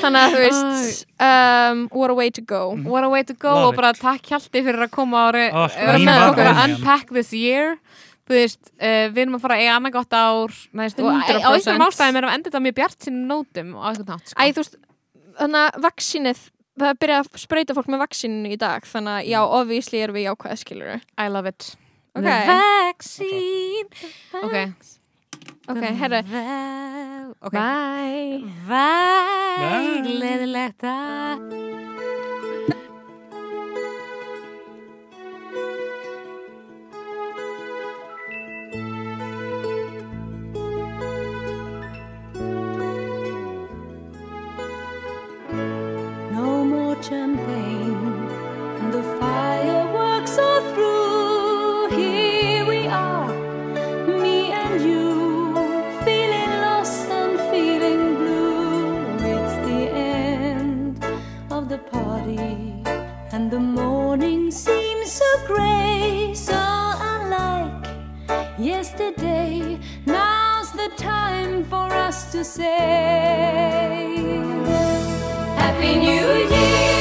Þannig 0.00 0.20
að 0.20 0.34
þú 0.34 0.40
veist 0.42 1.06
um, 1.22 1.78
what 1.94 2.12
a 2.12 2.16
way 2.18 2.30
to 2.34 2.42
go. 2.42 2.60
What 2.86 3.06
a 3.06 3.10
way 3.10 3.22
to 3.26 3.34
go 3.34 3.54
Love 3.54 3.70
og 3.70 3.78
bara 3.78 3.92
takk 3.96 4.26
Hjalti 4.30 4.62
fyrir 4.66 4.86
að 4.86 4.92
koma 4.94 5.28
re- 5.34 5.48
Oh, 5.54 5.70
að 5.70 6.60
unpack 6.66 7.14
this 7.14 7.32
year. 7.34 7.76
Þú 8.26 8.34
veist, 8.34 8.60
uh, 8.82 9.06
við 9.14 9.22
erum 9.22 9.38
að 9.38 9.44
fara 9.46 9.56
að 9.56 9.62
eiga 9.62 9.78
annað 9.78 9.94
gott 10.00 10.18
ár 10.18 10.54
næst, 10.74 10.98
og 10.98 11.14
á 11.14 11.30
100%. 11.30 11.46
einhverjum 11.46 11.86
ástæðum 11.86 12.18
erum 12.20 12.30
við 12.32 12.36
endið 12.36 12.50
þetta 12.50 12.62
mjög 12.64 12.76
bjart 12.80 13.06
sínum 13.06 13.24
nótum 13.30 13.68
á 13.78 13.82
einhvern 13.86 14.10
nátt 14.10 14.32
sko. 14.32 14.36
Æ, 14.36 14.44
þú 14.50 14.62
veist, 14.64 14.78
þannig 15.38 15.60
að 15.62 15.80
vaksinið 15.86 16.40
það 16.76 16.88
er 16.92 16.98
byrjað 17.02 17.22
að 17.24 17.40
sprauta 17.42 17.76
fólk 17.76 17.88
með 17.92 18.02
vaksinu 18.04 18.52
í 18.52 18.58
dag 18.60 18.86
þannig 18.88 19.14
að 19.18 19.30
já, 19.32 19.38
obviously 19.60 20.02
erum 20.04 20.16
við 20.18 20.26
jákvæða 20.28 20.58
skilur 20.62 20.92
I 21.18 21.28
love 21.32 21.48
it. 21.52 21.70
Ok. 22.16 22.24
The 22.24 22.36
vaccine 22.48 23.88
Ok, 24.42 24.56
Ok, 25.68 25.82
herru. 26.00 26.20
Ok 27.44 27.52
Bye 27.52 28.40
Bye, 28.68 29.60
Bye. 29.60 30.02
gleðilegt 30.06 30.86
að 30.88 32.15
champagne, 47.08 47.94
and 48.78 48.92
the 48.92 49.02
fireworks 49.20 50.38
are 50.38 50.62
through. 50.74 51.88
Here 51.96 52.66
we 52.66 52.88
are, 52.88 53.32
me 54.22 54.50
and 54.50 54.80
you, 54.82 55.54
feeling 56.04 56.52
lost 56.66 57.08
and 57.08 57.38
feeling 57.50 58.16
blue. 58.16 58.96
It's 59.34 59.56
the 59.68 59.82
end 59.94 61.04
of 61.50 61.68
the 61.68 61.78
party, 61.78 62.82
and 63.32 63.50
the 63.52 63.60
morning 63.60 64.50
seems 64.50 65.12
so 65.12 65.30
grey, 65.46 66.32
so 66.34 66.58
unlike 67.12 67.86
yesterday. 68.58 69.78
Now's 70.06 70.72
the 70.72 70.90
time 70.96 71.64
for 71.64 71.86
us 72.06 72.32
to 72.32 72.42
say. 72.42 73.04
Happy 75.62 75.92
New 75.98 76.28
Year, 76.52 76.95